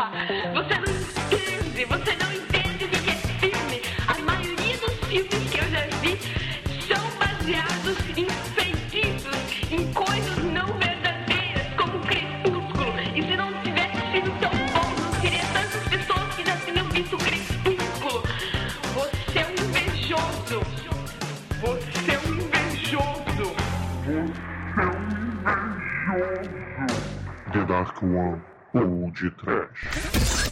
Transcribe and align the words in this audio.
porra! 0.00 0.10
Você 0.54 0.74
não 0.78 0.88
entende! 0.88 1.84
Você 1.84 2.16
não 2.16 2.32
entende 2.32 2.84
o 2.84 2.88
que 2.88 3.10
é 3.10 3.14
filme! 3.38 3.82
A 4.08 4.18
maioria 4.22 4.76
dos 4.78 4.94
filmes 5.06 5.50
que 5.50 5.58
eu 5.58 5.68
já 5.70 5.86
vi 6.00 6.18
são 6.88 7.02
baseados 7.18 7.98
em 8.16 8.28
feitiços, 8.54 9.70
em 9.70 9.92
coisas 9.92 10.44
não 10.44 10.66
verdadeiras, 10.78 11.66
como 11.76 11.98
Crepúsculo. 12.00 12.94
E 13.14 13.22
se 13.22 13.36
não 13.36 13.52
tivesse 13.62 14.00
sido 14.12 14.30
tão 14.40 14.50
bom, 14.72 14.88
não 15.02 15.20
teria 15.20 15.44
tantas 15.52 15.88
pessoas 15.88 16.34
que 16.34 16.44
já 16.46 16.56
tinham 16.56 16.86
visto 16.88 17.16
Crepúsculo. 17.18 18.22
Você 18.94 19.38
é 19.38 19.46
um 19.46 19.52
invejoso! 19.52 20.60
Você 21.60 22.12
é 22.12 22.18
um 22.18 22.34
invejoso! 22.34 23.20
The 27.52 27.64
Dark 27.64 28.02
One 28.02 28.49
ou 28.74 29.10
de 29.10 29.30
Trash. 29.32 30.50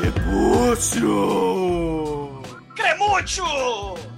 Prepúcio! 0.00 1.12
Cremúcio! 2.74 3.44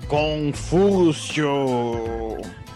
Confúcio! 0.08 1.50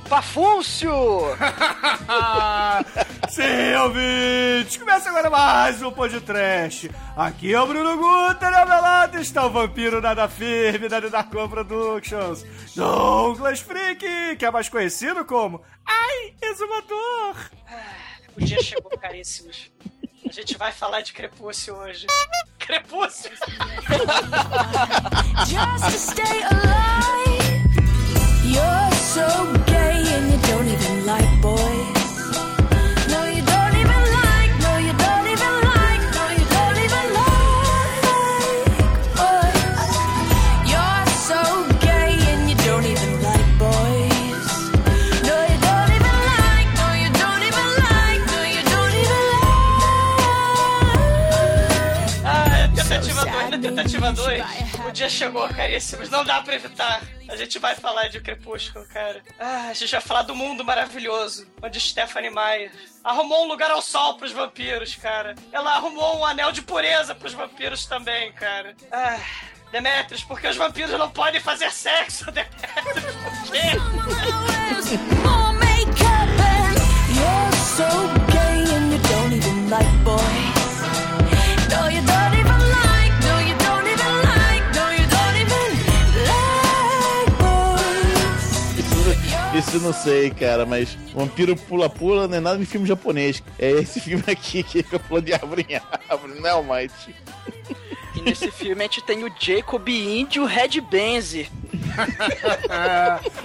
Pafúncio! 0.08 1.36
Sim, 3.30 3.76
ouvintes! 3.84 4.76
Começa 4.76 5.08
agora 5.08 5.30
mais 5.30 5.80
um 5.80 5.92
podcast. 5.92 6.90
Aqui 7.16 7.54
é 7.54 7.60
o 7.60 7.66
Bruno 7.66 7.96
Guter 7.96 8.52
ao 8.52 8.66
meu 8.66 8.80
lado 8.80 9.20
está 9.20 9.46
o 9.46 9.50
vampiro 9.50 10.00
nada 10.00 10.28
firme 10.28 10.88
da 10.88 10.98
Darkon 10.98 11.48
Productions, 11.48 12.44
Douglas 12.74 13.60
Freak, 13.60 14.34
que 14.36 14.44
é 14.44 14.50
mais 14.50 14.68
conhecido 14.68 15.24
como 15.24 15.62
Ai, 15.86 16.34
Exumador! 16.42 17.36
O 18.36 18.40
dia 18.44 18.60
chegou, 18.60 18.90
caríssimos. 18.98 19.70
A 20.28 20.32
gente 20.32 20.58
vai 20.58 20.72
falar 20.72 21.02
de 21.02 21.12
Crepúcio 21.12 21.76
hoje. 21.76 22.08
Crepúcio! 22.58 23.30
just 25.46 25.84
to 25.84 25.90
stay 25.92 26.42
alive. 26.50 27.60
You're 28.44 28.92
so 28.96 29.52
gay 29.66 30.02
and 30.16 30.32
you 30.32 30.38
don't 30.48 30.68
even 30.68 31.06
like 31.06 31.40
boys. 31.40 31.79
2, 53.82 53.92
na 54.00 54.12
tentativa 54.12 54.12
2. 54.12 54.86
O 54.86 54.90
dia 54.92 55.08
chegou, 55.08 55.48
caríssimos. 55.48 56.10
Não 56.10 56.24
dá 56.24 56.42
pra 56.42 56.54
evitar. 56.54 57.00
A 57.28 57.36
gente 57.36 57.58
vai 57.58 57.74
falar 57.76 58.08
de 58.08 58.20
Crepúsculo, 58.20 58.84
cara. 58.86 59.22
Ah, 59.38 59.68
a 59.68 59.72
gente 59.72 59.90
vai 59.90 60.00
falar 60.00 60.22
do 60.22 60.34
mundo 60.34 60.64
maravilhoso, 60.64 61.46
onde 61.62 61.78
Stephanie 61.78 62.30
Meyer 62.30 62.72
arrumou 63.04 63.44
um 63.44 63.48
lugar 63.48 63.70
ao 63.70 63.80
sol 63.80 64.14
pros 64.14 64.32
vampiros, 64.32 64.96
cara. 64.96 65.34
Ela 65.52 65.76
arrumou 65.76 66.18
um 66.18 66.24
anel 66.24 66.50
de 66.50 66.62
pureza 66.62 67.14
pros 67.14 67.32
vampiros 67.32 67.86
também, 67.86 68.32
cara. 68.32 68.74
Ah, 68.90 69.18
Demetrius, 69.70 70.24
porque 70.24 70.48
os 70.48 70.56
vampiros 70.56 70.90
não 70.98 71.08
podem 71.10 71.40
fazer 71.40 71.70
sexo, 71.70 72.24
Demetrius, 72.32 73.14
por 73.14 73.52
quê? 73.52 73.76
More 75.22 75.52
makeup 75.54 76.30
and 76.40 76.74
you're 77.14 77.56
so 77.56 77.86
gay 78.32 78.74
and 78.74 78.92
you 78.92 78.98
don't 79.08 79.32
even 79.32 79.70
like 79.70 80.04
boys. 80.04 80.49
Isso, 89.54 89.76
eu 89.76 89.80
não 89.80 89.92
sei, 89.92 90.30
cara, 90.30 90.64
mas 90.64 90.94
vampiro 91.12 91.56
pula-pula 91.56 92.28
não 92.28 92.36
é 92.36 92.40
nada 92.40 92.58
de 92.58 92.64
filme 92.64 92.86
japonês. 92.86 93.42
É 93.58 93.70
esse 93.70 94.00
filme 94.00 94.22
aqui 94.26 94.62
que 94.62 94.82
fica 94.82 94.98
pulando 94.98 95.24
de 95.24 95.34
árvore 95.34 95.66
em 95.68 95.80
árvore, 96.08 96.40
não 96.40 96.46
é, 96.46 96.50
Almighty? 96.50 97.14
E 98.14 98.22
nesse 98.22 98.50
filme 98.50 98.80
a 98.80 98.84
gente 98.84 99.02
tem 99.02 99.24
o 99.24 99.32
Jacob 99.38 99.86
Índio 99.88 100.44
Red 100.44 100.80
Benzi. 100.80 101.50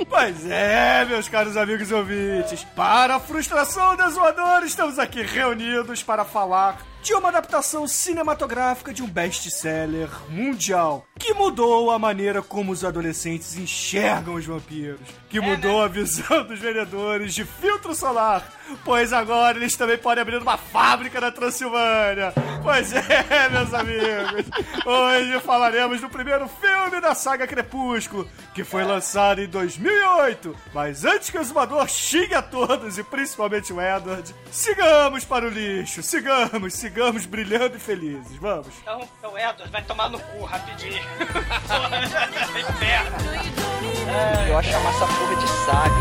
Pois 0.07 0.49
é, 0.49 1.03
meus 1.05 1.27
caros 1.27 1.57
amigos 1.57 1.89
e 1.89 1.93
ouvintes. 1.93 2.63
Para 2.75 3.16
a 3.16 3.19
frustração 3.19 3.97
da 3.97 4.09
zoadora, 4.09 4.66
estamos 4.66 4.99
aqui 4.99 5.23
reunidos 5.23 6.03
para 6.03 6.23
falar 6.23 6.79
de 7.05 7.13
uma 7.13 7.29
adaptação 7.29 7.88
cinematográfica 7.88 8.91
de 8.91 9.03
um 9.03 9.07
best-seller 9.07 10.09
mundial 10.27 11.05
que 11.19 11.35
mudou 11.35 11.91
a 11.91 11.99
maneira 11.99 12.41
como 12.41 12.71
os 12.71 12.83
adolescentes 12.83 13.55
enxergam 13.55 14.33
os 14.33 14.45
vampiros, 14.45 14.99
que 15.29 15.39
mudou 15.39 15.83
a 15.83 15.88
visão 15.88 16.43
dos 16.45 16.59
vendedores 16.59 17.35
de 17.35 17.45
filtro 17.45 17.93
solar, 17.93 18.43
pois 18.83 19.13
agora 19.13 19.57
eles 19.57 19.75
também 19.75 19.97
podem 19.99 20.23
abrir 20.23 20.41
uma 20.41 20.57
fábrica 20.57 21.21
na 21.21 21.31
Transilvânia. 21.31 22.33
Pois 22.63 22.91
é, 22.91 23.49
meus 23.49 23.73
amigos. 23.73 24.45
Hoje 24.85 25.39
falaremos 25.41 26.01
do 26.01 26.09
primeiro 26.09 26.47
filme 26.47 26.99
da 26.99 27.13
saga 27.13 27.45
Crepúsculo, 27.45 28.27
que 28.53 28.63
foi 28.63 28.83
lançado 28.83 29.41
em 29.41 29.47
2008. 29.47 30.55
Mas 30.73 31.05
antes 31.05 31.29
que 31.29 31.37
o 31.37 31.41
exumador 31.41 31.87
xingue 31.87 32.33
a 32.33 32.41
todos, 32.41 32.97
e 32.97 33.03
principalmente 33.03 33.72
o 33.72 33.79
Edward, 33.79 34.33
sigamos 34.51 35.23
para 35.23 35.45
o 35.45 35.49
lixo, 35.49 36.01
sigamos, 36.01 36.73
sigamos 36.73 36.94
brilhando 37.25 37.75
e 37.75 37.79
felizes. 37.79 38.35
Vamos. 38.38 38.67
Então, 38.81 39.07
então 39.17 39.38
Edward, 39.38 39.72
vai 39.72 39.83
tomar 39.83 40.09
no 40.09 40.19
cu 40.19 40.44
rapidinho. 40.44 41.01
Inferno. 42.59 43.17
Eu 44.47 44.57
acho 44.57 44.69
chamar 44.69 44.89
essa 44.89 45.07
porra 45.07 45.35
de 45.35 45.47
saga. 45.66 45.95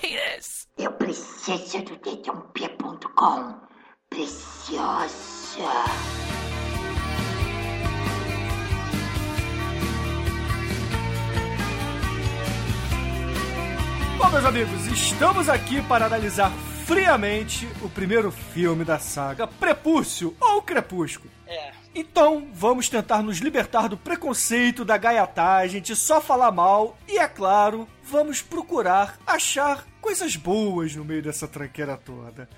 Penis. 0.00 0.68
Eu 0.78 0.92
preciso 0.92 1.82
do 1.82 1.96
dedãopia.com. 1.96 3.60
Preciosa. 4.08 5.18
Bom, 14.18 14.30
meus 14.30 14.44
amigos, 14.44 14.86
estamos 14.88 15.48
aqui 15.48 15.80
para 15.82 16.06
analisar 16.06 16.50
friamente 16.84 17.68
o 17.80 17.88
primeiro 17.88 18.32
filme 18.32 18.84
da 18.84 18.98
saga 18.98 19.46
Prepúcio 19.46 20.36
ou 20.40 20.60
Crepúsculo. 20.60 21.30
É. 21.46 21.70
Então, 21.94 22.48
vamos 22.52 22.88
tentar 22.88 23.22
nos 23.22 23.38
libertar 23.38 23.88
do 23.88 23.96
preconceito, 23.96 24.84
da 24.84 24.96
gaiatagem, 24.96 25.80
de 25.80 25.94
só 25.94 26.20
falar 26.20 26.50
mal 26.50 26.98
e, 27.06 27.16
é 27.16 27.28
claro, 27.28 27.88
vamos 28.02 28.42
procurar 28.42 29.16
achar 29.24 29.86
coisas 30.00 30.34
boas 30.34 30.96
no 30.96 31.04
meio 31.04 31.22
dessa 31.22 31.46
tranqueira 31.46 31.96
toda. 31.96 32.48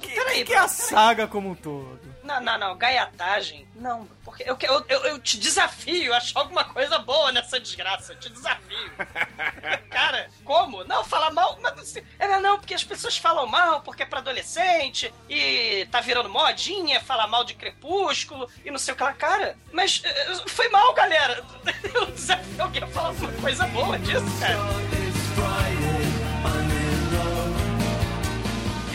Que, 0.00 0.10
Peraí, 0.12 0.44
que 0.44 0.54
é 0.54 0.58
a 0.58 0.66
saga 0.66 1.28
como 1.28 1.50
um 1.50 1.54
todo. 1.54 2.15
Não, 2.26 2.40
não, 2.40 2.58
não. 2.58 2.76
Gaiatagem. 2.76 3.68
Não, 3.76 4.04
porque 4.24 4.42
eu, 4.42 4.58
eu, 4.60 4.84
eu, 4.88 5.00
eu 5.04 5.18
te 5.20 5.38
desafio 5.38 6.12
a 6.12 6.16
achar 6.16 6.40
alguma 6.40 6.64
coisa 6.64 6.98
boa 6.98 7.30
nessa 7.30 7.60
desgraça. 7.60 8.12
Eu 8.12 8.18
te 8.18 8.28
desafio. 8.28 8.90
Cara, 9.88 10.28
como? 10.44 10.82
Não, 10.84 11.04
falar 11.04 11.30
mal. 11.30 11.56
Mas, 11.62 11.78
assim, 11.78 12.02
é, 12.18 12.40
não, 12.40 12.58
porque 12.58 12.74
as 12.74 12.82
pessoas 12.82 13.16
falam 13.16 13.46
mal 13.46 13.80
porque 13.82 14.02
é 14.02 14.06
pra 14.06 14.18
adolescente 14.18 15.14
e 15.28 15.86
tá 15.92 16.00
virando 16.00 16.28
modinha, 16.28 17.00
falar 17.00 17.28
mal 17.28 17.44
de 17.44 17.54
crepúsculo 17.54 18.50
e 18.64 18.70
não 18.72 18.78
sei 18.78 18.92
o 18.92 18.96
que 18.96 19.04
lá. 19.04 19.12
Cara, 19.12 19.56
mas 19.72 20.02
eh, 20.04 20.34
foi 20.48 20.68
mal, 20.68 20.92
galera. 20.94 21.44
Eu 21.94 22.06
desafio 22.06 22.62
alguém 22.62 22.82
a 22.82 22.86
falar 22.88 23.08
alguma 23.08 23.32
coisa 23.34 23.66
boa 23.68 23.96
disso, 24.00 24.26
cara. 24.40 25.95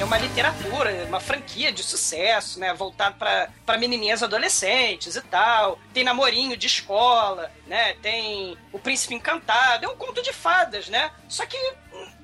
É 0.02 0.06
uma 0.06 0.18
literatura, 0.18 1.06
uma 1.06 1.20
franquia 1.20 1.72
de 1.72 1.84
sucesso, 1.84 2.60
né? 2.60 2.74
Voltado 2.74 3.18
pra 3.18 3.78
menininhas 3.78 4.24
adolescentes 4.24 5.16
e 5.16 5.22
tal. 5.22 5.80
Tem 5.94 6.04
namorinho 6.04 6.58
de 6.58 6.66
escola, 6.66 7.52
né? 7.68 7.94
Tem 8.02 8.58
o 8.72 8.80
Príncipe 8.80 9.14
Encantado. 9.14 9.86
É 9.86 9.88
um 9.88 9.96
conto 9.96 10.22
de 10.24 10.34
fadas, 10.34 10.90
né? 10.90 11.12
Só 11.30 11.46
que 11.46 11.58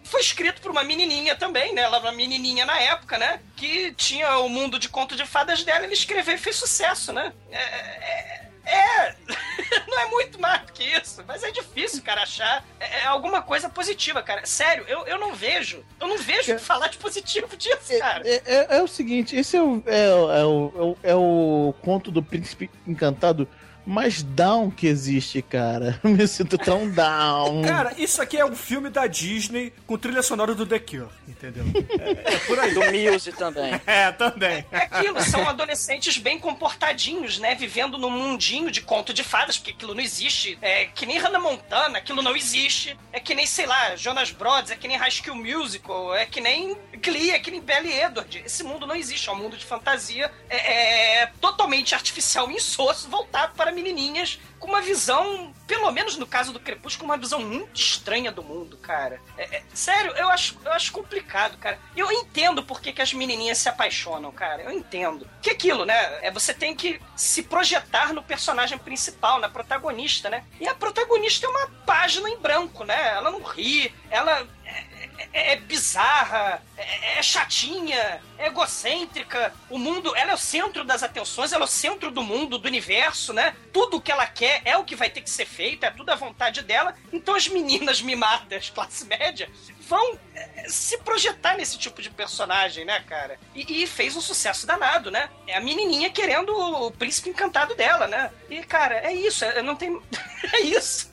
foi 0.03 0.21
escrito 0.21 0.59
por 0.59 0.71
uma 0.71 0.83
menininha 0.83 1.35
também, 1.35 1.73
né? 1.73 1.83
Ela 1.83 1.97
era 1.97 2.05
uma 2.07 2.11
menininha 2.11 2.65
na 2.65 2.79
época, 2.79 3.17
né? 3.17 3.41
Que 3.55 3.93
tinha 3.93 4.39
o 4.39 4.49
mundo 4.49 4.79
de 4.79 4.89
conto 4.89 5.15
de 5.15 5.25
fadas 5.25 5.63
dela. 5.63 5.85
Ele 5.85 5.93
escreveu 5.93 6.33
e 6.33 6.39
fez 6.39 6.55
sucesso, 6.55 7.13
né? 7.13 7.31
É... 7.51 7.57
é- 7.57 8.46
é. 8.67 9.15
não 9.87 9.99
é 9.99 10.05
muito 10.07 10.39
mais 10.39 10.61
do 10.65 10.73
que 10.73 10.83
isso. 10.83 11.23
Mas 11.27 11.43
é 11.43 11.51
difícil, 11.51 12.01
cara, 12.03 12.23
achar 12.23 12.63
é, 12.79 12.99
é 13.01 13.05
alguma 13.05 13.41
coisa 13.41 13.69
positiva, 13.69 14.21
cara. 14.21 14.45
Sério, 14.45 14.85
eu, 14.87 15.05
eu 15.07 15.17
não 15.19 15.33
vejo. 15.33 15.83
Eu 15.99 16.07
não 16.07 16.17
vejo 16.17 16.51
É. 16.53 16.57
falar 16.57 16.87
de 16.87 16.97
positivo 16.97 17.47
disso, 17.57 17.97
cara. 17.99 18.21
É, 18.27 18.41
é- 18.45 18.77
é 18.77 18.81
o 18.83 18.87
seguinte, 18.87 19.35
esse 19.35 19.55
é 19.57 19.61
o, 19.61 19.81
é, 19.85 20.13
o- 20.13 20.31
é 20.31 20.45
o, 20.45 20.71
é 20.75 20.81
o- 20.83 20.97
é 21.03 21.15
o 21.15 21.73
conto 21.81 22.11
do 22.11 22.21
príncipe 22.23 22.69
encantado 22.85 23.47
mais 23.87 24.21
down 24.21 24.69
que 24.69 24.85
existe, 24.85 25.41
cara. 25.41 25.99
Eu 26.03 26.09
me 26.11 26.27
sinto 26.27 26.57
tão 26.57 26.89
down. 26.89 27.63
Cara, 27.63 27.93
isso 27.97 28.21
aqui 28.21 28.37
é 28.37 28.45
um 28.45 28.55
filme 28.55 28.89
da 28.89 29.07
Disney 29.07 29.73
com 29.85 29.97
trilha 29.97 30.21
sonora 30.21 30.53
do 30.53 30.65
The 30.65 30.79
Cure, 30.79 31.07
entendeu? 31.27 31.63
É, 31.99 32.33
é 32.35 32.39
por 32.39 32.59
aí. 32.59 32.73
Do 32.73 32.81
Muse 32.91 33.31
também. 33.31 33.77
É, 33.87 34.11
também. 34.11 34.65
É 34.71 34.79
aquilo, 34.79 35.21
são 35.21 35.47
adolescentes 35.47 36.17
bem 36.17 36.37
comportadinhos, 36.37 37.39
né? 37.39 37.55
Vivendo 37.55 37.97
num 37.97 38.09
mundinho 38.09 38.69
de 38.69 38.81
conto 38.81 39.13
de 39.13 39.23
fadas, 39.23 39.57
porque 39.57 39.71
aquilo 39.71 39.95
não 39.95 40.01
existe. 40.01 40.57
É 40.61 40.85
que 40.85 41.05
nem 41.05 41.17
Hannah 41.17 41.39
Montana, 41.39 41.99
aquilo 41.99 42.21
não 42.21 42.35
existe. 42.35 42.97
É 43.13 43.19
que 43.19 43.33
nem, 43.33 43.45
sei 43.45 43.65
lá, 43.65 43.95
Jonas 43.95 44.31
Brothers, 44.31 44.71
é 44.71 44.75
que 44.75 44.87
nem 44.87 44.97
High 44.97 45.11
School 45.11 45.37
Musical, 45.37 46.13
é 46.13 46.25
que 46.25 46.41
nem 46.41 46.75
Glee, 47.01 47.31
é 47.31 47.39
que 47.39 47.49
nem 47.49 47.61
Belly 47.61 47.93
Edward. 47.93 48.43
Esse 48.45 48.63
mundo 48.63 48.85
não 48.85 48.95
existe, 48.95 49.29
é 49.29 49.31
um 49.31 49.35
mundo 49.37 49.55
de 49.55 49.65
fantasia 49.65 50.29
é, 50.49 51.21
é 51.21 51.25
totalmente 51.39 51.95
artificial 51.95 52.49
e 52.51 52.55
insosso, 52.55 53.09
voltado 53.09 53.53
para 53.55 53.71
menininhas 53.77 54.39
com 54.59 54.67
uma 54.67 54.81
visão, 54.81 55.53
pelo 55.67 55.91
menos 55.91 56.17
no 56.17 56.25
caso 56.25 56.51
do 56.51 56.59
Crepúsculo, 56.59 57.05
uma 57.05 57.17
visão 57.17 57.39
muito 57.39 57.79
estranha 57.79 58.31
do 58.31 58.41
mundo, 58.41 58.75
cara. 58.77 59.21
É- 59.37 59.57
é- 59.57 59.63
sério, 59.73 60.11
eu 60.13 60.27
acho, 60.29 60.57
eu 60.65 60.71
acho 60.73 60.91
complicado, 60.91 61.57
cara. 61.59 61.77
Eu 61.95 62.11
entendo 62.11 62.63
por 62.63 62.81
que, 62.81 62.91
que 62.91 63.01
as 63.01 63.13
menininhas 63.13 63.59
se 63.59 63.69
apaixonam, 63.69 64.31
cara. 64.31 64.63
Eu 64.63 64.71
entendo. 64.71 65.29
Que 65.41 65.51
aquilo, 65.51 65.85
né? 65.85 66.19
É 66.25 66.31
você 66.31 66.53
tem 66.53 66.75
que 66.75 66.99
se 67.15 67.43
projetar 67.43 68.13
no 68.13 68.23
personagem 68.23 68.77
principal, 68.79 69.39
na 69.39 69.47
protagonista, 69.49 70.29
né? 70.29 70.43
E 70.59 70.67
a 70.67 70.73
protagonista 70.73 71.45
é 71.45 71.49
uma 71.49 71.67
página 71.85 72.27
em 72.29 72.37
branco, 72.39 72.83
né? 72.83 73.09
Ela 73.09 73.29
não 73.29 73.43
ri, 73.43 73.93
ela 74.09 74.47
é, 74.67 75.29
é- 75.33 75.51
é 75.53 75.55
bizarra, 75.55 76.61
é, 76.77 77.19
é 77.19 77.23
chatinha, 77.23 78.21
é 78.37 78.47
egocêntrica. 78.47 79.53
O 79.69 79.77
mundo, 79.77 80.15
ela 80.15 80.31
é 80.31 80.35
o 80.35 80.37
centro 80.37 80.83
das 80.83 81.03
atenções, 81.03 81.51
ela 81.51 81.63
é 81.63 81.65
o 81.65 81.67
centro 81.67 82.11
do 82.11 82.23
mundo, 82.23 82.57
do 82.57 82.67
universo, 82.67 83.33
né? 83.33 83.55
Tudo 83.71 84.01
que 84.01 84.11
ela 84.11 84.25
quer 84.27 84.61
é 84.65 84.77
o 84.77 84.83
que 84.83 84.95
vai 84.95 85.09
ter 85.09 85.21
que 85.21 85.29
ser 85.29 85.45
feito, 85.45 85.83
é 85.85 85.91
tudo 85.91 86.09
à 86.11 86.15
vontade 86.15 86.61
dela. 86.63 86.95
Então 87.11 87.35
as 87.35 87.47
meninas 87.47 88.01
mimadas, 88.01 88.69
classe 88.73 89.05
média, 89.05 89.49
vão 89.79 90.19
é, 90.35 90.65
se 90.67 90.97
projetar 90.99 91.55
nesse 91.55 91.77
tipo 91.77 92.01
de 92.01 92.09
personagem, 92.09 92.83
né, 92.85 92.99
cara? 93.07 93.39
E, 93.55 93.83
e 93.83 93.87
fez 93.87 94.15
um 94.15 94.21
sucesso 94.21 94.67
danado, 94.67 95.09
né? 95.09 95.29
É 95.47 95.55
a 95.57 95.61
menininha 95.61 96.09
querendo 96.09 96.49
o 96.49 96.91
príncipe 96.91 97.29
encantado 97.29 97.73
dela, 97.75 98.07
né? 98.07 98.31
E, 98.49 98.61
cara, 98.63 98.95
é 98.99 99.13
isso, 99.13 99.45
é, 99.45 99.61
não 99.61 99.75
tem. 99.75 99.99
é 100.53 100.61
isso. 100.61 101.11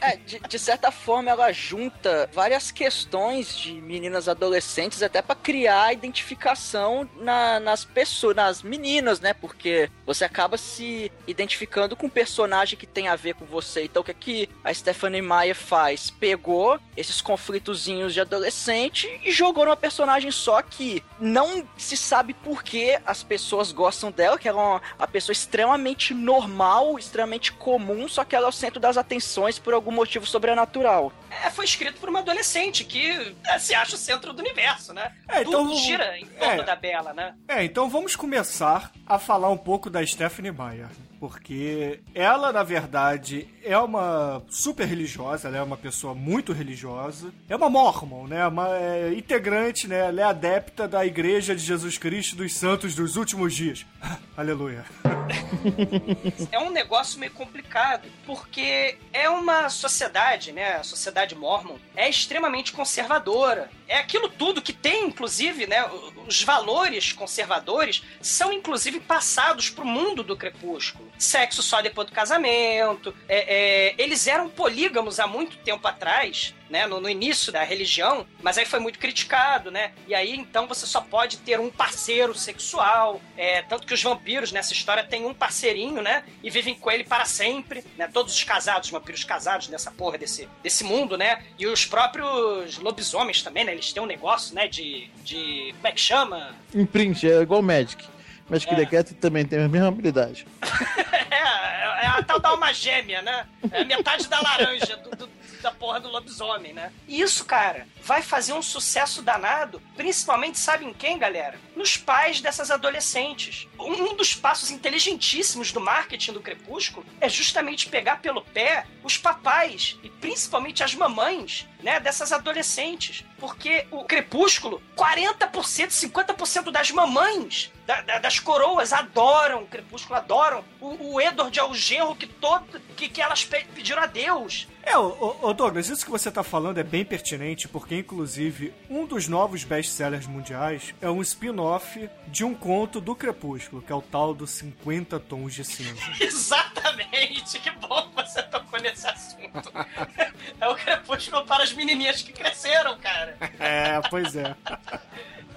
É, 0.00 0.16
de, 0.16 0.38
de 0.40 0.58
certa 0.58 0.90
forma, 0.90 1.30
ela 1.30 1.52
junta 1.52 2.28
várias 2.32 2.70
questões 2.70 3.56
de 3.56 3.72
meninas 3.74 4.28
adolescentes 4.28 5.02
até 5.02 5.20
pra 5.22 5.34
criar 5.34 5.92
identificação 5.92 7.08
na- 7.16 7.60
nas 7.60 7.84
pessoas, 7.84 8.36
nas 8.36 8.62
meninas, 8.62 9.20
né? 9.20 9.32
Porque 9.34 9.90
você 10.06 10.24
acaba 10.24 10.56
se 10.56 11.10
identificando 11.26 11.96
com 11.96 12.06
um 12.06 12.10
personagem 12.10 12.78
que 12.78 12.86
tem 12.86 13.08
a 13.08 13.16
ver 13.16 13.34
com 13.34 13.44
você. 13.44 13.84
Então, 13.84 14.02
o 14.02 14.04
que, 14.04 14.14
que 14.14 14.48
a 14.64 14.72
Stephanie 14.72 15.22
Meyer 15.22 15.54
faz? 15.54 16.10
Pegou 16.10 16.78
esses 16.96 17.20
conflitozinhos 17.20 18.12
de 18.14 18.20
adolescente 18.20 19.08
e 19.24 19.30
jogou 19.32 19.64
numa 19.64 19.76
personagem 19.76 20.30
só 20.30 20.60
que 20.62 21.02
não 21.18 21.66
se 21.76 21.96
sabe 21.96 22.34
por 22.34 22.62
que 22.62 22.98
as 23.04 23.22
pessoas 23.22 23.72
gostam 23.72 24.10
dela, 24.10 24.38
que 24.38 24.48
ela 24.48 24.60
é 24.60 24.64
uma, 24.64 24.82
uma 24.98 25.08
pessoa 25.08 25.32
extremamente 25.32 26.12
normal, 26.14 26.98
extremamente 26.98 27.52
comum, 27.52 28.08
só 28.08 28.24
que 28.24 28.34
ela 28.36 28.46
é 28.46 28.48
o 28.48 28.52
centro 28.52 28.80
das 28.80 28.96
atenções 28.96 29.49
por 29.58 29.74
algum 29.74 29.90
motivo 29.90 30.26
sobrenatural. 30.26 31.12
É, 31.44 31.50
foi 31.50 31.64
escrito 31.64 31.98
por 32.00 32.08
uma 32.08 32.20
adolescente 32.20 32.84
que 32.84 33.34
é, 33.46 33.58
se 33.58 33.74
acha 33.74 33.94
o 33.94 33.98
centro 33.98 34.32
do 34.32 34.40
universo, 34.40 34.92
né? 34.92 35.12
É, 35.28 35.42
então- 35.42 35.66
Tudo 35.68 35.76
gira 35.76 36.18
em 36.18 36.26
torno 36.26 36.62
é. 36.62 36.64
da 36.64 36.76
Bela, 36.76 37.12
né? 37.12 37.34
É, 37.48 37.64
então 37.64 37.88
vamos 37.88 38.14
começar 38.16 38.90
a 39.06 39.18
falar 39.18 39.48
um 39.50 39.56
pouco 39.58 39.88
da 39.90 40.04
Stephanie 40.06 40.52
Meyer. 40.52 40.88
Porque 41.20 42.00
ela, 42.14 42.50
na 42.50 42.62
verdade, 42.62 43.46
é 43.62 43.76
uma 43.76 44.42
super 44.48 44.86
religiosa, 44.86 45.48
ela 45.48 45.58
é 45.58 45.62
uma 45.62 45.76
pessoa 45.76 46.14
muito 46.14 46.50
religiosa. 46.50 47.30
É 47.46 47.54
uma 47.54 47.68
mormon, 47.68 48.26
né? 48.26 48.46
Uma 48.46 48.74
é, 48.74 49.12
integrante, 49.12 49.86
né? 49.86 49.98
Ela 50.08 50.22
é 50.22 50.24
adepta 50.24 50.88
da 50.88 51.04
Igreja 51.04 51.54
de 51.54 51.62
Jesus 51.62 51.98
Cristo 51.98 52.36
dos 52.36 52.54
Santos 52.54 52.94
dos 52.94 53.16
Últimos 53.16 53.54
Dias. 53.54 53.84
Aleluia. 54.34 54.84
É 56.50 56.58
um 56.58 56.70
negócio 56.70 57.18
meio 57.18 57.32
complicado, 57.32 58.08
porque 58.26 58.96
é 59.12 59.28
uma 59.28 59.68
sociedade, 59.68 60.52
né? 60.52 60.76
A 60.76 60.82
sociedade 60.82 61.34
mormon 61.34 61.76
é 61.94 62.08
extremamente 62.08 62.72
conservadora. 62.72 63.70
É 63.86 63.98
aquilo 63.98 64.28
tudo 64.28 64.62
que 64.62 64.72
tem, 64.72 65.06
inclusive, 65.06 65.66
né? 65.66 65.84
Os 66.26 66.42
valores 66.42 67.12
conservadores 67.12 68.02
são, 68.20 68.52
inclusive, 68.52 69.00
passados 69.00 69.70
pro 69.70 69.84
mundo 69.84 70.22
do 70.22 70.36
crepúsculo. 70.36 71.09
Sexo 71.18 71.62
só 71.62 71.80
depois 71.80 72.06
do 72.08 72.12
casamento. 72.14 73.14
é- 73.28 73.90
é, 73.90 73.94
eles 73.98 74.26
eram 74.26 74.48
polígamos 74.48 75.20
há 75.20 75.26
muito 75.26 75.56
tempo 75.58 75.86
atrás, 75.86 76.54
né? 76.68 76.86
No, 76.86 77.00
no 77.00 77.08
início 77.08 77.52
da 77.52 77.62
religião, 77.62 78.26
mas 78.42 78.56
aí 78.58 78.64
foi 78.64 78.78
muito 78.80 78.98
criticado, 78.98 79.70
né? 79.70 79.92
E 80.06 80.14
aí, 80.14 80.34
então, 80.34 80.66
você 80.66 80.86
só 80.86 81.00
pode 81.00 81.38
ter 81.38 81.58
um 81.60 81.70
parceiro 81.70 82.34
sexual. 82.34 83.20
É, 83.36 83.62
tanto 83.62 83.86
que 83.86 83.94
os 83.94 84.02
vampiros 84.02 84.52
nessa 84.52 84.72
história 84.72 85.02
têm 85.04 85.26
um 85.26 85.34
parceirinho, 85.34 86.00
né? 86.02 86.24
E 86.42 86.50
vivem 86.50 86.74
com 86.74 86.90
ele 86.90 87.04
para 87.04 87.24
sempre, 87.24 87.84
né? 87.96 88.08
Todos 88.12 88.34
os 88.34 88.44
casados, 88.44 88.86
os 88.88 88.92
vampiros 88.92 89.24
casados 89.24 89.68
nessa 89.68 89.90
porra 89.90 90.16
desse, 90.18 90.48
desse 90.62 90.84
mundo, 90.84 91.16
né? 91.18 91.42
E 91.58 91.66
os 91.66 91.84
próprios 91.86 92.78
lobisomens 92.78 93.42
também, 93.42 93.64
né? 93.64 93.72
Eles 93.72 93.92
têm 93.92 94.02
um 94.02 94.06
negócio, 94.06 94.54
né? 94.54 94.68
De. 94.68 95.08
de 95.24 95.74
como 95.76 95.86
é 95.86 95.92
que 95.92 96.00
chama? 96.00 96.54
Imprint, 96.74 97.28
é 97.28 97.40
igual 97.42 97.62
Magic. 97.62 98.04
Magic 98.50 98.72
É. 98.72 98.76
the 98.76 98.86
Cat 98.86 99.14
também 99.14 99.44
tem 99.46 99.62
a 99.62 99.68
mesma 99.68 99.88
habilidade. 99.88 100.46
É, 101.32 102.04
é 102.04 102.06
a 102.06 102.22
tal 102.24 102.40
da 102.40 102.48
alma 102.48 102.72
gêmea, 102.74 103.22
né? 103.22 103.46
É 103.70 103.84
metade 103.84 104.26
da 104.28 104.40
laranja 104.40 104.96
do- 104.96 105.10
do- 105.16 105.30
da 105.62 105.70
porra 105.70 106.00
do 106.00 106.08
lobisomem, 106.08 106.72
né? 106.72 106.90
E 107.06 107.20
isso, 107.20 107.44
cara, 107.44 107.86
vai 108.02 108.20
fazer 108.22 108.52
um 108.52 108.62
sucesso 108.62 109.22
danado, 109.22 109.80
principalmente, 109.96 110.58
sabe 110.58 110.84
em 110.86 110.92
quem, 110.92 111.18
galera? 111.18 111.56
Nos 111.76 111.96
pais 111.96 112.40
dessas 112.40 112.70
adolescentes. 112.70 113.68
Um 113.78 114.14
dos 114.16 114.34
passos 114.34 114.70
inteligentíssimos 114.70 115.70
do 115.70 115.80
marketing 115.80 116.32
do 116.32 116.40
Crepúsculo 116.40 117.06
é 117.20 117.28
justamente 117.28 117.88
pegar 117.88 118.16
pelo 118.20 118.42
pé 118.42 118.86
os 119.04 119.16
papais 119.16 119.96
e 120.02 120.08
principalmente 120.08 120.82
as 120.82 120.94
mamães, 120.94 121.66
né, 121.82 122.00
dessas 122.00 122.32
adolescentes. 122.32 123.24
Porque 123.40 123.86
o 123.90 124.04
Crepúsculo, 124.04 124.82
40%, 124.96 125.88
50% 125.90 126.70
das 126.70 126.90
mamães 126.90 127.72
da- 127.86 128.02
da- 128.02 128.18
das 128.18 128.38
coroas 128.38 128.92
adoram 128.92 129.62
o 129.62 129.66
Crepúsculo, 129.66 130.16
adoram. 130.18 130.62
O, 130.80 131.14
o 131.14 131.20
Edward 131.20 131.58
é 131.58 131.64
o 131.64 131.74
genro 131.74 132.14
que 132.14 132.26
todo 132.26 132.78
que, 132.96 133.08
que 133.08 133.20
elas 133.22 133.44
pe- 133.44 133.64
pediram 133.74 134.02
a 134.02 134.06
Deus. 134.06 134.68
É, 134.82 134.96
ô, 134.96 135.52
Douglas, 135.54 135.88
isso 135.88 136.04
que 136.04 136.10
você 136.10 136.30
tá 136.30 136.42
falando 136.42 136.78
é 136.78 136.82
bem 136.82 137.04
pertinente, 137.04 137.66
porque 137.68 137.96
inclusive 137.96 138.72
um 138.88 139.04
dos 139.06 139.26
novos 139.28 139.64
best-sellers 139.64 140.26
mundiais 140.26 140.94
é 141.00 141.10
um 141.10 141.20
spin-off 141.22 142.08
de 142.28 142.44
um 142.44 142.54
conto 142.54 143.00
do 143.00 143.14
Crepúsculo, 143.14 143.82
que 143.82 143.92
é 143.92 143.94
o 143.94 144.02
tal 144.02 144.32
do 144.34 144.46
50 144.46 145.18
Tons 145.20 145.54
de 145.54 145.64
Cinza. 145.64 146.00
Exatamente, 146.20 147.58
que 147.58 147.70
bom 147.72 148.08
que 148.08 148.16
você 148.22 148.42
tocou 148.44 148.80
nesse 148.80 149.06
assunto. 149.06 149.72
é 150.60 150.68
o 150.68 150.74
Crepúsculo 150.76 151.44
para 151.44 151.62
as 151.64 151.72
menininhas 151.72 152.22
que 152.22 152.32
cresceram, 152.32 152.98
cara. 152.98 153.29
É, 153.58 154.00
pois 154.08 154.34
é. 154.36 154.54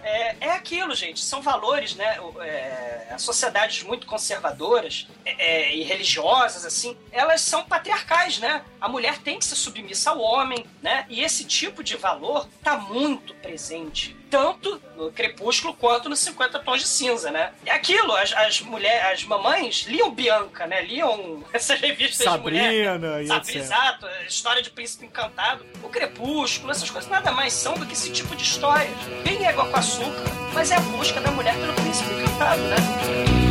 É, 0.03 0.35
é 0.41 0.51
aquilo, 0.51 0.93
gente. 0.93 1.23
São 1.23 1.41
valores, 1.41 1.95
né? 1.95 2.17
É, 2.41 3.15
sociedades 3.17 3.83
muito 3.83 4.05
conservadoras 4.05 5.07
é, 5.25 5.31
é, 5.31 5.75
e 5.75 5.83
religiosas, 5.83 6.65
assim, 6.65 6.97
elas 7.11 7.39
são 7.41 7.63
patriarcais, 7.63 8.37
né? 8.37 8.63
A 8.81 8.89
mulher 8.89 9.19
tem 9.19 9.39
que 9.39 9.45
ser 9.45 9.55
submissa 9.55 10.11
ao 10.11 10.19
homem, 10.19 10.65
né? 10.81 11.05
E 11.09 11.21
esse 11.21 11.45
tipo 11.45 11.81
de 11.81 11.95
valor 11.95 12.49
tá 12.61 12.77
muito 12.77 13.33
presente. 13.35 14.15
Tanto 14.33 14.81
no 14.97 15.11
Crepúsculo 15.11 15.75
quanto 15.75 16.09
no 16.09 16.15
50 16.15 16.57
Tons 16.57 16.81
de 16.81 16.87
Cinza, 16.87 17.29
né? 17.29 17.51
É 17.67 17.71
aquilo, 17.71 18.15
as, 18.15 18.33
as 18.33 18.61
mulheres, 18.61 19.13
as 19.13 19.23
mamães 19.25 19.85
liam 19.87 20.09
Bianca, 20.09 20.65
né? 20.65 20.81
Liam 20.81 21.43
essas 21.53 21.79
revistas 21.79 22.27
de 22.27 22.39
mulher. 22.39 22.83
Sabrina 22.83 23.21
e 23.21 23.57
exato, 23.59 24.07
história 24.27 24.63
de 24.63 24.71
Príncipe 24.71 25.05
Encantado, 25.05 25.63
o 25.83 25.89
Crepúsculo, 25.89 26.71
essas 26.71 26.89
coisas 26.89 27.07
nada 27.11 27.31
mais 27.31 27.53
são 27.53 27.75
do 27.75 27.85
que 27.85 27.93
esse 27.93 28.11
tipo 28.11 28.35
de 28.35 28.41
histórias. 28.41 28.89
Bem 29.23 29.45
égua 29.45 29.67
com 29.67 29.77
açúcar, 29.77 30.23
mas 30.51 30.71
é 30.71 30.77
a 30.77 30.79
busca 30.79 31.21
da 31.21 31.29
mulher 31.29 31.55
pelo 31.55 31.73
Príncipe 31.73 32.11
Encantado, 32.11 32.61
né? 32.63 33.42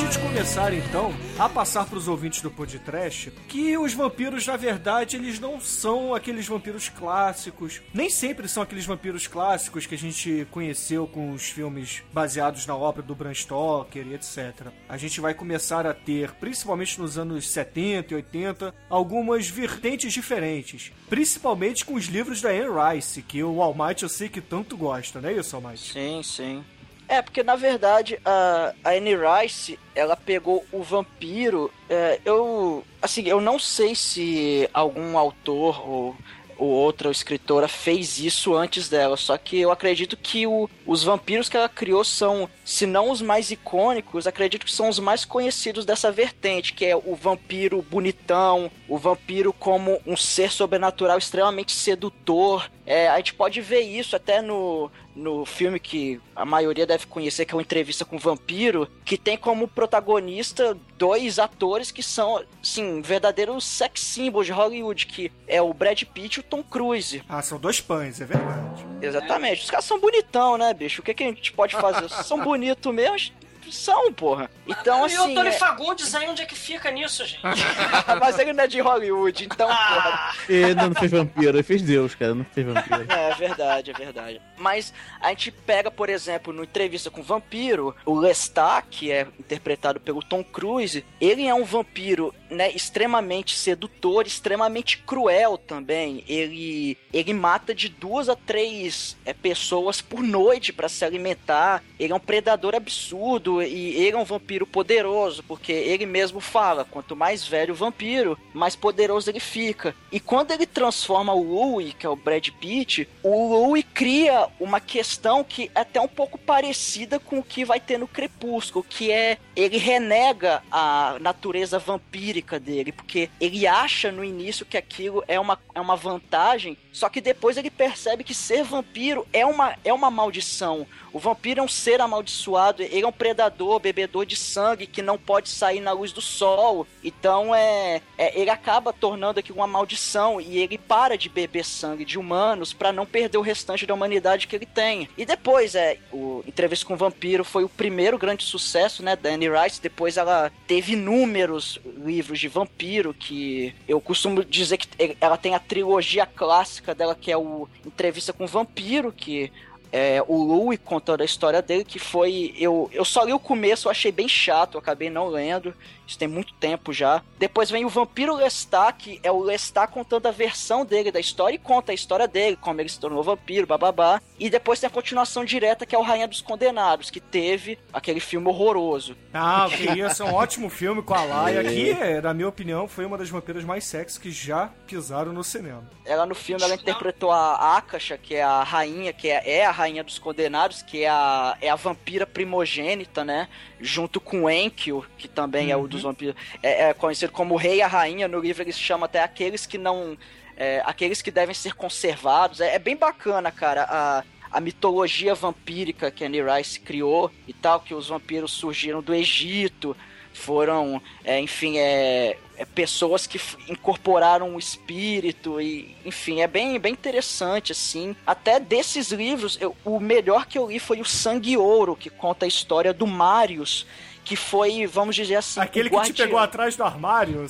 Gente 0.00 0.18
começar 0.18 0.72
então 0.72 1.12
a 1.38 1.46
passar 1.46 1.84
para 1.84 1.98
os 1.98 2.08
ouvintes 2.08 2.40
do 2.40 2.50
podcast 2.50 3.30
que 3.46 3.76
os 3.76 3.92
vampiros, 3.92 4.46
na 4.46 4.56
verdade, 4.56 5.16
eles 5.16 5.38
não 5.38 5.60
são 5.60 6.14
aqueles 6.14 6.46
vampiros 6.48 6.88
clássicos. 6.88 7.82
Nem 7.92 8.08
sempre 8.08 8.48
são 8.48 8.62
aqueles 8.62 8.86
vampiros 8.86 9.26
clássicos 9.26 9.84
que 9.84 9.94
a 9.94 9.98
gente 9.98 10.48
conheceu 10.50 11.06
com 11.06 11.32
os 11.32 11.50
filmes 11.50 12.02
baseados 12.14 12.66
na 12.66 12.74
obra 12.74 13.02
do 13.02 13.14
Bram 13.14 13.34
Stoker 13.34 14.06
e 14.06 14.14
etc. 14.14 14.68
A 14.88 14.96
gente 14.96 15.20
vai 15.20 15.34
começar 15.34 15.86
a 15.86 15.92
ter, 15.92 16.30
principalmente 16.32 16.98
nos 16.98 17.18
anos 17.18 17.50
70 17.50 18.14
e 18.14 18.16
80, 18.16 18.74
algumas 18.88 19.50
vertentes 19.50 20.14
diferentes. 20.14 20.92
Principalmente 21.10 21.84
com 21.84 21.92
os 21.92 22.06
livros 22.06 22.40
da 22.40 22.48
Anne 22.48 22.94
Rice, 22.94 23.20
que 23.20 23.44
o 23.44 23.60
Almighty 23.60 24.04
eu 24.04 24.08
sei 24.08 24.30
que 24.30 24.40
tanto 24.40 24.78
gosta, 24.78 25.20
não 25.20 25.28
é 25.28 25.34
isso, 25.34 25.54
Almighty? 25.54 25.92
Sim, 25.92 26.22
sim. 26.22 26.64
É, 27.10 27.20
porque 27.20 27.42
na 27.42 27.56
verdade 27.56 28.20
a, 28.24 28.72
a 28.84 28.90
Anne 28.90 29.16
Rice, 29.16 29.76
ela 29.96 30.16
pegou 30.16 30.64
o 30.70 30.80
vampiro. 30.80 31.68
é, 31.88 32.20
eu. 32.24 32.84
Assim, 33.02 33.26
eu 33.26 33.40
não 33.40 33.58
sei 33.58 33.96
se 33.96 34.70
algum 34.72 35.18
autor 35.18 35.88
ou, 35.88 36.16
ou 36.56 36.68
outra 36.68 37.10
escritora 37.10 37.66
fez 37.66 38.20
isso 38.20 38.54
antes 38.54 38.88
dela, 38.88 39.16
só 39.16 39.38
que 39.38 39.58
eu 39.58 39.72
acredito 39.72 40.16
que 40.16 40.46
o, 40.46 40.68
os 40.86 41.02
vampiros 41.02 41.48
que 41.48 41.56
ela 41.56 41.68
criou 41.68 42.04
são, 42.04 42.48
se 42.64 42.86
não 42.86 43.10
os 43.10 43.22
mais 43.22 43.50
icônicos, 43.50 44.26
acredito 44.26 44.66
que 44.66 44.72
são 44.72 44.88
os 44.88 44.98
mais 44.98 45.24
conhecidos 45.24 45.86
dessa 45.86 46.12
vertente, 46.12 46.74
que 46.74 46.84
é 46.84 46.94
o 46.94 47.16
vampiro 47.16 47.80
bonitão, 47.82 48.70
o 48.86 48.98
vampiro 48.98 49.52
como 49.52 49.98
um 50.06 50.16
ser 50.16 50.52
sobrenatural 50.52 51.16
extremamente 51.16 51.72
sedutor. 51.72 52.70
É, 52.90 53.08
a 53.08 53.18
gente 53.18 53.34
pode 53.34 53.60
ver 53.60 53.82
isso 53.82 54.16
até 54.16 54.42
no, 54.42 54.90
no 55.14 55.44
filme 55.44 55.78
que 55.78 56.20
a 56.34 56.44
maioria 56.44 56.84
deve 56.84 57.06
conhecer, 57.06 57.46
que 57.46 57.54
é 57.54 57.56
uma 57.56 57.62
entrevista 57.62 58.04
com 58.04 58.16
o 58.16 58.18
vampiro, 58.18 58.88
que 59.04 59.16
tem 59.16 59.36
como 59.36 59.68
protagonista 59.68 60.76
dois 60.98 61.38
atores 61.38 61.92
que 61.92 62.02
são, 62.02 62.44
sim, 62.60 63.00
verdadeiros 63.00 63.64
sex 63.64 64.00
symbols 64.00 64.46
de 64.46 64.52
Hollywood, 64.52 65.06
que 65.06 65.30
é 65.46 65.62
o 65.62 65.72
Brad 65.72 66.02
Pitt 66.02 66.38
e 66.38 66.40
o 66.40 66.42
Tom 66.42 66.64
Cruise. 66.64 67.22
Ah, 67.28 67.40
são 67.42 67.60
dois 67.60 67.80
pães, 67.80 68.20
é 68.20 68.24
verdade. 68.24 68.84
Exatamente. 69.00 69.62
Os 69.62 69.70
caras 69.70 69.84
são 69.84 70.00
bonitão, 70.00 70.58
né, 70.58 70.74
bicho? 70.74 71.00
O 71.00 71.04
que, 71.04 71.14
que 71.14 71.22
a 71.22 71.26
gente 71.28 71.52
pode 71.52 71.76
fazer? 71.76 72.08
são 72.08 72.42
bonitos 72.42 72.92
mesmo? 72.92 73.36
São, 73.70 74.12
porra. 74.12 74.50
Então, 74.66 75.08
e 75.08 75.16
o 75.16 75.22
assim. 75.22 75.34
Tony 75.34 75.48
é- 75.48 75.52
Fagundes 75.52 76.14
aí, 76.14 76.28
onde 76.28 76.42
é 76.42 76.46
que 76.46 76.54
fica 76.54 76.90
nisso, 76.90 77.24
gente? 77.24 77.42
Mas 78.20 78.38
ele 78.38 78.52
não 78.52 78.64
é 78.64 78.66
de 78.66 78.80
Hollywood, 78.80 79.44
então, 79.44 79.68
porra. 79.68 80.34
Ele 80.48 80.74
não 80.74 80.94
fez 80.94 81.10
vampiro, 81.10 81.56
ele 81.56 81.62
fez 81.62 81.82
Deus, 81.82 82.14
cara, 82.14 82.34
não 82.34 82.44
fez 82.44 82.66
vampiro. 82.66 83.06
É, 83.08 83.30
é 83.30 83.34
verdade, 83.34 83.90
é 83.90 83.94
verdade. 83.94 84.40
Mas 84.56 84.92
a 85.20 85.30
gente 85.30 85.50
pega, 85.50 85.90
por 85.90 86.08
exemplo, 86.08 86.52
no 86.52 86.62
Entrevista 86.64 87.10
com 87.10 87.20
o 87.20 87.24
Vampiro, 87.24 87.94
o 88.04 88.14
Lestat, 88.14 88.86
que 88.90 89.10
é 89.10 89.26
interpretado 89.38 89.98
pelo 90.00 90.22
Tom 90.22 90.44
Cruise, 90.44 91.04
ele 91.20 91.46
é 91.46 91.54
um 91.54 91.64
vampiro, 91.64 92.34
né, 92.50 92.70
extremamente 92.70 93.56
sedutor, 93.56 94.26
extremamente 94.26 94.98
cruel 94.98 95.56
também. 95.56 96.24
Ele, 96.28 96.96
ele 97.12 97.32
mata 97.32 97.74
de 97.74 97.88
duas 97.88 98.28
a 98.28 98.36
três 98.36 99.16
é, 99.24 99.32
pessoas 99.32 100.00
por 100.00 100.22
noite 100.22 100.72
para 100.72 100.88
se 100.88 101.04
alimentar. 101.04 101.82
Ele 101.98 102.12
é 102.12 102.16
um 102.16 102.20
predador 102.20 102.74
absurdo 102.74 103.59
e 103.62 103.96
ele 103.96 104.16
é 104.16 104.18
um 104.18 104.24
vampiro 104.24 104.66
poderoso, 104.66 105.42
porque 105.42 105.72
ele 105.72 106.06
mesmo 106.06 106.40
fala, 106.40 106.84
quanto 106.84 107.16
mais 107.16 107.46
velho 107.46 107.72
o 107.72 107.76
vampiro, 107.76 108.38
mais 108.52 108.76
poderoso 108.76 109.30
ele 109.30 109.40
fica. 109.40 109.94
E 110.10 110.18
quando 110.18 110.50
ele 110.50 110.66
transforma 110.66 111.32
o 111.32 111.42
Louis, 111.42 111.94
que 111.98 112.06
é 112.06 112.08
o 112.08 112.16
Brad 112.16 112.48
Pitt, 112.48 113.08
o 113.22 113.48
Louis 113.48 113.84
cria 113.94 114.48
uma 114.58 114.80
questão 114.80 115.44
que 115.44 115.70
é 115.74 115.80
até 115.80 116.00
um 116.00 116.08
pouco 116.08 116.38
parecida 116.38 117.18
com 117.18 117.38
o 117.38 117.42
que 117.42 117.64
vai 117.64 117.80
ter 117.80 117.98
no 117.98 118.08
Crepúsculo, 118.08 118.84
que 118.88 119.10
é 119.10 119.38
ele 119.62 119.78
renega 119.78 120.62
a 120.70 121.16
natureza 121.20 121.78
vampírica 121.78 122.58
dele, 122.58 122.92
porque 122.92 123.30
ele 123.40 123.66
acha 123.66 124.10
no 124.10 124.24
início 124.24 124.66
que 124.66 124.76
aquilo 124.76 125.22
é 125.26 125.38
uma, 125.38 125.58
é 125.74 125.80
uma 125.80 125.96
vantagem, 125.96 126.76
só 126.92 127.08
que 127.08 127.20
depois 127.20 127.56
ele 127.56 127.70
percebe 127.70 128.24
que 128.24 128.34
ser 128.34 128.64
vampiro 128.64 129.26
é 129.32 129.44
uma, 129.44 129.76
é 129.84 129.92
uma 129.92 130.10
maldição. 130.10 130.86
O 131.12 131.18
vampiro 131.18 131.60
é 131.60 131.62
um 131.62 131.68
ser 131.68 132.00
amaldiçoado, 132.00 132.82
ele 132.82 133.02
é 133.02 133.06
um 133.06 133.12
predador, 133.12 133.80
bebedor 133.80 134.24
de 134.24 134.36
sangue 134.36 134.86
que 134.86 135.02
não 135.02 135.18
pode 135.18 135.48
sair 135.48 135.80
na 135.80 135.92
luz 135.92 136.12
do 136.12 136.20
sol. 136.20 136.86
Então 137.02 137.54
é, 137.54 138.00
é 138.16 138.40
ele 138.40 138.50
acaba 138.50 138.92
tornando 138.92 139.40
aquilo 139.40 139.58
uma 139.58 139.66
maldição 139.66 140.40
e 140.40 140.58
ele 140.58 140.78
para 140.78 141.18
de 141.18 141.28
beber 141.28 141.64
sangue 141.64 142.04
de 142.04 142.18
humanos 142.18 142.72
para 142.72 142.92
não 142.92 143.04
perder 143.04 143.38
o 143.38 143.42
restante 143.42 143.86
da 143.86 143.94
humanidade 143.94 144.46
que 144.46 144.54
ele 144.54 144.66
tem. 144.66 145.08
E 145.18 145.24
depois 145.24 145.74
é 145.74 145.98
o 146.12 146.42
Entrevista 146.46 146.86
com 146.86 146.94
o 146.94 146.96
Vampiro 146.96 147.44
foi 147.44 147.64
o 147.64 147.68
primeiro 147.68 148.18
grande 148.18 148.44
sucesso, 148.44 149.02
né, 149.02 149.16
da 149.16 149.32
Rice. 149.50 149.80
Depois 149.80 150.16
ela 150.16 150.50
teve 150.66 150.92
inúmeros 150.92 151.78
livros 152.04 152.38
de 152.38 152.48
vampiro 152.48 153.14
que 153.14 153.74
eu 153.88 154.00
costumo 154.00 154.44
dizer 154.44 154.76
que 154.76 155.16
ela 155.20 155.36
tem 155.36 155.54
a 155.54 155.58
trilogia 155.58 156.26
clássica 156.26 156.94
dela 156.94 157.14
que 157.14 157.30
é 157.30 157.36
o 157.36 157.68
Entrevista 157.84 158.32
com 158.32 158.44
o 158.44 158.48
Vampiro, 158.48 159.12
que 159.12 159.52
é, 159.92 160.22
o 160.26 160.42
Louis 160.42 160.78
contando 160.84 161.22
a 161.22 161.24
história 161.24 161.60
dele, 161.60 161.84
que 161.84 161.98
foi. 161.98 162.54
Eu, 162.56 162.88
eu 162.92 163.04
só 163.04 163.24
li 163.24 163.32
o 163.32 163.38
começo, 163.38 163.88
eu 163.88 163.90
achei 163.90 164.12
bem 164.12 164.28
chato, 164.28 164.78
acabei 164.78 165.10
não 165.10 165.26
lendo. 165.26 165.74
Isso 166.10 166.18
tem 166.18 166.26
muito 166.26 166.52
tempo 166.54 166.92
já. 166.92 167.22
Depois 167.38 167.70
vem 167.70 167.84
o 167.84 167.88
Vampiro 167.88 168.34
Lestat, 168.34 168.96
que 168.98 169.20
é 169.22 169.30
o 169.30 169.40
Lestat 169.40 169.92
contando 169.92 170.26
a 170.26 170.32
versão 170.32 170.84
dele 170.84 171.12
da 171.12 171.20
história 171.20 171.54
e 171.54 171.58
conta 171.58 171.92
a 171.92 171.94
história 171.94 172.26
dele, 172.26 172.58
como 172.60 172.80
ele 172.80 172.88
se 172.88 172.98
tornou 172.98 173.22
vampiro, 173.22 173.64
bababá. 173.64 174.20
E 174.36 174.50
depois 174.50 174.80
tem 174.80 174.88
a 174.88 174.90
continuação 174.90 175.44
direta, 175.44 175.86
que 175.86 175.94
é 175.94 175.98
o 175.98 176.02
Rainha 176.02 176.26
dos 176.26 176.40
Condenados, 176.40 177.10
que 177.10 177.20
teve 177.20 177.78
aquele 177.92 178.18
filme 178.18 178.48
horroroso. 178.48 179.16
Ah, 179.32 179.68
que 179.70 180.00
isso, 180.00 180.24
é 180.24 180.26
um 180.26 180.34
ótimo 180.34 180.68
filme 180.68 181.00
com 181.00 181.14
a 181.14 181.22
Laia, 181.22 181.62
que, 181.62 181.94
na 182.20 182.34
minha 182.34 182.48
opinião, 182.48 182.88
foi 182.88 183.06
uma 183.06 183.16
das 183.16 183.30
vampiras 183.30 183.62
mais 183.62 183.84
sexy 183.84 184.18
que 184.18 184.32
já 184.32 184.68
pisaram 184.88 185.32
no 185.32 185.44
cinema. 185.44 185.88
Ela 186.04 186.26
no 186.26 186.34
filme 186.34 186.60
ela 186.64 186.74
interpretou 186.74 187.30
a 187.30 187.76
Akasha, 187.76 188.18
que 188.18 188.34
é 188.34 188.42
a 188.42 188.64
rainha, 188.64 189.12
que 189.12 189.28
é, 189.28 189.58
é 189.58 189.64
a 189.64 189.70
rainha 189.70 190.02
dos 190.02 190.18
condenados, 190.18 190.82
que 190.82 191.04
é 191.04 191.08
a, 191.08 191.56
é 191.60 191.70
a 191.70 191.76
vampira 191.76 192.26
primogênita, 192.26 193.24
né? 193.24 193.48
Junto 193.80 194.20
com 194.20 194.50
Enkyo, 194.50 195.04
que 195.16 195.26
também 195.26 195.70
é 195.70 195.76
o 195.76 195.88
dos 195.88 196.02
vampiros. 196.02 196.34
É, 196.62 196.88
é 196.90 196.94
conhecido 196.94 197.32
como 197.32 197.56
rei 197.56 197.76
e 197.76 197.82
a 197.82 197.86
rainha. 197.86 198.28
No 198.28 198.40
livro 198.40 198.62
eles 198.62 198.78
chamam 198.78 199.04
até 199.04 199.22
aqueles 199.22 199.66
que 199.66 199.78
não. 199.78 200.16
é, 200.56 200.82
aqueles 200.84 201.22
que 201.22 201.30
devem 201.30 201.54
ser 201.54 201.74
conservados. 201.74 202.60
É, 202.60 202.74
é 202.74 202.78
bem 202.78 202.96
bacana, 202.96 203.50
cara. 203.50 203.86
A, 203.88 204.24
a 204.50 204.60
mitologia 204.60 205.34
vampírica 205.34 206.10
que 206.10 206.24
a 206.24 206.26
Anne 206.26 206.42
Rice 206.42 206.80
criou 206.80 207.30
e 207.46 207.52
tal, 207.52 207.80
que 207.80 207.94
os 207.94 208.08
vampiros 208.08 208.52
surgiram 208.52 209.00
do 209.00 209.14
Egito, 209.14 209.96
foram, 210.32 211.00
é, 211.24 211.40
enfim, 211.40 211.78
é, 211.78 212.36
é, 212.60 212.64
pessoas 212.66 213.26
que 213.26 213.40
incorporaram 213.68 214.54
o 214.54 214.58
espírito 214.58 215.58
e, 215.60 215.96
enfim, 216.04 216.42
é 216.42 216.46
bem, 216.46 216.78
bem 216.78 216.92
interessante, 216.92 217.72
assim. 217.72 218.14
Até 218.26 218.60
desses 218.60 219.10
livros, 219.10 219.56
eu- 219.60 219.74
o 219.82 219.98
melhor 219.98 220.44
que 220.44 220.58
eu 220.58 220.70
li 220.70 220.78
foi 220.78 221.00
o 221.00 221.04
Sangue 221.06 221.56
Ouro, 221.56 221.96
que 221.96 222.10
conta 222.10 222.44
a 222.44 222.48
história 222.48 222.92
do 222.92 223.06
Marius, 223.06 223.86
que 224.24 224.36
foi, 224.36 224.86
vamos 224.86 225.16
dizer 225.16 225.36
assim, 225.36 225.58
Aquele 225.60 225.88
o 225.88 226.00
que 226.02 226.12
te 226.12 226.12
pegou 226.12 226.38
atrás 226.38 226.76
do 226.76 226.84
armário. 226.84 227.46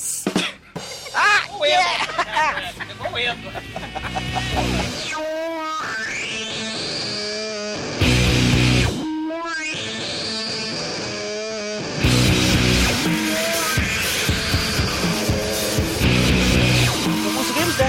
Pegou 2.87 3.11
o 3.13 3.19
Endo. 3.19 3.51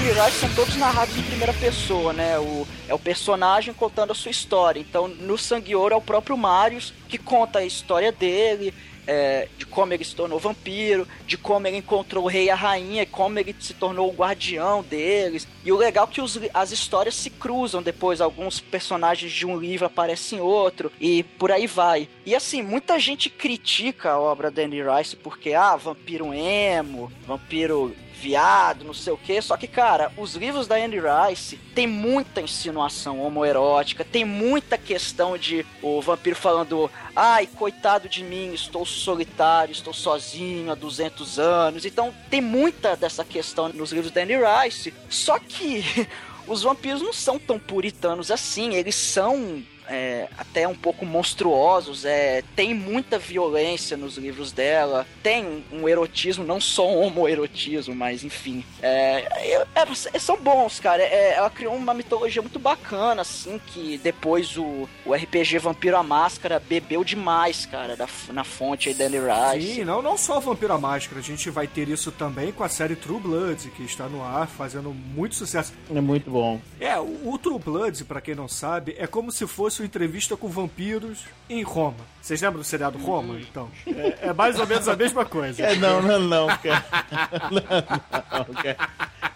Rice 0.00 0.38
são 0.40 0.48
todos 0.54 0.76
narrados 0.76 1.16
em 1.16 1.22
primeira 1.22 1.52
pessoa, 1.52 2.12
né? 2.12 2.38
O, 2.38 2.66
é 2.88 2.94
o 2.94 2.98
personagem 2.98 3.74
contando 3.74 4.12
a 4.12 4.14
sua 4.14 4.30
história. 4.30 4.80
Então, 4.80 5.06
no 5.06 5.36
Sangue 5.36 5.76
Ouro 5.76 5.94
é 5.94 5.96
o 5.96 6.00
próprio 6.00 6.36
Marius 6.36 6.94
que 7.08 7.18
conta 7.18 7.58
a 7.58 7.64
história 7.64 8.10
dele, 8.10 8.72
é, 9.06 9.48
de 9.58 9.66
como 9.66 9.92
ele 9.92 10.04
se 10.04 10.14
tornou 10.14 10.38
vampiro, 10.38 11.06
de 11.26 11.36
como 11.36 11.66
ele 11.66 11.76
encontrou 11.78 12.24
o 12.24 12.28
rei 12.28 12.44
e 12.44 12.50
a 12.50 12.54
rainha, 12.54 13.04
como 13.04 13.38
ele 13.38 13.54
se 13.60 13.74
tornou 13.74 14.08
o 14.08 14.14
guardião 14.14 14.82
deles. 14.82 15.46
E 15.64 15.70
o 15.70 15.76
legal 15.76 16.08
é 16.10 16.14
que 16.14 16.20
os- 16.22 16.38
as 16.54 16.72
histórias 16.72 17.14
se 17.14 17.28
cruzam 17.28 17.82
depois, 17.82 18.20
alguns 18.20 18.60
personagens 18.60 19.30
de 19.30 19.44
um 19.44 19.58
livro 19.58 19.86
aparecem 19.86 20.38
em 20.38 20.42
outro, 20.42 20.90
e 21.00 21.22
por 21.22 21.52
aí 21.52 21.66
vai. 21.66 22.08
E 22.24 22.34
assim, 22.34 22.62
muita 22.62 22.98
gente 22.98 23.28
critica 23.28 24.12
a 24.12 24.20
obra 24.20 24.50
da 24.50 24.62
Anne 24.62 24.82
Rice 24.82 25.16
porque, 25.16 25.52
ah, 25.52 25.76
vampiro 25.76 26.32
emo, 26.32 27.12
vampiro 27.26 27.94
viado, 28.22 28.84
não 28.84 28.94
sei 28.94 29.12
o 29.12 29.16
que. 29.16 29.42
Só 29.42 29.56
que, 29.56 29.66
cara, 29.66 30.12
os 30.16 30.36
livros 30.36 30.68
da 30.68 30.76
Anne 30.76 30.98
Rice 31.00 31.56
tem 31.74 31.86
muita 31.86 32.40
insinuação 32.40 33.20
homoerótica, 33.20 34.04
tem 34.04 34.24
muita 34.24 34.78
questão 34.78 35.36
de 35.36 35.66
o 35.82 36.00
vampiro 36.00 36.36
falando, 36.36 36.88
ai, 37.16 37.46
coitado 37.46 38.08
de 38.08 38.22
mim, 38.22 38.52
estou 38.54 38.86
solitário, 38.86 39.72
estou 39.72 39.92
sozinho 39.92 40.70
há 40.70 40.74
200 40.76 41.38
anos. 41.38 41.84
Então, 41.84 42.14
tem 42.30 42.40
muita 42.40 42.96
dessa 42.96 43.24
questão 43.24 43.68
nos 43.70 43.90
livros 43.92 44.12
da 44.12 44.22
Anne 44.22 44.34
Rice. 44.36 44.94
Só 45.10 45.38
que 45.40 45.84
os 46.46 46.62
vampiros 46.62 47.02
não 47.02 47.12
são 47.12 47.38
tão 47.38 47.58
puritanos 47.58 48.30
assim, 48.30 48.74
eles 48.74 48.94
são 48.94 49.62
é, 49.88 50.28
até 50.38 50.66
um 50.66 50.74
pouco 50.74 51.04
monstruosos. 51.04 52.04
É, 52.04 52.42
tem 52.56 52.74
muita 52.74 53.18
violência 53.18 53.96
nos 53.96 54.16
livros 54.16 54.52
dela, 54.52 55.06
tem 55.22 55.64
um 55.72 55.88
erotismo, 55.88 56.44
não 56.44 56.60
só 56.60 56.88
um 56.90 57.02
homoerotismo, 57.02 57.94
mas 57.94 58.24
enfim. 58.24 58.64
É, 58.82 59.26
é, 59.74 59.88
é, 60.12 60.18
são 60.18 60.36
bons, 60.36 60.80
cara. 60.80 61.02
É, 61.02 61.34
ela 61.34 61.50
criou 61.50 61.74
uma 61.74 61.94
mitologia 61.94 62.42
muito 62.42 62.58
bacana, 62.58 63.22
assim, 63.22 63.60
que 63.68 63.98
depois 63.98 64.56
o, 64.56 64.88
o 65.04 65.14
RPG 65.14 65.58
Vampiro 65.58 65.96
a 65.96 66.02
Máscara 66.02 66.60
bebeu 66.60 67.04
demais, 67.04 67.66
cara, 67.66 67.96
da, 67.96 68.08
na 68.32 68.44
fonte 68.44 68.88
aí 68.88 68.94
da 68.94 69.06
Anne 69.06 69.18
Rice. 69.18 69.74
Sim, 69.74 69.84
não, 69.84 70.02
não 70.02 70.16
só 70.16 70.40
Vampiro 70.40 70.72
à 70.72 70.78
Máscara, 70.78 71.20
a 71.20 71.24
gente 71.24 71.50
vai 71.50 71.66
ter 71.66 71.88
isso 71.88 72.10
também 72.10 72.52
com 72.52 72.64
a 72.64 72.68
série 72.68 72.96
True 72.96 73.20
Blood, 73.20 73.70
que 73.70 73.82
está 73.82 74.08
no 74.08 74.22
ar, 74.22 74.46
fazendo 74.46 74.92
muito 74.92 75.34
sucesso. 75.34 75.72
É 75.94 76.00
muito 76.00 76.30
bom. 76.30 76.60
É, 76.80 76.98
o, 76.98 77.30
o 77.32 77.38
True 77.38 77.58
Blood, 77.58 78.04
pra 78.04 78.20
quem 78.20 78.34
não 78.34 78.48
sabe, 78.48 78.94
é 78.98 79.06
como 79.06 79.30
se 79.30 79.46
fosse 79.46 79.71
uma 79.80 79.86
entrevista 79.86 80.36
com 80.36 80.48
vampiros 80.48 81.24
em 81.48 81.62
Roma. 81.62 81.96
Vocês 82.20 82.40
lembram 82.42 82.60
do 82.60 82.64
seriado 82.64 82.98
Roma? 82.98 83.38
Então, 83.40 83.68
é, 83.86 84.28
é 84.28 84.32
mais 84.32 84.58
ou 84.58 84.66
menos 84.66 84.86
a 84.88 84.94
mesma 84.96 85.24
coisa. 85.24 85.62
É, 85.62 85.74
não, 85.76 86.02
não, 86.02 86.20
não, 86.20 86.46
cara. 86.46 86.84
Não, 87.50 88.38
não, 88.38 88.54
cara. 88.54 88.76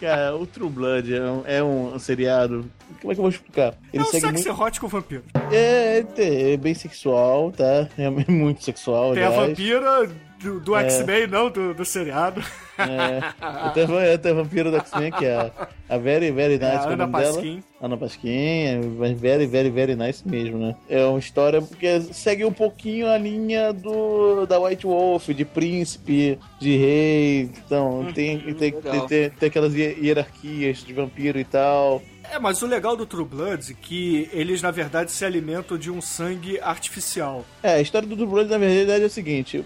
Cara, 0.00 0.36
o 0.36 0.46
True 0.46 0.68
Blood 0.68 1.14
é 1.14 1.20
um, 1.22 1.42
é 1.46 1.62
um 1.64 1.98
seriado. 1.98 2.70
Como 3.00 3.12
é 3.12 3.14
que 3.14 3.20
eu 3.20 3.22
vou 3.22 3.28
explicar? 3.30 3.68
É 3.72 3.74
Ele 3.94 4.02
um 4.02 4.06
segue 4.06 4.26
sexy 4.28 4.48
muito. 4.48 4.62
hot 4.62 4.80
com 4.80 4.88
vampiro. 4.88 5.22
É, 5.50 6.04
é, 6.18 6.52
é 6.52 6.56
bem 6.56 6.74
sexual, 6.74 7.50
tá? 7.52 7.88
É 7.96 8.08
muito 8.10 8.62
sexual, 8.62 9.14
Tem 9.14 9.22
a 9.22 9.28
aliás. 9.28 9.48
vampira 9.48 10.10
do, 10.46 10.60
do 10.60 10.76
X-Men, 10.76 11.26
não 11.26 11.50
do, 11.50 11.74
do 11.74 11.84
seriado. 11.84 12.42
É, 12.78 13.32
até, 13.40 14.12
até 14.14 14.30
a 14.30 14.34
vampira 14.34 14.70
do 14.70 14.76
X-Men, 14.76 15.10
que 15.12 15.24
é 15.24 15.34
a, 15.34 15.68
a 15.88 15.98
Very, 15.98 16.30
Very 16.30 16.54
Nice, 16.54 16.64
É, 16.64 16.68
a 16.68 16.90
é 16.90 16.92
Ana 16.92 17.06
dela. 17.06 17.10
Pasquim. 17.34 17.62
Ana 17.80 17.96
Pasquim, 17.96 18.28
é 18.28 18.80
Very, 19.14 19.46
Very, 19.46 19.70
Very 19.70 19.96
Nice 19.96 20.26
mesmo, 20.28 20.58
né? 20.58 20.74
É 20.88 21.04
uma 21.04 21.18
história 21.18 21.60
que 21.62 22.00
segue 22.12 22.44
um 22.44 22.52
pouquinho 22.52 23.08
a 23.08 23.16
linha 23.18 23.72
do 23.72 24.46
da 24.46 24.58
White 24.58 24.86
Wolf, 24.86 25.28
de 25.28 25.44
príncipe, 25.44 26.38
de 26.60 26.76
rei. 26.76 27.50
Então, 27.66 28.06
tem, 28.14 28.38
tem, 28.38 28.54
tem, 28.54 28.72
tem, 29.06 29.30
tem 29.30 29.48
aquelas 29.48 29.74
hier- 29.74 29.96
hierarquias 30.02 30.78
de 30.78 30.92
vampiro 30.92 31.38
e 31.38 31.44
tal. 31.44 32.02
É, 32.32 32.38
mas 32.38 32.60
o 32.62 32.66
legal 32.66 32.96
do 32.96 33.06
True 33.06 33.24
Blood 33.24 33.72
é 33.72 33.74
que 33.74 34.28
eles, 34.32 34.60
na 34.62 34.70
verdade, 34.70 35.10
se 35.12 35.24
alimentam 35.24 35.78
de 35.78 35.90
um 35.90 36.00
sangue 36.00 36.58
artificial. 36.60 37.44
É, 37.62 37.74
a 37.74 37.80
história 37.80 38.06
do 38.06 38.14
True 38.16 38.28
Blood, 38.28 38.50
na 38.50 38.58
verdade, 38.58 39.02
é 39.04 39.06
o 39.06 39.10
seguinte: 39.10 39.64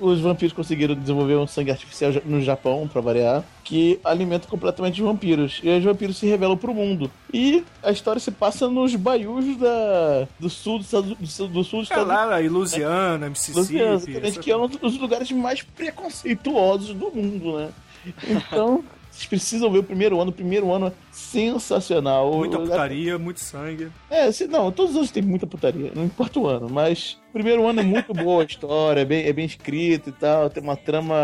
os 0.00 0.20
vampiros 0.20 0.52
conseguiram 0.52 0.94
desenvolver 0.94 1.36
um 1.36 1.46
sangue 1.46 1.70
artificial 1.70 2.12
no 2.24 2.40
Japão, 2.40 2.88
pra 2.90 3.00
variar, 3.00 3.44
que 3.62 4.00
alimenta 4.02 4.48
completamente 4.48 5.00
os 5.02 5.06
vampiros. 5.06 5.60
E 5.62 5.68
os 5.68 5.84
vampiros 5.84 6.16
se 6.16 6.26
revelam 6.26 6.56
pro 6.56 6.74
mundo. 6.74 7.10
E 7.32 7.62
a 7.82 7.90
história 7.92 8.18
se 8.20 8.30
passa 8.30 8.68
nos 8.68 8.94
baiús 8.96 9.56
da, 9.58 10.26
do 10.40 10.48
sul 10.50 10.78
dos 10.78 10.86
Estados, 10.86 11.16
do, 11.16 11.26
sul- 11.26 11.48
do 11.48 11.62
sul 11.64 11.80
dos 11.82 11.90
É 11.90 11.96
lá 11.96 12.42
em 12.42 12.48
Louisiana, 12.48 13.28
Mississippi. 13.28 14.38
Que 14.40 14.50
é 14.50 14.56
um 14.56 14.66
dos 14.68 14.98
lugares 14.98 15.30
mais 15.32 15.62
preconceituosos 15.62 16.94
do 16.94 17.10
mundo, 17.10 17.58
né? 17.58 17.68
Então, 18.28 18.82
vocês 19.10 19.26
precisam 19.26 19.70
ver 19.70 19.80
o 19.80 19.82
primeiro 19.82 20.20
ano. 20.20 20.30
O 20.30 20.32
primeiro 20.34 20.72
ano 20.72 20.92
sensacional. 21.18 22.32
Muita 22.32 22.58
putaria, 22.58 23.18
muito 23.18 23.40
sangue. 23.40 23.90
É, 24.08 24.30
se, 24.32 24.46
não, 24.46 24.70
todos 24.72 24.92
os 24.92 24.96
anos 24.96 25.10
tem 25.10 25.22
muita 25.22 25.46
putaria, 25.46 25.92
não 25.94 26.04
importa 26.04 26.38
o 26.38 26.46
ano, 26.46 26.68
mas 26.70 27.18
o 27.28 27.32
primeiro 27.32 27.66
ano 27.66 27.80
é 27.80 27.82
muito 27.82 28.14
boa 28.14 28.42
a 28.42 28.46
história, 28.46 29.00
é 29.00 29.04
bem, 29.04 29.26
é 29.26 29.32
bem 29.32 29.44
escrito 29.44 30.08
e 30.10 30.12
tal, 30.12 30.48
tem 30.48 30.62
uma 30.62 30.76
trama 30.76 31.14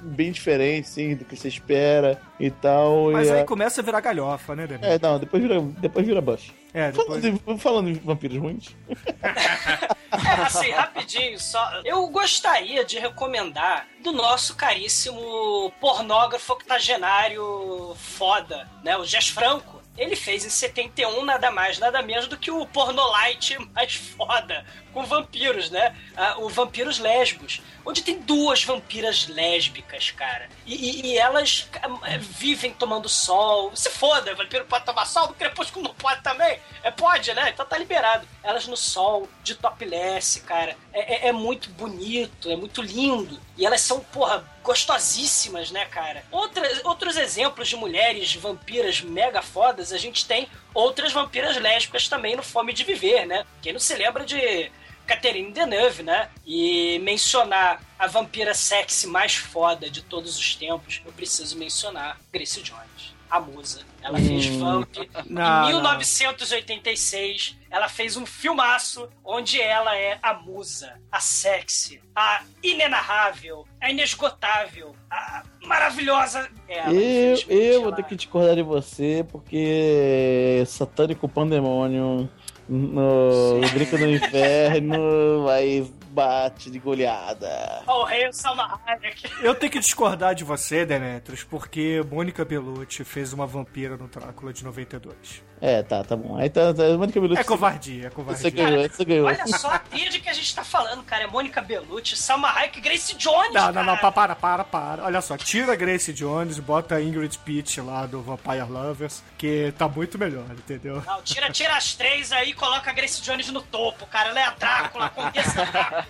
bem 0.00 0.32
diferente, 0.32 0.88
sim, 0.88 1.14
do 1.14 1.24
que 1.24 1.36
você 1.36 1.48
espera 1.48 2.20
e 2.40 2.50
tal. 2.50 3.12
Mas 3.12 3.28
e 3.28 3.32
aí 3.32 3.40
é- 3.40 3.44
começa 3.44 3.80
a 3.80 3.84
virar 3.84 4.00
galhofa, 4.00 4.56
né, 4.56 4.66
Daniel? 4.66 4.92
É, 4.92 4.98
não, 5.00 5.18
depois 5.18 5.42
vira, 5.42 5.60
depois 5.60 6.06
vira 6.06 6.20
buff. 6.20 6.52
É, 6.72 6.90
Falando, 6.90 7.20
depois... 7.20 7.56
em- 7.56 7.60
falando 7.60 7.88
em 7.90 7.94
vampiros 7.94 8.36
ruins, 8.38 8.74
É, 10.14 10.42
assim, 10.42 10.70
rapidinho, 10.70 11.38
só. 11.40 11.80
Eu 11.84 12.06
gostaria 12.06 12.84
de 12.84 13.00
recomendar 13.00 13.88
do 14.00 14.12
nosso 14.12 14.54
caríssimo 14.54 15.72
pornógrafo 15.80 16.52
octogenário 16.52 17.94
foda, 17.96 18.68
né? 18.84 18.96
O 18.96 19.04
Jess 19.24 19.28
Franco. 19.34 19.82
Ele 19.96 20.16
fez 20.16 20.44
em 20.44 20.50
71 20.50 21.24
nada 21.24 21.52
mais, 21.52 21.78
nada 21.78 22.02
menos 22.02 22.26
do 22.26 22.36
que 22.36 22.50
o 22.50 22.66
pornolite 22.66 23.56
mais 23.72 23.94
foda, 23.94 24.66
com 24.92 25.04
vampiros, 25.06 25.70
né? 25.70 25.94
Ah, 26.16 26.34
o 26.38 26.48
Vampiros 26.48 26.98
Lésbicos. 26.98 27.62
Onde 27.86 28.02
tem 28.02 28.18
duas 28.18 28.64
vampiras 28.64 29.28
lésbicas, 29.28 30.10
cara. 30.10 30.48
E, 30.66 30.74
e- 30.74 31.06
e 31.12 31.16
elas 31.18 31.68
ah, 31.80 31.88
vivem 32.18 32.72
tomando 32.74 33.08
sol. 33.08 33.70
Se 33.76 33.88
foda, 33.88 34.34
vampiro 34.34 34.64
pode 34.64 34.84
tomar 34.84 35.04
sol, 35.06 35.28
do 35.28 35.34
crepúsculo 35.34 35.84
não 35.84 35.94
pode 35.94 36.22
também. 36.22 36.58
É, 36.82 36.90
pode, 36.90 37.32
né? 37.32 37.50
Então 37.50 37.64
tá 37.64 37.78
liberado. 37.78 38.26
Elas 38.42 38.66
no 38.66 38.76
sol, 38.76 39.28
de 39.44 39.54
topless, 39.54 40.40
cara. 40.40 40.76
É, 40.92 41.26
é- 41.26 41.28
é 41.28 41.32
muito 41.32 41.70
bonito, 41.70 42.50
é 42.50 42.56
muito 42.56 42.82
lindo. 42.82 43.40
E 43.56 43.64
elas 43.64 43.80
são, 43.80 44.00
porra, 44.00 44.42
gostosíssimas, 44.64 45.70
né, 45.70 45.84
cara? 45.84 46.24
Outras, 46.32 46.80
outros 46.84 47.16
exemplos 47.16 47.68
de 47.68 47.76
mulheres 47.76 48.34
vampiras 48.34 49.02
mega 49.02 49.42
fodas, 49.42 49.92
a 49.92 49.98
gente 49.98 50.26
tem 50.26 50.48
outras 50.72 51.12
vampiras 51.12 51.56
lésbicas 51.58 52.08
também 52.08 52.34
no 52.34 52.42
Fome 52.42 52.72
de 52.72 52.82
Viver, 52.82 53.26
né? 53.26 53.44
Quem 53.62 53.74
não 53.74 53.78
se 53.78 53.94
lembra 53.94 54.24
de 54.24 54.72
Catherine 55.06 55.52
Deneuve, 55.52 56.02
né? 56.02 56.30
E 56.46 56.98
mencionar 57.00 57.80
a 57.98 58.06
vampira 58.06 58.54
sexy 58.54 59.06
mais 59.06 59.34
foda 59.34 59.90
de 59.90 60.02
todos 60.02 60.36
os 60.38 60.56
tempos, 60.56 61.02
eu 61.04 61.12
preciso 61.12 61.58
mencionar 61.58 62.18
Grace 62.32 62.62
Jones, 62.62 63.14
a 63.30 63.38
musa. 63.38 63.82
Ela 64.02 64.18
fez 64.18 64.46
Vamp. 64.46 64.96
Não, 65.26 65.70
em 65.70 65.72
não. 65.72 67.52
1986, 67.74 67.76
ela 67.76 67.88
fez 67.88 68.16
um 68.16 68.24
filmaço 68.24 69.08
onde 69.24 69.60
ela 69.60 69.96
é 69.96 70.18
a 70.22 70.34
musa, 70.34 70.92
a 71.10 71.18
sexy, 71.20 72.00
a 72.14 72.42
inenarrável, 72.62 73.66
a 73.80 73.90
inesgotável, 73.90 74.94
a 75.10 75.42
maravilhosa. 75.66 76.48
Ela, 76.68 76.92
eu, 76.94 77.36
eu 77.48 77.80
vou 77.80 77.88
ela- 77.88 77.96
ter 77.96 78.04
que 78.04 78.14
discordar 78.16 78.54
de 78.54 78.62
você, 78.62 79.26
porque 79.30 80.62
Satânico 80.66 81.28
Pandemônio 81.28 82.28
no 82.68 83.60
Brinca 83.72 83.98
do 83.98 84.08
Inferno 84.08 85.44
vai 85.44 85.86
bate 86.14 86.70
de 86.70 86.78
goleada. 86.78 87.82
O 87.86 88.04
rei 88.04 88.32
Salma 88.32 88.80
Hayek. 88.86 89.24
Eu 89.42 89.54
tenho 89.54 89.72
que 89.72 89.80
discordar 89.80 90.34
de 90.34 90.44
você, 90.44 90.86
Demetrius, 90.86 91.42
porque 91.42 92.02
Mônica 92.10 92.44
Bellucci 92.44 93.02
fez 93.04 93.32
uma 93.32 93.46
vampira 93.46 93.96
no 93.96 94.06
Drácula 94.06 94.52
de 94.52 94.64
92. 94.64 95.42
É, 95.60 95.82
tá, 95.82 96.04
tá 96.04 96.14
bom. 96.14 96.36
Aí 96.36 96.50
tá, 96.50 96.72
tá 96.74 96.82
Mônica 96.96 97.20
Bellucci. 97.20 97.40
É 97.40 97.44
covardia, 97.44 98.06
é 98.06 98.10
Você 98.10 98.14
covardia. 98.14 98.50
ganhou, 98.50 98.88
você 98.88 99.04
ganhou. 99.04 99.26
Olha 99.26 99.46
só 99.48 99.70
a 99.70 99.78
tríade 99.78 100.20
que 100.20 100.28
a 100.28 100.32
gente 100.32 100.54
tá 100.54 100.62
falando, 100.62 101.02
cara. 101.02 101.24
É 101.24 101.26
Mônica 101.26 101.60
Bellucci, 101.60 102.16
Salma 102.16 102.50
Hayek 102.50 102.78
e 102.78 102.80
Grace 102.80 103.14
Jones, 103.16 103.52
Não, 103.52 103.72
não, 103.72 103.84
não, 103.84 103.96
para, 103.96 104.34
para, 104.36 104.64
para. 104.64 105.04
Olha 105.04 105.20
só, 105.20 105.36
tira 105.36 105.72
a 105.72 105.76
Grace 105.76 106.12
Jones, 106.12 106.58
bota 106.60 106.94
a 106.96 107.02
Ingrid 107.02 107.38
Pitt 107.38 107.80
lá 107.80 108.06
do 108.06 108.22
Vampire 108.22 108.68
Lovers, 108.68 109.22
que 109.36 109.72
tá 109.76 109.88
muito 109.88 110.18
melhor, 110.18 110.44
entendeu? 110.52 111.02
Não, 111.04 111.22
tira, 111.22 111.50
tira 111.50 111.76
as 111.76 111.94
três 111.94 112.30
aí 112.30 112.50
e 112.50 112.54
coloca 112.54 112.90
a 112.90 112.92
Grace 112.94 113.20
Jones 113.22 113.48
no 113.50 113.62
topo, 113.62 114.06
cara. 114.06 114.28
Ela 114.30 114.40
é 114.40 114.44
a 114.44 114.50
Drácula, 114.50 115.06
a 115.06 115.10
Condessa 115.10 115.64
Drácula. 115.66 116.03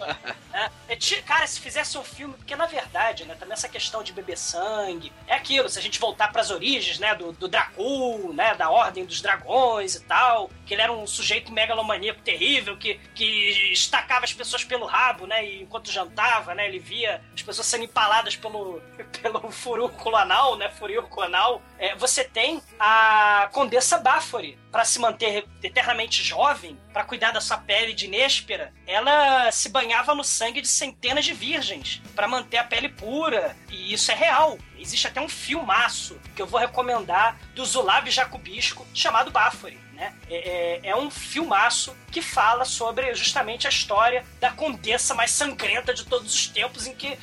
É, 0.87 1.23
cara, 1.23 1.47
se 1.47 1.61
fizesse 1.61 1.99
um 1.99 2.05
filme, 2.05 2.35
porque 2.35 2.55
na 2.55 2.67
verdade, 2.67 3.25
né, 3.25 3.35
também 3.35 3.55
essa 3.55 3.69
questão 3.69 4.03
de 4.03 4.13
beber 4.13 4.39
sangue, 4.39 5.13
é 5.27 5.35
aquilo, 5.35 5.69
se 5.69 5.79
a 5.79 5.83
gente 5.83 5.99
voltar 5.99 6.31
pras 6.31 6.51
origens, 6.51 6.99
né, 6.99 7.15
do, 7.15 7.33
do 7.33 7.49
Dracul, 7.49 8.33
né, 8.33 8.55
da 8.55 8.71
Ordem 8.71 9.05
dos 9.05 9.21
Dragões 9.21 9.97
e 9.97 10.05
tal, 10.05 10.51
que 10.65 10.75
ele 10.75 10.83
era 10.83 10.93
um 10.93 11.07
sujeito 11.07 11.51
megalomaníaco 11.51 12.21
terrível, 12.21 12.77
que, 12.77 13.01
que 13.15 13.73
estacava 13.73 14.25
as 14.25 14.33
pessoas 14.33 14.63
pelo 14.63 14.87
rabo, 14.87 15.27
né, 15.27 15.45
e 15.45 15.63
enquanto 15.63 15.91
jantava, 15.91 16.55
né, 16.55 16.69
ele 16.69 16.79
via 16.79 17.21
as 17.35 17.43
pessoas 17.43 17.67
sendo 17.67 17.85
empaladas 17.85 18.37
pelo, 18.37 18.81
pelo 19.21 19.51
furúnculo 19.51 20.15
anal, 20.15 20.57
né, 20.57 20.71
furiúnculo 20.71 21.23
anal, 21.23 21.63
é, 21.79 21.97
você 21.97 22.23
tem 22.23 22.63
a 22.79 23.49
Condessa 23.53 23.99
Báfori, 23.99 24.59
para 24.75 24.85
se 24.85 24.99
manter 24.99 25.47
eternamente 25.63 26.21
jovem, 26.21 26.77
para 26.93 27.05
cuidar 27.05 27.31
da 27.31 27.41
sua 27.41 27.57
pele 27.57 27.93
de 27.93 28.09
néspera, 28.09 28.75
ela 28.89 29.49
se 29.53 29.69
banhava 29.69 30.17
no 30.17 30.25
sangue 30.25 30.61
de 30.61 30.67
centenas 30.67 31.25
de 31.25 31.33
virgens 31.33 32.03
para 32.13 32.27
manter 32.27 32.57
a 32.57 32.65
pele 32.65 32.89
pura. 32.89 33.57
E 33.71 33.95
isso 33.95 34.11
é 34.11 34.17
real. 34.17 34.59
Existe 34.77 35.07
até 35.07 35.21
um 35.21 35.29
filmaço 35.29 36.21
que 36.35 36.43
eu 36.43 36.47
vou 36.49 36.59
recomendar 36.59 37.39
do 37.55 37.65
Zulav 37.65 38.11
Jacobisco 38.11 38.85
chamado 38.93 39.31
Báfori. 39.31 39.79
Né? 39.93 40.13
É, 40.29 40.49
é- 40.49 40.81
é 40.89 40.97
um 40.97 41.09
filmaço 41.09 41.97
que 42.11 42.21
fala 42.21 42.65
sobre 42.65 43.15
justamente 43.15 43.69
a 43.69 43.71
história 43.71 44.27
da 44.41 44.51
condessa 44.51 45.15
mais 45.15 45.31
sangrenta 45.31 45.95
de 45.95 46.05
todos 46.05 46.35
os 46.35 46.49
tempos, 46.49 46.89
em 46.89 46.97
que 46.97 47.17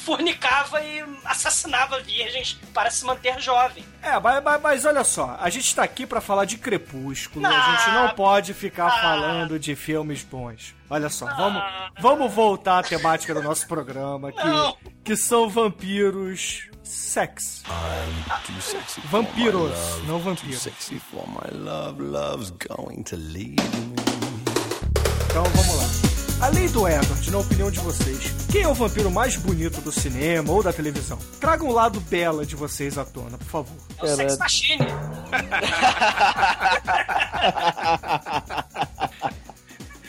fornicava 0.00 0.80
e 0.82 1.04
assassinava 1.24 2.00
virgens 2.00 2.58
para 2.74 2.90
se 2.90 3.04
manter 3.04 3.40
jovem. 3.40 3.84
É, 4.02 4.18
mas, 4.18 4.42
mas- 4.42 4.60
mas 4.62 4.84
olha 4.84 5.04
só, 5.04 5.36
a 5.40 5.48
gente 5.50 5.74
tá 5.74 5.82
aqui 5.82 6.06
pra 6.06 6.20
falar 6.20 6.44
de 6.44 6.56
Crepúsculo, 6.58 7.46
a 7.46 7.48
Ah, 7.50 7.76
gente 7.76 7.94
não 7.94 8.08
pode 8.10 8.54
ficar 8.54 8.86
ah. 8.86 9.00
falando 9.02 9.58
de 9.58 9.76
filmes 9.76 10.22
bons. 10.22 10.74
Olha 10.88 11.08
só, 11.08 11.26
vamos, 11.36 11.62
vamos 12.00 12.32
voltar 12.34 12.78
à 12.80 12.82
temática 12.82 13.32
do 13.34 13.42
nosso 13.42 13.66
programa, 13.68 14.32
que, 14.32 14.44
Não. 14.44 14.76
que 15.04 15.14
são 15.16 15.48
vampiros 15.48 16.68
sex. 16.82 17.62
Vampiros, 19.04 20.02
não 20.06 20.18
vampiros. 20.18 20.66
for 21.10 21.26
my 21.28 21.56
love, 21.56 22.02
love's 22.02 22.50
going 22.50 23.02
to 23.04 23.16
leave 23.16 23.56
me. 23.62 23.94
Então 25.30 25.44
vamos 25.44 25.76
lá. 26.04 26.09
Além 26.40 26.68
do 26.68 26.88
Edward, 26.88 27.30
na 27.30 27.38
opinião 27.38 27.70
de 27.70 27.78
vocês, 27.80 28.32
quem 28.50 28.62
é 28.62 28.68
o 28.68 28.72
vampiro 28.72 29.10
mais 29.10 29.36
bonito 29.36 29.80
do 29.82 29.92
cinema 29.92 30.50
ou 30.50 30.62
da 30.62 30.72
televisão? 30.72 31.18
Traga 31.38 31.62
um 31.64 31.70
lado 31.72 32.00
bela 32.00 32.46
de 32.46 32.56
vocês 32.56 32.96
à 32.96 33.04
tona, 33.04 33.36
por 33.36 33.46
favor. 33.46 33.76
É 33.98 34.04
o 34.04 34.16
Sex 34.16 34.38
Machine. 34.38 34.86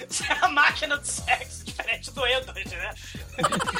Você 0.10 0.24
é 0.26 0.38
a 0.42 0.50
máquina 0.50 0.98
do 0.98 1.06
sexo, 1.08 1.64
diferente 1.66 2.12
do 2.12 2.26
Edward, 2.28 2.70
né? 2.70 2.94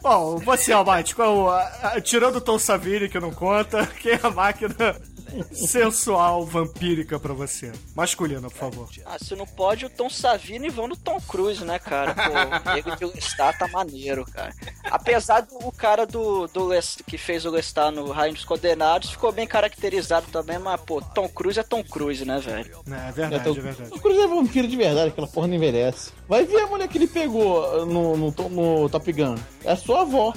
Bom, 0.00 0.36
você, 0.38 0.72
Almighty, 0.72 1.12
qual, 1.14 1.50
a- 1.50 1.62
a- 1.82 2.00
tirando 2.00 2.36
o 2.36 2.40
Tom 2.40 2.56
Savini, 2.58 3.08
que 3.08 3.18
não 3.18 3.32
conta, 3.32 3.84
quem 4.00 4.12
é 4.12 4.20
a 4.22 4.30
máquina 4.30 4.74
sensual 5.52 6.44
vampírica 6.44 7.18
pra 7.18 7.32
você? 7.34 7.72
Masculina, 7.94 8.48
por 8.48 8.56
favor. 8.56 8.88
Ah, 9.04 9.16
se 9.22 9.34
não 9.34 9.46
pode, 9.46 9.84
o 9.86 9.90
Tom 9.90 10.08
Savini 10.08 10.68
vão 10.70 10.88
no 10.88 10.96
Tom 10.96 11.20
Cruise, 11.20 11.64
né, 11.64 11.78
cara? 11.78 12.14
Pô, 12.14 12.70
ele 12.72 12.96
de 12.96 13.04
Lestat 13.04 13.58
tá 13.58 13.68
maneiro, 13.68 14.24
cara. 14.26 14.52
Apesar 14.84 15.40
do 15.42 15.58
o 15.58 15.72
cara 15.72 16.06
do, 16.06 16.46
do 16.48 16.66
Les- 16.66 16.98
que 17.06 17.18
fez 17.18 17.44
o 17.44 17.50
Lestat 17.50 17.92
no 17.94 18.10
Rainha 18.12 18.34
dos 18.34 18.44
Condenados, 18.44 19.10
ficou 19.10 19.32
bem 19.32 19.46
caracterizado 19.46 20.26
também, 20.30 20.58
mas, 20.58 20.80
pô, 20.80 21.00
Tom 21.00 21.28
Cruise 21.28 21.58
é 21.58 21.62
Tom 21.62 21.82
Cruise, 21.84 22.24
né, 22.24 22.38
velho? 22.38 22.80
É 22.88 23.08
É, 23.08 23.12
verdade, 23.12 23.44
Tom- 23.44 23.50
é 23.50 23.60
verdade. 23.60 23.90
Tom 23.90 23.98
Cruise 23.98 24.20
é 24.20 24.26
vampiro 24.26 24.68
de 24.68 24.76
verdade, 24.76 25.08
aquela 25.08 25.26
porra 25.26 25.46
não 25.48 25.54
envelhece. 25.56 26.12
Vai 26.28 26.44
ver 26.44 26.60
a 26.62 26.66
mulher 26.66 26.88
que 26.88 26.98
ele 26.98 27.06
pegou 27.08 27.86
no, 27.86 28.16
no, 28.16 28.30
no 28.48 28.88
Top 28.88 29.12
Gun. 29.12 29.34
É 29.64 29.72
a 29.72 29.76
sua 29.76 30.02
avó. 30.02 30.32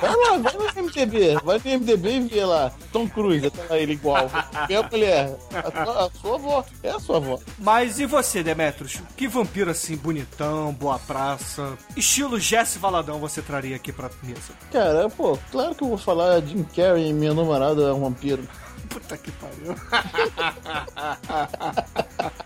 Vai 0.00 0.16
lá, 0.16 0.38
vai 0.38 0.52
no 0.52 0.82
MDB, 0.82 1.34
vai 1.42 1.60
no 1.64 1.80
MDB 1.80 2.10
e 2.10 2.20
vê 2.20 2.44
lá. 2.44 2.70
Tom 2.92 3.08
Cruise, 3.08 3.50
tá 3.50 3.62
lá 3.70 3.78
ele 3.78 3.94
igual. 3.94 4.30
Quem 4.66 4.76
é 4.76 4.90
mulher? 4.90 5.36
A 5.52 5.84
sua, 5.84 6.06
a 6.06 6.10
sua 6.10 6.34
avó. 6.34 6.64
É 6.82 6.90
a 6.90 7.00
sua 7.00 7.16
avó. 7.16 7.38
Mas 7.58 7.98
e 7.98 8.06
você, 8.06 8.42
Demetrius? 8.42 9.00
Que 9.16 9.26
vampiro 9.26 9.70
assim, 9.70 9.96
bonitão, 9.96 10.72
boa 10.72 10.98
praça, 10.98 11.76
estilo 11.96 12.38
Jesse 12.38 12.78
Valadão 12.78 13.18
você 13.18 13.42
traria 13.42 13.76
aqui 13.76 13.92
pra 13.92 14.10
mesa? 14.22 14.52
Cara, 14.70 15.08
pô, 15.08 15.38
claro 15.50 15.74
que 15.74 15.82
eu 15.82 15.88
vou 15.88 15.98
falar 15.98 16.40
Jim 16.42 16.62
Carrey, 16.62 17.12
minha 17.12 17.34
namorada 17.34 17.82
é 17.82 17.92
um 17.92 18.00
vampiro. 18.00 18.46
Puta 18.88 19.16
que 19.16 19.32
pariu. 19.32 19.74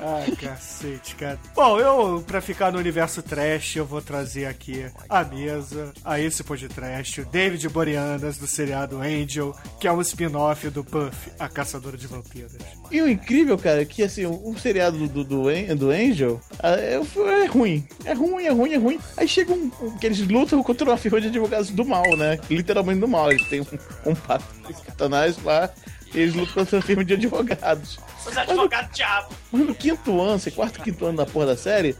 Ai, 0.00 0.30
cacete, 0.36 1.14
cara. 1.16 1.38
Bom, 1.54 1.78
eu, 1.80 2.22
pra 2.26 2.40
ficar 2.40 2.70
no 2.70 2.78
universo 2.78 3.20
trash, 3.22 3.76
eu 3.76 3.84
vou 3.84 4.00
trazer 4.00 4.46
aqui 4.46 4.86
a 5.08 5.24
mesa, 5.24 5.92
a 6.04 6.20
esse 6.20 6.44
podcast, 6.44 7.20
o 7.20 7.26
David 7.26 7.68
Boreanaz, 7.68 8.38
do 8.38 8.46
seriado 8.46 8.98
Angel, 8.98 9.54
que 9.80 9.88
é 9.88 9.92
um 9.92 10.00
spin-off 10.00 10.70
do 10.70 10.82
Buffy, 10.84 11.32
a 11.38 11.48
caçadora 11.48 11.96
de 11.96 12.06
vampiros. 12.06 12.52
E 12.90 13.02
o 13.02 13.08
incrível, 13.08 13.58
cara, 13.58 13.82
é 13.82 13.84
que 13.84 14.02
assim, 14.04 14.24
o 14.24 14.54
seriado 14.58 15.08
do, 15.08 15.24
do, 15.24 15.48
do 15.74 15.88
Angel 15.90 16.40
é, 16.62 16.94
é 17.42 17.46
ruim. 17.46 17.86
É 18.04 18.12
ruim, 18.12 18.44
é 18.44 18.50
ruim, 18.50 18.72
é 18.72 18.76
ruim. 18.78 18.98
Aí 19.16 19.26
chega 19.26 19.52
um. 19.52 19.70
um- 19.82 19.98
que 19.98 20.06
eles 20.06 20.20
lutam 20.20 20.62
contra 20.62 20.88
uma 20.88 20.96
firma 20.96 21.20
de 21.20 21.26
advogados 21.26 21.70
do 21.70 21.84
mal, 21.84 22.16
né? 22.16 22.38
Literalmente 22.48 23.00
do 23.00 23.08
mal. 23.08 23.32
Eles 23.32 23.48
têm 23.48 23.60
um, 23.62 24.10
um 24.10 24.14
com 24.14 24.72
os 24.72 24.78
satanás 24.86 25.42
lá. 25.42 25.68
Eles 26.14 26.34
lutam 26.34 26.54
contra 26.54 26.78
a 26.78 26.82
firma 26.82 27.04
de 27.04 27.14
advogados. 27.14 27.98
Os 28.26 28.36
advogados 28.36 28.94
diabo. 28.94 29.34
Mas 29.52 29.66
no 29.66 29.74
quinto 29.74 30.20
ano, 30.20 30.38
sei, 30.38 30.52
quarto, 30.52 30.82
quinto 30.82 31.04
ano 31.04 31.18
da 31.18 31.26
porra 31.26 31.46
da 31.46 31.56
série, 31.56 31.96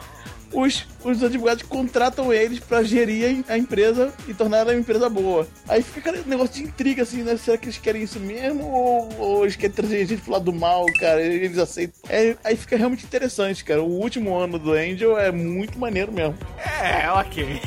os, 0.52 0.86
os 1.04 1.22
advogados 1.22 1.62
contratam 1.64 2.32
eles 2.32 2.58
pra 2.58 2.82
gerir 2.82 3.44
a 3.48 3.58
empresa 3.58 4.12
e 4.26 4.32
tornar 4.32 4.58
ela 4.58 4.72
uma 4.72 4.80
empresa 4.80 5.08
boa. 5.08 5.46
Aí 5.68 5.82
fica 5.82 6.10
aquele 6.10 6.28
negócio 6.28 6.54
de 6.54 6.62
intriga, 6.62 7.02
assim, 7.02 7.22
né? 7.22 7.36
Será 7.36 7.58
que 7.58 7.66
eles 7.66 7.78
querem 7.78 8.02
isso 8.02 8.18
mesmo? 8.18 8.66
Ou, 8.66 9.08
ou 9.18 9.42
eles 9.44 9.56
querem 9.56 9.74
trazer 9.74 10.06
gente 10.06 10.22
pro 10.22 10.32
lado 10.32 10.46
do 10.46 10.52
mal, 10.52 10.86
cara? 10.98 11.20
Eles 11.20 11.58
aceitam. 11.58 12.00
É, 12.08 12.36
aí 12.42 12.56
fica 12.56 12.76
realmente 12.76 13.04
interessante, 13.04 13.62
cara. 13.62 13.82
O 13.82 14.00
último 14.00 14.36
ano 14.36 14.58
do 14.58 14.72
Angel 14.72 15.18
é 15.18 15.30
muito 15.30 15.78
maneiro 15.78 16.12
mesmo. 16.12 16.36
É, 16.82 17.10
ok. 17.10 17.60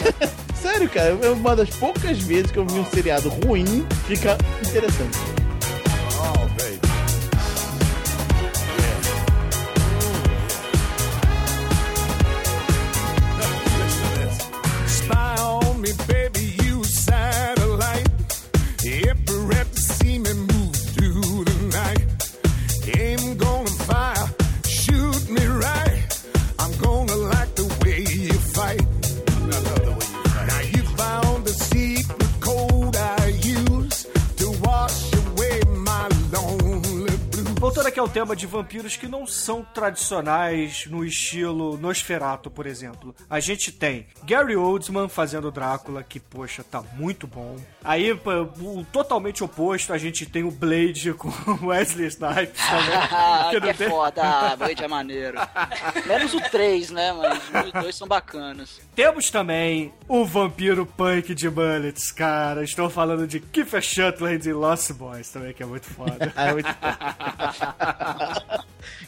Sério, 0.60 0.90
cara, 0.90 1.18
é 1.22 1.30
uma 1.30 1.56
das 1.56 1.70
poucas 1.70 2.18
vezes 2.18 2.50
que 2.50 2.58
eu 2.58 2.66
vi 2.66 2.78
um 2.78 2.84
seriado 2.86 3.28
ruim 3.28 3.86
fica 4.06 4.36
interessante. 4.66 5.45
Oh, 6.28 6.50
baby. 6.58 6.80
Spy 14.88 15.36
on 15.40 15.80
me, 15.80 15.92
baby, 16.08 16.44
you 16.64 16.82
satellite. 16.84 18.08
Every 18.84 19.25
Voltando 37.66 37.88
aqui 37.88 37.98
ao 37.98 38.08
tema 38.08 38.36
de 38.36 38.46
vampiros 38.46 38.96
que 38.96 39.08
não 39.08 39.26
são 39.26 39.60
tradicionais 39.64 40.86
no 40.86 41.04
estilo 41.04 41.76
Nosferatu, 41.76 42.48
por 42.48 42.64
exemplo. 42.64 43.12
A 43.28 43.40
gente 43.40 43.72
tem 43.72 44.06
Gary 44.22 44.54
Oldman 44.54 45.08
fazendo 45.08 45.50
Drácula, 45.50 46.04
que, 46.04 46.20
poxa, 46.20 46.62
tá 46.62 46.80
muito 46.92 47.26
bom. 47.26 47.56
Aí, 47.82 48.12
o 48.12 48.84
totalmente 48.92 49.42
oposto, 49.42 49.92
a 49.92 49.98
gente 49.98 50.24
tem 50.26 50.44
o 50.44 50.50
Blade 50.52 51.12
com 51.14 51.28
Wesley 51.66 52.06
Snipes 52.06 52.62
também. 52.64 52.96
Ah, 53.18 53.48
que 53.50 53.60
que 53.60 53.68
é 53.68 53.72
tem- 53.74 53.88
foda, 53.88 54.22
ah, 54.22 54.56
Blade 54.56 54.84
é 54.84 54.88
maneiro. 54.88 55.38
Menos 56.06 56.34
o 56.34 56.40
3, 56.40 56.90
né, 56.90 57.12
mas 57.12 57.66
os 57.66 57.72
dois 57.72 57.96
são 57.96 58.06
bacanas. 58.06 58.80
Temos 58.94 59.28
também 59.30 59.92
o 60.08 60.24
vampiro 60.24 60.86
punk 60.86 61.34
de 61.34 61.50
Bullets, 61.50 62.12
cara. 62.12 62.62
Estou 62.62 62.88
falando 62.88 63.26
de 63.26 63.40
Kiefer 63.40 63.82
Sutherland 63.84 64.48
e 64.48 64.52
Lost 64.52 64.92
Boys 64.92 65.30
também, 65.30 65.52
que 65.52 65.62
é 65.62 65.66
muito 65.66 65.86
foda. 65.86 66.32
É 66.36 66.52
muito 66.52 66.68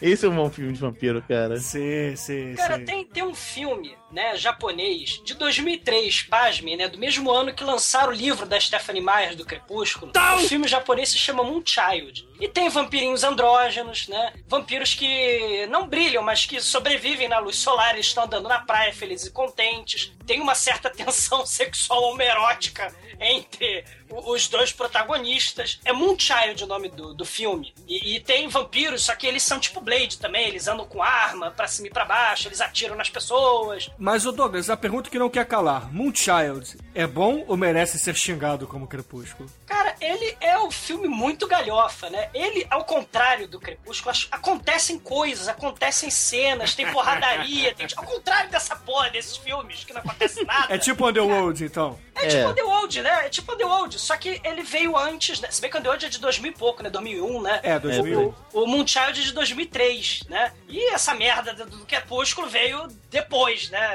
Esse 0.00 0.26
é 0.26 0.28
um 0.28 0.34
bom 0.36 0.50
filme 0.50 0.72
de 0.72 0.80
vampiro, 0.80 1.22
cara. 1.26 1.58
sim, 1.58 2.14
sim, 2.16 2.54
Cara, 2.56 2.78
sim. 2.78 2.84
tem, 2.84 3.04
tem 3.04 3.22
um 3.22 3.34
filme, 3.34 3.96
né, 4.10 4.36
japonês, 4.36 5.20
de 5.24 5.34
2003, 5.34 6.22
pasme, 6.22 6.76
né, 6.76 6.88
do 6.88 6.98
mesmo 6.98 7.30
ano 7.30 7.52
que 7.52 7.64
lançaram 7.64 8.10
o 8.10 8.14
livro 8.14 8.46
da 8.46 8.58
Stephanie 8.58 9.02
Meyer 9.02 9.36
do 9.36 9.44
Crepúsculo. 9.44 10.12
O 10.44 10.48
filme 10.48 10.66
japonês 10.66 11.10
se 11.10 11.18
chama 11.18 11.44
Moonchild. 11.44 12.26
E 12.40 12.48
tem 12.48 12.68
vampirinhos 12.68 13.24
andrógenos, 13.24 14.08
né, 14.08 14.32
vampiros 14.46 14.94
que 14.94 15.66
não 15.66 15.86
brilham, 15.86 16.22
mas 16.22 16.46
que 16.46 16.60
sobrevivem 16.60 17.28
na 17.28 17.38
luz 17.38 17.56
solar, 17.56 17.94
eles 17.94 18.06
estão 18.06 18.24
andando 18.24 18.48
na 18.48 18.60
praia 18.60 18.92
felizes 18.92 19.26
e 19.26 19.30
contentes. 19.30 20.12
Tem 20.26 20.40
uma 20.40 20.54
certa 20.54 20.88
tensão 20.88 21.44
sexual 21.46 22.02
homerótica 22.04 22.94
entre 23.20 23.84
os 24.10 24.48
dois 24.48 24.72
protagonistas. 24.72 25.80
É 25.84 25.92
Moonchild 25.92 26.64
o 26.64 26.66
nome 26.66 26.88
do, 26.88 27.14
do 27.14 27.24
filme. 27.24 27.74
E, 27.86 28.16
e 28.16 28.20
tem 28.20 28.48
vampiros, 28.48 29.04
só 29.04 29.14
que 29.14 29.26
eles 29.26 29.42
são 29.42 29.58
tipo 29.58 29.80
Blade 29.80 30.18
também. 30.18 30.48
Eles 30.48 30.68
andam 30.68 30.86
com 30.86 31.02
arma 31.02 31.50
pra 31.50 31.66
cima 31.66 31.88
e 31.88 31.90
pra 31.90 32.04
baixo, 32.04 32.48
eles 32.48 32.60
atiram 32.60 32.96
nas 32.96 33.10
pessoas. 33.10 33.90
Mas, 33.98 34.24
o 34.24 34.32
Douglas, 34.32 34.70
a 34.70 34.76
pergunta 34.76 35.10
que 35.10 35.18
não 35.18 35.28
quer 35.28 35.44
calar: 35.44 35.92
Moonchild 35.92 36.78
é 36.94 37.06
bom 37.06 37.44
ou 37.48 37.56
merece 37.56 37.98
ser 37.98 38.14
xingado 38.14 38.66
como 38.66 38.86
Crepúsculo? 38.86 39.50
Cara, 39.66 39.94
ele 40.00 40.36
é 40.40 40.58
um 40.58 40.70
filme 40.70 41.08
muito 41.08 41.46
galhofa, 41.46 42.08
né? 42.08 42.28
Ele, 42.32 42.66
ao 42.70 42.84
contrário 42.84 43.48
do 43.48 43.58
Crepúsculo, 43.58 44.14
acontecem 44.30 44.98
coisas, 44.98 45.48
acontecem 45.48 46.10
cenas, 46.10 46.74
tem 46.74 46.90
porradaria, 46.92 47.74
tem... 47.74 47.86
ao 47.96 48.04
contrário 48.04 48.50
dessa 48.50 48.76
porra 48.76 49.10
desses 49.10 49.36
filmes 49.36 49.84
que 49.84 49.92
não 49.92 50.00
acontece 50.00 50.44
nada. 50.44 50.72
É 50.72 50.78
tipo 50.78 51.06
Underworld, 51.06 51.64
então. 51.64 51.98
É 52.14 52.26
tipo 52.26 52.42
É. 52.42 52.46
Underworld, 52.48 53.02
né? 53.02 53.26
É 53.26 53.28
tipo 53.28 53.52
Underworld, 53.52 53.98
só 53.98 54.16
que 54.16 54.40
ele 54.44 54.62
veio 54.62 54.96
antes, 54.96 55.40
né? 55.40 55.50
Se 55.50 55.60
bem 55.60 55.70
que 55.70 55.76
Underworld 55.76 56.06
é 56.06 56.08
de 56.08 56.20
2000 56.20 56.52
e 56.52 56.54
pouco, 56.54 56.82
né? 56.82 56.90
2001, 56.90 57.42
né? 57.42 57.60
É, 57.62 57.78
2001. 57.78 58.34
O, 58.52 58.62
o 58.62 58.66
Moonchild 58.66 59.20
é 59.20 59.24
de 59.24 59.32
2003, 59.32 60.24
né? 60.28 60.52
E 60.68 60.92
essa 60.92 61.14
merda 61.14 61.52
do, 61.52 61.66
do 61.66 61.86
Crepúsculo 61.86 62.48
veio 62.48 62.86
depois, 63.10 63.70
né? 63.70 63.87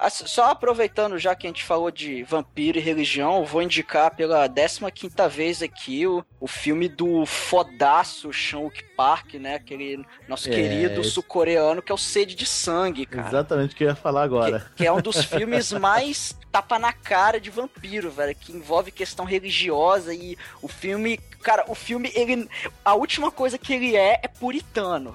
Ah, 0.00 0.10
Só 0.10 0.44
aproveitando 0.50 1.18
já 1.18 1.34
que 1.34 1.44
a 1.44 1.50
gente 1.50 1.64
falou 1.64 1.90
de 1.90 2.22
vampiro 2.22 2.78
e 2.78 2.80
religião, 2.80 3.44
vou 3.44 3.60
indicar 3.60 4.14
pela 4.14 4.48
15ª 4.48 5.28
vez 5.28 5.60
aqui 5.60 6.06
o, 6.06 6.24
o 6.38 6.46
filme 6.46 6.88
do 6.88 7.26
fodaço 7.26 8.32
Sean 8.32 8.70
Park, 8.96 9.34
né? 9.34 9.56
Aquele 9.56 10.04
nosso 10.28 10.48
É, 10.48 10.52
querido 10.52 11.00
esse- 11.00 11.10
sul-coreano 11.10 11.82
que 11.82 11.90
é 11.90 11.94
o 11.94 11.98
Sede 11.98 12.36
de 12.36 12.46
Sangue, 12.46 13.06
cara. 13.06 13.26
Exatamente 13.26 13.74
o 13.74 13.76
que 13.76 13.82
eu 13.84 13.88
ia 13.88 13.94
falar 13.96 14.22
agora. 14.22 14.60
Que, 14.60 14.76
que 14.76 14.86
é 14.86 14.92
um 14.92 15.00
dos 15.00 15.24
filmes 15.24 15.72
mais 15.74 16.36
tapa 16.52 16.78
na 16.78 16.92
cara 16.92 17.40
de 17.40 17.50
vampiro, 17.50 18.08
velho, 18.10 18.34
que 18.36 18.52
envolve 18.52 18.90
questão 18.92 19.24
religiosa 19.24 20.14
e 20.14 20.36
o 20.62 20.68
filme, 20.68 21.18
cara, 21.42 21.64
o 21.66 21.74
filme 21.74 22.10
ele 22.14 22.48
a 22.84 22.94
última 22.94 23.30
coisa 23.32 23.58
que 23.58 23.72
ele 23.72 23.96
é 23.96 24.20
é 24.22 24.28
puritano. 24.28 25.14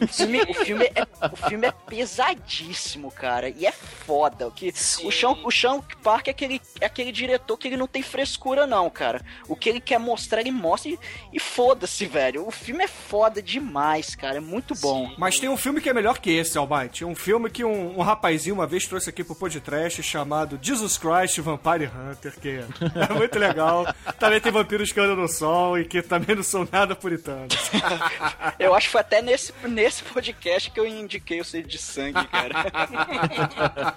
O 0.00 0.06
filme, 0.06 0.42
o 0.42 0.54
filme 0.54 0.84
é, 0.84 1.06
o 1.32 1.36
filme 1.48 1.66
é 1.66 1.72
pesadíssimo, 1.72 3.10
cara. 3.10 3.48
E 3.48 3.66
é 3.66 3.72
foda. 3.72 4.48
O, 4.48 4.50
que, 4.50 4.68
o, 4.68 5.12
Sean, 5.12 5.36
o 5.44 5.50
Sean 5.50 5.80
Park 6.02 6.28
é 6.28 6.30
aquele, 6.30 6.60
é 6.80 6.86
aquele 6.86 7.12
diretor 7.12 7.56
que 7.56 7.68
ele 7.68 7.76
não 7.76 7.86
tem 7.86 8.02
frescura, 8.02 8.66
não, 8.66 8.88
cara. 8.90 9.22
O 9.48 9.56
que 9.56 9.68
ele 9.68 9.80
quer 9.80 9.98
mostrar, 9.98 10.40
ele 10.40 10.50
mostra 10.50 10.90
e, 10.90 10.98
e 11.32 11.40
foda-se, 11.40 12.06
velho. 12.06 12.46
O 12.46 12.50
filme 12.50 12.84
é 12.84 12.88
foda 12.88 13.42
demais, 13.42 14.14
cara. 14.14 14.36
É 14.36 14.40
muito 14.40 14.74
bom. 14.74 15.12
Mas 15.18 15.38
tem 15.38 15.48
um 15.48 15.56
filme 15.56 15.80
que 15.80 15.88
é 15.88 15.94
melhor 15.94 16.18
que 16.18 16.30
esse, 16.30 16.58
Almighty. 16.58 17.04
Um 17.04 17.14
filme 17.14 17.50
que 17.50 17.64
um, 17.64 17.98
um 17.98 18.02
rapazinho 18.02 18.54
uma 18.54 18.66
vez 18.66 18.86
trouxe 18.86 19.10
aqui 19.10 19.22
pro 19.24 19.34
podcast 19.34 20.02
chamado 20.02 20.58
Jesus 20.60 20.98
Christ 20.98 21.38
Vampire 21.38 21.86
Hunter, 21.86 22.32
que 22.40 22.48
é 22.48 23.14
muito 23.14 23.38
legal. 23.38 23.86
Também 24.18 24.40
tem 24.40 24.52
vampiros 24.52 24.92
que 24.92 25.00
andam 25.00 25.16
no 25.16 25.28
sol 25.28 25.78
e 25.78 25.84
que 25.84 26.00
também 26.02 26.36
não 26.36 26.42
são 26.42 26.66
nada 26.70 26.94
puritanos. 26.94 27.54
Eu 28.58 28.74
acho 28.74 28.86
que 28.86 28.92
foi 28.92 29.00
até 29.00 29.20
nesse, 29.20 29.52
nesse 29.68 30.02
podcast 30.04 30.70
que 30.70 30.78
eu 30.78 30.86
indiquei 30.86 31.40
o 31.40 31.44
Sede 31.44 31.68
de 31.68 31.78
Sangue, 31.78 32.26
cara. 32.28 33.94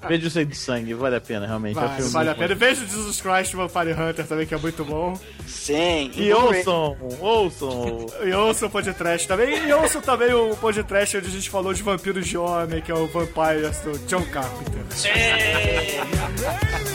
Veja 0.08 0.26
o 0.26 0.30
Sede 0.30 0.50
de 0.50 0.56
Sangue, 0.56 0.94
vale 0.94 1.16
a 1.16 1.20
pena, 1.20 1.46
realmente. 1.46 1.78
é 1.78 1.82
um 1.82 2.08
Vale, 2.10 2.30
a 2.30 2.34
pena. 2.34 2.54
Veja 2.54 2.84
o 2.84 2.86
Jesus 2.88 3.20
Christ 3.20 3.54
Vampire 3.54 3.92
Hunter 3.92 4.26
também, 4.26 4.46
que 4.46 4.54
é 4.54 4.58
muito 4.58 4.84
bom. 4.84 5.18
Sim. 5.46 6.10
E 6.16 6.32
ouçam, 6.32 6.96
ouçam. 7.20 8.06
E 8.24 8.32
ouçam 8.32 8.68
o 8.68 8.70
podcast 8.70 9.26
também. 9.26 9.66
E 9.66 9.72
ouçam 9.72 10.00
também 10.00 10.32
o 10.32 10.56
podcast 10.56 11.16
onde 11.16 11.26
a 11.26 11.30
gente 11.30 11.50
falou 11.50 11.72
de 11.72 11.82
vampiros 11.82 12.26
de 12.26 12.36
homem, 12.36 12.80
que 12.80 12.90
é 12.90 12.94
o 12.94 13.06
Vampires 13.06 13.78
do 13.80 13.98
John 14.06 14.24
Carpenter. 14.26 14.80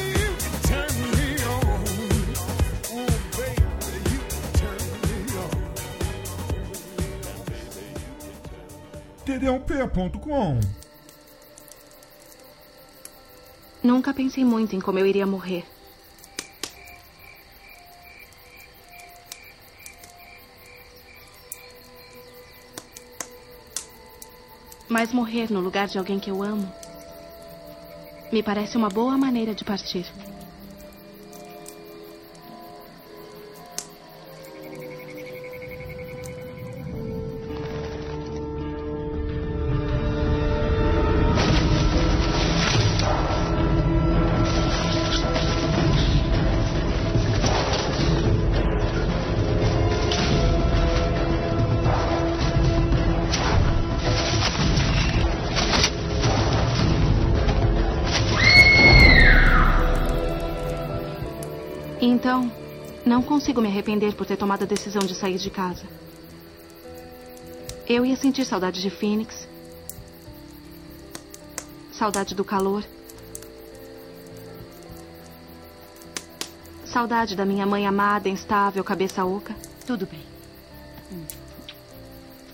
td1p.com 9.25 10.59
Nunca 13.81 14.13
pensei 14.13 14.45
muito 14.45 14.75
em 14.75 14.79
como 14.79 14.99
eu 14.99 15.05
iria 15.05 15.25
morrer. 15.25 15.65
Mas 24.87 25.11
morrer 25.11 25.51
no 25.51 25.59
lugar 25.59 25.87
de 25.87 25.97
alguém 25.97 26.19
que 26.19 26.29
eu 26.29 26.43
amo 26.43 26.71
me 28.31 28.43
parece 28.43 28.77
uma 28.77 28.89
boa 28.89 29.17
maneira 29.17 29.55
de 29.55 29.63
partir. 29.63 30.05
Não 63.05 63.21
consigo 63.21 63.61
me 63.61 63.67
arrepender 63.67 64.15
por 64.15 64.25
ter 64.25 64.35
tomado 64.35 64.63
a 64.63 64.65
decisão 64.65 65.03
de 65.03 65.13
sair 65.13 65.37
de 65.37 65.49
casa. 65.49 65.83
Eu 67.87 68.03
ia 68.03 68.15
sentir 68.15 68.45
saudade 68.45 68.81
de 68.81 68.89
Phoenix. 68.89 69.47
Saudade 71.91 72.33
do 72.33 72.43
calor. 72.43 72.83
Saudade 76.83 77.35
da 77.35 77.45
minha 77.45 77.65
mãe 77.65 77.85
amada, 77.85 78.27
instável, 78.27 78.83
cabeça 78.83 79.23
oca. 79.23 79.55
Tudo 79.85 80.07
bem. 80.07 80.25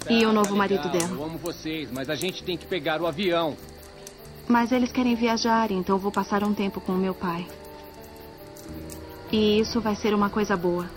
E 0.10 0.26
o 0.26 0.34
novo 0.34 0.50
Tá 0.50 0.56
marido 0.56 0.90
dela. 0.90 1.12
Eu 1.12 1.24
amo 1.24 1.38
vocês, 1.38 1.90
mas 1.92 2.10
a 2.10 2.16
gente 2.16 2.44
tem 2.44 2.58
que 2.58 2.66
pegar 2.66 3.02
o 3.02 3.08
avião. 3.08 3.56
Mas 4.48 4.72
eles 4.72 4.92
querem 4.92 5.16
viajar, 5.16 5.72
então 5.72 5.98
vou 5.98 6.12
passar 6.12 6.44
um 6.44 6.54
tempo 6.54 6.82
com 6.82 6.92
o 6.92 6.98
meu 6.98 7.14
pai. 7.14 7.48
E 9.32 9.60
isso 9.60 9.80
vai 9.80 9.96
ser 9.96 10.14
uma 10.14 10.30
coisa 10.30 10.58
boa. 10.58 10.90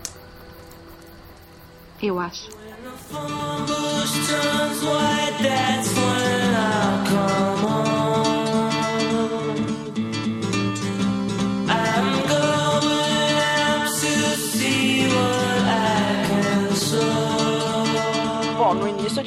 Eu 2.03 2.19
acho. 2.19 2.51
Bom, 3.11 3.55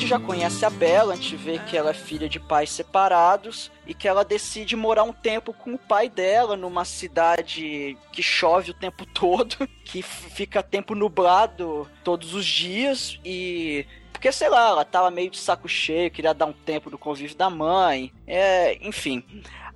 já 0.07 0.17
conhece 0.17 0.65
a 0.65 0.69
Bella, 0.69 1.13
a 1.13 1.15
gente 1.17 1.35
vê 1.35 1.59
que 1.59 1.75
ela 1.75 1.89
é 1.89 1.93
filha 1.93 2.29
de 2.29 2.39
pais 2.39 2.69
separados 2.69 3.69
e 3.85 3.93
que 3.93 4.07
ela 4.07 4.23
decide 4.23 4.73
morar 4.73 5.03
um 5.03 5.11
tempo 5.11 5.51
com 5.51 5.73
o 5.73 5.77
pai 5.77 6.07
dela 6.07 6.55
numa 6.55 6.85
cidade 6.85 7.97
que 8.13 8.23
chove 8.23 8.71
o 8.71 8.73
tempo 8.73 9.05
todo, 9.13 9.67
que 9.83 10.01
fica 10.01 10.63
tempo 10.63 10.95
nublado 10.95 11.85
todos 12.05 12.33
os 12.33 12.45
dias 12.45 13.19
e 13.25 13.85
porque, 14.13 14.31
sei 14.31 14.49
lá, 14.49 14.69
ela 14.69 14.85
tava 14.85 15.11
meio 15.11 15.29
de 15.29 15.37
saco 15.37 15.67
cheio, 15.67 16.09
queria 16.09 16.33
dar 16.33 16.47
um 16.47 16.53
tempo 16.53 16.89
do 16.89 16.97
convívio 16.97 17.37
da 17.37 17.49
mãe, 17.49 18.11
é, 18.25 18.75
enfim. 18.81 19.23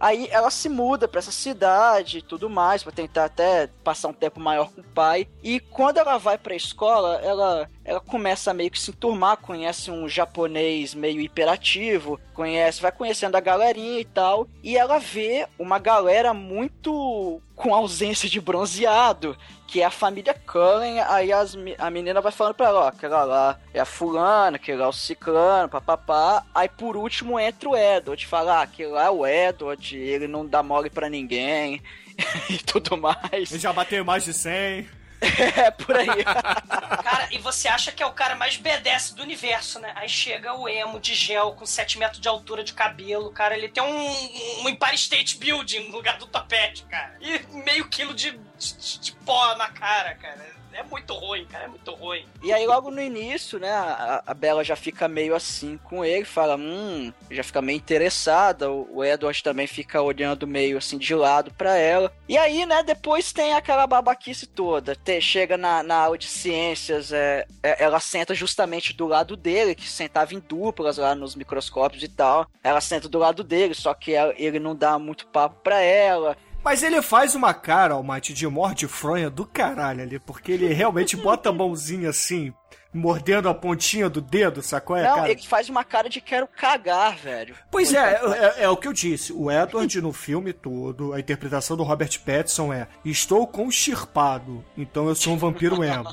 Aí 0.02 0.28
ela 0.32 0.50
se 0.50 0.68
muda 0.68 1.08
pra 1.08 1.20
essa 1.20 1.32
cidade 1.32 2.18
e 2.18 2.22
tudo 2.24 2.50
mais, 2.50 2.82
pra 2.82 2.92
tentar 2.92 3.26
até 3.26 3.68
passar 3.84 4.08
um 4.08 4.14
tempo 4.14 4.40
maior 4.40 4.72
com 4.72 4.82
o 4.82 4.84
pai. 4.84 5.28
E 5.44 5.60
quando 5.60 5.98
ela 5.98 6.18
vai 6.18 6.40
pra 6.40 6.56
escola, 6.56 7.20
ela, 7.22 7.70
ela 7.86 8.00
começa 8.00 8.50
a 8.50 8.54
meio 8.54 8.72
que 8.72 8.80
se 8.80 8.90
enturmar, 8.90 9.38
conhece 9.38 9.92
um 9.92 10.10
japonês 10.10 10.96
meio 10.96 11.22
hiperativo, 11.22 12.20
conhece, 12.34 12.82
vai 12.82 12.92
conhecendo 12.92 13.36
a 13.36 13.40
galerinha 13.40 14.00
e 14.00 14.06
tal. 14.06 14.48
E 14.64 14.76
ela 14.76 14.98
vê 14.98 15.48
uma 15.60 15.78
galera 15.78 16.34
muito 16.34 17.40
com 17.62 17.76
ausência 17.76 18.28
de 18.28 18.42
bronzeado, 18.42 19.38
que 19.68 19.82
é 19.82 19.86
a 19.86 19.92
família 19.92 20.34
Cullen. 20.34 21.00
Aí 21.02 21.32
as, 21.32 21.56
a 21.78 21.92
menina 21.92 22.20
vai 22.20 22.32
falando 22.32 22.56
pra 22.56 22.66
ela, 22.66 22.80
ó, 22.80 22.88
aquela 22.88 23.24
lá 23.24 23.60
é 23.72 23.80
a 23.80 23.86
fulana, 23.86 24.56
aquele 24.56 24.80
lá 24.80 24.86
é 24.86 24.90
o 24.90 24.92
ciclano, 24.92 25.70
papapá. 25.70 26.44
Aí 26.56 26.68
por 26.68 26.98
último 26.98 27.40
entra 27.40 27.70
o 27.70 27.78
Edward, 27.78 28.26
fala, 28.26 28.58
ah, 28.58 28.62
aquele 28.64 28.90
lá 28.90 29.06
é 29.06 29.10
o 29.12 29.28
Edward, 29.28 29.96
ele 29.96 30.28
não 30.28 30.44
dá 30.44 30.64
mole 30.64 30.90
pra 30.90 31.08
ninguém 31.08 31.84
e 32.50 32.58
tudo 32.58 32.98
mais. 32.98 33.50
Já 33.50 33.72
bateu 33.72 34.04
mais 34.04 34.26
de 34.26 34.34
100. 34.34 35.01
É, 35.22 35.70
por 35.70 35.96
aí. 35.96 36.08
Cara, 37.04 37.28
e 37.32 37.38
você 37.38 37.68
acha 37.68 37.92
que 37.92 38.02
é 38.02 38.06
o 38.06 38.12
cara 38.12 38.36
mais 38.36 38.58
BDS 38.58 39.14
do 39.14 39.22
universo, 39.22 39.80
né? 39.80 39.94
Aí 39.96 40.10
chega 40.10 40.54
o 40.54 40.68
emo 40.68 41.00
de 41.00 41.14
gel 41.14 41.54
com 41.54 41.66
7 41.66 42.00
metros 42.00 42.20
de 42.20 42.28
altura 42.28 42.64
de 42.64 42.74
cabelo, 42.74 43.32
cara. 43.32 43.56
Ele 43.56 43.70
tem 43.70 43.84
um, 43.84 44.64
um 44.64 44.70
Empire 44.70 44.96
State 44.96 45.38
Building 45.38 45.90
no 45.90 45.98
lugar 45.98 46.18
do 46.18 46.26
topete, 46.26 46.84
cara. 46.84 47.16
E 47.22 47.40
meio 47.64 47.88
quilo 47.88 48.14
de, 48.14 48.32
de, 48.32 49.00
de 49.00 49.12
pó 49.12 49.56
na 49.56 49.70
cara, 49.70 50.16
cara. 50.16 50.61
É 50.74 50.84
muito 50.84 51.14
ruim, 51.14 51.46
cara. 51.46 51.66
É 51.66 51.68
muito 51.68 51.92
ruim. 51.94 52.26
E 52.42 52.52
aí, 52.54 52.66
logo 52.66 52.90
no 52.92 53.02
início, 53.02 53.60
né, 53.60 53.72
a, 53.72 54.24
a 54.26 54.34
Bella 54.34 54.64
já 54.64 54.76
fica 54.76 55.08
meio 55.08 55.36
assim 55.36 55.78
com 55.84 56.04
ele, 56.04 56.26
fala, 56.26 56.56
hum, 56.56 57.12
já 57.30 57.44
fica 57.44 57.62
meio 57.62 57.78
interessada. 57.78 58.70
O, 58.72 58.98
o 58.98 59.04
Edward 59.04 59.44
também 59.44 59.68
fica 59.68 60.02
olhando 60.02 60.48
meio 60.48 60.78
assim 60.78 60.98
de 60.98 61.14
lado 61.14 61.54
pra 61.54 61.76
ela. 61.78 62.12
E 62.28 62.38
aí, 62.38 62.66
né, 62.66 62.82
depois 62.84 63.32
tem 63.34 63.54
aquela 63.54 63.86
babaquice 63.86 64.48
toda. 64.48 64.96
Te- 64.96 65.22
chega 65.22 65.58
na, 65.58 65.84
na 65.84 65.96
aula 65.96 66.18
de 66.18 66.28
ciências, 66.28 67.12
é, 67.12 67.46
é- 67.62 67.84
ela 67.84 68.00
senta 68.00 68.34
justamente 68.34 68.94
do 68.94 69.08
lado 69.08 69.36
dele, 69.36 69.76
que 69.76 69.88
sentava 69.88 70.34
em 70.34 70.40
duplas 70.40 70.98
lá 70.98 71.14
nos 71.16 71.36
microscópios 71.36 72.04
e 72.04 72.08
tal. 72.08 72.48
Ela 72.64 72.82
senta 72.82 73.08
do 73.10 73.20
lado 73.20 73.44
dele, 73.44 73.74
só 73.74 73.94
que 73.94 74.14
ela- 74.14 74.34
ele 74.38 74.60
não 74.60 74.76
dá 74.76 74.98
muito 74.98 75.28
papo 75.28 75.56
pra 75.64 75.82
ela. 75.82 76.38
Mas 76.64 76.84
ele 76.84 77.02
faz 77.02 77.34
uma 77.34 77.54
cara, 77.54 77.96
Almighty, 77.96 78.34
de 78.34 78.48
morde 78.48 78.88
fronha 78.88 79.30
do 79.30 79.46
caralho 79.46 80.04
ali, 80.04 80.20
porque 80.20 80.52
ele 80.52 80.72
realmente 80.74 81.18
bota 81.18 81.50
a 81.50 81.54
mãozinha 81.54 82.10
assim, 82.10 82.54
mordendo 82.94 83.50
a 83.50 83.54
pontinha 83.54 84.10
do 84.10 84.22
dedo, 84.22 84.62
sacou? 84.62 84.96
É, 84.96 85.04
não, 85.04 85.16
cara? 85.16 85.32
ele 85.32 85.42
faz 85.42 85.70
uma 85.70 85.84
cara 85.84 86.08
de 86.08 86.22
quero 86.22 86.48
cagar, 86.48 87.16
velho. 87.16 87.56
Pois 87.70 87.94
é, 87.94 88.20
é, 88.58 88.64
é 88.64 88.70
o 88.70 88.78
que 88.78 88.88
eu 88.88 88.94
disse. 88.94 89.34
O 89.34 89.50
Edward 89.50 90.02
no 90.02 90.14
filme 90.14 90.54
todo, 90.54 91.14
a 91.14 91.20
interpretação 91.20 91.76
do 91.76 91.84
Robert 91.84 92.20
Pattinson 92.24 92.72
é: 92.72 92.88
Estou 93.04 93.48
constipado, 93.48 94.64
então 94.78 95.08
eu 95.08 95.16
sou 95.16 95.34
um 95.34 95.38
vampiro 95.38 95.84
emo. 95.84 96.10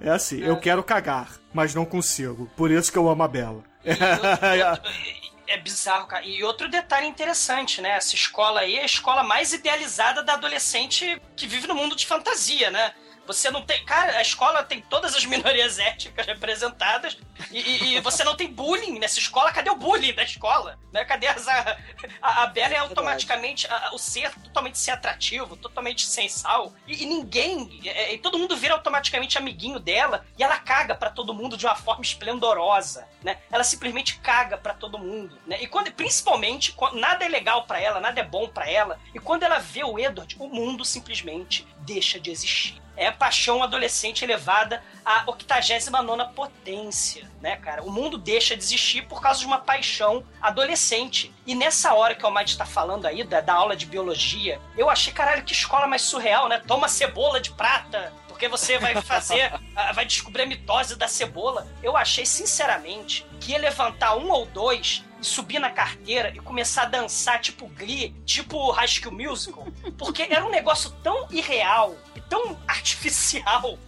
É 0.00 0.10
assim, 0.10 0.40
eu 0.42 0.58
quero 0.58 0.82
cagar, 0.82 1.40
mas 1.52 1.74
não 1.74 1.84
consigo. 1.84 2.50
Por 2.56 2.70
isso 2.70 2.92
que 2.92 2.98
eu 2.98 3.08
amo 3.08 3.22
a 3.22 3.28
Bela. 3.28 3.62
É 5.48 5.56
bizarro, 5.56 6.06
cara. 6.06 6.24
E 6.24 6.42
outro 6.42 6.68
detalhe 6.68 7.06
interessante, 7.06 7.80
né? 7.80 7.90
Essa 7.90 8.14
escola 8.14 8.60
aí 8.60 8.76
é 8.76 8.82
a 8.82 8.86
escola 8.86 9.22
mais 9.22 9.52
idealizada 9.52 10.22
da 10.22 10.34
adolescente 10.34 11.20
que 11.36 11.46
vive 11.46 11.66
no 11.66 11.74
mundo 11.74 11.94
de 11.94 12.04
fantasia, 12.04 12.70
né? 12.70 12.92
Você 13.26 13.50
não 13.50 13.62
tem. 13.62 13.84
Cara, 13.84 14.18
a 14.18 14.22
escola 14.22 14.62
tem 14.62 14.80
todas 14.80 15.14
as 15.14 15.24
minorias 15.24 15.78
étnicas 15.80 16.26
representadas 16.26 17.16
e, 17.50 17.96
e- 17.96 18.00
você 18.00 18.22
não 18.24 18.36
tem 18.36 18.48
bullying 18.52 18.98
nessa 18.98 19.18
escola. 19.18 19.52
Cadê 19.52 19.70
o 19.70 19.76
bullying 19.76 20.12
da 20.14 20.22
escola? 20.22 20.78
Né? 20.92 21.04
Cadê 21.04 21.26
as, 21.26 21.46
a, 21.48 21.76
a, 22.22 22.42
a 22.44 22.46
Bela 22.46 22.74
é 22.74 22.78
automaticamente 22.78 23.66
a- 23.66 23.90
o 23.92 23.98
ser 23.98 24.30
totalmente 24.44 24.78
sem 24.78 24.92
atrativo, 24.94 25.56
totalmente 25.56 26.06
sem 26.06 26.28
sal. 26.28 26.72
E, 26.86 27.02
e 27.02 27.06
ninguém. 27.06 27.80
é, 27.84 28.14
e 28.14 28.18
todo 28.18 28.38
mundo 28.38 28.56
vira 28.56 28.74
automaticamente 28.74 29.36
amiguinho 29.38 29.78
dela 29.80 30.24
e 30.38 30.42
ela 30.42 30.58
caga 30.58 30.94
pra 30.94 31.10
todo 31.10 31.34
mundo 31.34 31.56
de 31.56 31.66
uma 31.66 31.74
forma 31.76 32.02
esplendorosa, 32.02 33.06
né? 33.22 33.38
Ela 33.50 33.64
simplesmente 33.64 34.18
caga 34.20 34.56
pra 34.56 34.74
todo 34.74 34.98
mundo, 34.98 35.38
né? 35.46 35.58
E 35.60 35.66
quando, 35.66 35.90
principalmente, 35.92 36.72
quando 36.72 36.98
nada 36.98 37.24
é 37.24 37.28
legal 37.28 37.64
pra 37.64 37.80
ela, 37.80 38.00
nada 38.00 38.20
é 38.20 38.24
bom 38.24 38.48
pra 38.48 38.70
ela, 38.70 38.98
e 39.14 39.18
quando 39.18 39.42
ela 39.42 39.58
vê 39.58 39.82
o 39.84 39.98
Edward, 39.98 40.36
o 40.38 40.48
mundo 40.48 40.84
simplesmente 40.84 41.66
deixa 41.86 42.18
de 42.18 42.30
existir. 42.30 42.82
É 42.96 43.10
paixão 43.10 43.62
adolescente 43.62 44.24
elevada 44.24 44.82
à 45.04 45.24
89 45.26 46.32
potência, 46.34 47.30
né, 47.42 47.56
cara? 47.56 47.82
O 47.82 47.90
mundo 47.90 48.16
deixa 48.16 48.56
de 48.56 48.62
existir 48.62 49.02
por 49.02 49.20
causa 49.20 49.40
de 49.40 49.46
uma 49.46 49.58
paixão 49.58 50.24
adolescente. 50.40 51.32
E 51.46 51.54
nessa 51.54 51.92
hora 51.92 52.14
que 52.14 52.24
o 52.24 52.26
Almighty 52.26 52.56
tá 52.56 52.64
falando 52.64 53.06
aí, 53.06 53.22
da, 53.22 53.42
da 53.42 53.52
aula 53.52 53.76
de 53.76 53.84
biologia, 53.84 54.58
eu 54.76 54.88
achei, 54.88 55.12
caralho, 55.12 55.44
que 55.44 55.52
escola 55.52 55.86
mais 55.86 56.02
surreal, 56.02 56.48
né? 56.48 56.62
Toma 56.66 56.88
cebola 56.88 57.38
de 57.38 57.50
prata, 57.52 58.12
porque 58.28 58.48
você 58.48 58.78
vai 58.78 59.00
fazer, 59.02 59.52
vai 59.94 60.06
descobrir 60.06 60.42
a 60.42 60.46
mitose 60.46 60.96
da 60.96 61.06
cebola. 61.06 61.66
Eu 61.82 61.96
achei, 61.96 62.24
sinceramente, 62.24 63.26
que 63.40 63.52
ia 63.52 63.58
levantar 63.58 64.16
um 64.16 64.30
ou 64.30 64.46
dois 64.46 65.04
subir 65.20 65.58
na 65.58 65.70
carteira 65.70 66.32
e 66.34 66.38
começar 66.38 66.82
a 66.82 66.86
dançar 66.86 67.40
tipo 67.40 67.66
Glee, 67.68 68.14
tipo 68.24 68.70
High 68.70 68.88
School 68.88 69.14
Musical, 69.14 69.66
porque 69.96 70.22
era 70.22 70.44
um 70.44 70.50
negócio 70.50 70.90
tão 71.02 71.26
irreal 71.30 71.96
e 72.14 72.20
tão 72.20 72.58
artificial. 72.66 73.78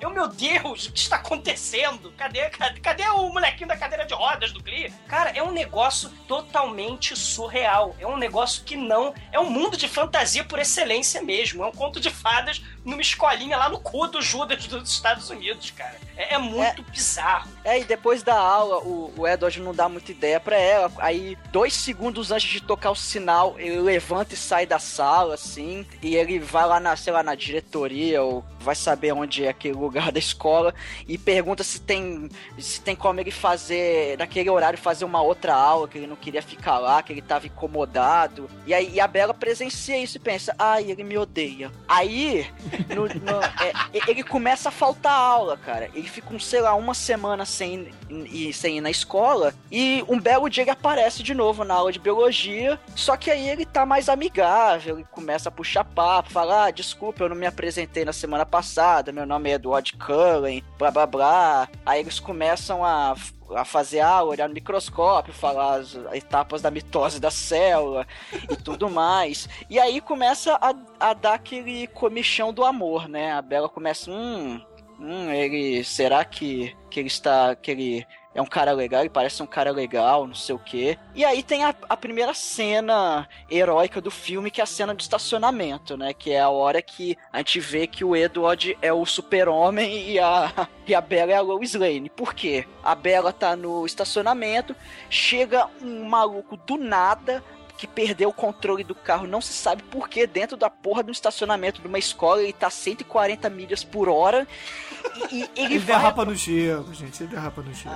Eu, 0.00 0.10
meu 0.10 0.28
Deus, 0.28 0.86
o 0.86 0.92
que 0.92 0.98
está 0.98 1.16
acontecendo? 1.16 2.12
Cadê, 2.16 2.48
cadê, 2.50 2.80
cadê 2.80 3.08
o 3.08 3.28
molequinho 3.28 3.68
da 3.68 3.76
cadeira 3.76 4.04
de 4.04 4.14
rodas 4.14 4.52
do 4.52 4.62
Glee? 4.62 4.92
Cara, 5.08 5.30
é 5.30 5.42
um 5.42 5.52
negócio 5.52 6.10
totalmente 6.28 7.16
surreal. 7.16 7.94
É 7.98 8.06
um 8.06 8.16
negócio 8.16 8.64
que 8.64 8.76
não. 8.76 9.14
É 9.32 9.40
um 9.40 9.50
mundo 9.50 9.76
de 9.76 9.88
fantasia 9.88 10.44
por 10.44 10.58
excelência 10.58 11.22
mesmo. 11.22 11.64
É 11.64 11.66
um 11.66 11.72
conto 11.72 12.00
de 12.00 12.10
fadas 12.10 12.62
numa 12.84 13.00
escolinha 13.00 13.56
lá 13.56 13.68
no 13.68 13.80
cu 13.80 14.06
do 14.06 14.20
Judas 14.20 14.66
dos 14.66 14.90
Estados 14.90 15.30
Unidos, 15.30 15.70
cara. 15.70 15.96
É, 16.16 16.34
é 16.34 16.38
muito 16.38 16.82
bizarro. 16.82 17.50
É, 17.64 17.80
e 17.80 17.84
depois 17.84 18.22
da 18.22 18.38
aula, 18.38 18.78
o, 18.78 19.12
o 19.16 19.26
Edward 19.26 19.58
não 19.60 19.74
dá 19.74 19.88
muita 19.88 20.12
ideia 20.12 20.38
pra 20.38 20.56
ela. 20.56 20.92
Aí, 20.98 21.36
dois 21.50 21.72
segundos 21.72 22.30
antes 22.30 22.50
de 22.50 22.60
tocar 22.60 22.90
o 22.90 22.96
sinal, 22.96 23.54
ele 23.58 23.80
levanta 23.80 24.34
e 24.34 24.36
sai 24.36 24.66
da 24.66 24.78
sala, 24.78 25.34
assim. 25.34 25.86
E 26.02 26.14
ele 26.14 26.38
vai 26.38 26.66
lá 26.66 26.78
na, 26.78 26.94
sei 26.96 27.12
lá, 27.12 27.22
na 27.22 27.34
diretoria, 27.34 28.22
ou 28.22 28.44
vai 28.60 28.74
saber 28.74 29.12
onde 29.12 29.43
é 29.46 29.50
aquele 29.50 29.74
lugar 29.74 30.10
da 30.12 30.18
escola, 30.18 30.74
e 31.06 31.16
pergunta 31.18 31.62
se 31.64 31.80
tem, 31.80 32.28
se 32.58 32.80
tem 32.80 32.94
como 32.96 33.20
ele 33.20 33.30
fazer, 33.30 34.16
naquele 34.18 34.48
horário, 34.50 34.78
fazer 34.78 35.04
uma 35.04 35.20
outra 35.22 35.54
aula, 35.54 35.88
que 35.88 35.98
ele 35.98 36.06
não 36.06 36.16
queria 36.16 36.42
ficar 36.42 36.78
lá, 36.78 37.02
que 37.02 37.12
ele 37.12 37.22
tava 37.22 37.46
incomodado. 37.46 38.48
E 38.66 38.72
aí 38.74 38.90
e 38.94 39.00
a 39.00 39.06
Bela 39.08 39.34
presencia 39.34 39.98
isso 39.98 40.16
e 40.16 40.20
pensa, 40.20 40.54
ai, 40.58 40.90
ele 40.90 41.02
me 41.04 41.16
odeia. 41.18 41.70
Aí, 41.88 42.46
no- 42.88 43.06
no- 43.06 43.42
é, 43.62 43.72
ele 44.08 44.22
começa 44.22 44.68
a 44.68 44.72
faltar 44.72 45.12
aula, 45.12 45.56
cara. 45.56 45.90
Ele 45.94 46.08
fica, 46.08 46.32
um, 46.32 46.38
sei 46.38 46.60
lá, 46.60 46.74
uma 46.74 46.94
semana 46.94 47.44
sem 47.44 47.88
sem 48.52 48.76
ir 48.78 48.80
na 48.80 48.90
escola. 48.90 49.52
E 49.70 50.04
um 50.08 50.20
belo 50.20 50.48
dia 50.48 50.62
ele 50.62 50.70
aparece 50.70 51.22
de 51.22 51.34
novo 51.34 51.64
na 51.64 51.74
aula 51.74 51.90
de 51.90 51.98
biologia. 51.98 52.78
Só 52.94 53.16
que 53.16 53.30
aí 53.30 53.48
ele 53.48 53.64
tá 53.66 53.84
mais 53.84 54.08
amigável. 54.08 54.96
Ele 54.98 55.06
começa 55.10 55.48
a 55.48 55.52
puxar 55.52 55.84
papo, 55.84 56.30
falar: 56.30 56.66
ah, 56.66 56.70
desculpa, 56.70 57.24
eu 57.24 57.28
não 57.28 57.36
me 57.36 57.46
apresentei 57.46 58.04
na 58.04 58.12
semana 58.12 58.46
passada. 58.46 59.10
Meu 59.10 59.26
nome 59.26 59.33
é 59.42 59.50
Edward 59.52 59.92
Cullen, 59.94 60.62
blá 60.78 60.90
blá 60.90 61.06
blá. 61.06 61.68
Aí 61.84 62.00
eles 62.00 62.18
começam 62.20 62.84
a 62.84 63.14
a 63.54 63.64
fazer 63.64 64.00
aula, 64.00 64.32
olhar 64.32 64.48
no 64.48 64.54
microscópio, 64.54 65.32
falar 65.32 65.76
as 65.76 65.94
etapas 66.12 66.62
da 66.62 66.70
mitose 66.70 67.20
da 67.20 67.30
célula 67.30 68.06
e 68.50 68.56
tudo 68.56 68.88
mais. 68.90 69.48
E 69.68 69.78
aí 69.78 70.00
começa 70.00 70.58
a, 70.60 70.74
a 70.98 71.12
dar 71.12 71.34
aquele 71.34 71.86
comichão 71.88 72.52
do 72.52 72.64
amor, 72.64 73.08
né? 73.08 73.32
A 73.32 73.42
Bela 73.42 73.68
começa, 73.68 74.10
hum, 74.10 74.60
hum, 74.98 75.30
ele, 75.30 75.84
será 75.84 76.24
que, 76.24 76.74
que 76.90 77.00
ele 77.00 77.08
está, 77.08 77.54
que 77.54 77.70
ele 77.70 78.06
é 78.34 78.42
um 78.42 78.46
cara 78.46 78.72
legal, 78.72 79.00
ele 79.00 79.10
parece 79.10 79.42
um 79.42 79.46
cara 79.46 79.70
legal, 79.70 80.26
não 80.26 80.34
sei 80.34 80.54
o 80.54 80.58
quê. 80.58 80.98
E 81.14 81.24
aí 81.24 81.42
tem 81.42 81.64
a, 81.64 81.74
a 81.88 81.96
primeira 81.96 82.34
cena 82.34 83.28
heróica 83.48 84.00
do 84.00 84.10
filme, 84.10 84.50
que 84.50 84.60
é 84.60 84.64
a 84.64 84.66
cena 84.66 84.92
do 84.92 85.00
estacionamento, 85.00 85.96
né? 85.96 86.12
Que 86.12 86.32
é 86.32 86.40
a 86.40 86.48
hora 86.48 86.82
que 86.82 87.16
a 87.32 87.38
gente 87.38 87.60
vê 87.60 87.86
que 87.86 88.04
o 88.04 88.16
Edward 88.16 88.76
é 88.82 88.92
o 88.92 89.06
super-homem 89.06 90.10
e 90.10 90.18
a, 90.18 90.68
e 90.86 90.94
a 90.94 91.00
Bella 91.00 91.32
é 91.32 91.36
a 91.36 91.40
Lois 91.40 91.74
Lane. 91.74 92.10
Por 92.10 92.34
quê? 92.34 92.66
A 92.82 92.94
Bella 92.94 93.32
tá 93.32 93.54
no 93.54 93.86
estacionamento, 93.86 94.74
chega 95.08 95.68
um 95.80 96.04
maluco 96.04 96.56
do 96.56 96.76
nada, 96.76 97.42
que 97.76 97.86
perdeu 97.86 98.30
o 98.30 98.32
controle 98.32 98.84
do 98.84 98.94
carro, 98.94 99.26
não 99.26 99.40
se 99.40 99.52
sabe 99.52 99.82
por 99.84 100.08
que, 100.08 100.26
dentro 100.26 100.56
da 100.56 100.70
porra 100.70 101.02
do 101.02 101.12
estacionamento 101.12 101.80
de 101.80 101.88
uma 101.88 101.98
escola, 101.98 102.42
ele 102.42 102.52
tá 102.52 102.70
140 102.70 103.50
milhas 103.50 103.84
por 103.84 104.08
hora. 104.08 104.46
E, 105.30 105.40
e 105.40 105.42
ele 105.42 105.52
Ele 105.56 105.78
vai 105.78 105.96
derrapa 105.96 106.24
no 106.24 106.34
gelo, 106.34 106.92
gente. 106.94 107.22
Ele 107.22 107.30
derrapa 107.30 107.62
no 107.62 107.72
gelo. 107.72 107.94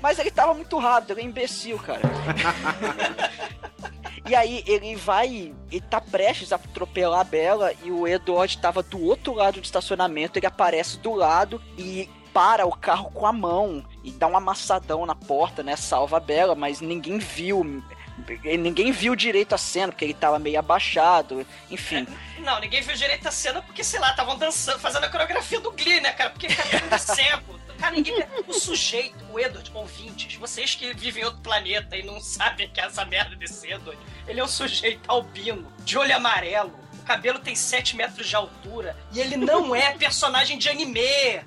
mas 0.00 0.18
ele 0.18 0.30
tava 0.30 0.54
muito 0.54 0.78
rápido, 0.78 1.12
ele 1.12 1.22
é 1.22 1.24
imbecil, 1.24 1.78
cara. 1.78 2.00
e 4.28 4.34
aí 4.34 4.62
ele 4.66 4.94
vai, 4.96 5.52
ele 5.70 5.84
tá 5.88 6.00
prestes 6.00 6.52
a 6.52 6.56
atropelar 6.56 7.20
a 7.20 7.24
Bela 7.24 7.72
e 7.82 7.90
o 7.90 8.06
Edward 8.06 8.56
tava 8.58 8.82
do 8.82 9.02
outro 9.02 9.34
lado 9.34 9.60
do 9.60 9.64
estacionamento, 9.64 10.38
ele 10.38 10.46
aparece 10.46 10.98
do 10.98 11.14
lado 11.14 11.60
e 11.76 12.08
para 12.32 12.66
o 12.66 12.74
carro 12.74 13.10
com 13.10 13.26
a 13.26 13.32
mão 13.32 13.84
e 14.02 14.10
dá 14.10 14.26
um 14.26 14.36
amassadão 14.36 15.04
na 15.04 15.14
porta, 15.14 15.62
né? 15.62 15.76
Salva 15.76 16.16
a 16.16 16.20
Bela, 16.20 16.54
mas 16.54 16.80
ninguém 16.80 17.18
viu. 17.18 17.82
Ninguém 18.58 18.92
viu 18.92 19.16
direito 19.16 19.54
a 19.54 19.58
cena, 19.58 19.92
porque 19.92 20.04
ele 20.04 20.14
tava 20.14 20.38
meio 20.38 20.58
abaixado, 20.58 21.46
enfim. 21.70 22.06
Não, 22.38 22.60
ninguém 22.60 22.82
viu 22.82 22.94
direito 22.94 23.26
a 23.26 23.30
cena 23.30 23.62
porque, 23.62 23.82
sei 23.82 24.00
lá, 24.00 24.10
estavam 24.10 24.36
dançando, 24.36 24.78
fazendo 24.78 25.04
a 25.04 25.08
coreografia 25.08 25.60
do 25.60 25.72
Glee, 25.72 26.00
né, 26.00 26.12
cara? 26.12 26.30
Porque 26.30 26.48
cara, 26.48 26.68
é 26.90 26.98
cego. 26.98 27.60
Cara, 27.78 27.94
ninguém. 27.94 28.14
O 28.46 28.52
sujeito, 28.52 29.24
o 29.32 29.40
Edward, 29.40 29.70
ouvintes, 29.74 30.36
vocês 30.36 30.74
que 30.74 30.92
vivem 30.94 31.22
em 31.22 31.26
outro 31.26 31.40
planeta 31.40 31.96
e 31.96 32.02
não 32.04 32.20
sabem 32.20 32.68
que 32.68 32.80
é 32.80 32.84
essa 32.84 33.04
merda 33.04 33.34
desse 33.34 33.66
Edward, 33.72 33.98
ele 34.28 34.38
é 34.38 34.44
um 34.44 34.48
sujeito 34.48 35.10
albino, 35.10 35.66
de 35.80 35.98
olho 35.98 36.14
amarelo. 36.14 36.72
O 37.00 37.04
cabelo 37.04 37.40
tem 37.40 37.56
7 37.56 37.96
metros 37.96 38.28
de 38.28 38.36
altura 38.36 38.96
e 39.12 39.18
ele 39.18 39.36
não 39.36 39.74
é 39.74 39.90
personagem 39.96 40.56
de 40.56 40.68
anime. 40.68 41.40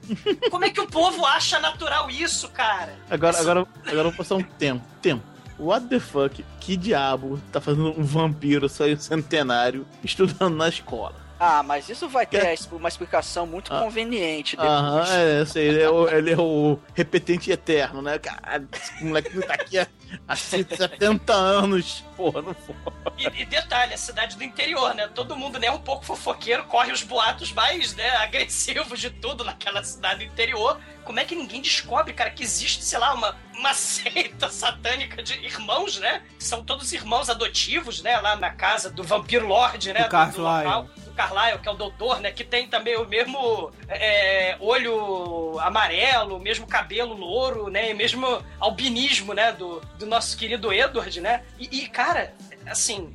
Como 0.51 0.65
é 0.65 0.69
que 0.69 0.81
o 0.81 0.87
povo 0.87 1.25
acha 1.25 1.59
natural 1.59 2.09
isso, 2.09 2.49
cara? 2.49 2.93
Agora, 3.09 3.39
agora, 3.39 3.59
agora 3.85 3.99
eu 3.99 4.03
vou 4.03 4.13
passar 4.13 4.35
um 4.35 4.43
tempo. 4.43 4.85
Tempo. 5.01 5.34
What 5.57 5.87
the 5.87 5.99
fuck? 5.99 6.43
Que 6.59 6.75
diabo 6.75 7.39
tá 7.51 7.61
fazendo 7.61 7.97
um 7.97 8.03
vampiro 8.03 8.67
sair 8.67 8.97
centenário 8.99 9.85
estudando 10.03 10.55
na 10.55 10.67
escola? 10.67 11.24
Ah, 11.39 11.61
mas 11.63 11.89
isso 11.89 12.07
vai 12.07 12.25
ter 12.25 12.57
uma 12.71 12.87
explicação 12.87 13.45
muito 13.45 13.69
conveniente 13.69 14.55
depois. 14.55 14.71
Aham, 14.71 15.05
é, 15.09 15.41
eu 15.41 15.45
sei, 15.45 15.67
ele 15.67 15.81
é, 15.81 15.89
o, 15.89 16.07
ele 16.07 16.31
é 16.31 16.37
o 16.37 16.79
repetente 16.93 17.51
eterno, 17.51 18.01
né? 18.01 18.17
Cara, 18.19 18.63
esse 18.71 19.03
moleque 19.03 19.41
tá 19.41 19.53
aqui 19.53 19.77
há, 19.77 19.87
há 20.27 20.35
70 20.35 21.33
anos. 21.33 22.05
Porra, 22.15 22.41
não 22.41 22.53
for. 22.53 22.75
E, 23.17 23.41
e 23.41 23.45
detalhe, 23.45 23.93
a 23.93 23.97
cidade 23.97 24.37
do 24.37 24.43
interior, 24.43 24.95
né? 24.95 25.09
Todo 25.13 25.35
mundo, 25.35 25.59
né, 25.59 25.69
um 25.69 25.79
pouco 25.79 26.05
fofoqueiro, 26.05 26.63
corre 26.65 26.91
os 26.93 27.03
boatos 27.03 27.51
mais, 27.51 27.93
né, 27.95 28.09
agressivos 28.17 28.99
de 28.99 29.09
tudo 29.09 29.43
naquela 29.43 29.83
cidade 29.83 30.25
do 30.25 30.31
interior. 30.31 30.79
Como 31.03 31.19
é 31.19 31.25
que 31.25 31.35
ninguém 31.35 31.61
descobre, 31.61 32.13
cara, 32.13 32.31
que 32.31 32.43
existe, 32.43 32.83
sei 32.83 32.97
lá, 32.97 33.13
uma, 33.13 33.35
uma 33.57 33.73
seita 33.75 34.49
satânica 34.49 35.21
de 35.21 35.33
irmãos, 35.45 35.99
né? 35.99 36.23
Que 36.37 36.43
são 36.43 36.63
todos 36.63 36.93
irmãos 36.93 37.29
adotivos, 37.29 38.01
né? 38.01 38.17
Lá 38.19 38.37
na 38.37 38.51
casa 38.51 38.89
do 38.89 39.03
Vampiro 39.03 39.47
Lorde, 39.47 39.93
né? 39.93 40.03
Do 40.03 40.09
Carlyle. 40.09 40.65
local. 40.65 40.89
Carlyle, 41.15 41.59
que 41.59 41.67
é 41.67 41.71
o 41.71 41.75
doutor, 41.75 42.19
né? 42.19 42.31
Que 42.31 42.43
tem 42.43 42.67
também 42.67 42.97
o 42.97 43.05
mesmo 43.05 43.71
é, 43.87 44.55
olho 44.59 45.57
amarelo, 45.59 46.37
o 46.37 46.39
mesmo 46.39 46.67
cabelo 46.67 47.13
louro, 47.15 47.69
né? 47.69 47.89
E 47.91 47.93
mesmo 47.93 48.43
albinismo, 48.59 49.33
né? 49.33 49.51
Do, 49.51 49.79
do 49.97 50.05
nosso 50.05 50.37
querido 50.37 50.71
Edward, 50.73 51.19
né? 51.21 51.43
E, 51.57 51.83
e, 51.83 51.87
cara, 51.87 52.33
assim, 52.67 53.13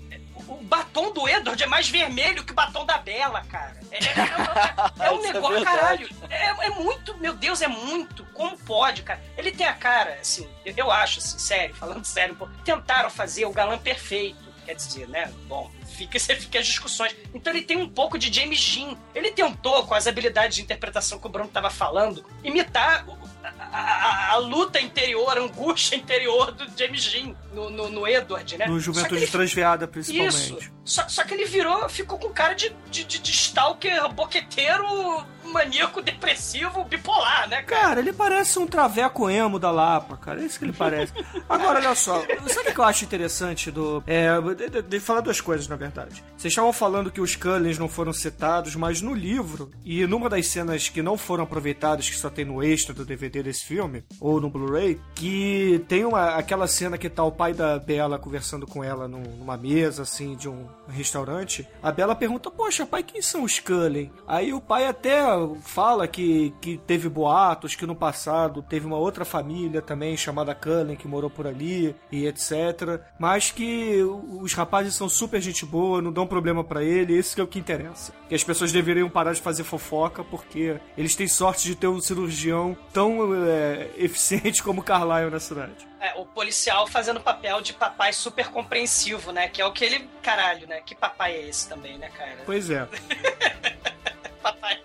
o 0.49 0.57
batom 0.63 1.13
do 1.13 1.29
Edward 1.29 1.63
é 1.63 1.67
mais 1.67 1.89
vermelho 1.89 2.45
que 2.45 2.53
o 2.53 2.55
batom 2.55 2.85
da 2.85 2.99
Bela, 2.99 3.43
cara. 3.49 3.79
É, 3.93 3.97
é- 3.99 5.07
é 5.07 5.11
um 5.13 5.19
Isso 5.21 5.27
é 5.29 5.33
negócio, 5.33 5.65
caralho. 5.65 6.09
É, 6.29 6.67
é 6.67 6.71
muito, 6.71 7.17
meu 7.19 7.35
Deus, 7.35 7.61
é 7.63 7.69
muito. 7.69 8.25
Como 8.33 8.57
pode, 8.59 9.03
cara? 9.03 9.21
Ele 9.37 9.53
tem 9.53 9.67
a 9.67 9.73
cara, 9.75 10.19
assim, 10.21 10.49
eu, 10.65 10.73
eu 10.77 10.91
acho, 10.91 11.19
assim, 11.19 11.39
sério, 11.39 11.75
falando 11.75 12.05
sério, 12.05 12.35
pô, 12.35 12.49
tentaram 12.65 13.11
fazer 13.11 13.45
o 13.45 13.53
galã 13.53 13.77
perfeito. 13.79 14.50
Quer 14.71 14.77
dizer, 14.77 15.09
né? 15.09 15.33
Bom, 15.49 15.69
fica, 15.97 16.17
fica 16.21 16.61
as 16.61 16.67
discussões. 16.67 17.13
Então 17.35 17.53
ele 17.53 17.63
tem 17.63 17.77
um 17.77 17.89
pouco 17.89 18.17
de 18.17 18.33
James 18.33 18.65
Dean. 18.75 18.97
Ele 19.15 19.33
tentou, 19.33 19.85
com 19.85 19.95
as 19.95 20.07
habilidades 20.07 20.55
de 20.57 20.63
interpretação 20.63 21.19
que 21.19 21.27
o 21.27 21.29
Bruno 21.29 21.49
tava 21.49 21.71
falando, 21.71 22.25
imitar 22.45 23.05
a, 23.43 23.49
a- 23.77 24.33
a 24.33 24.37
luta 24.37 24.81
interior, 24.81 25.37
a 25.37 25.41
angústia 25.41 25.97
interior 25.97 26.53
do 26.53 26.67
James 26.79 27.05
Dean. 27.11 27.35
no, 27.53 27.69
no, 27.69 27.89
no 27.91 28.07
Edward, 28.07 28.57
né? 28.57 28.67
No 28.69 28.79
Juventude 28.79 29.25
ele- 29.25 29.27
Transviada, 29.31 29.85
Isso. 29.87 29.93
principalmente. 29.93 30.73
Só, 30.85 31.09
só 31.09 31.25
que 31.25 31.35
ele 31.35 31.47
virou, 31.47 31.89
ficou 31.89 32.17
com 32.17 32.29
cara 32.31 32.55
de, 32.55 32.71
de, 32.91 33.03
de, 33.05 33.19
de 33.19 33.31
stalker, 33.33 34.09
boqueteiro, 34.13 35.27
maníaco, 35.45 36.01
depressivo, 36.03 36.85
bipolar, 36.85 37.49
né, 37.49 37.63
cara? 37.63 37.81
Cara, 37.91 38.01
ele 38.01 38.13
parece 38.13 38.59
um 38.59 38.67
traveco 38.67 39.29
emo 39.29 39.59
da 39.59 39.71
Lapa, 39.71 40.17
cara. 40.17 40.41
É 40.43 40.45
isso 40.45 40.59
que 40.59 40.65
ele 40.65 40.73
parece. 40.73 41.13
Agora, 41.49 41.79
olha 41.79 41.95
só. 41.95 42.21
Sabe 42.49 42.71
o 42.71 42.75
que 42.75 42.81
eu 42.81 42.85
acho 42.85 43.05
interessante 43.05 43.71
do. 43.71 44.03
É, 44.07 44.29
de, 44.55 44.69
de- 44.69 44.83
de 44.83 45.01
falar 45.01 45.21
duas 45.21 45.41
coisas, 45.41 45.67
na 45.69 45.77
verdade. 45.77 46.23
Vocês 46.37 46.53
estavam 46.53 46.73
falando 46.73 47.11
que 47.11 47.21
os 47.21 47.35
Cullens 47.37 47.79
não 47.79 47.89
foram 47.89 48.13
citados, 48.13 48.75
mas 48.77 49.01
no 49.03 49.13
livro, 49.15 49.71
e 49.85 50.07
numa 50.07 50.29
das 50.29 50.47
cenas 50.47 50.89
que 50.89 51.03
não 51.03 51.17
foram 51.17 51.45
aproveitadas, 51.45 52.09
que 52.09 52.17
só 52.17 52.31
tem 52.31 52.45
no 52.45 52.63
extra 52.63 52.95
do 52.95 53.05
DVD 53.05 53.43
desse 53.43 53.65
filme, 53.65 54.05
ou 54.21 54.41
no 54.41 54.49
Blu-ray, 54.51 55.01
que 55.15 55.85
tem 55.89 56.05
uma, 56.05 56.35
aquela 56.37 56.67
cena 56.67 56.97
que 56.99 57.09
tá 57.09 57.25
o 57.25 57.33
pai 57.33 57.53
da 57.53 57.79
Bela 57.79 58.19
conversando 58.19 58.67
com 58.67 58.83
ela 58.85 59.07
num- 59.09 59.37
numa 59.39 59.57
mesa, 59.57 60.03
assim, 60.03 60.35
de 60.37 60.49
um 60.49 60.67
restaurante. 60.89 61.67
A 61.83 61.91
Bela 61.93 62.15
pergunta, 62.15 62.51
poxa, 62.51 62.87
pai, 62.87 63.03
quem 63.03 63.21
são 63.23 63.43
os 63.45 63.59
Cullen? 63.59 64.11
Aí 64.27 64.53
o 64.53 64.61
pai 64.61 64.87
até 64.87 65.21
fala 65.63 66.07
que, 66.07 66.55
que 66.61 66.79
teve 66.79 67.09
boatos, 67.09 67.75
que 67.75 67.87
no 67.87 67.95
passado 67.95 68.63
teve 68.63 68.87
uma 68.87 68.97
outra 68.97 69.25
família 69.25 69.83
também 69.83 70.17
chamada 70.17 70.55
Cullen 70.55 70.97
que 70.97 71.09
morou 71.09 71.31
por 71.31 71.47
ali 71.47 71.95
e 72.11 72.27
etc. 72.27 73.01
Mas 73.19 73.51
que 73.51 74.03
os 74.03 74.53
rapazes 74.55 74.95
são 74.95 75.09
super 75.09 75.41
gente 75.41 75.65
boa, 75.65 76.03
não 76.03 76.13
dão 76.13 76.27
problema 76.27 76.63
pra 76.63 76.83
ele, 76.83 77.19
isso 77.19 77.35
que 77.35 77.41
é 77.41 77.45
o 77.45 77.49
que 77.49 77.59
interessa. 77.59 78.13
Que 78.29 78.35
as 78.35 78.45
pessoas 78.45 78.73
deveriam 78.73 79.09
parar 79.09 79.33
de 79.33 79.41
fazer 79.41 79.65
fofoca 79.65 80.23
porque 80.25 80.79
eles 80.97 81.15
têm 81.15 81.29
sorte 81.29 81.67
de 81.67 81.75
ter 81.75 81.87
um 81.87 82.01
cirurgião 82.01 82.77
tão 82.93 83.35
é, 83.47 83.91
eficiente 83.99 84.63
como 84.63 84.81
o 84.81 84.85
Carlyle 84.85 85.31
na 85.31 85.41
cidade. 85.41 85.91
É, 86.01 86.15
o 86.19 86.25
policial 86.25 86.87
fazendo 86.87 87.21
papel 87.21 87.61
de 87.61 87.75
papai 87.75 88.13
super 88.13 88.49
compreensivo, 88.49 89.33
né? 89.33 89.49
Que 89.49 89.61
é 89.61 89.67
o 89.67 89.73
que 89.73 89.85
ele. 89.85 90.09
Caralho, 90.23 90.67
né? 90.67 90.81
Que 90.81 90.95
papai 90.95 91.37
é 91.37 91.49
esse 91.49 91.69
também, 91.69 91.99
né, 91.99 92.09
cara? 92.09 92.39
Pois 92.47 92.71
é. 92.71 92.89
Papai. 94.43 94.81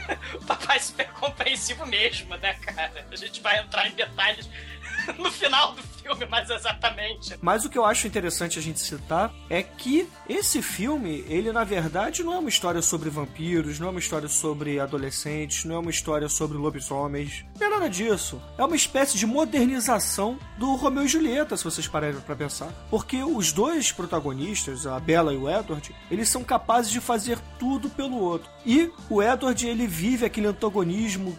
papai 0.46 0.80
super 0.80 1.08
compreensivo 1.12 1.86
mesmo, 1.86 2.36
né, 2.36 2.54
cara? 2.54 3.06
A 3.10 3.16
gente 3.16 3.40
vai 3.40 3.58
entrar 3.58 3.88
em 3.88 3.92
detalhes 3.92 4.48
no 5.18 5.30
final 5.30 5.74
do 5.74 5.82
filme, 5.82 6.26
mais 6.26 6.50
exatamente. 6.50 7.36
Mas 7.40 7.64
o 7.64 7.70
que 7.70 7.78
eu 7.78 7.84
acho 7.84 8.06
interessante 8.06 8.58
a 8.58 8.62
gente 8.62 8.80
citar 8.80 9.32
é 9.48 9.62
que 9.62 10.08
esse 10.28 10.62
filme, 10.62 11.24
ele 11.28 11.52
na 11.52 11.64
verdade 11.64 12.22
não 12.22 12.34
é 12.34 12.38
uma 12.38 12.48
história 12.48 12.82
sobre 12.82 13.10
vampiros, 13.10 13.78
não 13.78 13.88
é 13.88 13.90
uma 13.90 14.00
história 14.00 14.28
sobre 14.28 14.80
adolescentes, 14.80 15.64
não 15.64 15.76
é 15.76 15.78
uma 15.78 15.90
história 15.90 16.28
sobre 16.28 16.58
lobisomens, 16.58 17.44
não 17.58 17.66
é 17.66 17.70
nada 17.70 17.90
disso. 17.90 18.40
É 18.58 18.64
uma 18.64 18.76
espécie 18.76 19.18
de 19.18 19.26
modernização 19.26 20.38
do 20.58 20.74
Romeu 20.74 21.04
e 21.04 21.08
Julieta, 21.08 21.56
se 21.56 21.64
vocês 21.64 21.86
pararem 21.86 22.20
pra 22.20 22.36
pensar. 22.36 22.72
Porque 22.90 23.22
os 23.22 23.52
dois 23.52 23.92
protagonistas, 23.92 24.86
a 24.86 24.98
Bella 24.98 25.32
e 25.32 25.36
o 25.36 25.48
Edward, 25.48 25.94
eles 26.10 26.28
são 26.28 26.44
capazes 26.44 26.90
de 26.90 27.00
fazer 27.00 27.38
tudo 27.58 27.88
pelo 27.90 28.18
outro. 28.18 28.50
E 28.64 28.90
o 29.08 29.22
Edward, 29.22 29.66
ele 29.66 29.86
vive 29.86 30.24
aquele 30.24 30.46
antagonismo 30.46 31.36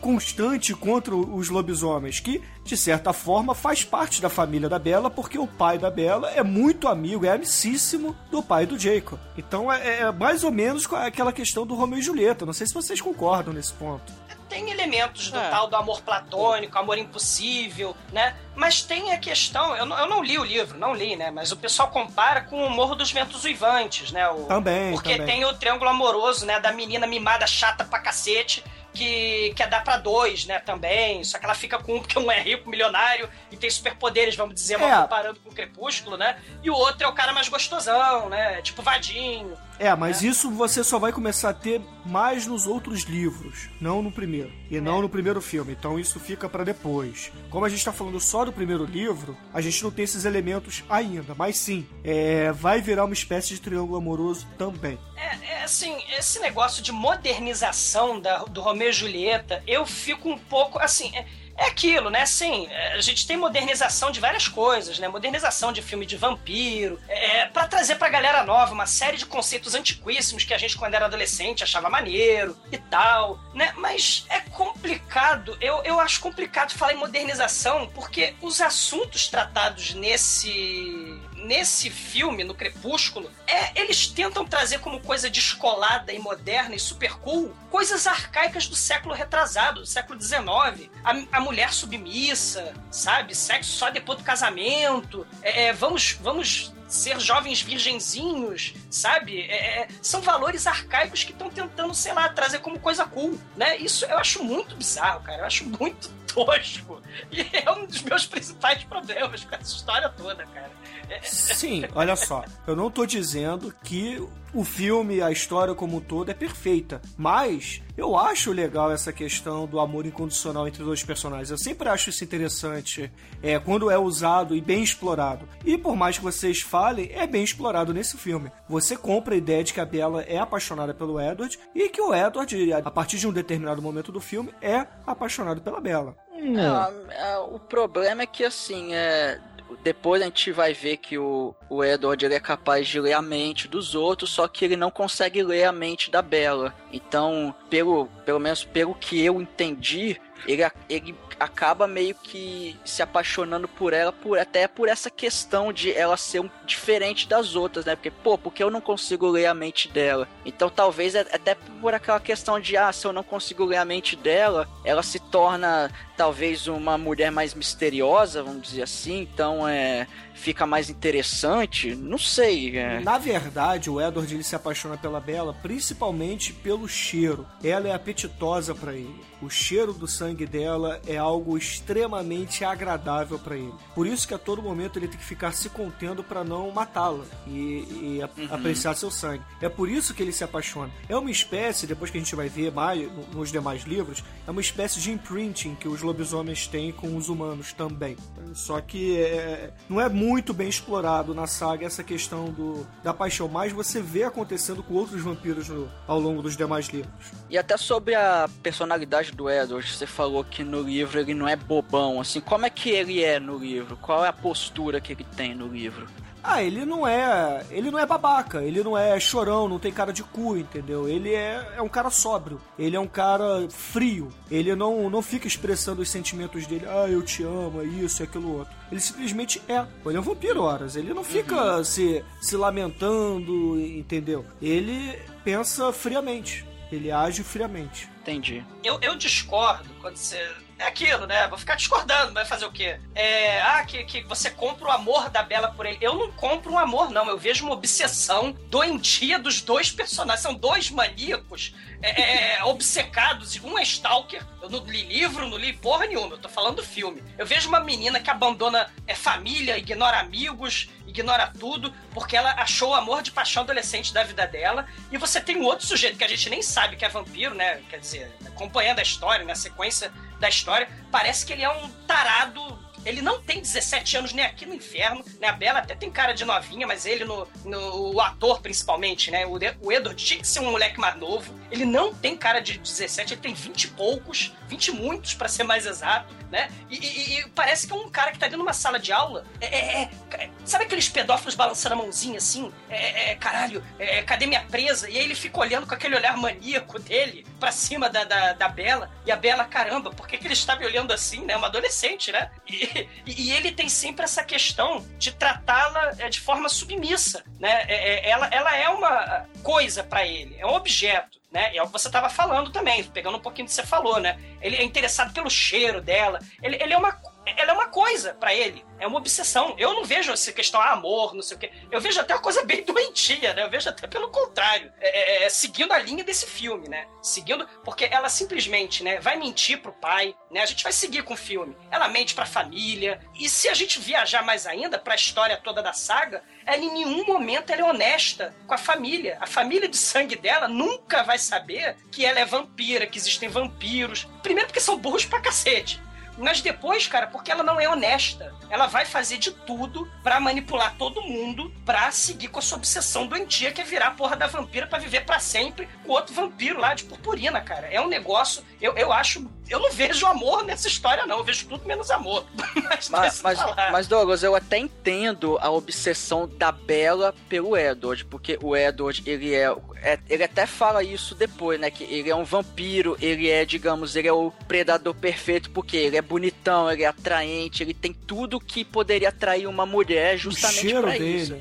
constante 0.00 0.74
contra 0.74 1.14
os 1.14 1.48
lobisomens, 1.48 2.20
que, 2.20 2.42
de 2.64 2.76
certa 2.76 3.12
forma, 3.12 3.54
faz 3.54 3.84
parte 3.84 4.20
da 4.20 4.28
família 4.28 4.68
da 4.68 4.78
Bella, 4.78 5.10
porque 5.10 5.38
o 5.38 5.46
pai 5.46 5.78
da 5.78 5.90
Bella 5.90 6.30
é 6.30 6.42
muito 6.42 6.88
amigo, 6.88 7.24
é 7.24 7.32
amicíssimo 7.32 8.16
do 8.30 8.42
pai 8.42 8.66
do 8.66 8.78
Jacob. 8.78 9.18
Então 9.36 9.72
é, 9.72 10.00
é 10.00 10.12
mais 10.12 10.44
ou 10.44 10.50
menos 10.50 10.86
aquela 10.92 11.32
questão 11.32 11.66
do 11.66 11.74
Romeu 11.74 11.98
e 11.98 12.02
Julieta. 12.02 12.46
Não 12.46 12.52
sei 12.52 12.66
se 12.66 12.74
vocês 12.74 13.00
concordam 13.00 13.52
nesse 13.52 13.72
ponto. 13.72 14.12
Tem 14.48 14.70
elementos 14.70 15.30
do 15.30 15.38
É. 15.38 15.48
tal 15.50 15.66
do 15.68 15.76
amor 15.76 16.00
platônico, 16.00 16.78
amor 16.78 16.96
impossível, 16.98 17.94
né? 18.12 18.34
Mas 18.54 18.82
tem 18.82 19.12
a 19.12 19.18
questão, 19.18 19.76
eu 19.76 19.84
não, 19.84 19.98
eu 19.98 20.08
não 20.08 20.22
li 20.22 20.38
o 20.38 20.44
livro, 20.44 20.78
não 20.78 20.94
li, 20.94 21.16
né? 21.16 21.30
Mas 21.30 21.52
o 21.52 21.56
pessoal 21.56 21.88
compara 21.90 22.40
com 22.42 22.64
o 22.64 22.70
Morro 22.70 22.94
dos 22.94 23.12
Ventos 23.12 23.44
Uivantes, 23.44 24.10
né? 24.10 24.28
O, 24.30 24.44
Também, 24.46 24.92
Porque 24.92 25.16
também. 25.16 25.26
tem 25.26 25.44
o 25.44 25.52
triângulo 25.54 25.90
amoroso, 25.90 26.46
né? 26.46 26.58
Da 26.58 26.72
menina 26.72 27.06
mimada 27.06 27.46
chata 27.46 27.84
pra 27.84 27.98
cacete, 28.00 28.64
que 28.94 29.52
quer 29.54 29.68
dar 29.68 29.84
pra 29.84 29.96
dois, 29.98 30.46
né? 30.46 30.58
Também. 30.60 31.22
Só 31.22 31.38
que 31.38 31.44
ela 31.44 31.54
fica 31.54 31.78
com 31.78 31.96
um 31.96 32.00
porque 32.00 32.18
um 32.18 32.30
é 32.32 32.40
rico, 32.40 32.68
milionário 32.68 33.28
e 33.52 33.56
tem 33.56 33.70
superpoderes, 33.70 34.34
vamos 34.34 34.54
dizer, 34.54 34.76
mal 34.78 34.88
É. 34.88 35.02
comparando 35.02 35.38
com 35.40 35.50
o 35.50 35.54
Crepúsculo, 35.54 36.16
né? 36.16 36.40
E 36.62 36.70
o 36.70 36.74
outro 36.74 37.04
é 37.04 37.06
o 37.06 37.12
cara 37.12 37.32
mais 37.32 37.48
gostosão, 37.48 38.28
né? 38.28 38.60
Tipo 38.62 38.82
vadinho. 38.82 39.56
É, 39.78 39.94
mas 39.94 40.22
isso 40.22 40.50
você 40.50 40.82
só 40.82 40.98
vai 40.98 41.12
começar 41.12 41.50
a 41.50 41.54
ter 41.54 41.80
mais 42.04 42.46
nos 42.46 42.66
outros 42.66 43.02
livros, 43.02 43.68
não 43.80 44.02
no 44.02 44.10
primeiro. 44.10 44.52
E 44.70 44.80
não 44.80 45.00
no 45.00 45.08
primeiro 45.08 45.40
filme. 45.40 45.72
Então 45.72 45.98
isso 45.98 46.18
fica 46.18 46.48
pra 46.48 46.64
depois. 46.64 47.30
Como 47.50 47.64
a 47.64 47.68
gente 47.68 47.84
tá 47.84 47.92
falando 47.92 48.18
só 48.18 48.44
do 48.44 48.52
primeiro 48.52 48.84
livro, 48.84 49.36
a 49.52 49.60
gente 49.60 49.82
não 49.82 49.90
tem 49.90 50.04
esses 50.04 50.24
elementos 50.24 50.84
ainda. 50.88 51.34
Mas 51.34 51.56
sim, 51.56 51.86
é, 52.02 52.50
vai 52.50 52.80
virar 52.80 53.04
uma 53.04 53.14
espécie 53.14 53.54
de 53.54 53.60
triângulo 53.60 53.96
amoroso 53.96 54.46
também. 54.58 54.98
É, 55.16 55.52
é, 55.52 55.62
assim, 55.64 55.96
esse 56.18 56.40
negócio 56.40 56.82
de 56.82 56.90
modernização 56.90 58.20
da, 58.20 58.38
do 58.38 58.60
Romeu 58.60 58.90
e 58.90 58.92
Julieta, 58.92 59.62
eu 59.66 59.86
fico 59.86 60.28
um 60.28 60.38
pouco, 60.38 60.78
assim, 60.78 61.14
é, 61.14 61.26
é 61.58 61.66
aquilo, 61.66 62.08
né? 62.08 62.22
Assim, 62.22 62.68
é, 62.70 62.94
a 62.94 63.00
gente 63.00 63.26
tem 63.26 63.36
modernização 63.36 64.10
de 64.10 64.20
várias 64.20 64.46
coisas, 64.46 64.98
né? 64.98 65.08
Modernização 65.08 65.72
de 65.72 65.82
filme 65.82 66.06
de 66.06 66.16
vampiro, 66.16 67.00
é, 67.08 67.46
para 67.46 67.66
trazer 67.66 67.96
pra 67.96 68.08
galera 68.08 68.44
nova 68.44 68.72
uma 68.72 68.86
série 68.86 69.16
de 69.16 69.26
conceitos 69.26 69.74
antiquíssimos 69.74 70.44
que 70.44 70.54
a 70.54 70.58
gente, 70.58 70.76
quando 70.76 70.94
era 70.94 71.06
adolescente, 71.06 71.64
achava 71.64 71.90
maneiro 71.90 72.56
e 72.70 72.78
tal, 72.78 73.40
né? 73.52 73.72
Mas 73.76 74.24
é 74.28 74.40
complicado, 74.40 75.58
eu, 75.60 75.82
eu 75.82 75.98
acho 75.98 76.20
complicado 76.20 76.72
falar 76.72 76.92
em 76.92 76.96
modernização, 76.96 77.88
porque 77.88 78.34
os 78.40 78.60
assuntos 78.60 79.26
tratados 79.26 79.94
nesse 79.94 81.20
nesse 81.42 81.90
filme, 81.90 82.44
no 82.44 82.54
Crepúsculo, 82.54 83.30
é, 83.46 83.80
eles 83.80 84.06
tentam 84.06 84.44
trazer 84.44 84.80
como 84.80 85.00
coisa 85.00 85.30
descolada 85.30 86.12
e 86.12 86.18
moderna 86.18 86.74
e 86.74 86.78
super 86.78 87.14
cool 87.18 87.54
coisas 87.70 88.06
arcaicas 88.06 88.66
do 88.66 88.76
século 88.76 89.14
retrasado, 89.14 89.80
do 89.80 89.86
século 89.86 90.20
XIX. 90.20 90.90
A, 91.04 91.38
a 91.38 91.40
mulher 91.40 91.72
submissa, 91.72 92.74
sabe? 92.90 93.34
Sexo 93.34 93.72
só 93.72 93.90
depois 93.90 94.18
do 94.18 94.24
casamento. 94.24 95.26
É, 95.42 95.66
é, 95.66 95.72
vamos, 95.72 96.12
vamos 96.20 96.72
ser 96.88 97.20
jovens 97.20 97.60
virgenzinhos, 97.60 98.74
sabe? 98.90 99.42
É, 99.42 99.82
é, 99.82 99.88
são 100.02 100.22
valores 100.22 100.66
arcaicos 100.66 101.22
que 101.22 101.32
estão 101.32 101.50
tentando, 101.50 101.94
sei 101.94 102.12
lá, 102.12 102.28
trazer 102.28 102.60
como 102.60 102.78
coisa 102.80 103.04
cool, 103.04 103.38
né? 103.56 103.76
Isso 103.76 104.04
eu 104.06 104.18
acho 104.18 104.42
muito 104.42 104.74
bizarro, 104.74 105.22
cara. 105.22 105.42
Eu 105.42 105.46
acho 105.46 105.64
muito 105.64 106.17
tosco. 106.44 106.98
E 107.32 107.40
é 107.52 107.70
um 107.72 107.84
dos 107.84 108.00
meus 108.02 108.26
principais 108.26 108.84
problemas 108.84 109.42
com 109.44 109.54
essa 109.54 109.74
história 109.74 110.08
toda, 110.10 110.46
cara. 110.46 110.70
É- 111.08 111.20
Sim, 111.22 111.84
olha 111.96 112.14
só. 112.14 112.44
Eu 112.66 112.76
não 112.76 112.90
tô 112.90 113.04
dizendo 113.04 113.74
que 113.82 114.22
o 114.54 114.64
filme, 114.64 115.20
a 115.20 115.30
história 115.30 115.74
como 115.74 115.96
um 115.96 116.00
todo 116.00 116.30
é 116.30 116.34
perfeita. 116.34 117.02
Mas 117.16 117.82
eu 117.96 118.16
acho 118.16 118.52
legal 118.52 118.90
essa 118.92 119.12
questão 119.12 119.66
do 119.66 119.80
amor 119.80 120.06
incondicional 120.06 120.68
entre 120.68 120.84
dois 120.84 121.02
personagens. 121.02 121.50
Eu 121.50 121.58
sempre 121.58 121.88
acho 121.88 122.10
isso 122.10 122.22
interessante 122.22 123.10
é, 123.42 123.58
quando 123.58 123.90
é 123.90 123.98
usado 123.98 124.54
e 124.54 124.60
bem 124.60 124.82
explorado. 124.82 125.48
E 125.64 125.76
por 125.76 125.96
mais 125.96 126.18
que 126.18 126.24
vocês 126.24 126.60
falem, 126.60 127.10
é 127.12 127.26
bem 127.26 127.42
explorado 127.42 127.92
nesse 127.92 128.16
filme. 128.16 128.50
Você 128.68 128.96
compra 128.96 129.34
a 129.34 129.38
ideia 129.38 129.64
de 129.64 129.72
que 129.74 129.80
a 129.80 129.84
Bella 129.84 130.22
é 130.22 130.38
apaixonada 130.38 130.94
pelo 130.94 131.20
Edward 131.20 131.58
e 131.74 131.88
que 131.88 132.00
o 132.00 132.14
Edward, 132.14 132.72
a 132.72 132.90
partir 132.90 133.18
de 133.18 133.26
um 133.26 133.32
determinado 133.32 133.82
momento 133.82 134.12
do 134.12 134.20
filme, 134.20 134.54
é 134.62 134.86
apaixonado 135.06 135.60
pela 135.60 135.80
Bella. 135.80 136.16
Ah, 136.58 136.90
ah, 137.18 137.40
o 137.40 137.58
problema 137.58 138.22
é 138.22 138.26
que 138.26 138.44
assim, 138.44 138.94
é, 138.94 139.40
depois 139.82 140.22
a 140.22 140.26
gente 140.26 140.52
vai 140.52 140.72
ver 140.72 140.96
que 140.98 141.18
o, 141.18 141.54
o 141.68 141.84
Edward 141.84 142.24
ele 142.24 142.34
é 142.34 142.40
capaz 142.40 142.86
de 142.86 143.00
ler 143.00 143.12
a 143.12 143.22
mente 143.22 143.68
dos 143.68 143.94
outros, 143.94 144.30
só 144.30 144.48
que 144.48 144.64
ele 144.64 144.76
não 144.76 144.90
consegue 144.90 145.42
ler 145.42 145.64
a 145.64 145.72
mente 145.72 146.10
da 146.10 146.22
Bella. 146.22 146.74
Então, 146.92 147.54
pelo, 147.68 148.06
pelo 148.24 148.38
menos 148.38 148.64
pelo 148.64 148.94
que 148.94 149.22
eu 149.22 149.40
entendi, 149.40 150.20
ele, 150.46 150.62
ele 150.88 151.14
acaba 151.38 151.86
meio 151.86 152.14
que 152.14 152.78
se 152.84 153.02
apaixonando 153.02 153.68
por 153.68 153.92
ela, 153.92 154.12
por, 154.12 154.38
até 154.38 154.66
por 154.66 154.88
essa 154.88 155.10
questão 155.10 155.72
de 155.72 155.92
ela 155.92 156.16
ser 156.16 156.40
um, 156.40 156.50
diferente 156.64 157.28
das 157.28 157.54
outras, 157.54 157.84
né? 157.84 157.94
Porque, 157.94 158.10
pô, 158.10 158.36
porque 158.38 158.62
eu 158.62 158.70
não 158.70 158.80
consigo 158.80 159.28
ler 159.28 159.46
a 159.46 159.54
mente 159.54 159.88
dela? 159.88 160.28
Então 160.44 160.68
talvez 160.70 161.14
é- 161.14 161.26
até 161.32 161.54
por 161.80 161.94
aquela 161.94 162.20
questão 162.20 162.58
de, 162.58 162.76
ah, 162.76 162.92
se 162.92 163.06
eu 163.06 163.12
não 163.12 163.22
consigo 163.22 163.64
ler 163.64 163.76
a 163.76 163.84
mente 163.84 164.16
dela, 164.16 164.68
ela 164.84 165.02
se 165.02 165.18
torna 165.18 165.90
talvez 166.18 166.66
uma 166.66 166.98
mulher 166.98 167.30
mais 167.30 167.54
misteriosa, 167.54 168.42
vamos 168.42 168.62
dizer 168.68 168.82
assim, 168.82 169.20
então 169.22 169.66
é 169.66 170.06
fica 170.34 170.64
mais 170.66 170.88
interessante, 170.88 171.96
não 171.96 172.16
sei. 172.18 172.76
É. 172.78 173.00
Na 173.00 173.18
verdade, 173.18 173.90
o 173.90 174.00
Edward 174.00 174.32
ele 174.32 174.44
se 174.44 174.54
apaixona 174.54 174.96
pela 174.96 175.18
Bella 175.18 175.52
principalmente 175.62 176.52
pelo 176.52 176.86
cheiro. 176.88 177.44
Ela 177.62 177.88
é 177.88 177.92
apetitosa 177.92 178.72
pra 178.72 178.92
ele. 178.94 179.20
O 179.42 179.48
cheiro 179.50 179.92
do 179.92 180.06
sangue 180.06 180.46
dela 180.46 181.00
é 181.08 181.16
algo 181.16 181.56
extremamente 181.58 182.64
agradável 182.64 183.36
pra 183.38 183.56
ele. 183.56 183.72
Por 183.94 184.06
isso 184.06 184.28
que 184.28 184.34
a 184.34 184.38
todo 184.38 184.62
momento 184.62 184.96
ele 184.98 185.08
tem 185.08 185.18
que 185.18 185.24
ficar 185.24 185.52
se 185.52 185.68
contendo 185.70 186.22
pra 186.22 186.44
não 186.44 186.70
matá-la 186.70 187.24
e, 187.46 187.50
e 187.50 188.20
Uhum. 188.38 188.48
apreciar 188.54 188.94
seu 188.94 189.10
sangue. 189.10 189.42
É 189.60 189.68
por 189.68 189.88
isso 189.88 190.14
que 190.14 190.22
ele 190.22 190.32
se 190.32 190.44
apaixona. 190.44 190.90
É 191.08 191.16
uma 191.16 191.30
espécie, 191.30 191.86
depois 191.86 192.10
que 192.12 192.18
a 192.18 192.20
gente 192.20 192.34
vai 192.36 192.48
ver 192.48 192.70
mais 192.72 193.00
no- 193.12 193.26
nos 193.38 193.50
demais 193.50 193.82
livros, 193.82 194.22
é 194.46 194.50
uma 194.50 194.60
espécie 194.60 195.00
de 195.00 195.10
imprinting 195.10 195.74
que 195.74 195.88
os 195.88 196.00
lobisomens 196.08 196.66
têm 196.66 196.90
com 196.92 197.16
os 197.16 197.28
humanos 197.28 197.72
também. 197.72 198.16
Só 198.54 198.80
que 198.80 199.16
é, 199.18 199.70
não 199.88 200.00
é 200.00 200.08
muito 200.08 200.52
bem 200.52 200.68
explorado 200.68 201.34
na 201.34 201.46
saga 201.46 201.86
essa 201.86 202.02
questão 202.02 202.46
do, 202.46 202.86
da 203.02 203.12
paixão, 203.14 203.46
mas 203.48 203.72
você 203.72 204.00
vê 204.00 204.24
acontecendo 204.24 204.82
com 204.82 204.94
outros 204.94 205.22
vampiros 205.22 205.68
no- 205.68 205.88
ao 206.06 206.18
longo 206.18 206.42
dos 206.42 206.56
demais 206.56 206.86
livros. 206.88 207.12
E 207.50 207.56
até 207.58 207.76
sobre 207.76 208.14
a 208.14 208.48
personalidade 208.62 209.32
do 209.32 209.48
Edward, 209.50 209.88
você 209.90 210.06
falou 210.06 210.42
que 210.42 210.64
no 210.64 210.82
livro 210.82 211.20
ele 211.20 211.34
não 211.34 211.46
é 211.46 211.54
bobão, 211.56 212.20
assim, 212.20 212.40
como 212.40 212.64
é 212.66 212.70
que 212.70 212.90
ele 212.90 213.22
é 213.22 213.38
no 213.38 213.56
livro? 213.58 213.96
Qual 213.98 214.24
é 214.24 214.28
a 214.28 214.32
postura 214.32 215.00
que 215.00 215.12
ele 215.12 215.24
tem 215.36 215.54
no 215.54 215.66
livro? 215.68 216.06
Ah, 216.42 216.62
ele 216.62 216.84
não 216.84 217.06
é. 217.06 217.64
Ele 217.70 217.90
não 217.90 217.98
é 217.98 218.06
babaca, 218.06 218.62
ele 218.62 218.82
não 218.82 218.96
é 218.96 219.18
chorão, 219.20 219.68
não 219.68 219.78
tem 219.78 219.92
cara 219.92 220.12
de 220.12 220.22
cu, 220.22 220.56
entendeu? 220.56 221.08
Ele 221.08 221.34
é, 221.34 221.74
é 221.76 221.82
um 221.82 221.88
cara 221.88 222.10
sóbrio, 222.10 222.60
ele 222.78 222.96
é 222.96 223.00
um 223.00 223.06
cara 223.06 223.68
frio, 223.70 224.28
ele 224.50 224.74
não, 224.74 225.10
não 225.10 225.22
fica 225.22 225.46
expressando 225.46 226.02
os 226.02 226.10
sentimentos 226.10 226.66
dele, 226.66 226.86
ah, 226.88 227.08
eu 227.08 227.22
te 227.22 227.42
amo, 227.42 227.82
é 227.82 227.84
isso, 227.84 228.22
é 228.22 228.26
aquilo 228.26 228.58
outro. 228.58 228.74
Ele 228.90 229.00
simplesmente 229.00 229.60
é. 229.68 229.84
Ele 230.06 230.16
é 230.16 230.20
um 230.20 230.22
vampiro, 230.22 230.62
horas. 230.62 230.96
Ele 230.96 231.12
não 231.12 231.22
fica 231.22 231.82
se, 231.84 232.24
se 232.40 232.56
lamentando, 232.56 233.78
entendeu? 233.78 234.46
Ele 234.62 235.18
pensa 235.44 235.92
friamente. 235.92 236.64
Ele 236.90 237.10
age 237.10 237.42
friamente. 237.42 238.08
Entendi. 238.22 238.64
Eu, 238.82 238.98
eu 239.02 239.14
discordo 239.14 239.88
quando 240.00 240.16
você. 240.16 240.40
É 240.78 240.86
aquilo, 240.86 241.26
né? 241.26 241.48
Vou 241.48 241.58
ficar 241.58 241.74
discordando, 241.74 242.32
vai 242.32 242.44
fazer 242.44 242.64
o 242.64 242.70
quê? 242.70 243.00
É. 243.12 243.60
Ah, 243.62 243.84
que, 243.84 244.04
que 244.04 244.22
você 244.22 244.48
compra 244.48 244.86
o 244.86 244.90
amor 244.92 245.28
da 245.28 245.42
Bela 245.42 245.72
por 245.72 245.84
ele. 245.84 245.98
Eu 246.00 246.14
não 246.14 246.30
compro 246.30 246.72
um 246.72 246.78
amor, 246.78 247.10
não. 247.10 247.28
Eu 247.28 247.36
vejo 247.36 247.64
uma 247.64 247.74
obsessão 247.74 248.52
doentia 248.70 249.40
dos 249.40 249.60
dois 249.60 249.90
personagens. 249.90 250.40
São 250.40 250.54
dois 250.54 250.88
maníacos 250.88 251.74
é, 252.00 252.58
é, 252.58 252.64
obcecados. 252.64 253.56
Um 253.62 253.76
é 253.76 253.82
Stalker. 253.82 254.44
Eu 254.62 254.70
não 254.70 254.84
li 254.84 255.02
livro, 255.02 255.48
não 255.48 255.58
li 255.58 255.72
porra 255.72 256.06
nenhuma. 256.06 256.34
Eu 256.34 256.38
tô 256.38 256.48
falando 256.48 256.76
do 256.76 256.84
filme. 256.84 257.24
Eu 257.36 257.44
vejo 257.44 257.68
uma 257.68 257.80
menina 257.80 258.20
que 258.20 258.30
abandona 258.30 258.88
é, 259.04 259.16
família, 259.16 259.76
ignora 259.76 260.20
amigos, 260.20 260.88
ignora 261.08 261.52
tudo, 261.58 261.92
porque 262.14 262.36
ela 262.36 262.52
achou 262.52 262.90
o 262.90 262.94
amor 262.94 263.22
de 263.22 263.32
paixão 263.32 263.64
adolescente 263.64 264.14
da 264.14 264.22
vida 264.22 264.46
dela. 264.46 264.86
E 265.10 265.18
você 265.18 265.40
tem 265.40 265.56
um 265.56 265.64
outro 265.64 265.86
sujeito 265.86 266.16
que 266.16 266.24
a 266.24 266.28
gente 266.28 266.48
nem 266.48 266.62
sabe 266.62 266.96
que 266.96 267.04
é 267.04 267.08
vampiro, 267.08 267.54
né? 267.54 267.80
Quer 267.90 267.98
dizer, 267.98 268.32
acompanhando 268.46 269.00
a 269.00 269.02
história, 269.02 269.44
na 269.44 269.56
sequência 269.56 270.12
da 270.38 270.48
história, 270.48 270.88
parece 271.10 271.44
que 271.44 271.52
ele 271.52 271.62
é 271.62 271.70
um 271.70 271.88
tarado. 272.06 272.78
Ele 273.04 273.22
não 273.22 273.40
tem 273.40 273.60
17 273.60 274.16
anos 274.16 274.32
nem 274.32 274.44
aqui 274.44 274.66
no 274.66 274.74
inferno, 274.74 275.24
né? 275.40 275.48
A 275.48 275.52
Bela 275.52 275.78
até 275.80 275.94
tem 275.94 276.10
cara 276.10 276.32
de 276.32 276.44
novinha, 276.44 276.86
mas 276.86 277.06
ele 277.06 277.24
no, 277.24 277.46
no 277.64 278.14
o 278.14 278.20
ator 278.20 278.60
principalmente, 278.60 279.30
né? 279.30 279.46
O, 279.46 279.52
o 279.80 279.92
Edward 279.92 280.22
tinha 280.22 280.40
que 280.40 280.46
ser 280.46 280.60
um 280.60 280.70
moleque 280.70 280.98
mais 281.00 281.16
novo. 281.16 281.54
Ele 281.70 281.84
não 281.84 282.12
tem 282.14 282.36
cara 282.36 282.60
de 282.60 282.78
17, 282.78 283.34
ele 283.34 283.40
tem 283.40 283.54
20 283.54 283.84
e 283.84 283.88
poucos, 283.88 284.52
20 284.68 284.88
e 284.88 284.92
muitos 284.92 285.34
pra 285.34 285.48
ser 285.48 285.62
mais 285.64 285.86
exato, 285.86 286.34
né? 286.50 286.70
E, 286.90 286.96
e- 286.96 287.40
e 287.40 287.48
parece 287.50 287.86
que 287.86 287.92
é 287.92 287.96
um 287.96 288.08
cara 288.08 288.32
que 288.32 288.38
tá 288.38 288.46
dentro 288.46 288.58
de 288.58 288.62
uma 288.62 288.72
sala 288.72 288.98
de 288.98 289.12
aula. 289.12 289.44
É, 289.60 289.66
é- 290.02 290.10
é- 290.32 290.50
sabe 290.64 290.84
aqueles 290.84 291.08
pedófilos 291.08 291.54
balançando 291.54 291.94
a 291.94 291.98
mãozinha 291.98 292.38
assim? 292.38 292.72
É, 292.88 293.30
é, 293.30 293.34
caralho, 293.36 293.84
é, 293.98 294.22
cadê 294.22 294.46
minha 294.46 294.62
presa? 294.64 295.08
E 295.08 295.16
aí 295.18 295.24
ele 295.24 295.34
fica 295.34 295.58
olhando 295.60 295.86
com 295.86 295.94
aquele 295.94 296.16
olhar 296.16 296.36
maníaco 296.36 296.98
dele 296.98 297.46
pra 297.60 297.70
cima 297.72 298.08
da, 298.08 298.24
da, 298.24 298.52
da 298.52 298.68
Bela. 298.68 299.10
E 299.26 299.32
a 299.32 299.36
Bela, 299.36 299.64
caramba, 299.64 300.10
por 300.10 300.26
que, 300.26 300.36
que 300.38 300.46
ele 300.46 300.54
está 300.54 300.76
me 300.76 300.84
olhando 300.86 301.12
assim, 301.12 301.44
né? 301.44 301.56
Uma 301.56 301.66
adolescente, 301.68 302.30
né? 302.32 302.50
E, 302.66 302.87
e- 303.26 303.52
ele 303.52 303.72
tem 303.72 303.88
sempre 303.88 304.24
essa 304.24 304.42
questão 304.44 305.04
de 305.18 305.32
tratá-la 305.32 306.12
é, 306.18 306.28
de 306.28 306.40
forma 306.40 306.68
submissa, 306.68 307.42
né? 307.58 307.84
É- 307.88 308.26
é- 308.26 308.30
ela, 308.30 308.46
ela 308.50 308.76
é 308.76 308.88
uma 308.88 309.46
coisa 309.62 310.02
pra 310.04 310.26
ele, 310.26 310.56
é 310.58 310.66
um 310.66 310.74
objeto. 310.74 311.38
Né? 311.50 311.74
É 311.74 311.82
o 311.82 311.86
que 311.86 311.92
você 311.92 312.08
estava 312.08 312.28
falando 312.28 312.70
também, 312.70 313.02
pegando 313.04 313.38
um 313.38 313.40
pouquinho 313.40 313.64
do 313.66 313.70
que 313.70 313.74
você 313.74 313.82
falou, 313.82 314.20
né? 314.20 314.38
Ele 314.60 314.76
é 314.76 314.82
interessado 314.82 315.32
pelo 315.32 315.48
cheiro 315.48 315.98
dela. 315.98 316.38
Ele, 316.62 316.76
ele 316.76 316.92
é 316.92 316.98
uma, 316.98 317.10
ela 317.56 317.72
é 317.72 317.74
uma 317.74 317.88
coisa 317.88 318.34
pra 318.34 318.54
ele. 318.54 318.84
É 318.98 319.06
uma 319.06 319.18
obsessão. 319.18 319.74
Eu 319.78 319.94
não 319.94 320.04
vejo 320.04 320.32
essa 320.32 320.52
questão 320.52 320.80
ah, 320.80 320.92
amor, 320.92 321.34
não 321.34 321.42
sei 321.42 321.56
o 321.56 321.60
quê. 321.60 321.70
Eu 321.90 322.00
vejo 322.00 322.20
até 322.20 322.34
uma 322.34 322.42
coisa 322.42 322.64
bem 322.64 322.82
doentia, 322.84 323.54
né? 323.54 323.62
Eu 323.62 323.70
vejo 323.70 323.88
até 323.88 324.06
pelo 324.06 324.28
contrário. 324.28 324.92
É, 325.00 325.42
é, 325.42 325.44
é, 325.44 325.48
seguindo 325.48 325.92
a 325.92 325.98
linha 325.98 326.24
desse 326.24 326.46
filme, 326.46 326.88
né? 326.88 327.06
Seguindo. 327.22 327.66
Porque 327.84 328.08
ela 328.10 328.28
simplesmente, 328.28 329.04
né, 329.04 329.20
vai 329.20 329.36
mentir 329.36 329.80
pro 329.80 329.92
pai, 329.92 330.34
né? 330.50 330.62
A 330.62 330.66
gente 330.66 330.82
vai 330.82 330.92
seguir 330.92 331.22
com 331.22 331.34
o 331.34 331.36
filme. 331.36 331.76
Ela 331.90 332.08
mente 332.08 332.34
pra 332.34 332.46
família. 332.46 333.20
E 333.38 333.48
se 333.48 333.68
a 333.68 333.74
gente 333.74 334.00
viajar 334.00 334.42
mais 334.42 334.66
ainda 334.66 334.98
pra 334.98 335.14
história 335.14 335.56
toda 335.56 335.82
da 335.82 335.92
saga, 335.92 336.42
ela 336.66 336.82
em 336.82 336.92
nenhum 336.92 337.24
momento 337.24 337.70
ela 337.70 337.82
é 337.82 337.84
honesta 337.84 338.54
com 338.66 338.74
a 338.74 338.78
família. 338.78 339.38
A 339.40 339.46
família 339.46 339.88
de 339.88 339.96
sangue 339.96 340.36
dela 340.36 340.68
nunca 340.68 341.22
vai 341.22 341.38
saber 341.38 341.96
que 342.10 342.24
ela 342.24 342.40
é 342.40 342.44
vampira, 342.44 343.06
que 343.06 343.18
existem 343.18 343.48
vampiros. 343.48 344.26
Primeiro 344.42 344.68
porque 344.68 344.80
são 344.80 344.98
burros 344.98 345.24
pra 345.24 345.40
cacete. 345.40 346.00
Mas 346.38 346.60
depois, 346.60 347.06
cara, 347.06 347.26
porque 347.26 347.50
ela 347.50 347.64
não 347.64 347.80
é 347.80 347.88
honesta. 347.88 348.54
Ela 348.70 348.86
vai 348.86 349.04
fazer 349.04 349.38
de 349.38 349.50
tudo 349.50 350.08
pra 350.22 350.38
manipular 350.38 350.94
todo 350.96 351.20
mundo 351.22 351.72
pra 351.84 352.10
seguir 352.12 352.48
com 352.48 352.60
a 352.60 352.62
sua 352.62 352.78
obsessão 352.78 353.26
doentia 353.26 353.72
que 353.72 353.80
é 353.80 353.84
virar 353.84 354.08
a 354.08 354.10
porra 354.12 354.36
da 354.36 354.46
vampira 354.46 354.86
pra 354.86 354.98
viver 354.98 355.24
pra 355.26 355.40
sempre 355.40 355.88
com 356.04 356.12
outro 356.12 356.34
vampiro 356.34 356.78
lá 356.78 356.94
de 356.94 357.04
purpurina, 357.04 357.60
cara. 357.60 357.88
É 357.88 358.00
um 358.00 358.08
negócio, 358.08 358.64
eu, 358.80 358.96
eu 358.96 359.12
acho, 359.12 359.50
eu 359.70 359.78
não 359.80 359.90
vejo 359.92 360.26
amor 360.26 360.64
nessa 360.64 360.88
história 360.88 361.26
não, 361.26 361.38
eu 361.38 361.44
vejo 361.44 361.66
tudo 361.66 361.86
menos 361.86 362.10
amor. 362.10 362.44
Mas, 362.88 363.08
Mas, 363.10 363.42
mas, 363.42 363.58
mas, 363.92 364.06
Douglas, 364.06 364.42
eu 364.42 364.54
até 364.54 364.78
entendo 364.78 365.58
a 365.60 365.70
obsessão 365.70 366.48
da 366.48 366.72
Bella 366.72 367.34
pelo 367.48 367.76
Edward, 367.76 368.24
porque 368.24 368.58
o 368.62 368.74
Edward, 368.76 369.22
ele 369.26 369.54
é, 369.54 369.70
é- 370.02 370.18
Ele 370.28 370.42
até 370.42 370.64
fala 370.66 371.02
isso 371.02 371.34
depois, 371.34 371.78
né? 371.78 371.90
Que 371.90 372.04
ele 372.04 372.30
é 372.30 372.34
um 372.34 372.44
vampiro, 372.44 373.16
ele 373.20 373.48
é, 373.50 373.64
digamos, 373.64 374.16
ele 374.16 374.26
é 374.28 374.32
o 374.32 374.50
predador 374.66 375.14
perfeito, 375.14 375.70
porque 375.70 375.96
ele 375.96 376.16
é 376.16 376.22
bonitão, 376.22 376.90
ele 376.90 377.02
é 377.02 377.06
atraente, 377.06 377.82
ele 377.82 377.92
tem 377.94 378.12
tudo 378.14 378.58
que 378.58 378.84
poderia 378.84 379.28
atrair 379.28 379.66
uma 379.66 379.84
mulher 379.84 380.34
O 380.36 380.38
justamente 380.38 380.80
cheiro 380.80 381.02
pra 381.02 381.12
dele. 381.12 381.36
isso. 381.36 381.56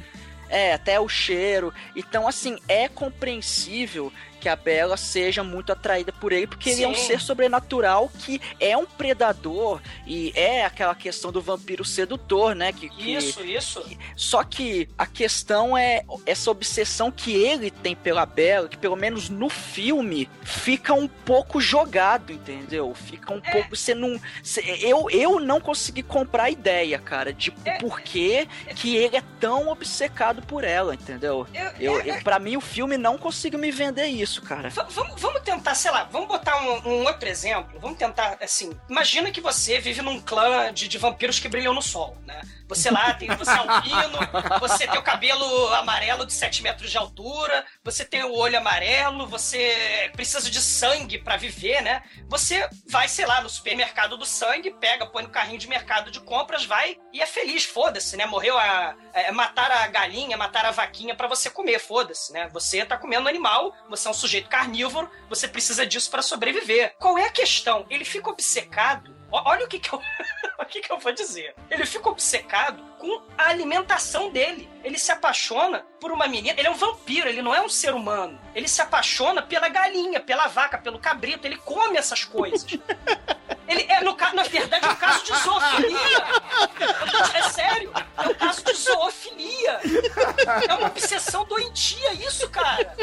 É, 0.49 0.73
até 0.73 0.97
o 0.97 1.09
cheiro. 1.09 1.73
Então, 1.93 2.25
assim, 2.25 2.57
é 2.69 2.87
compreensível 2.87 4.11
que 4.39 4.47
a 4.49 4.55
Bella 4.55 4.95
seja 4.97 5.43
muito 5.43 5.71
atraída 5.71 6.11
por 6.11 6.31
ele, 6.31 6.47
porque 6.47 6.69
ele 6.69 6.83
é 6.83 6.87
um 6.87 6.93
Sim. 6.95 7.07
ser 7.07 7.19
sobrenatural 7.21 8.09
que 8.19 8.39
é 8.59 8.77
um 8.77 8.85
predador 8.85 9.81
e 10.05 10.31
é 10.35 10.65
aquela 10.65 10.93
questão 10.95 11.31
do 11.31 11.41
vampiro 11.41 11.83
sedutor, 11.83 12.53
né? 12.55 12.71
Que, 12.71 12.89
que- 12.89 13.13
Isso, 13.15 13.43
isso. 13.43 13.83
Só 14.15 14.43
que 14.43 14.87
a 14.97 15.05
questão 15.05 15.77
é 15.77 16.03
essa 16.25 16.51
obsessão 16.51 17.11
que 17.11 17.31
ele 17.33 17.71
tem 17.71 17.95
pela 17.95 18.25
Bella, 18.25 18.67
que 18.67 18.77
pelo 18.77 18.95
menos 18.95 19.29
no 19.29 19.49
filme 19.49 20.29
fica 20.43 20.93
um 20.93 21.07
pouco 21.07 21.59
jogado, 21.59 22.31
entendeu? 22.31 22.93
Fica 22.93 23.33
um 23.33 23.41
pouco. 23.41 23.75
Você 23.75 23.93
não. 23.95 24.19
cê- 24.43 24.79
eu, 24.81 25.09
eu 25.09 25.39
não 25.39 25.59
consegui 25.59 26.03
comprar 26.03 26.43
a 26.43 26.49
ideia, 26.49 26.99
cara, 26.99 27.33
de 27.33 27.51
por 27.79 28.01
que 28.01 28.47
que 28.75 28.95
ele 28.95 29.17
é 29.17 29.23
tão 29.39 29.69
obcecado 29.69 30.41
por 30.43 30.63
ela, 30.63 30.93
entendeu? 30.93 31.47
Eu, 31.79 31.99
eu, 32.01 32.21
pra 32.23 32.39
mim, 32.39 32.55
o 32.57 32.61
filme 32.61 32.97
não 32.97 33.17
conseguiu 33.17 33.59
me 33.59 33.71
vender 33.71 34.07
isso, 34.07 34.26
cara. 34.41 34.69
V- 34.69 34.83
vamos, 34.89 35.21
vamos 35.21 35.41
tentar, 35.41 35.75
sei 35.75 35.91
lá, 35.91 36.03
vamos 36.05 36.27
botar 36.27 36.57
um, 36.61 36.87
um 36.89 37.03
outro 37.05 37.27
exemplo. 37.27 37.79
Vamos 37.79 37.97
tentar, 37.97 38.37
assim, 38.41 38.77
imagina 38.89 39.31
que 39.31 39.41
você 39.41 39.79
vive 39.79 40.01
num 40.01 40.19
clã 40.21 40.73
de, 40.73 40.87
de 40.87 40.97
vampiros 40.97 41.39
que 41.39 41.47
brilham 41.47 41.73
no 41.73 41.81
sol, 41.81 42.17
né? 42.25 42.41
Você 42.67 42.91
lá 42.91 43.13
tem, 43.13 43.29
você 43.29 43.51
é 43.51 43.55
albino, 43.55 44.19
você 44.59 44.87
tem 44.87 44.99
o 44.99 45.03
cabelo 45.03 45.73
amarelo 45.73 46.25
de 46.25 46.33
7 46.33 46.61
metros 46.61 46.91
de 46.91 46.97
altura, 46.97 47.65
você 47.83 48.03
tem 48.03 48.23
o 48.23 48.33
olho 48.33 48.57
amarelo, 48.57 49.25
você 49.25 50.11
precisa 50.13 50.49
de 50.51 50.61
sangue 50.61 51.17
pra 51.17 51.37
viver, 51.37 51.81
né? 51.81 52.03
Você 52.27 52.67
vai, 52.89 53.07
sei 53.07 53.25
lá, 53.25 53.41
no 53.41 53.49
supermercado 53.49 54.17
do 54.17 54.25
sangue, 54.25 54.71
pega, 54.71 55.05
põe 55.05 55.23
no 55.23 55.29
carrinho 55.29 55.59
de 55.59 55.67
mercado 55.67 56.11
de 56.11 56.19
compras, 56.19 56.65
vai 56.65 56.97
e 57.13 57.21
é 57.21 57.25
feliz, 57.25 57.63
foda-se, 57.63 58.17
né? 58.17 58.25
Morreu 58.25 58.57
a. 58.57 58.95
É, 59.13 59.31
matar 59.31 59.71
a 59.71 59.87
galinha, 59.87 60.37
matar 60.37 60.65
a 60.65 60.71
vaquinha 60.71 61.15
pra 61.15 61.27
você 61.27 61.49
comer, 61.49 61.79
foda-se, 61.79 62.31
né? 62.33 62.49
Você 62.53 62.85
tá 62.85 62.97
comendo 62.97 63.27
animal, 63.27 63.73
você 63.89 64.07
é 64.07 64.11
um 64.11 64.13
sujeito 64.13 64.49
carnívoro, 64.49 65.09
você 65.27 65.47
precisa 65.47 65.85
disso 65.85 66.11
pra 66.11 66.21
sobreviver. 66.21 66.95
Qual 66.99 67.17
é 67.17 67.25
a 67.25 67.31
questão? 67.31 67.85
Ele 67.89 68.05
fica 68.05 68.29
obcecado. 68.29 69.16
Olha 69.31 69.65
o 69.65 69.67
que 69.67 69.79
que 69.79 69.93
eu. 69.93 70.01
o 70.59 70.65
que, 70.65 70.81
que 70.81 70.91
eu 70.91 70.97
vou 70.99 71.11
dizer? 71.11 71.55
Ele 71.69 71.85
fica 71.85 72.09
obcecado 72.09 72.83
com 72.97 73.21
a 73.37 73.49
alimentação 73.49 74.29
dele. 74.31 74.69
Ele 74.83 74.97
se 74.97 75.11
apaixona 75.11 75.85
por 75.99 76.11
uma 76.11 76.27
menina. 76.27 76.57
Ele 76.57 76.67
é 76.67 76.71
um 76.71 76.75
vampiro, 76.75 77.27
ele 77.27 77.41
não 77.41 77.53
é 77.53 77.61
um 77.61 77.69
ser 77.69 77.93
humano. 77.93 78.39
Ele 78.55 78.67
se 78.67 78.81
apaixona 78.81 79.41
pela 79.41 79.69
galinha, 79.69 80.19
pela 80.19 80.47
vaca, 80.47 80.77
pelo 80.77 80.99
cabrito. 80.99 81.45
Ele 81.45 81.57
come 81.57 81.97
essas 81.97 82.23
coisas. 82.23 82.65
Ele 83.67 83.85
é, 83.89 83.99
no, 83.99 84.15
na 84.33 84.43
verdade, 84.43 84.85
é 84.85 84.89
um 84.89 84.95
caso 84.95 85.25
de 85.25 85.35
zoofilia. 85.39 86.23
É 87.33 87.41
sério. 87.49 87.91
É 88.17 88.21
um 88.29 88.33
caso 88.33 88.63
de 88.63 88.73
zoofilia. 88.73 89.81
É 90.69 90.73
uma 90.73 90.87
obsessão 90.87 91.43
doentia 91.43 92.13
isso, 92.13 92.49
cara. 92.49 92.95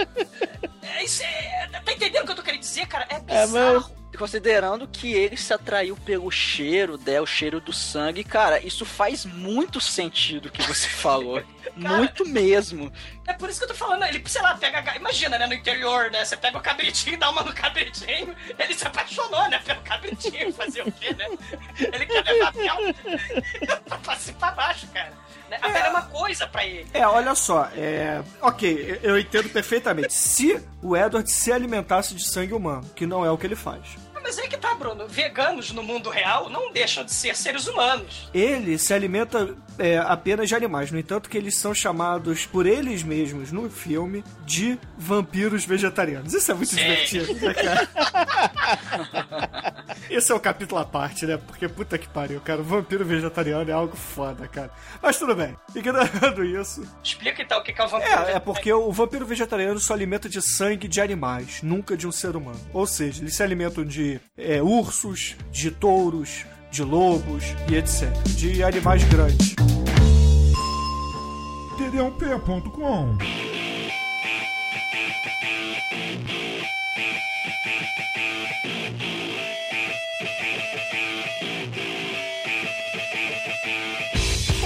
É, 0.83 1.05
isso 1.05 1.23
é, 1.23 1.69
tá 1.85 1.93
entendendo 1.93 2.23
o 2.23 2.27
que 2.27 2.33
eu 2.33 2.37
tô 2.37 2.43
querendo 2.43 2.61
dizer, 2.61 2.87
cara? 2.87 3.07
É 3.11 3.17
É, 3.17 3.21
bizarro. 3.47 3.75
mas 3.75 4.04
considerando 4.17 4.87
que 4.87 5.13
ele 5.13 5.37
se 5.37 5.53
atraiu 5.53 5.97
pelo 5.97 6.31
cheiro 6.31 6.97
dela, 6.97 7.25
o 7.25 7.27
cheiro 7.27 7.61
do 7.61 7.73
sangue, 7.73 8.23
cara, 8.25 8.65
isso 8.65 8.85
faz 8.85 9.25
muito 9.25 9.81
sentido 9.81 10.47
o 10.47 10.51
que 10.51 10.63
você 10.63 10.89
falou. 10.91 11.43
muito 11.77 12.27
mesmo. 12.29 12.93
É 13.27 13.33
por 13.33 13.49
isso 13.49 13.59
que 13.59 13.65
eu 13.65 13.69
tô 13.69 13.75
falando, 13.75 14.05
ele, 14.05 14.23
sei 14.27 14.43
lá, 14.43 14.55
pega. 14.57 14.97
Imagina, 14.97 15.39
né, 15.39 15.47
no 15.47 15.55
interior, 15.55 16.11
né? 16.11 16.25
Você 16.25 16.37
pega 16.37 16.59
o 16.59 16.61
cabritinho, 16.61 17.19
dá 17.19 17.31
uma 17.31 17.43
no 17.43 17.53
cabritinho, 17.55 18.35
ele 18.59 18.75
se 18.75 18.87
apaixonou, 18.87 19.49
né, 19.49 19.59
pelo 19.65 19.81
cabritinho, 19.83 20.53
fazer 20.53 20.83
o 20.83 20.93
quê, 20.93 21.15
né? 21.15 21.27
Ele 21.79 22.07
quer 22.07 22.25
levar 22.25 22.49
a 22.49 23.99
pra 23.99 24.17
pra 24.39 24.51
baixo, 24.53 24.87
cara. 24.89 25.13
Né? 25.55 25.59
A 25.63 25.69
Bela 25.69 25.87
é 25.87 25.91
uma 25.91 26.03
coisa 26.03 26.47
pra 26.47 26.65
ele. 26.67 26.87
É, 26.93 27.07
olha 27.07 27.35
só, 27.35 27.69
é. 27.77 28.23
Ok, 28.41 29.01
eu 29.03 29.19
entendo 29.19 29.49
perfeitamente. 29.49 30.13
Se 30.13 30.61
o 30.83 30.97
Edward 30.97 31.31
se 31.31 31.53
alimentasse 31.53 32.15
de 32.15 32.25
sangue 32.25 32.55
humano, 32.55 32.89
que 32.95 33.07
não 33.07 33.25
é 33.25 33.31
o 33.31 33.39
que 33.39 33.47
ele 33.47 33.57
faz. 33.57 33.97
Mas 34.25 34.39
aí 34.39 34.49
que 34.49 34.57
tá, 34.57 34.75
Bruno. 34.75 35.07
Veganos 35.07 35.71
no 35.71 35.83
mundo 35.83 36.09
real 36.09 36.49
não 36.49 36.73
deixam 36.73 37.05
de 37.05 37.13
ser 37.13 37.37
seres 37.37 37.67
humanos. 37.67 38.31
Ele 38.33 38.79
se 38.79 38.95
alimenta 38.95 39.55
é, 39.79 39.99
apenas 39.99 40.49
de 40.49 40.55
animais, 40.55 40.91
no 40.91 40.99
entanto 40.99 41.29
que 41.29 41.37
eles 41.37 41.59
são 41.59 41.75
chamados 41.75 42.47
por 42.47 42.65
eles 42.65 43.03
mesmos 43.03 43.53
no 43.53 43.69
filme 43.69 44.25
de 44.47 44.79
vampiros 44.97 45.67
vegetarianos. 45.67 46.33
Isso 46.33 46.51
é 46.51 46.55
muito 46.55 46.71
Sim. 46.71 46.77
divertido, 46.77 47.35
né, 47.35 47.53
cara? 47.53 47.89
Esse 50.09 50.33
é 50.33 50.35
o 50.35 50.41
capítulo 50.41 50.81
à 50.81 50.85
parte, 50.85 51.27
né? 51.27 51.37
Porque 51.37 51.69
puta 51.69 51.99
que 51.99 52.09
pariu, 52.09 52.41
cara. 52.41 52.61
O 52.61 52.65
vampiro 52.65 53.05
vegetariano 53.05 53.69
é 53.71 53.73
algo 53.73 53.97
foda, 53.97 54.49
cara. 54.49 54.71
Mas 55.03 55.19
tudo 55.19 55.35
bem. 55.35 55.57
Ignorando 55.75 56.45
isso. 56.45 56.87
Explica 57.03 57.43
então 57.43 57.59
o 57.59 57.63
que 57.63 57.73
que 57.73 57.81
é 57.81 57.85
o 57.85 57.89
vampiro. 57.89 58.23
É, 58.23 58.33
é 58.33 58.41
porque 58.41 58.73
o 58.73 58.91
vampiro 58.91 59.27
vegetariano 59.27 59.79
se 59.79 59.93
alimenta 59.93 60.29
de 60.29 60.41
sangue 60.41 60.89
de 60.89 61.01
animais, 61.01 61.63
nunca 61.63 61.97
de 61.97 62.07
um 62.07 62.13
ser 62.13 62.37
humano. 62.37 62.61
Ou 62.73 62.87
seja, 62.87 63.23
eles 63.23 63.35
se 63.35 63.43
alimentam 63.43 63.85
de 63.85 64.14
é, 64.37 64.63
ursos, 64.63 65.37
de 65.51 65.71
touros, 65.71 66.45
de 66.71 66.83
lobos 66.83 67.45
e 67.71 67.77
etc. 67.77 68.11
De 68.37 68.63
animais 68.63 69.05
grandes. 69.05 69.55
td1p.com 71.79 73.19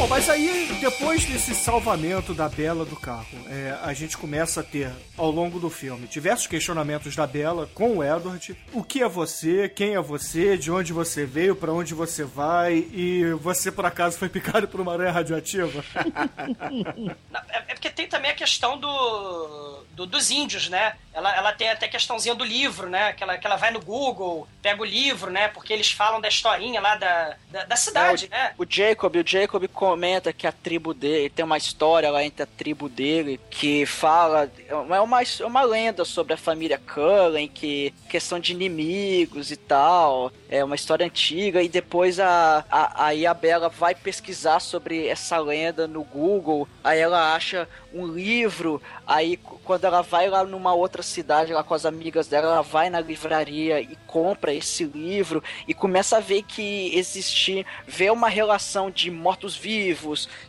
mas 0.09 0.29
aí, 0.31 0.67
depois 0.81 1.25
desse 1.27 1.55
salvamento 1.55 2.33
da 2.33 2.49
Bela 2.49 2.85
do 2.85 2.97
carro, 2.97 3.27
é, 3.49 3.77
a 3.83 3.93
gente 3.93 4.17
começa 4.17 4.61
a 4.61 4.63
ter, 4.63 4.91
ao 5.17 5.31
longo 5.31 5.61
do 5.61 5.69
filme, 5.69 6.07
diversos 6.09 6.47
questionamentos 6.47 7.15
da 7.15 7.27
Bela 7.27 7.69
com 7.75 7.99
o 7.99 8.05
Edward. 8.05 8.57
O 8.73 8.83
que 8.83 9.03
é 9.03 9.09
você? 9.09 9.69
Quem 9.69 9.95
é 9.95 10.01
você? 10.01 10.57
De 10.57 10.71
onde 10.73 10.93
você 10.95 11.27
veio? 11.27 11.55
Pra 11.55 11.73
onde 11.73 11.93
você 11.95 12.25
vai? 12.25 12.75
E 12.93 13.25
você, 13.41 13.71
por 13.71 13.85
acaso, 13.85 14.17
foi 14.19 14.29
picado 14.31 14.67
por 14.67 14.81
uma 14.81 14.93
aranha 14.93 15.13
radioativa? 15.13 15.85
É, 17.51 17.59
é 17.69 17.75
porque 17.75 17.89
tem 17.91 18.07
também 18.09 18.31
a 18.31 18.35
questão 18.35 18.77
do, 18.79 19.83
do- 19.93 20.07
dos 20.07 20.31
índios, 20.31 20.69
né? 20.69 20.95
Ela, 21.13 21.35
ela 21.37 21.53
tem 21.53 21.71
até 21.71 21.87
a 21.87 21.89
questãozinha 21.89 22.35
do 22.35 22.45
livro, 22.45 22.89
né? 22.89 23.13
Que 23.13 23.23
ela, 23.23 23.39
que 23.39 23.47
ela 23.47 23.57
vai 23.57 23.71
no 23.71 23.81
Google, 23.81 24.47
pega 24.61 24.83
o 24.83 24.85
livro, 24.85 25.31
né? 25.31 25.49
Porque 25.49 25.73
eles 25.73 25.91
falam 25.91 26.21
da 26.21 26.29
historinha 26.29 26.81
lá 26.81 26.97
da, 26.97 27.37
da, 27.51 27.65
da 27.65 27.77
cidade, 27.77 28.29
né? 28.29 28.53
O 28.59 28.67
Jacob, 28.69 29.15
o 29.17 29.27
Jacob 29.27 29.67
comenta 29.99 30.33
que 30.33 30.47
a 30.47 30.53
tribo 30.53 30.95
dele 30.95 31.29
tem 31.29 31.45
uma 31.45 31.57
história 31.59 32.09
lá 32.09 32.23
entre 32.23 32.45
a 32.45 32.47
tribo 32.47 32.89
dele 32.89 33.41
que 33.51 33.85
fala 33.85 34.49
é 34.69 34.75
uma, 35.01 35.23
é 35.23 35.45
uma 35.45 35.63
lenda 35.63 36.05
sobre 36.05 36.35
a 36.35 36.37
família 36.37 36.79
Cullen, 36.79 37.49
que 37.49 37.93
questão 38.09 38.39
de 38.39 38.53
inimigos 38.53 39.51
e 39.51 39.57
tal, 39.57 40.31
é 40.49 40.63
uma 40.63 40.77
história 40.77 41.05
antiga 41.05 41.61
e 41.61 41.69
depois 41.69 42.21
a, 42.21 42.65
a 42.71 43.09
a 43.09 43.35
Bella 43.35 43.69
vai 43.69 43.93
pesquisar 43.95 44.61
sobre 44.61 45.09
essa 45.09 45.39
lenda 45.39 45.89
no 45.89 46.05
Google, 46.05 46.69
aí 46.85 47.01
ela 47.01 47.35
acha 47.35 47.69
um 47.93 48.07
livro, 48.07 48.81
aí 49.07 49.37
quando 49.65 49.85
ela 49.85 50.03
vai 50.03 50.29
lá 50.29 50.45
numa 50.45 50.75
outra 50.75 51.03
cidade 51.03 51.53
lá 51.53 51.65
com 51.65 51.75
as 51.75 51.85
amigas 51.85 52.29
dela, 52.29 52.53
ela 52.53 52.63
vai 52.63 52.89
na 52.91 53.01
livraria 53.01 53.81
e 53.81 53.97
compra 54.07 54.53
esse 54.53 54.85
livro 54.85 55.43
e 55.67 55.75
começa 55.75 56.19
a 56.19 56.21
ver 56.21 56.43
que 56.43 56.97
existe, 56.97 57.67
vê 57.87 58.11
uma 58.11 58.29
relação 58.29 58.91
de 58.91 59.11
mortos-vivos, 59.11 59.88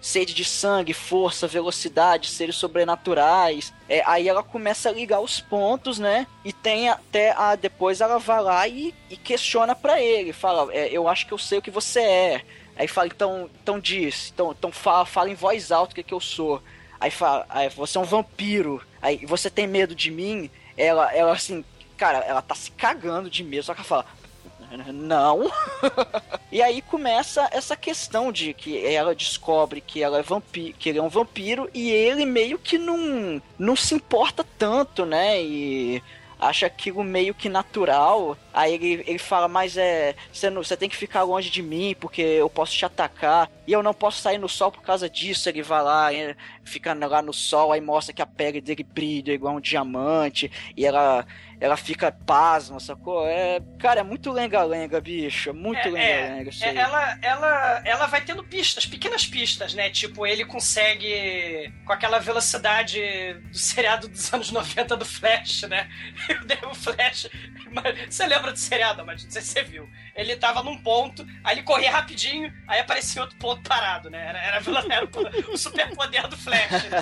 sede 0.02 0.34
de 0.34 0.44
sangue, 0.44 0.94
força, 0.94 1.48
velocidade, 1.48 2.30
seres 2.30 2.56
sobrenaturais. 2.56 3.74
É, 3.88 4.04
aí 4.06 4.28
ela 4.28 4.44
começa 4.44 4.90
a 4.90 4.92
ligar 4.92 5.20
os 5.20 5.40
pontos, 5.40 6.00
né? 6.00 6.28
E 6.44 6.54
tem 6.54 6.90
até 6.90 7.32
a 7.32 7.56
depois 7.56 8.02
ela 8.02 8.20
vai 8.20 8.42
lá 8.42 8.68
e, 8.68 8.94
e 9.10 9.18
questiona 9.18 9.76
pra 9.76 10.02
ele, 10.02 10.34
fala, 10.34 10.74
é, 10.74 10.90
eu 10.90 11.08
acho 11.08 11.26
que 11.28 11.34
eu 11.34 11.38
sei 11.38 11.60
o 11.60 11.62
que 11.62 11.72
você 11.72 12.00
é. 12.00 12.42
Aí 12.76 12.88
fala, 12.88 13.08
então, 13.08 13.50
então 13.62 13.80
diz, 13.80 14.32
então, 14.34 14.56
então 14.58 14.72
fala, 14.72 15.06
fala 15.06 15.30
em 15.30 15.36
voz 15.36 15.70
alta 15.70 15.92
o 15.92 15.96
que, 15.96 16.04
que 16.04 16.14
eu 16.14 16.22
sou. 16.22 16.64
Aí 17.00 17.12
fala, 17.12 17.46
aí, 17.50 17.70
você 17.70 17.98
é 17.98 18.02
um 18.02 18.06
vampiro. 18.06 18.82
Aí 19.02 19.26
você 19.26 19.50
tem 19.50 19.68
medo 19.68 19.94
de 19.94 20.10
mim? 20.10 20.50
Ela, 20.78 21.14
ela 21.14 21.34
assim, 21.34 21.64
cara, 21.98 22.20
ela 22.20 22.42
tá 22.42 22.56
se 22.56 22.72
cagando 22.72 23.30
de 23.30 23.44
medo, 23.44 23.64
só 23.64 23.74
que 23.74 23.82
ela 23.82 23.88
fala, 23.88 24.06
não. 24.94 25.52
e 26.52 26.62
aí 26.62 26.82
começa 26.82 27.48
essa 27.52 27.76
questão 27.76 28.32
de 28.32 28.54
que 28.54 28.86
ela 28.86 29.16
descobre 29.16 29.82
que 29.82 30.02
ela 30.02 30.20
é 30.20 30.24
vampiro, 30.24 30.76
que 30.78 30.90
ele 30.90 31.00
é 31.00 31.02
um 31.02 31.10
vampiro 31.10 31.70
e 31.74 31.90
ele 31.90 32.26
meio 32.26 32.58
que 32.58 32.78
não 32.78 33.42
não 33.58 33.76
se 33.76 33.94
importa 33.96 34.46
tanto, 34.58 35.06
né? 35.06 35.42
E 35.42 36.02
acha 36.40 36.66
aquilo 36.66 37.04
meio 37.04 37.34
que 37.36 37.50
natural. 37.50 38.38
Aí 38.54 38.74
ele, 38.74 39.04
ele 39.06 39.20
fala, 39.20 39.48
mas 39.48 39.76
é. 39.76 40.16
Você, 40.32 40.50
você 40.50 40.78
tem 40.78 40.88
que 40.88 40.96
ficar 40.96 41.24
longe 41.24 41.50
de 41.50 41.62
mim, 41.62 41.96
porque 42.00 42.22
eu 42.22 42.50
posso 42.50 42.74
te 42.74 42.86
atacar. 42.86 43.52
E 43.68 43.74
eu 43.74 43.84
não 43.84 43.94
posso 43.94 44.22
sair 44.22 44.38
no 44.38 44.48
sol 44.48 44.72
por 44.72 44.82
causa 44.82 45.10
disso. 45.10 45.50
Ele 45.50 45.62
vai 45.62 45.84
lá, 45.84 46.14
e 46.14 46.36
fica 46.64 46.94
lá 46.94 47.22
no 47.22 47.34
sol, 47.34 47.72
aí 47.74 47.82
mostra 47.82 48.14
que 48.14 48.22
a 48.22 48.26
pele 48.26 48.62
dele 48.62 48.84
brilha 48.84 49.34
igual 49.34 49.56
um 49.56 49.62
diamante. 49.62 50.50
E 50.78 50.86
ela. 50.86 51.26
Ela 51.60 51.76
fica 51.76 52.12
pasma, 52.12 52.80
sacou? 52.80 53.28
É, 53.28 53.60
cara, 53.80 54.00
é 54.00 54.04
muito 54.04 54.32
lenga-lenga, 54.32 55.02
bicho. 55.02 55.50
É 55.50 55.54
muito 55.54 55.90
É, 55.90 55.92
lenga-lenga 55.92 56.50
isso 56.50 56.68
é, 56.68 56.70
aí. 56.70 56.78
ela, 56.78 57.20
ela, 57.22 57.82
ela 57.86 58.08
vai 58.08 58.22
tendo 58.24 58.44
pistas, 58.46 58.86
pequenas 58.86 59.26
pistas, 59.28 59.74
né? 59.74 59.90
Tipo, 59.90 60.26
ele 60.26 60.46
consegue, 60.46 61.74
com 61.86 61.92
aquela 61.92 62.20
velocidade 62.20 63.00
do 63.52 63.58
seriado 63.58 64.08
dos 64.08 64.34
anos 64.34 64.52
90 64.52 64.96
do 64.96 65.06
Flash, 65.06 65.64
né? 65.64 65.90
O 66.72 66.74
Flash. 66.76 67.30
Você 68.10 68.26
lembra 68.26 68.52
do 68.52 68.58
seriado, 68.58 69.06
mas 69.06 69.24
não 69.24 69.32
sei 69.32 69.42
se 69.42 69.50
você 69.50 69.64
viu. 69.64 69.90
Ele 70.20 70.36
tava 70.36 70.62
num 70.64 70.78
ponto, 70.78 71.26
aí 71.44 71.56
ele 71.56 71.64
corria 71.64 71.92
rapidinho, 71.92 72.52
aí 72.68 72.80
aparecia 72.80 73.22
outro 73.22 73.38
ponto 73.38 73.62
parado, 73.68 74.10
né? 74.10 74.20
Era, 74.28 74.40
era, 74.40 74.62
era 74.94 75.10
o 75.52 75.58
superpoder 75.58 76.28
do 76.28 76.36
Flash. 76.38 76.72
Né? 76.72 77.02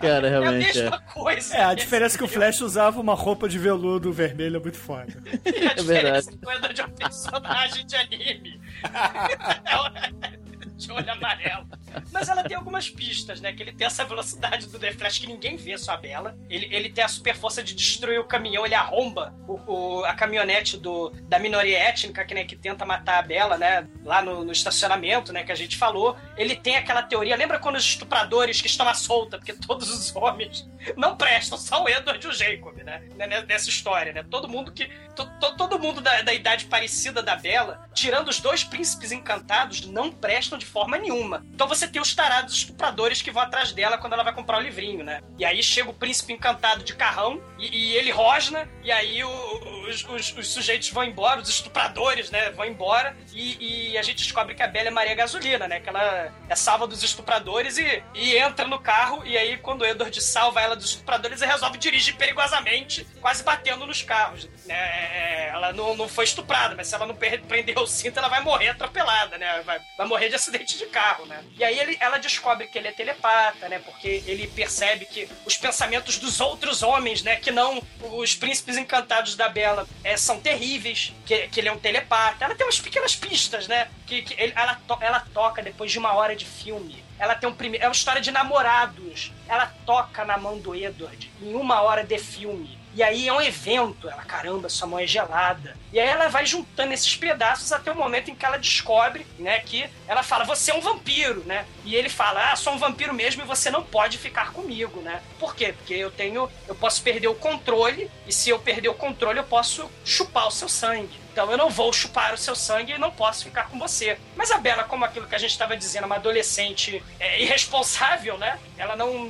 Cara, 0.00 0.26
É 0.26 0.36
a 0.36 0.40
realmente 0.40 0.78
mesma 0.78 0.96
é. 0.96 1.12
coisa. 1.12 1.56
É, 1.56 1.64
a 1.64 1.74
diferença 1.74 2.16
é 2.16 2.18
que 2.18 2.24
o 2.24 2.28
Flash 2.28 2.60
usava 2.60 3.00
uma 3.00 3.14
roupa 3.14 3.48
de 3.48 3.58
veludo 3.58 4.12
vermelha 4.12 4.58
muito 4.58 4.78
foda. 4.78 5.12
E 5.44 5.66
a 5.66 5.72
É 5.72 5.82
verdade. 5.82 5.82
diferença 5.82 6.30
Edward 6.32 6.80
é 6.80 6.84
um 6.84 6.90
personagem 6.90 7.86
de 7.86 7.96
anime. 7.96 8.60
de 10.84 10.92
olho 10.92 11.10
amarelo. 11.10 11.66
Mas 12.12 12.28
ela 12.28 12.42
tem 12.42 12.56
algumas 12.56 12.88
pistas, 12.90 13.40
né? 13.40 13.52
Que 13.52 13.62
ele 13.62 13.72
tem 13.72 13.86
essa 13.86 14.04
velocidade 14.04 14.66
do 14.68 14.78
The 14.78 14.92
Flash 14.92 15.18
que 15.18 15.26
ninguém 15.26 15.56
vê, 15.56 15.76
só 15.78 15.92
a 15.92 15.96
Bela. 15.96 16.36
Ele, 16.50 16.68
ele 16.74 16.88
tem 16.90 17.04
a 17.04 17.08
super 17.08 17.34
força 17.36 17.62
de 17.62 17.74
destruir 17.74 18.18
o 18.20 18.24
caminhão, 18.24 18.64
ele 18.66 18.74
arromba 18.74 19.34
o, 19.46 19.60
o- 20.00 20.04
a 20.04 20.12
caminhonete 20.14 20.76
do, 20.76 21.10
da 21.28 21.38
minoria 21.38 21.78
étnica 21.78 22.24
que, 22.24 22.34
né, 22.34 22.44
que 22.44 22.56
tenta 22.56 22.84
matar 22.84 23.18
a 23.18 23.22
Bela, 23.22 23.56
né? 23.56 23.86
Lá 24.04 24.20
no, 24.22 24.44
no 24.44 24.52
estacionamento, 24.52 25.32
né? 25.32 25.44
Que 25.44 25.52
a 25.52 25.56
gente 25.56 25.76
falou. 25.76 26.16
Ele 26.36 26.56
tem 26.56 26.76
aquela 26.76 27.02
teoria. 27.02 27.36
Lembra 27.36 27.58
quando 27.58 27.76
os 27.76 27.84
estupradores 27.84 28.60
que 28.60 28.66
estão 28.66 28.88
à 28.88 28.94
solta, 28.94 29.38
porque 29.38 29.52
todos 29.52 29.88
os 29.90 30.14
homens 30.16 30.68
não 30.96 31.16
prestam, 31.16 31.56
só 31.56 31.82
o 31.84 31.88
Edward 31.88 32.24
e 32.24 32.28
o 32.28 32.32
Jacob, 32.32 32.76
né? 32.78 33.02
né, 33.16 33.42
Nessa 33.42 33.68
história, 33.70 34.12
né? 34.12 34.24
Todo 34.28 34.48
mundo 34.48 34.72
que. 34.72 34.86
to- 35.14 35.26
to- 35.40 35.56
todo 35.56 35.78
mundo 35.78 36.00
da, 36.00 36.22
da 36.22 36.34
idade 36.34 36.66
parecida 36.66 37.22
da 37.22 37.36
Bela, 37.36 37.88
tirando 37.94 38.28
os 38.28 38.40
dois 38.40 38.64
príncipes 38.64 39.12
encantados, 39.12 39.86
não 39.86 40.10
prestam 40.12 40.58
de 40.58 40.66
forma 40.74 40.98
nenhuma. 40.98 41.46
Então 41.54 41.68
você 41.68 41.86
tem 41.86 42.02
os 42.02 42.12
tarados 42.14 42.52
estupradores 42.54 43.22
que 43.22 43.30
vão 43.30 43.42
atrás 43.42 43.70
dela 43.72 43.96
quando 43.96 44.12
ela 44.14 44.24
vai 44.24 44.34
comprar 44.34 44.58
o 44.58 44.60
livrinho, 44.60 45.04
né? 45.04 45.20
E 45.38 45.44
aí 45.44 45.62
chega 45.62 45.88
o 45.88 45.94
príncipe 45.94 46.32
encantado 46.32 46.82
de 46.82 46.94
carrão 46.96 47.40
e, 47.58 47.92
e 47.92 47.96
ele 47.96 48.10
rosna, 48.10 48.68
e 48.82 48.90
aí 48.90 49.22
o- 49.22 49.88
os, 49.88 50.04
os- 50.04 50.36
os 50.36 50.48
sujeitos 50.48 50.90
vão 50.90 51.04
embora, 51.04 51.40
os 51.40 51.48
estupradores, 51.48 52.30
né? 52.30 52.50
Vão 52.50 52.64
embora, 52.66 53.16
e, 53.32 53.92
e 53.92 53.98
a 53.98 54.02
gente 54.02 54.22
descobre 54.24 54.54
que 54.54 54.62
a 54.62 54.66
Bela 54.66 54.88
é 54.88 54.90
Maria 54.90 55.14
Gasolina, 55.14 55.68
né? 55.68 55.78
Que 55.78 55.88
ela 55.88 56.32
é 56.48 56.56
salva 56.56 56.86
dos 56.88 57.02
estupradores 57.04 57.78
e, 57.78 58.02
e 58.14 58.36
entra 58.36 58.66
no 58.66 58.80
carro, 58.80 59.24
e 59.24 59.38
aí 59.38 59.56
quando 59.58 59.82
o 59.82 59.86
Edward 59.86 60.20
salva 60.20 60.60
ela 60.60 60.74
dos 60.74 60.86
estupradores, 60.86 61.40
ele 61.40 61.50
resolve 61.52 61.78
dirigir 61.78 62.16
perigosamente, 62.16 63.06
quase 63.20 63.44
batendo 63.44 63.86
nos 63.86 64.02
carros. 64.02 64.48
Né? 64.66 65.48
Ela 65.48 65.72
não, 65.72 65.94
não 65.96 66.08
foi 66.08 66.24
estuprada, 66.24 66.74
mas 66.74 66.88
se 66.88 66.94
ela 66.94 67.06
não 67.06 67.14
prender 67.14 67.78
o 67.78 67.86
cinto, 67.86 68.18
ela 68.18 68.28
vai 68.28 68.40
morrer 68.40 68.70
atropelada, 68.70 69.38
né? 69.38 69.62
Vai, 69.64 69.78
vai 69.96 70.06
morrer 70.06 70.28
de 70.28 70.34
acidente 70.34 70.53
de 70.62 70.86
carro, 70.86 71.26
né? 71.26 71.42
E 71.58 71.64
aí 71.64 71.78
ele, 71.78 71.96
ela 72.00 72.18
descobre 72.18 72.66
que 72.68 72.78
ele 72.78 72.88
é 72.88 72.92
telepata, 72.92 73.68
né? 73.68 73.78
Porque 73.80 74.22
ele 74.26 74.46
percebe 74.46 75.04
que 75.06 75.28
os 75.44 75.56
pensamentos 75.56 76.18
dos 76.18 76.40
outros 76.40 76.82
homens, 76.82 77.22
né? 77.22 77.36
Que 77.36 77.50
não 77.50 77.82
os 78.00 78.34
príncipes 78.34 78.76
encantados 78.76 79.34
da 79.34 79.48
Bela 79.48 79.86
é, 80.04 80.16
são 80.16 80.38
terríveis, 80.40 81.12
que, 81.26 81.48
que 81.48 81.60
ele 81.60 81.68
é 81.68 81.72
um 81.72 81.78
telepata. 81.78 82.44
Ela 82.44 82.54
tem 82.54 82.66
umas 82.66 82.80
pequenas 82.80 83.16
pistas, 83.16 83.66
né? 83.66 83.88
Que, 84.06 84.22
que 84.22 84.34
ele- 84.40 84.52
ela, 84.54 84.74
to- 84.86 84.98
ela 85.00 85.20
toca 85.32 85.62
depois 85.62 85.90
de 85.90 85.98
uma 85.98 86.12
hora 86.14 86.36
de 86.36 86.44
filme. 86.44 87.02
Ela 87.18 87.34
tem 87.34 87.48
um 87.48 87.54
primeiro. 87.54 87.84
É 87.84 87.88
uma 87.88 87.94
história 87.94 88.20
de 88.20 88.30
namorados. 88.30 89.32
Ela 89.48 89.66
toca 89.86 90.24
na 90.24 90.36
mão 90.36 90.58
do 90.58 90.74
Edward 90.74 91.30
em 91.40 91.54
uma 91.54 91.80
hora 91.82 92.04
de 92.04 92.18
filme. 92.18 92.78
E 92.94 93.02
aí 93.02 93.28
é 93.28 93.32
um 93.32 93.40
evento. 93.40 94.08
Ela, 94.08 94.22
caramba, 94.24 94.68
sua 94.68 94.86
mão 94.86 94.98
é 94.98 95.06
gelada. 95.06 95.76
E 95.92 95.98
aí 95.98 96.06
ela 96.06 96.28
vai 96.28 96.46
juntando 96.46 96.92
esses 96.92 97.16
pedaços 97.16 97.72
até 97.72 97.90
o 97.90 97.96
momento 97.96 98.30
em 98.30 98.34
que 98.34 98.44
ela 98.44 98.56
descobre, 98.56 99.26
né, 99.38 99.60
que 99.60 99.88
ela 100.06 100.22
fala, 100.22 100.44
você 100.44 100.70
é 100.70 100.74
um 100.74 100.80
vampiro, 100.80 101.42
né? 101.44 101.66
E 101.84 101.94
ele 101.94 102.08
fala, 102.08 102.52
ah, 102.52 102.56
sou 102.56 102.72
um 102.72 102.78
vampiro 102.78 103.12
mesmo 103.12 103.42
e 103.42 103.46
você 103.46 103.70
não 103.70 103.82
pode 103.82 104.18
ficar 104.18 104.52
comigo, 104.52 105.00
né? 105.00 105.20
Por 105.38 105.54
quê? 105.54 105.72
Porque 105.72 105.94
eu 105.94 106.10
tenho. 106.10 106.50
Eu 106.68 106.74
posso 106.74 107.02
perder 107.02 107.28
o 107.28 107.34
controle, 107.34 108.10
e 108.26 108.32
se 108.32 108.50
eu 108.50 108.58
perder 108.58 108.88
o 108.88 108.94
controle, 108.94 109.38
eu 109.38 109.44
posso 109.44 109.90
chupar 110.04 110.46
o 110.46 110.50
seu 110.50 110.68
sangue. 110.68 111.23
Então 111.34 111.50
eu 111.50 111.58
não 111.58 111.68
vou 111.68 111.92
chupar 111.92 112.32
o 112.32 112.38
seu 112.38 112.54
sangue 112.54 112.92
e 112.92 112.98
não 112.98 113.10
posso 113.10 113.42
ficar 113.42 113.64
com 113.68 113.76
você. 113.76 114.16
Mas 114.36 114.52
a 114.52 114.58
Bela, 114.58 114.84
como 114.84 115.04
aquilo 115.04 115.26
que 115.26 115.34
a 115.34 115.38
gente 115.38 115.50
estava 115.50 115.76
dizendo, 115.76 116.04
uma 116.04 116.14
adolescente 116.14 117.02
é, 117.18 117.42
irresponsável, 117.42 118.38
né? 118.38 118.56
Ela 118.78 118.94
não 118.94 119.28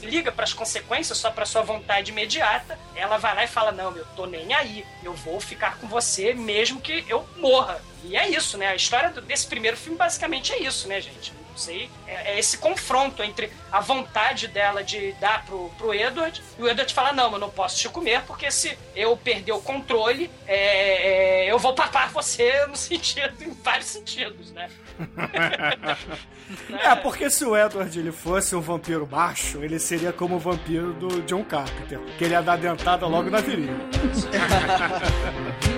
liga 0.00 0.32
para 0.32 0.44
as 0.44 0.54
consequências, 0.54 1.18
só 1.18 1.30
para 1.30 1.44
sua 1.44 1.60
vontade 1.60 2.10
imediata. 2.10 2.78
Ela 2.96 3.18
vai 3.18 3.34
lá 3.34 3.44
e 3.44 3.46
fala: 3.46 3.70
Não, 3.70 3.94
eu 3.94 4.06
tô 4.16 4.24
nem 4.24 4.54
aí. 4.54 4.82
Eu 5.04 5.12
vou 5.12 5.38
ficar 5.40 5.76
com 5.76 5.86
você 5.86 6.32
mesmo 6.32 6.80
que 6.80 7.04
eu 7.06 7.28
morra. 7.36 7.82
E 8.02 8.16
é 8.16 8.30
isso, 8.30 8.56
né? 8.56 8.68
A 8.68 8.74
história 8.74 9.10
desse 9.10 9.46
primeiro 9.46 9.76
filme 9.76 9.98
basicamente 9.98 10.54
é 10.54 10.62
isso, 10.62 10.88
né, 10.88 11.02
gente? 11.02 11.34
Não 11.52 11.58
sei. 11.58 11.90
É, 12.06 12.32
é 12.32 12.38
esse 12.38 12.56
confronto 12.56 13.22
entre 13.22 13.52
a 13.70 13.78
vontade 13.78 14.48
dela 14.48 14.82
de 14.82 15.12
dar 15.20 15.44
pro, 15.44 15.68
pro 15.76 15.92
Edward 15.94 16.42
e 16.58 16.62
o 16.62 16.68
Edward 16.68 16.92
fala: 16.94 17.12
Não, 17.12 17.30
eu 17.30 17.38
não 17.38 17.50
posso 17.50 17.78
te 17.78 17.90
comer 17.90 18.22
porque 18.22 18.50
se 18.50 18.76
eu 18.96 19.14
perder 19.18 19.52
o 19.52 19.60
controle, 19.60 20.30
é, 20.46 21.44
é, 21.44 21.52
eu 21.52 21.58
vou 21.58 21.74
papar 21.74 22.08
você 22.10 22.64
no 22.66 22.76
sentido, 22.76 23.34
em 23.42 23.50
vários 23.62 23.88
sentidos, 23.88 24.50
né? 24.52 24.70
É, 26.70 26.94
porque 26.96 27.30
se 27.30 27.46
o 27.46 27.56
Edward 27.56 27.98
ele 27.98 28.12
fosse 28.12 28.54
um 28.54 28.60
vampiro 28.60 29.08
macho, 29.10 29.64
ele 29.64 29.78
seria 29.78 30.12
como 30.12 30.36
o 30.36 30.38
vampiro 30.38 30.92
do 30.92 31.22
John 31.22 31.42
Carpenter, 31.44 31.98
que 32.18 32.24
ele 32.24 32.34
ia 32.34 32.42
dar 32.42 32.58
dentada 32.58 33.06
logo 33.06 33.30
na 33.30 33.38
virilha. 33.38 33.72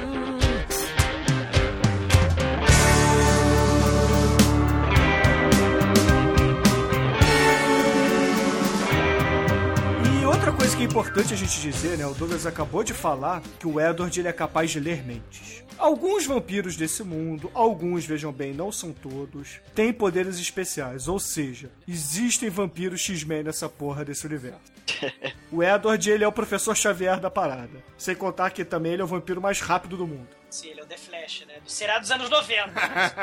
coisa 10.65 10.77
que 10.79 10.83
é 10.83 10.87
importante 10.87 11.35
a 11.35 11.37
gente 11.37 11.61
dizer, 11.61 11.99
né? 11.99 12.07
O 12.07 12.15
Douglas 12.15 12.47
acabou 12.47 12.83
de 12.83 12.95
falar 12.95 13.43
que 13.59 13.67
o 13.67 13.79
Edward 13.79 14.19
ele 14.19 14.29
é 14.29 14.33
capaz 14.33 14.71
de 14.71 14.81
ler 14.81 15.05
mentes. 15.05 15.63
Alguns 15.77 16.25
vampiros 16.25 16.75
desse 16.75 17.03
mundo, 17.03 17.51
alguns, 17.53 18.07
vejam 18.07 18.33
bem, 18.33 18.55
não 18.55 18.73
são 18.73 18.91
todos, 18.91 19.61
têm 19.75 19.93
poderes 19.93 20.39
especiais. 20.39 21.07
Ou 21.07 21.19
seja, 21.19 21.71
existem 21.87 22.49
vampiros 22.49 23.03
X-Men 23.03 23.43
nessa 23.43 23.69
porra 23.69 24.07
desse 24.07 24.27
universo. 24.27 24.73
O 25.53 25.63
Edward, 25.63 26.11
ele 26.11 26.25
é 26.25 26.27
o 26.27 26.33
professor 26.33 26.75
Xavier 26.75 27.21
da 27.21 27.31
parada. 27.31 27.85
Sem 27.99 28.17
contar 28.17 28.51
que 28.51 28.65
também 28.65 28.95
ele 28.95 29.03
é 29.03 29.05
o 29.05 29.09
vampiro 29.09 29.43
mais 29.43 29.61
rápido 29.61 29.99
do 29.99 30.07
mundo. 30.07 30.29
Sim, 30.55 30.69
ele 30.69 30.81
é 30.83 30.85
o 30.85 30.87
The 30.87 30.97
Flash, 30.97 31.45
né? 31.49 31.55
Seriado 31.67 32.03
dos 32.03 32.13
anos 32.13 32.31
90. 32.31 32.67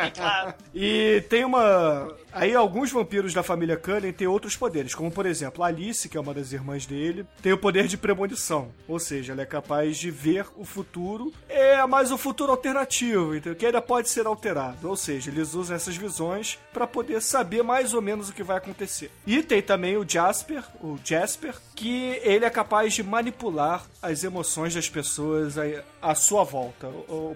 Bem 0.02 0.12
claro. 0.14 0.54
E 0.76 1.24
tem 1.30 1.46
uma. 1.46 2.14
Aí 2.34 2.54
alguns 2.54 2.92
vampiros 2.92 3.34
da 3.34 3.42
família 3.42 3.78
Cullen 3.78 4.12
têm 4.12 4.28
outros 4.28 4.58
poderes, 4.58 4.94
como 4.94 5.10
por 5.10 5.26
exemplo 5.26 5.64
a 5.64 5.68
Alice, 5.68 6.10
que 6.10 6.18
é 6.18 6.20
uma 6.20 6.34
das 6.34 6.52
irmãs 6.52 6.86
dele, 6.86 7.26
tem 7.42 7.54
o 7.54 7.58
poder 7.58 7.88
de 7.88 7.98
premonição. 7.98 8.74
Ou 8.86 9.00
seja, 9.00 9.32
ela 9.32 9.44
é 9.44 9.46
capaz 9.46 9.98
de 9.98 10.12
ver 10.12 10.46
o 10.58 10.66
futuro, 10.66 11.32
é 11.48 11.86
mais 11.88 12.12
o 12.12 12.18
futuro 12.18 12.52
alternativo, 12.52 13.34
entendeu? 13.34 13.56
que 13.56 13.66
ainda 13.66 13.82
pode 13.82 14.10
ser 14.10 14.26
alterado. 14.26 14.90
Ou 14.90 14.98
seja, 14.98 15.32
eles 15.32 15.54
usam 15.54 15.74
essas 15.74 15.96
visões 15.96 16.60
para 16.74 16.86
poder 16.86 17.22
saber 17.22 17.64
mais 17.64 17.94
ou 17.94 18.02
menos 18.02 18.28
o 18.28 18.34
que 18.34 18.44
vai 18.44 18.58
acontecer. 18.58 19.10
E 19.26 19.42
tem 19.42 19.62
também 19.62 19.96
o 19.96 20.06
Jasper, 20.08 20.66
o 20.82 21.00
Jasper, 21.02 21.56
que 21.76 22.20
ele 22.24 22.44
é 22.44 22.50
capaz 22.50 22.94
de 22.94 23.04
manipular 23.04 23.86
as 24.02 24.26
emoções 24.26 24.76
das 24.76 24.90
pessoas 24.90 25.58
à, 25.58 25.64
à 26.02 26.16
sua 26.16 26.44
volta. 26.44 26.90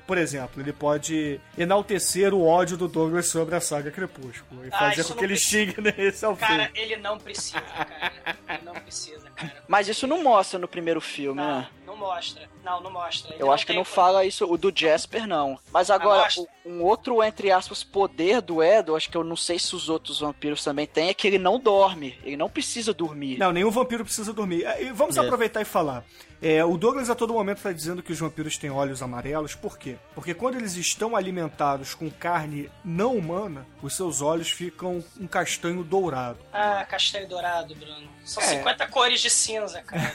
Por 0.08 0.18
exemplo, 0.18 0.62
ele 0.62 0.74
pode 0.74 1.40
enaltecer 1.58 2.34
o 2.34 2.46
ódio 2.46 2.78
do 2.78 2.88
Douglas 2.88 3.28
sobre 3.30 3.56
a 3.56 3.62
saga 3.62 3.92
Crepúsculo 3.92 4.66
e 4.66 4.70
Ah, 4.72 4.78
fazer 4.80 5.04
com 5.04 5.10
não 5.10 5.18
que 5.18 5.24
ele 5.26 5.34
precisa. 5.36 5.74
xingue 5.74 5.82
nesse 5.98 6.26
ao 6.26 6.36
Cara, 6.36 6.68
fim. 6.74 6.80
ele 6.82 6.96
não 6.98 7.18
precisa, 7.18 7.62
cara. 7.62 8.14
Ele 8.50 8.64
não 8.64 8.74
precisa, 8.74 9.30
cara. 9.36 9.64
Mas 9.68 9.88
isso 9.88 10.08
não 10.08 10.24
mostra 10.24 10.58
no 10.60 10.68
primeiro 10.68 11.00
filme, 11.02 11.40
Não, 11.42 11.60
né? 11.60 11.68
não 11.86 11.96
mostra. 11.98 12.50
Não, 12.64 12.82
não 12.82 12.92
mostra. 12.92 13.34
Ele 13.36 13.44
Eu 13.44 13.52
acho 13.52 13.66
que 13.66 13.74
não 13.74 13.86
fala 13.86 14.26
isso, 14.26 14.46
o 14.52 14.58
do 14.58 14.72
Jasper 14.76 15.28
não. 15.28 15.60
Mas 15.72 15.90
agora, 15.92 16.28
o- 16.38 16.48
um 16.70 16.82
outro, 16.84 17.22
entre 17.24 17.52
aspas, 17.52 17.84
poder 17.84 18.42
do 18.42 18.64
Edo, 18.64 18.96
acho 18.96 19.10
que 19.10 19.16
eu 19.18 19.24
não 19.24 19.36
sei 19.36 19.60
se 19.60 19.76
os 19.76 19.88
outros 19.88 20.20
vampiros 20.20 20.64
também 20.64 20.88
têm, 20.88 21.10
é 21.10 21.14
que 21.14 21.28
ele 21.28 21.38
não 21.38 21.60
dorme. 21.60 22.18
Ele 22.24 22.36
não 22.38 22.50
precisa 22.50 22.92
dormir. 22.94 23.38
Não, 23.38 23.52
nenhum 23.52 23.70
vampiro 23.70 24.04
precisa 24.04 24.34
dormir. 24.34 24.64
É, 24.66 24.84
E 24.84 24.92
vamos 24.92 25.16
É. 25.18 25.20
aproveitar 25.20 25.62
e 25.62 25.66
falar. 25.66 26.04
É, 26.48 26.64
o 26.64 26.78
Douglas 26.78 27.10
a 27.10 27.16
todo 27.16 27.34
momento 27.34 27.58
está 27.58 27.72
dizendo 27.72 28.04
que 28.04 28.12
os 28.12 28.20
vampiros 28.20 28.56
têm 28.56 28.70
olhos 28.70 29.02
amarelos. 29.02 29.56
Por 29.56 29.80
quê? 29.80 29.96
Porque 30.14 30.32
quando 30.32 30.58
eles 30.58 30.76
estão 30.76 31.16
alimentados 31.16 31.96
com 31.96 32.08
carne 32.08 32.70
não 32.84 33.18
humana, 33.18 33.66
os 33.82 33.96
seus 33.96 34.22
olhos 34.22 34.52
ficam 34.52 35.04
um 35.20 35.26
castanho 35.26 35.84
dourado. 35.84 36.38
Ah, 36.54 36.86
castanho 36.88 37.28
dourado, 37.28 37.74
Bruno. 37.74 38.08
São 38.24 38.44
É. 38.44 38.46
50 38.46 38.88
cores 38.90 39.22
de 39.22 39.30
cinza, 39.32 39.82
cara. 39.82 40.14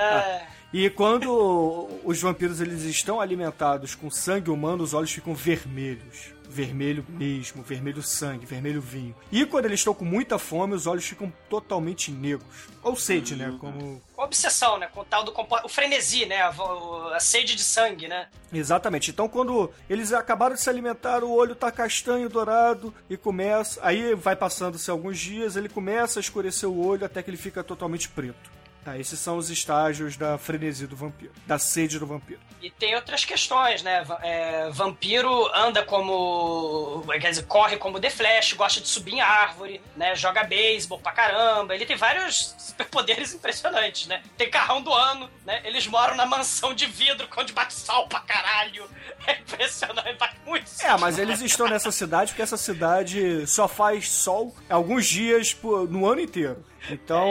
É. 0.00 0.46
E 0.74 0.90
quando 0.90 1.88
os 2.02 2.20
vampiros 2.20 2.60
eles 2.60 2.82
estão 2.82 3.20
alimentados 3.20 3.94
com 3.94 4.10
sangue 4.10 4.50
humano, 4.50 4.82
os 4.82 4.92
olhos 4.92 5.12
ficam 5.12 5.32
vermelhos. 5.32 6.32
Vermelho 6.54 7.04
mesmo, 7.08 7.64
vermelho 7.64 8.00
sangue, 8.00 8.46
vermelho 8.46 8.80
vinho. 8.80 9.12
E 9.32 9.44
quando 9.44 9.64
eles 9.64 9.80
estão 9.80 9.92
com 9.92 10.04
muita 10.04 10.38
fome, 10.38 10.72
os 10.72 10.86
olhos 10.86 11.04
ficam 11.04 11.32
totalmente 11.50 12.12
negros. 12.12 12.46
Ou 12.80 12.94
sede, 12.94 13.34
né? 13.34 13.52
Como. 13.58 14.00
Com 14.14 14.22
obsessão, 14.22 14.78
né? 14.78 14.86
Com 14.86 15.00
o 15.00 15.04
tal 15.04 15.24
do 15.24 15.32
compo- 15.32 15.58
o 15.64 15.68
frenesi, 15.68 16.26
né? 16.26 16.42
A, 16.42 16.54
a 17.16 17.18
sede 17.18 17.56
de 17.56 17.62
sangue, 17.64 18.06
né? 18.06 18.28
Exatamente. 18.52 19.10
Então, 19.10 19.28
quando 19.28 19.68
eles 19.90 20.12
acabaram 20.12 20.54
de 20.54 20.60
se 20.60 20.70
alimentar, 20.70 21.24
o 21.24 21.32
olho 21.32 21.56
tá 21.56 21.72
castanho, 21.72 22.28
dourado 22.28 22.94
e 23.10 23.16
começa. 23.16 23.80
Aí 23.82 24.14
vai 24.14 24.36
passando-se 24.36 24.88
alguns 24.92 25.18
dias, 25.18 25.56
ele 25.56 25.68
começa 25.68 26.20
a 26.20 26.22
escurecer 26.22 26.68
o 26.68 26.86
olho 26.86 27.04
até 27.04 27.20
que 27.20 27.30
ele 27.30 27.36
fica 27.36 27.64
totalmente 27.64 28.08
preto. 28.08 28.48
Tá, 28.84 28.98
esses 28.98 29.18
são 29.18 29.38
os 29.38 29.48
estágios 29.48 30.14
da 30.16 30.36
frenesi 30.36 30.86
do 30.86 30.94
vampiro, 30.94 31.32
da 31.46 31.58
sede 31.58 31.98
do 31.98 32.06
vampiro. 32.06 32.38
E 32.60 32.70
tem 32.70 32.94
outras 32.94 33.24
questões, 33.24 33.82
né? 33.82 34.04
É, 34.22 34.68
vampiro 34.70 35.50
anda 35.54 35.82
como. 35.82 37.02
Quer 37.20 37.30
dizer, 37.30 37.46
corre 37.46 37.76
como 37.78 37.98
The 37.98 38.10
Flash, 38.10 38.52
gosta 38.52 38.80
de 38.80 38.88
subir 38.88 39.14
em 39.14 39.20
árvore, 39.20 39.80
né? 39.96 40.14
Joga 40.14 40.44
beisebol 40.44 40.98
pra 40.98 41.12
caramba. 41.12 41.74
Ele 41.74 41.86
tem 41.86 41.96
vários 41.96 42.54
superpoderes 42.58 43.32
impressionantes, 43.34 44.06
né? 44.06 44.22
Tem 44.36 44.50
carrão 44.50 44.82
do 44.82 44.92
ano, 44.92 45.30
né? 45.46 45.62
Eles 45.64 45.86
moram 45.86 46.14
na 46.14 46.26
mansão 46.26 46.74
de 46.74 46.86
vidro, 46.86 47.26
onde 47.38 47.52
bate 47.54 47.72
sol 47.74 48.06
pra 48.06 48.20
caralho. 48.20 48.88
É 49.26 49.38
impressionante, 49.38 50.18
bate 50.18 50.36
muito. 50.44 50.70
É, 50.82 50.94
mas 50.98 51.18
eles 51.18 51.40
estão 51.40 51.66
nessa 51.66 51.90
cidade 51.90 52.32
porque 52.32 52.42
essa 52.42 52.58
cidade 52.58 53.46
só 53.46 53.66
faz 53.66 54.10
sol 54.10 54.54
alguns 54.68 55.06
dias 55.06 55.54
por- 55.54 55.88
no 55.88 56.06
ano 56.06 56.20
inteiro. 56.20 56.62
Então, 56.90 57.26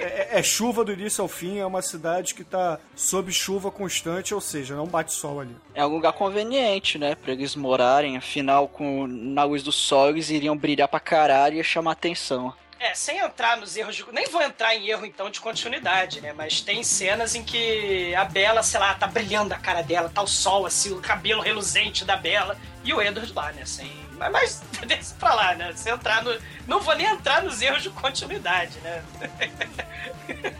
é, 0.00 0.38
é 0.38 0.42
chuva 0.42 0.84
do 0.84 0.92
início 0.92 1.22
ao 1.22 1.28
fim, 1.28 1.58
é 1.58 1.66
uma 1.66 1.82
cidade 1.82 2.34
que 2.34 2.44
tá 2.44 2.78
sob 2.94 3.32
chuva 3.32 3.70
constante, 3.70 4.34
ou 4.34 4.40
seja, 4.40 4.74
não 4.74 4.86
bate 4.86 5.12
sol 5.12 5.40
ali. 5.40 5.56
É 5.74 5.84
um 5.84 5.90
lugar 5.90 6.12
conveniente, 6.12 6.98
né? 6.98 7.14
Pra 7.14 7.32
eles 7.32 7.54
morarem. 7.54 8.16
Afinal, 8.16 8.68
com, 8.68 9.06
na 9.06 9.44
luz 9.44 9.62
do 9.62 9.72
sol, 9.72 10.10
eles 10.10 10.30
iriam 10.30 10.56
brilhar 10.56 10.88
pra 10.88 11.00
caralho 11.00 11.54
e 11.54 11.58
ia 11.58 11.64
chamar 11.64 11.92
atenção. 11.92 12.54
É, 12.78 12.94
sem 12.94 13.18
entrar 13.18 13.56
nos 13.56 13.74
erros 13.76 13.96
de. 13.96 14.04
Nem 14.12 14.28
vou 14.28 14.42
entrar 14.42 14.74
em 14.74 14.88
erro 14.88 15.06
então 15.06 15.30
de 15.30 15.40
continuidade, 15.40 16.20
né? 16.20 16.34
Mas 16.34 16.60
tem 16.60 16.82
cenas 16.82 17.34
em 17.34 17.42
que 17.42 18.14
a 18.14 18.24
Bela, 18.24 18.62
sei 18.62 18.78
lá, 18.78 18.94
tá 18.94 19.06
brilhando 19.06 19.54
a 19.54 19.58
cara 19.58 19.82
dela, 19.82 20.10
tá 20.12 20.22
o 20.22 20.26
sol, 20.26 20.66
assim, 20.66 20.92
o 20.92 21.00
cabelo 21.00 21.40
reluzente 21.40 22.04
da 22.04 22.16
Bela 22.16 22.56
e 22.84 22.92
o 22.92 23.00
Edward 23.00 23.32
lá, 23.32 23.50
né? 23.52 23.64
Sem. 23.64 24.05
Mas, 24.18 24.32
mas 24.32 24.62
deixa 24.86 25.14
pra 25.18 25.34
lá, 25.34 25.54
né? 25.54 25.72
Se 25.74 25.90
entrar 25.90 26.22
no. 26.22 26.36
Não 26.66 26.80
vou 26.80 26.96
nem 26.96 27.06
entrar 27.06 27.42
nos 27.42 27.62
erros 27.62 27.82
de 27.82 27.90
continuidade, 27.90 28.78
né? 28.80 29.02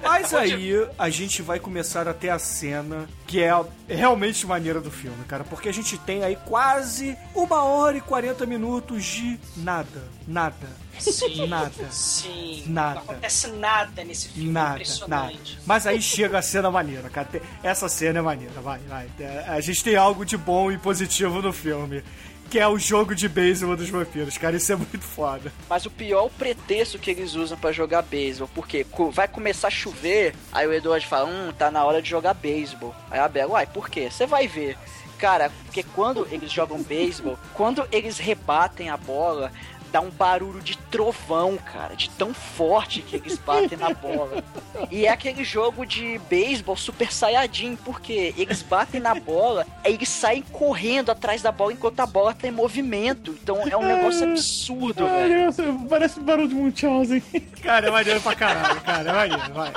Mas 0.03 0.33
aí 0.33 0.87
a 0.97 1.11
gente 1.11 1.43
vai 1.43 1.59
começar 1.59 2.07
a 2.07 2.15
ter 2.15 2.31
a 2.31 2.39
cena 2.39 3.09
que 3.27 3.43
é 3.43 3.51
realmente 3.89 4.47
maneira 4.47 4.81
do 4.81 4.91
filme, 4.91 5.25
cara. 5.25 5.43
Porque 5.43 5.69
a 5.69 5.73
gente 5.73 5.99
tem 5.99 6.23
aí 6.23 6.37
quase 6.47 7.17
uma 7.35 7.65
hora 7.65 7.97
e 7.97 8.01
40 8.01 8.47
minutos 8.47 9.05
de 9.05 9.39
nada. 9.57 10.05
Nada. 10.27 10.69
Sim. 10.99 11.47
Nada. 11.47 11.91
Sim. 11.91 12.65
Nada. 12.69 12.95
Não 12.95 13.03
acontece 13.03 13.49
nada 13.49 14.05
nesse 14.05 14.29
filme. 14.29 14.51
Nada, 14.51 14.83
nada. 15.09 15.35
Mas 15.67 15.87
aí 15.87 16.01
chega 16.01 16.39
a 16.39 16.43
cena 16.43 16.71
maneira, 16.71 17.11
cara. 17.11 17.29
Essa 17.63 17.89
cena 17.89 18.21
é 18.21 18.23
maneira, 18.23 18.61
vai, 18.61 18.79
vai. 18.89 19.09
A 19.49 19.61
gente 19.61 19.83
tem 19.83 19.97
algo 19.97 20.25
de 20.25 20.37
bom 20.37 20.71
e 20.71 20.79
positivo 20.79 21.43
no 21.43 21.53
filme. 21.53 22.03
Que 22.51 22.59
é 22.59 22.67
o 22.67 22.79
jogo 22.79 23.15
de 23.15 23.29
beisebol 23.29 23.77
dos 23.77 23.89
vampiros, 23.89 24.39
cara. 24.39 24.57
Isso 24.57 24.73
é 24.73 24.77
muito 24.77 25.01
foda. 25.01 25.53
Mas 25.69 25.87
o 25.87 25.91
pior 25.91 26.25
é 26.25 26.27
o 26.27 26.31
pretexto 26.31 26.99
que 26.99 27.11
eles 27.11 27.35
usam 27.35 27.59
pra 27.59 27.73
jogar 27.73 28.03
beisebol. 28.03 28.49
Porque 28.55 28.87
vai 29.13 29.29
começar 29.29 29.69
a 29.69 29.71
chover, 29.71 30.35
aí 30.53 30.67
o 30.67 30.73
Eduardo 30.73 31.07
fala, 31.07 31.29
hum, 31.29 31.53
tá 31.57 31.71
na 31.71 31.85
hora 31.85 32.01
de 32.01 32.09
jogar 32.09 32.35
beisebol. 32.35 32.95
Aí 33.11 33.19
a 33.19 33.29
Bela, 33.29 33.53
uai, 33.53 33.67
por 33.67 33.89
quê? 33.89 34.09
Você 34.11 34.27
vai 34.27 34.47
ver. 34.47 34.77
Cara, 35.19 35.51
porque 35.65 35.83
quando 35.83 36.29
eles 36.31 36.53
jogam 36.53 36.83
beisebol, 36.83 37.39
quando 37.55 37.87
eles 37.91 38.19
rebatem 38.19 38.91
a 38.91 38.99
bola, 38.99 39.51
dá 39.93 40.01
um 40.01 40.11
barulho 40.11 40.61
de 40.61 40.77
trovão, 40.77 41.57
cara, 41.57 41.95
de 41.95 42.11
tão 42.11 42.33
forte 42.35 43.03
que 43.03 43.17
eles 43.17 43.39
batem 43.39 43.79
na 43.79 43.93
bola. 43.95 44.43
E 44.91 45.07
é 45.07 45.11
aquele 45.11 45.45
jogo 45.45 45.85
de 45.87 46.19
beisebol 46.29 46.77
super 46.77 47.13
saiyajin, 47.13 47.77
porque 47.77 48.35
eles 48.37 48.63
batem 48.63 49.01
na 49.01 49.15
bola, 49.15 49.67
aí 49.85 49.95
eles 49.95 50.09
saem 50.09 50.43
correndo 50.43 51.11
atrás 51.11 51.43
da 51.43 51.51
bola 51.53 51.73
enquanto 51.73 52.01
a 52.01 52.07
bola 52.07 52.35
tá 52.35 52.47
em 52.49 52.51
movimento. 52.51 53.37
Então 53.43 53.63
é 53.69 53.77
um 53.77 53.87
negócio 53.87 54.31
absurdo, 54.31 55.07
Ai, 55.07 55.29
velho. 55.29 55.47
nossa, 55.47 55.63
parece 55.89 56.21
barulho 56.21 56.49
de 56.49 56.55
Munchausen. 56.55 57.21
Cara, 57.63 57.89
é 57.89 57.91
maneiro 57.91 58.21
pra 58.21 58.35
caralho, 58.35 58.81
cara. 58.81 59.11
É 59.11 59.13
maneiro, 59.13 59.55
vai. 59.55 59.73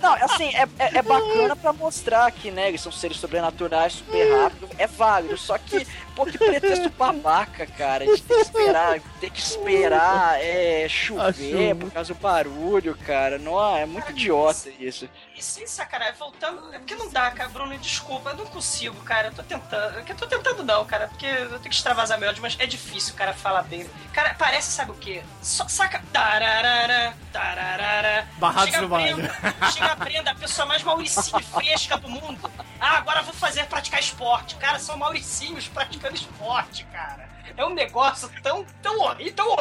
Não, 0.00 0.14
assim, 0.14 0.50
é, 0.54 0.68
é, 0.78 0.98
é 0.98 1.02
bacana 1.02 1.54
pra 1.56 1.72
mostrar 1.72 2.30
que, 2.30 2.50
né, 2.50 2.68
eles 2.68 2.80
são 2.80 2.92
seres 2.92 3.18
sobrenaturais, 3.18 3.94
super 3.94 4.42
rápidos, 4.42 4.70
é 4.78 4.86
válido, 4.86 5.36
só 5.36 5.56
que, 5.58 5.86
pô, 6.24 6.30
que 6.30 6.38
pretexto 6.38 6.90
babaca, 6.90 7.66
cara, 7.66 8.04
de 8.04 8.22
ter 8.22 8.34
que 8.34 8.40
esperar, 8.42 9.00
ter 9.20 9.30
que 9.30 9.40
esperar 9.40 10.40
é, 10.40 10.88
chover 10.88 11.74
por 11.76 11.90
causa 11.90 12.14
do 12.14 12.20
barulho, 12.20 12.96
cara, 13.06 13.38
não, 13.38 13.76
é 13.76 13.86
muito 13.86 14.10
idiota 14.10 14.70
isso. 14.78 15.08
E 15.40 15.42
sem 15.42 15.66
sacanagem, 15.66 16.16
voltando. 16.18 16.74
É 16.74 16.78
porque 16.78 16.94
não 16.94 17.08
dá, 17.08 17.30
cara, 17.30 17.48
Bruno, 17.48 17.74
desculpa, 17.78 18.28
eu 18.28 18.36
não 18.36 18.44
consigo, 18.44 18.94
cara. 19.04 19.28
Eu 19.28 19.32
tô 19.32 19.42
tentando. 19.42 19.98
Eu 20.06 20.14
tô 20.14 20.26
tentando 20.26 20.62
não, 20.62 20.84
cara, 20.84 21.08
porque 21.08 21.24
eu 21.24 21.48
tenho 21.48 21.60
que 21.62 21.74
extravasar 21.74 22.18
meu 22.18 22.28
ódio, 22.28 22.42
mas 22.42 22.56
é 22.58 22.66
difícil, 22.66 23.14
cara, 23.14 23.32
falar 23.32 23.62
bem. 23.62 23.88
Cara, 24.12 24.34
parece, 24.34 24.70
sabe 24.70 24.90
o 24.90 24.94
quê? 24.96 25.22
Só 25.40 25.66
saca. 25.66 26.02
Tararara, 26.12 27.16
tararara. 27.32 28.28
Barrados 28.36 28.70
Chega 28.70 28.82
no. 28.82 28.88
Brenda, 28.90 29.34
Chega 29.72 29.92
a 29.92 29.94
Brenda, 29.94 30.30
a 30.32 30.34
pessoa 30.34 30.66
mais 30.66 30.82
mauricinha 30.82 31.40
e 31.40 31.42
fresca 31.42 31.96
do 31.96 32.08
mundo. 32.10 32.50
Ah, 32.78 32.98
agora 32.98 33.20
eu 33.20 33.24
vou 33.24 33.32
fazer 33.32 33.64
praticar 33.64 33.98
esporte. 33.98 34.56
Cara, 34.56 34.78
são 34.78 34.98
mauricinhos 34.98 35.68
praticando 35.68 36.09
esporte, 36.14 36.84
cara. 36.92 37.28
É 37.56 37.64
um 37.64 37.74
negócio 37.74 38.30
tão, 38.42 38.64
tão 38.82 38.98
horrível, 39.00 39.34
tão. 39.34 39.56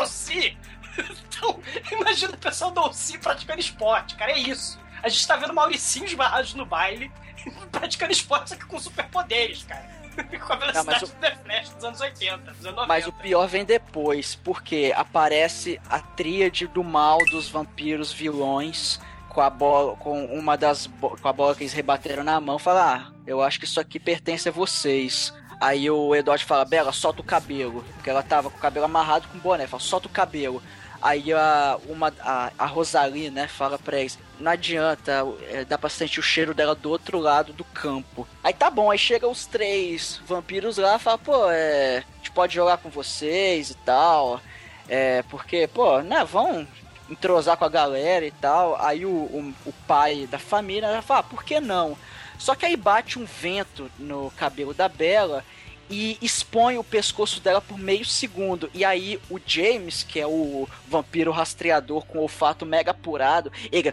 Então, 0.97 1.59
imagina 1.91 2.33
o 2.33 2.37
pessoal 2.37 2.71
do 2.71 2.81
OC 2.81 3.17
praticando 3.21 3.59
esporte, 3.59 4.15
cara, 4.15 4.31
é 4.31 4.39
isso. 4.39 4.79
A 5.01 5.07
gente 5.09 5.25
tá 5.27 5.35
vendo 5.37 5.53
Mauricinhos 5.53 6.13
barrados 6.13 6.53
no 6.53 6.65
baile, 6.65 7.11
praticando 7.71 8.11
esporte, 8.11 8.49
só 8.49 8.55
que 8.55 8.65
com 8.65 8.79
superpoderes, 8.79 9.63
cara. 9.63 9.99
Com 10.45 10.51
a 10.51 10.55
velocidade 10.57 11.01
Não, 11.01 11.07
o- 11.07 11.11
do 11.13 11.21
The 11.21 11.35
Flash 11.37 11.69
dos 11.69 11.83
anos 11.85 12.01
80, 12.01 12.37
dos 12.37 12.47
anos 12.47 12.63
90. 12.63 12.87
Mas 12.87 13.07
o 13.07 13.13
pior 13.13 13.47
vem 13.47 13.63
depois, 13.63 14.35
porque 14.35 14.93
aparece 14.97 15.79
a 15.89 15.99
tríade 15.99 16.67
do 16.67 16.83
mal 16.83 17.19
dos 17.31 17.47
vampiros 17.47 18.11
vilões 18.11 18.99
com 19.29 19.39
a 19.39 19.49
bola, 19.49 19.95
com 19.95 20.25
uma 20.25 20.57
das 20.57 20.87
com 20.99 21.27
a 21.27 21.31
bola 21.31 21.55
que 21.55 21.63
eles 21.63 21.71
rebateram 21.71 22.23
na 22.25 22.41
mão, 22.41 22.59
fala: 22.59 22.95
"Ah, 23.07 23.13
eu 23.25 23.41
acho 23.41 23.59
que 23.59 23.65
isso 23.65 23.79
aqui 23.79 23.97
pertence 23.97 24.49
a 24.49 24.51
vocês". 24.51 25.33
Aí 25.59 25.89
o 25.89 26.15
Edward 26.15 26.43
fala: 26.43 26.65
"Bela, 26.65 26.91
solta 26.91 27.21
o 27.21 27.25
cabelo", 27.25 27.83
porque 27.95 28.09
ela 28.09 28.23
tava 28.23 28.49
com 28.49 28.57
o 28.57 28.61
cabelo 28.61 28.85
amarrado 28.85 29.27
com 29.27 29.39
boné, 29.39 29.67
fala: 29.67 29.81
"Solta 29.81 30.07
o 30.07 30.11
cabelo". 30.11 30.61
Aí 31.01 31.31
a, 31.31 31.77
uma, 31.87 32.13
a, 32.19 32.51
a 32.57 32.65
Rosalie, 32.65 33.29
né, 33.29 33.47
fala 33.47 33.79
pra 33.79 33.99
eles, 33.99 34.19
não 34.37 34.51
adianta, 34.51 35.23
é, 35.49 35.63
dá 35.63 35.77
pra 35.77 35.89
sentir 35.89 36.19
o 36.19 36.23
cheiro 36.23 36.53
dela 36.53 36.75
do 36.75 36.89
outro 36.89 37.19
lado 37.19 37.53
do 37.53 37.63
campo. 37.63 38.27
Aí 38.43 38.51
tá 38.53 38.69
bom, 38.69 38.91
aí 38.91 38.97
chega 38.97 39.25
os 39.25 39.45
três 39.45 40.19
vampiros 40.27 40.77
lá 40.77 40.97
e 40.97 40.99
fala, 40.99 41.17
pô, 41.17 41.49
é, 41.49 41.99
a 41.99 42.17
gente 42.17 42.31
pode 42.31 42.53
jogar 42.53 42.77
com 42.79 42.89
vocês 42.89 43.69
e 43.69 43.75
tal, 43.75 44.41
é, 44.89 45.23
porque, 45.29 45.67
pô, 45.67 46.01
né, 46.01 46.25
vão 46.25 46.67
entrosar 47.09 47.55
com 47.55 47.65
a 47.65 47.69
galera 47.69 48.25
e 48.25 48.31
tal. 48.31 48.75
Aí 48.81 49.05
o, 49.05 49.09
o, 49.09 49.53
o 49.65 49.73
pai 49.87 50.27
da 50.27 50.37
família 50.37 51.01
fala, 51.01 51.21
ah, 51.21 51.23
por 51.23 51.43
que 51.43 51.59
não? 51.59 51.97
Só 52.39 52.55
que 52.55 52.65
aí 52.65 52.75
bate 52.75 53.19
um 53.19 53.25
vento 53.25 53.91
no 53.99 54.31
cabelo 54.31 54.73
da 54.73 54.87
Bela 54.87 55.45
e 55.89 56.17
expõe 56.21 56.77
o 56.77 56.83
pescoço 56.83 57.41
dela 57.41 57.59
por 57.59 57.77
meio 57.77 58.05
segundo. 58.05 58.69
E 58.73 58.85
aí 58.85 59.19
o 59.29 59.39
James, 59.45 60.03
que 60.03 60.19
é 60.19 60.25
o 60.25 60.67
vampiro 60.87 61.31
rastreador 61.31 62.05
com 62.05 62.19
olfato 62.19 62.65
mega 62.65 62.91
apurado, 62.91 63.51
ele. 63.71 63.91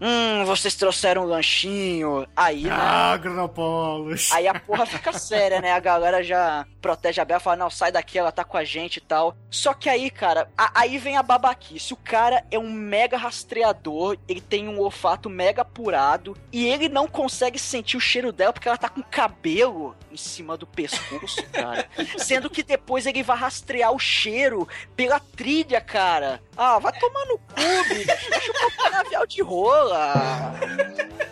Hum, 0.00 0.44
vocês 0.46 0.74
trouxeram 0.74 1.22
um 1.22 1.26
lanchinho. 1.26 2.26
Aí, 2.34 2.62
né? 2.64 2.70
Ah, 2.72 3.16
Granopolos. 3.16 4.32
Aí 4.32 4.48
a 4.48 4.58
porra 4.58 4.86
fica 4.86 5.12
séria, 5.18 5.60
né? 5.60 5.72
A 5.72 5.80
galera 5.80 6.22
já 6.22 6.66
protege 6.80 7.20
a 7.20 7.24
Bela, 7.24 7.40
fala, 7.40 7.56
não, 7.56 7.68
sai 7.70 7.92
daqui, 7.92 8.18
ela 8.18 8.32
tá 8.32 8.42
com 8.42 8.56
a 8.56 8.64
gente 8.64 8.96
e 8.96 9.00
tal. 9.00 9.36
Só 9.50 9.74
que 9.74 9.88
aí, 9.88 10.10
cara, 10.10 10.48
a- 10.56 10.70
aí 10.74 10.96
vem 10.98 11.16
a 11.16 11.22
babaquice. 11.22 11.92
O 11.92 11.96
cara 11.98 12.44
é 12.50 12.58
um 12.58 12.70
mega 12.70 13.16
rastreador, 13.18 14.16
ele 14.26 14.40
tem 14.40 14.68
um 14.68 14.78
olfato 14.80 15.28
mega 15.28 15.62
apurado, 15.62 16.36
e 16.52 16.66
ele 16.66 16.88
não 16.88 17.06
consegue 17.06 17.58
sentir 17.58 17.96
o 17.96 18.00
cheiro 18.00 18.32
dela 18.32 18.52
porque 18.52 18.68
ela 18.68 18.78
tá 18.78 18.88
com 18.88 19.02
cabelo 19.02 19.94
em 20.10 20.16
cima 20.16 20.56
do 20.56 20.66
pescoço, 20.66 21.42
cara. 21.52 21.86
Sendo 22.18 22.48
que 22.48 22.62
depois 22.62 23.04
ele 23.06 23.22
vai 23.22 23.36
rastrear 23.36 23.92
o 23.92 23.98
cheiro 23.98 24.66
pela 24.96 25.20
trilha, 25.20 25.80
cara. 25.80 26.40
Ah, 26.56 26.78
vai 26.78 26.92
tomar 26.98 27.26
no 27.26 27.38
cu, 27.38 27.88
bicho. 27.88 28.06
Deixa 28.06 29.16
eu 29.18 29.26
de 29.26 29.42
rola. 29.42 29.89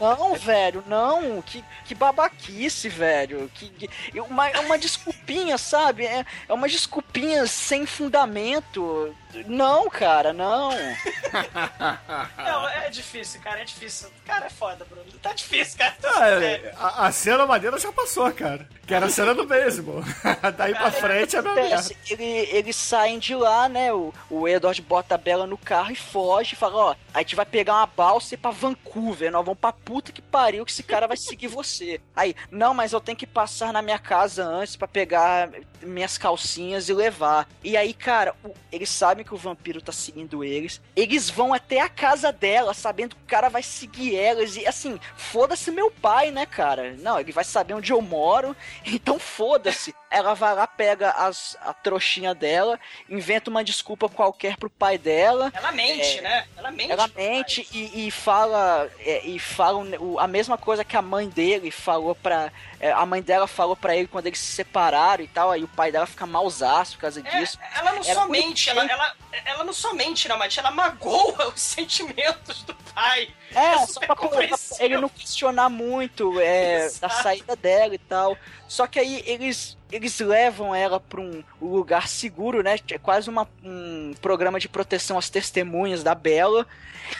Não, 0.00 0.34
velho, 0.36 0.84
não. 0.86 1.42
Que, 1.42 1.64
que 1.84 1.94
babaquice, 1.94 2.88
velho. 2.88 3.50
Que, 3.54 3.68
que- 3.70 4.20
uma, 4.20 4.48
é 4.48 4.58
uma 4.60 4.78
desculpinha, 4.78 5.58
sabe? 5.58 6.04
É, 6.06 6.24
é 6.48 6.52
uma 6.52 6.68
desculpinha 6.68 7.46
sem 7.46 7.84
fundamento. 7.86 9.14
Não, 9.46 9.88
cara, 9.90 10.32
não. 10.32 10.70
Não, 12.38 12.68
é 12.68 12.88
difícil, 12.90 13.40
cara, 13.40 13.60
é 13.60 13.64
difícil. 13.64 14.08
Cara, 14.24 14.46
é 14.46 14.50
foda, 14.50 14.84
Bruno. 14.84 15.04
Tá 15.22 15.32
difícil, 15.32 15.78
cara. 15.78 15.94
Ah, 16.04 16.28
é, 16.28 16.74
a, 16.76 17.06
a 17.06 17.12
cena 17.12 17.46
maneira 17.46 17.78
já 17.78 17.92
passou, 17.92 18.30
cara. 18.32 18.66
Que 18.86 18.94
era 18.94 19.06
a 19.06 19.10
cena 19.10 19.34
do 19.34 19.44
beisebol. 19.46 20.02
Daí 20.56 20.74
pra 20.74 20.90
frente 20.90 21.36
é. 21.36 21.38
Acontece, 21.40 21.96
ele, 22.08 22.24
eles 22.24 22.76
saem 22.76 23.18
de 23.18 23.34
lá, 23.34 23.68
né? 23.68 23.92
O, 23.92 24.12
o 24.30 24.48
Edward 24.48 24.80
bota 24.82 25.14
a 25.14 25.18
Bela 25.18 25.46
no 25.46 25.58
carro 25.58 25.92
e 25.92 25.96
foge. 25.96 26.56
Fala: 26.56 26.76
Ó, 26.76 26.94
a 27.12 27.18
gente 27.18 27.36
vai 27.36 27.44
pegar 27.44 27.74
uma 27.74 27.86
balsa 27.86 28.34
e 28.34 28.36
ir 28.36 28.38
pra 28.38 28.50
Vancouver. 28.50 29.30
Nós 29.30 29.44
vamos 29.44 29.60
pra 29.60 29.72
puta 29.72 30.10
que 30.12 30.22
pariu 30.22 30.64
que 30.64 30.72
esse 30.72 30.82
cara 30.82 31.06
vai 31.06 31.16
seguir 31.16 31.48
você. 31.48 32.00
Aí, 32.16 32.34
não, 32.50 32.72
mas 32.72 32.92
eu 32.92 33.00
tenho 33.00 33.16
que 33.18 33.26
passar 33.26 33.72
na 33.72 33.82
minha 33.82 33.98
casa 33.98 34.44
antes 34.44 34.76
pra 34.76 34.88
pegar 34.88 35.50
minhas 35.82 36.16
calcinhas 36.16 36.88
e 36.88 36.94
levar. 36.94 37.46
E 37.62 37.76
aí, 37.76 37.92
cara, 37.92 38.34
o- 38.44 38.54
eles 38.72 38.88
sabem 38.88 39.24
que 39.28 39.34
o 39.34 39.38
vampiro 39.38 39.82
tá 39.82 39.92
seguindo 39.92 40.42
eles. 40.42 40.80
Eles 40.96 41.28
vão 41.28 41.52
até 41.52 41.80
a 41.80 41.88
casa 41.88 42.32
dela, 42.32 42.72
sabendo 42.72 43.14
que 43.14 43.22
o 43.22 43.26
cara 43.26 43.50
vai 43.50 43.62
seguir 43.62 44.16
elas. 44.16 44.56
E 44.56 44.66
assim, 44.66 44.98
foda-se 45.16 45.70
meu 45.70 45.90
pai, 45.90 46.30
né, 46.30 46.46
cara? 46.46 46.96
Não, 46.98 47.20
ele 47.20 47.30
vai 47.30 47.44
saber 47.44 47.74
onde 47.74 47.92
eu 47.92 48.00
moro. 48.00 48.56
Então 48.98 49.18
foda-se. 49.18 49.94
Ela 50.10 50.34
vai 50.34 50.54
lá, 50.54 50.66
pega 50.66 51.10
as, 51.10 51.56
a 51.60 51.72
trouxinha 51.74 52.34
dela, 52.34 52.78
inventa 53.08 53.50
uma 53.50 53.62
desculpa 53.62 54.08
qualquer 54.08 54.56
pro 54.56 54.70
pai 54.70 54.96
dela. 54.98 55.50
Ela 55.54 55.72
mente, 55.72 56.18
É, 56.18 56.22
né? 56.22 56.46
Ela 56.56 56.70
mente. 56.70 56.92
Ela 56.92 57.08
mente 57.08 57.68
e, 57.72 58.06
e 58.06 58.10
fala 58.10 58.90
é, 59.00 59.20
e 59.26 59.38
fala 59.38 59.78
o- 60.00 60.18
a 60.18 60.26
mesma 60.26 60.56
coisa 60.58 60.84
que 60.84 60.96
a 60.96 61.02
mãe 61.02 61.28
dele 61.28 61.70
falou 61.70 62.14
pra. 62.14 62.50
é, 62.80 62.90
a 62.92 63.04
mãe 63.06 63.20
dela 63.22 63.46
falou 63.46 63.76
pra 63.76 63.94
ele 63.96 64.08
quando 64.08 64.26
eles 64.26 64.38
se 64.38 64.52
separaram 64.52 65.22
e 65.24 65.28
tal. 65.28 65.50
Aí 65.50 65.62
o 65.62 65.68
pai 65.68 65.92
dela 65.92 66.06
fica 66.06 66.26
mausaço 66.26 66.94
por 66.96 67.02
causa 67.02 67.20
É, 67.24 67.38
disso. 67.40 67.58
ela 67.76 67.92
não 67.92 68.02
Ela 68.02 68.14
só 68.14 68.28
mente, 68.28 68.70
ela, 68.70 68.84
ela, 68.84 69.14
ela 69.44 69.64
não 69.64 69.72
só 69.72 69.92
mente, 69.94 70.28
não, 70.28 70.38
Mate, 70.38 70.58
ela 70.58 70.70
magoa 70.70 71.48
os 71.54 71.60
sentimentos 71.60 72.62
do 72.64 72.74
pai. 72.94 73.28
É, 73.54 73.58
É 73.74 73.78
só 73.78 73.86
super 73.86 74.06
pra, 74.06 74.16
pra 74.16 74.56
ele 74.80 74.98
não 74.98 75.08
questionar 75.08 75.68
muito 75.70 76.38
é, 76.40 76.90
da 77.00 77.08
saída 77.08 77.56
dela 77.56 77.94
e 77.94 77.98
tal. 77.98 78.36
Só 78.66 78.86
que 78.86 78.98
aí 78.98 79.22
eles, 79.26 79.77
eles 79.90 80.18
levam 80.20 80.74
ela 80.74 81.00
pra 81.00 81.20
um 81.20 81.42
lugar 81.60 82.08
seguro, 82.08 82.62
né? 82.62 82.76
É 82.90 82.98
quase 82.98 83.30
uma, 83.30 83.48
um 83.64 84.12
programa 84.20 84.60
de 84.60 84.68
proteção 84.68 85.16
às 85.16 85.30
testemunhas 85.30 86.02
da 86.02 86.14
Bela. 86.14 86.66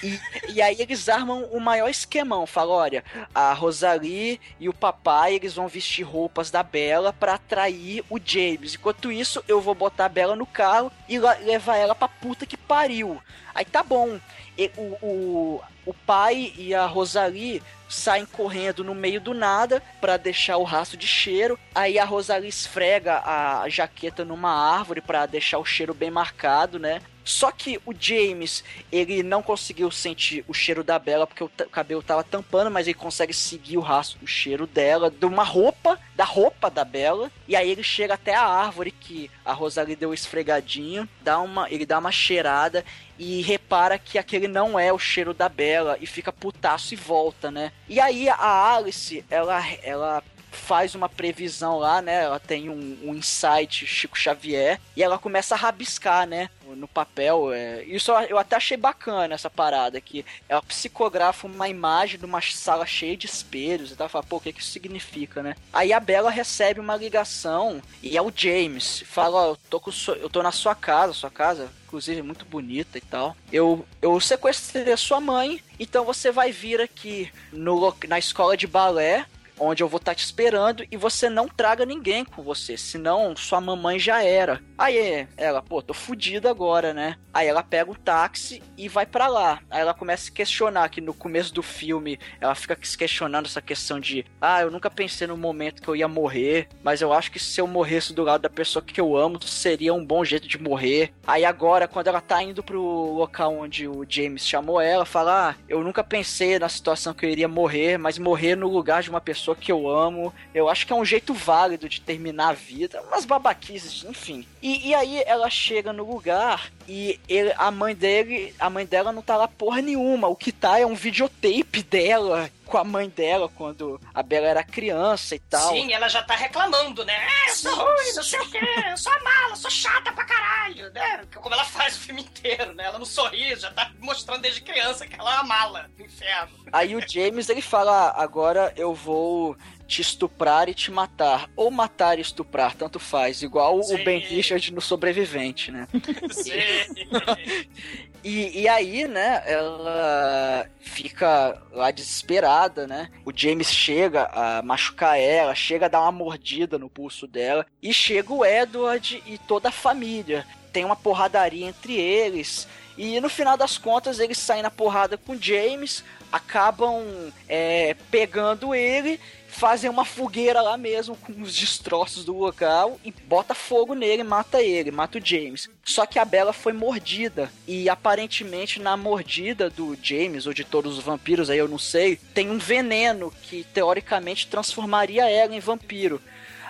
E, 0.02 0.20
e 0.52 0.62
aí 0.62 0.76
eles 0.78 1.08
armam 1.08 1.44
o 1.44 1.58
maior 1.58 1.88
esquemão. 1.88 2.46
Falam, 2.46 2.74
olha, 2.74 3.04
a 3.34 3.52
Rosalie 3.54 4.40
e 4.60 4.68
o 4.68 4.74
papai, 4.74 5.34
eles 5.34 5.54
vão 5.54 5.66
vestir 5.66 6.02
roupas 6.02 6.50
da 6.50 6.62
Bela 6.62 7.12
pra 7.12 7.34
atrair 7.34 8.04
o 8.10 8.18
James. 8.22 8.74
Enquanto 8.74 9.10
isso, 9.10 9.42
eu 9.48 9.60
vou 9.60 9.74
botar 9.74 10.04
a 10.04 10.10
Bela 10.10 10.36
no 10.36 10.46
carro 10.46 10.92
e 11.08 11.18
levar 11.18 11.76
ela 11.76 11.94
pra 11.94 12.08
puta 12.08 12.44
que 12.44 12.56
pariu. 12.56 13.20
Aí 13.54 13.64
tá 13.64 13.82
bom. 13.82 14.20
E 14.58 14.70
o, 14.76 14.82
o, 15.00 15.60
o 15.88 15.94
pai 15.94 16.52
e 16.58 16.74
a 16.74 16.84
Rosalie 16.84 17.62
saem 17.88 18.26
correndo 18.26 18.84
no 18.84 18.94
meio 18.94 19.22
do 19.22 19.32
nada 19.32 19.82
pra 20.02 20.18
deixar 20.18 20.58
o 20.58 20.62
rastro 20.62 20.98
de 20.98 21.06
cheiro. 21.06 21.58
Aí 21.74 21.98
a 21.98 22.04
Rosalie 22.04 22.50
esfrega 22.50 23.22
a 23.24 23.66
jaqueta 23.70 24.22
numa 24.22 24.52
árvore 24.52 25.00
pra 25.00 25.24
deixar 25.24 25.58
o 25.58 25.64
cheiro 25.64 25.94
bem 25.94 26.10
marcado, 26.10 26.78
né? 26.78 27.00
Só 27.28 27.52
que 27.52 27.78
o 27.84 27.92
James, 27.92 28.64
ele 28.90 29.22
não 29.22 29.42
conseguiu 29.42 29.90
sentir 29.90 30.42
o 30.48 30.54
cheiro 30.54 30.82
da 30.82 30.98
Bela 30.98 31.26
porque 31.26 31.44
o, 31.44 31.46
o 31.46 31.68
cabelo 31.68 32.02
tava 32.02 32.24
tampando, 32.24 32.70
mas 32.70 32.86
ele 32.86 32.94
consegue 32.94 33.34
seguir 33.34 33.76
o 33.76 33.82
rastro 33.82 34.18
do 34.20 34.26
cheiro 34.26 34.66
dela, 34.66 35.10
de 35.10 35.26
uma 35.26 35.44
roupa, 35.44 36.00
da 36.16 36.24
roupa 36.24 36.70
da 36.70 36.86
Bela. 36.86 37.30
E 37.46 37.54
aí 37.54 37.70
ele 37.70 37.82
chega 37.82 38.14
até 38.14 38.34
a 38.34 38.46
árvore 38.46 38.90
que 38.90 39.30
a 39.44 39.52
Rosalie 39.52 39.94
deu 39.94 40.14
esfregadinho, 40.14 41.06
dá 41.20 41.38
uma, 41.38 41.70
ele 41.70 41.84
dá 41.84 41.98
uma 41.98 42.10
cheirada 42.10 42.82
e 43.18 43.42
repara 43.42 43.98
que 43.98 44.16
aquele 44.16 44.48
não 44.48 44.78
é 44.78 44.90
o 44.90 44.98
cheiro 44.98 45.34
da 45.34 45.50
Bela 45.50 45.98
e 46.00 46.06
fica 46.06 46.32
putaço 46.32 46.94
e 46.94 46.96
volta, 46.96 47.50
né? 47.50 47.72
E 47.86 48.00
aí 48.00 48.26
a 48.30 48.74
Alice, 48.74 49.22
ela, 49.28 49.62
ela 49.82 50.24
faz 50.50 50.94
uma 50.94 51.08
previsão 51.08 51.78
lá, 51.78 52.00
né? 52.02 52.24
Ela 52.24 52.40
tem 52.40 52.68
um, 52.68 52.98
um 53.04 53.14
insight 53.14 53.86
Chico 53.86 54.18
Xavier 54.18 54.80
e 54.96 55.02
ela 55.02 55.18
começa 55.18 55.54
a 55.54 55.58
rabiscar, 55.58 56.26
né? 56.26 56.50
No 56.76 56.86
papel. 56.86 57.52
é. 57.52 57.82
Isso 57.84 58.10
eu- 58.12 58.38
até 58.38 58.56
achei 58.56 58.76
bacana 58.76 59.34
essa 59.34 59.48
parada, 59.48 60.00
que 60.00 60.24
ela 60.48 60.60
psicografa 60.62 61.46
uma 61.46 61.68
imagem 61.68 62.18
de 62.18 62.24
uma 62.26 62.40
sala 62.42 62.84
cheia 62.84 63.16
de 63.16 63.26
espelhos 63.26 63.90
e 63.90 63.96
tal. 63.96 64.08
Fala, 64.08 64.24
pô, 64.24 64.36
o 64.36 64.40
que, 64.40 64.52
que 64.52 64.60
isso 64.60 64.70
significa, 64.70 65.42
né? 65.42 65.54
Aí 65.72 65.92
a 65.92 66.00
Bella 66.00 66.30
recebe 66.30 66.78
uma 66.80 66.96
ligação 66.96 67.80
e 68.02 68.16
é 68.16 68.22
o 68.22 68.32
James. 68.34 69.02
Fala, 69.06 69.38
ó, 69.38 69.46
eu 69.52 69.58
tô, 69.70 69.80
com 69.80 69.90
eu 70.20 70.28
tô 70.28 70.42
na 70.42 70.52
sua 70.52 70.74
casa, 70.74 71.12
sua 71.14 71.30
casa, 71.30 71.70
inclusive 71.86 72.20
muito 72.22 72.44
bonita 72.44 72.98
e 72.98 73.00
tal. 73.00 73.34
Eu, 73.50 73.84
eu 74.02 74.20
sequestrei 74.20 74.92
a 74.92 74.96
sua 74.96 75.20
mãe, 75.20 75.62
então 75.80 76.04
você 76.04 76.30
vai 76.30 76.52
vir 76.52 76.80
aqui 76.80 77.32
no, 77.50 77.94
na 78.06 78.18
escola 78.18 78.56
de 78.56 78.66
balé 78.66 79.24
onde 79.58 79.82
eu 79.82 79.88
vou 79.88 79.98
estar 79.98 80.14
te 80.14 80.24
esperando 80.24 80.84
e 80.90 80.96
você 80.96 81.28
não 81.28 81.48
traga 81.48 81.84
ninguém 81.84 82.24
com 82.24 82.42
você, 82.42 82.76
senão 82.76 83.36
sua 83.36 83.60
mamãe 83.60 83.98
já 83.98 84.22
era. 84.22 84.60
Aí 84.76 85.26
ela, 85.36 85.62
pô, 85.62 85.82
tô 85.82 85.94
fudida 85.94 86.50
agora, 86.50 86.94
né? 86.94 87.16
Aí 87.32 87.46
ela 87.46 87.62
pega 87.62 87.90
o 87.90 87.96
táxi 87.96 88.62
e 88.76 88.88
vai 88.88 89.06
pra 89.06 89.28
lá. 89.28 89.60
Aí 89.70 89.80
ela 89.80 89.94
começa 89.94 90.30
a 90.30 90.32
questionar 90.32 90.88
que 90.88 91.00
no 91.00 91.14
começo 91.14 91.52
do 91.52 91.62
filme 91.62 92.18
ela 92.40 92.54
fica 92.54 92.78
se 92.82 92.96
questionando 92.96 93.46
essa 93.46 93.62
questão 93.62 94.00
de, 94.00 94.24
ah, 94.40 94.62
eu 94.62 94.70
nunca 94.70 94.90
pensei 94.90 95.26
no 95.26 95.36
momento 95.36 95.82
que 95.82 95.88
eu 95.88 95.96
ia 95.96 96.08
morrer, 96.08 96.68
mas 96.82 97.00
eu 97.00 97.12
acho 97.12 97.30
que 97.30 97.38
se 97.38 97.60
eu 97.60 97.66
morresse 97.66 98.12
do 98.12 98.24
lado 98.24 98.42
da 98.42 98.50
pessoa 98.50 98.82
que 98.82 99.00
eu 99.00 99.16
amo, 99.16 99.42
seria 99.42 99.94
um 99.94 100.04
bom 100.04 100.24
jeito 100.24 100.48
de 100.48 100.60
morrer. 100.60 101.12
Aí 101.26 101.44
agora, 101.44 101.88
quando 101.88 102.08
ela 102.08 102.20
tá 102.20 102.42
indo 102.42 102.62
pro 102.62 103.12
local 103.12 103.54
onde 103.54 103.86
o 103.86 104.04
James 104.08 104.46
chamou 104.46 104.80
ela, 104.80 105.04
fala, 105.04 105.50
ah, 105.50 105.54
eu 105.68 105.82
nunca 105.82 106.02
pensei 106.02 106.58
na 106.58 106.68
situação 106.68 107.14
que 107.14 107.24
eu 107.24 107.30
iria 107.30 107.48
morrer, 107.48 107.98
mas 107.98 108.18
morrer 108.18 108.56
no 108.56 108.68
lugar 108.68 109.02
de 109.02 109.10
uma 109.10 109.20
pessoa 109.20 109.47
que 109.56 109.70
eu 109.72 109.88
amo, 109.88 110.32
eu 110.54 110.68
acho 110.68 110.86
que 110.86 110.92
é 110.92 110.96
um 110.96 111.04
jeito 111.04 111.32
válido 111.34 111.88
de 111.88 112.00
terminar 112.00 112.48
a 112.50 112.52
vida, 112.52 113.02
umas 113.08 113.24
babaquices, 113.24 114.04
enfim. 114.08 114.46
E, 114.62 114.88
e 114.88 114.94
aí 114.94 115.22
ela 115.26 115.48
chega 115.50 115.92
no 115.92 116.10
lugar 116.10 116.70
e 116.88 117.18
ele- 117.28 117.54
a 117.56 117.70
mãe 117.70 117.94
dele, 117.94 118.54
a 118.58 118.68
mãe 118.70 118.84
dela 118.86 119.12
não 119.12 119.22
tá 119.22 119.36
lá 119.36 119.46
porra 119.48 119.80
nenhuma. 119.82 120.28
O 120.28 120.36
que 120.36 120.52
tá 120.52 120.78
é 120.78 120.86
um 120.86 120.94
videotape 120.94 121.82
dela 121.82 122.50
com 122.68 122.78
a 122.78 122.84
mãe 122.84 123.08
dela 123.08 123.48
quando 123.48 124.00
a 124.14 124.22
Bela 124.22 124.46
era 124.46 124.62
criança 124.62 125.34
e 125.34 125.38
tal. 125.38 125.70
Sim, 125.72 125.92
ela 125.92 126.08
já 126.08 126.22
tá 126.22 126.34
reclamando, 126.36 127.04
né? 127.04 127.14
É, 127.14 127.50
eu 127.50 127.54
sou 127.54 127.74
ruim, 127.74 128.12
não 128.14 128.22
sei 128.22 128.40
o 128.40 128.50
quê, 128.50 128.60
eu 128.90 128.96
sou 128.96 129.12
a 129.12 129.20
mala, 129.20 129.56
sou 129.56 129.70
chata 129.70 130.12
pra 130.12 130.24
caralho, 130.24 130.92
né? 130.92 131.24
Como 131.34 131.54
ela 131.54 131.64
faz 131.64 131.96
o 131.96 132.00
filme 132.00 132.22
inteiro, 132.22 132.74
né? 132.74 132.84
Ela 132.84 132.98
não 132.98 133.06
sorri, 133.06 133.56
já 133.56 133.70
tá 133.72 133.90
mostrando 133.98 134.42
desde 134.42 134.60
criança 134.60 135.06
que 135.06 135.18
ela 135.18 135.30
é 135.30 135.34
uma 135.36 135.44
mala 135.44 135.90
do 135.96 136.02
inferno. 136.02 136.52
Aí 136.72 136.94
o 136.94 137.00
James 137.08 137.48
ele 137.48 137.62
fala: 137.62 138.10
"Ah, 138.10 138.22
agora 138.22 138.72
eu 138.76 138.94
vou 138.94 139.56
te 139.88 140.02
estuprar 140.02 140.68
e 140.68 140.74
te 140.74 140.90
matar. 140.90 141.48
Ou 141.56 141.70
matar 141.70 142.18
e 142.18 142.20
estuprar, 142.20 142.74
tanto 142.74 143.00
faz. 143.00 143.42
Igual 143.42 143.82
Sim. 143.82 143.94
o 143.94 144.04
Ben 144.04 144.18
Richard 144.20 144.72
no 144.72 144.82
Sobrevivente, 144.82 145.72
né? 145.72 145.88
Sim. 146.30 146.52
E, 148.24 148.62
e 148.62 148.68
aí, 148.68 149.06
né, 149.06 149.42
ela 149.46 150.66
fica 150.80 151.60
lá 151.72 151.90
desesperada, 151.90 152.86
né? 152.86 153.10
O 153.24 153.32
James 153.34 153.72
chega 153.72 154.28
a 154.32 154.62
machucar 154.62 155.18
ela, 155.18 155.54
chega 155.54 155.86
a 155.86 155.88
dar 155.88 156.02
uma 156.02 156.12
mordida 156.12 156.78
no 156.78 156.90
pulso 156.90 157.26
dela. 157.26 157.64
E 157.82 157.92
chega 157.92 158.32
o 158.32 158.44
Edward 158.44 159.22
e 159.26 159.38
toda 159.38 159.68
a 159.68 159.72
família. 159.72 160.44
Tem 160.72 160.84
uma 160.84 160.96
porradaria 160.96 161.66
entre 161.66 161.94
eles. 161.94 162.66
E 162.96 163.20
no 163.20 163.28
final 163.28 163.56
das 163.56 163.78
contas, 163.78 164.18
eles 164.18 164.38
saem 164.38 164.62
na 164.62 164.70
porrada 164.70 165.16
com 165.16 165.34
o 165.34 165.40
James, 165.40 166.04
acabam 166.32 167.04
é, 167.48 167.94
pegando 168.10 168.74
ele, 168.74 169.20
fazem 169.48 169.90
uma 169.90 170.04
fogueira 170.04 170.60
lá 170.60 170.76
mesmo 170.76 171.16
com 171.16 171.32
os 171.42 171.54
destroços 171.54 172.24
do 172.24 172.36
local 172.36 173.00
e 173.04 173.10
bota 173.10 173.54
fogo 173.54 173.94
nele, 173.94 174.22
mata 174.22 174.62
ele, 174.62 174.90
mata 174.90 175.18
o 175.18 175.24
James. 175.24 175.68
Só 175.84 176.06
que 176.06 176.18
a 176.18 176.24
Bella 176.24 176.52
foi 176.52 176.72
mordida 176.72 177.50
e 177.66 177.88
aparentemente 177.88 178.80
na 178.80 178.96
mordida 178.96 179.68
do 179.70 179.98
James 180.00 180.46
ou 180.46 180.52
de 180.52 180.64
todos 180.64 180.98
os 180.98 181.04
vampiros, 181.04 181.50
aí 181.50 181.58
eu 181.58 181.66
não 181.66 181.78
sei, 181.78 182.16
tem 182.34 182.50
um 182.50 182.58
veneno 182.58 183.32
que 183.42 183.64
teoricamente 183.64 184.46
transformaria 184.46 185.28
ela 185.28 185.54
em 185.54 185.60
vampiro. 185.60 186.20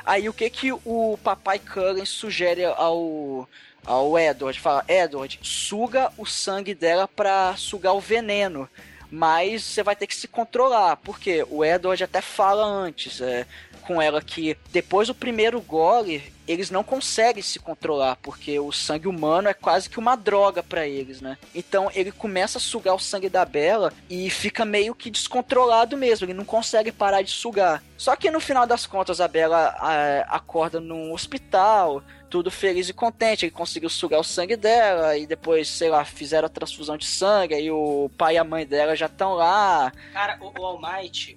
Aí 0.07 0.29
o 0.29 0.33
que 0.33 0.49
que 0.49 0.73
o 0.73 1.19
papai 1.23 1.59
Cullen 1.59 2.07
sugere 2.07 2.65
ao 2.65 3.47
ao 3.85 4.19
Edward, 4.19 4.59
fala: 4.59 4.85
"Edward, 4.89 5.39
suga 5.43 6.13
o 6.17 6.27
sangue 6.27 6.75
dela 6.75 7.09
pra 7.09 7.55
sugar 7.57 7.95
o 7.95 8.01
veneno". 8.01 8.69
Mas 9.11 9.63
você 9.63 9.83
vai 9.83 9.97
ter 9.97 10.07
que 10.07 10.15
se 10.15 10.29
controlar, 10.29 10.97
porque 10.97 11.45
o 11.49 11.65
Edward 11.65 12.05
até 12.05 12.21
fala 12.21 12.65
antes 12.65 13.21
é, 13.21 13.47
com 13.83 14.03
ela 14.03 14.21
que 14.21 14.57
depois 14.71 15.09
do 15.09 15.15
primeiro 15.15 15.61
gole 15.61 16.33
eles 16.49 16.71
não 16.71 16.83
conseguem 16.83 17.43
se 17.43 17.59
controlar, 17.59 18.17
porque 18.17 18.59
o 18.59 18.73
sangue 18.73 19.07
humano 19.07 19.49
é 19.49 19.55
quase 19.55 19.89
que 19.89 19.99
uma 19.99 20.17
droga 20.17 20.63
pra 20.63 20.87
eles, 20.87 21.21
né? 21.21 21.37
Então 21.55 21.91
ele 21.95 22.11
começa 22.11 22.59
a 22.59 22.61
sugar 22.61 22.95
o 22.95 22.99
sangue 22.99 23.29
da 23.29 23.45
Bela 23.45 23.93
e 24.09 24.31
fica 24.31 24.65
meio 24.65 24.95
que 24.95 25.11
descontrolado 25.11 25.97
mesmo, 25.97 26.25
ele 26.25 26.35
não 26.35 26.45
consegue 26.45 26.91
parar 26.91 27.23
de 27.23 27.31
sugar. 27.31 27.83
Só 27.97 28.17
que 28.17 28.31
no 28.31 28.41
final 28.41 28.67
das 28.67 28.87
contas 28.87 29.21
a 29.21 29.29
Bela 29.29 29.77
ah, 29.79 30.27
acorda 30.29 30.81
num 30.81 31.13
hospital, 31.13 32.03
tudo 32.29 32.51
feliz 32.51 32.89
e 32.89 32.93
contente, 32.93 33.47
ele 33.47 33.51
conseguiu 33.51 33.89
sugar 33.89 34.21
o 34.21 34.25
sangue 34.25 34.57
dela 34.57 35.17
e 35.17 35.27
depois, 35.27 35.69
sei 35.69 35.89
lá, 35.89 36.05
fizeram 36.05 36.47
a 36.47 36.51
transfusão 36.51 36.97
de 36.97 37.07
sangue, 37.07 37.55
aí 37.55 37.71
o 37.71 38.11
pai 38.17 38.35
e 38.35 38.39
a 38.39 38.45
mãe 38.45 38.67
dela 38.67 38.95
já 38.95 39.07
estão 39.07 39.35
lá. 39.35 39.93
Cara, 40.13 40.39
o, 40.41 40.47
o 40.47 40.79